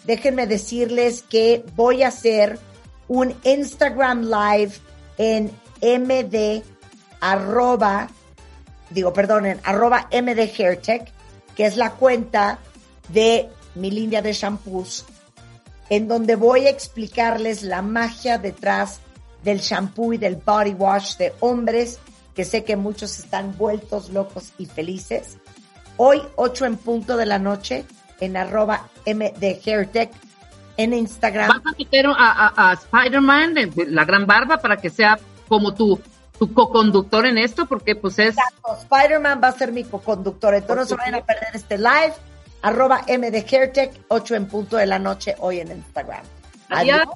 déjenme 0.05 0.47
decirles 0.47 1.23
que 1.23 1.65
voy 1.77 2.03
a 2.03 2.09
hacer 2.09 2.59
un 3.07 3.35
Instagram 3.45 4.23
Live 4.23 4.73
en 5.19 5.53
MD 5.81 6.65
arroba 7.21 8.09
digo, 8.93 9.13
perdonen, 9.13 9.61
arroba 9.65 10.09
MD 10.11 10.51
Hairtech, 10.59 11.11
que 11.55 11.67
es 11.67 11.77
la 11.77 11.93
cuenta 11.93 12.59
de 13.09 13.49
mi 13.75 13.91
línea 13.91 14.23
de 14.23 14.33
shampoos, 14.33 15.05
en 15.91 16.09
donde 16.09 16.37
voy 16.37 16.67
a 16.67 16.71
explicarles 16.71 17.63
la 17.63 17.83
magia 17.83 18.39
detrás 18.39 19.01
del 19.43 19.59
shampoo 19.59 20.13
y 20.13 20.19
del 20.19 20.37
body 20.37 20.75
wash 20.75 21.17
de 21.17 21.33
hombres, 21.41 21.99
que 22.35 22.45
sé 22.45 22.65
que 22.65 22.77
muchos 22.77 23.19
están 23.19 23.57
vueltos 23.59 24.11
locos 24.11 24.53
y 24.59 24.67
felices. 24.67 25.37
Hoy, 25.97 26.23
8 26.37 26.67
en 26.67 26.77
punto 26.77 27.17
de 27.17 27.27
la 27.27 27.39
noche, 27.39 27.85
en 28.21 28.37
arroba 28.37 28.89
MD 29.05 29.61
Hairtech, 29.67 30.11
en 30.77 30.95
Instagram. 30.95 31.49
¿Vas 31.49 31.75
a 31.75 32.15
a, 32.17 32.71
a 32.71 32.73
Spider-Man, 32.75 33.55
la 33.89 34.05
gran 34.05 34.27
barba, 34.27 34.59
para 34.59 34.77
que 34.77 34.91
sea 34.91 35.19
como 35.49 35.75
tú? 35.75 36.01
Tu 36.43 36.53
co-conductor 36.53 37.25
en 37.25 37.39
esto, 37.39 37.67
porque 37.67 37.95
pues 37.95 38.19
es... 38.19 38.31
Exacto, 38.31 38.77
Spider-Man 38.83 39.41
va 39.41 39.49
a 39.49 39.53
ser 39.53 39.71
mi 39.71 39.85
co-conductor, 39.85 40.53
entonces 40.55 40.77
no 40.77 40.87
se 40.87 40.95
vayan 40.97 41.15
a 41.23 41.25
perder 41.25 41.51
este 41.55 41.79
live, 41.79 42.15
arroba 42.63 43.03
MD 43.07 43.45
8 44.09 44.35
en 44.35 44.47
punto 44.47 44.77
de 44.77 44.87
la 44.87 44.99
noche 44.99 45.37
hoy 45.39 45.61
en 45.61 45.71
Instagram. 45.71 46.25
Adiós. 46.69 47.07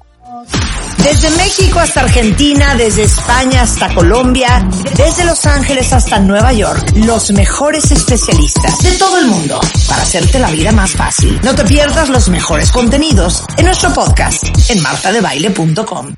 Desde 0.98 1.30
México 1.30 1.80
hasta 1.80 2.02
Argentina, 2.02 2.76
desde 2.76 3.02
España 3.02 3.62
hasta 3.62 3.92
Colombia, 3.94 4.64
desde 4.96 5.24
Los 5.24 5.44
Ángeles 5.44 5.92
hasta 5.92 6.20
Nueva 6.20 6.52
York, 6.52 6.92
los 6.94 7.32
mejores 7.32 7.90
especialistas 7.90 8.78
de 8.78 8.92
todo 8.92 9.18
el 9.18 9.26
mundo 9.26 9.60
para 9.88 10.02
hacerte 10.02 10.38
la 10.38 10.50
vida 10.52 10.70
más 10.70 10.92
fácil. 10.92 11.40
No 11.42 11.52
te 11.52 11.64
pierdas 11.64 12.08
los 12.10 12.28
mejores 12.28 12.70
contenidos 12.70 13.44
en 13.56 13.64
nuestro 13.64 13.92
podcast 13.92 14.70
en 14.70 14.80
martadebaile.com. 14.82 16.14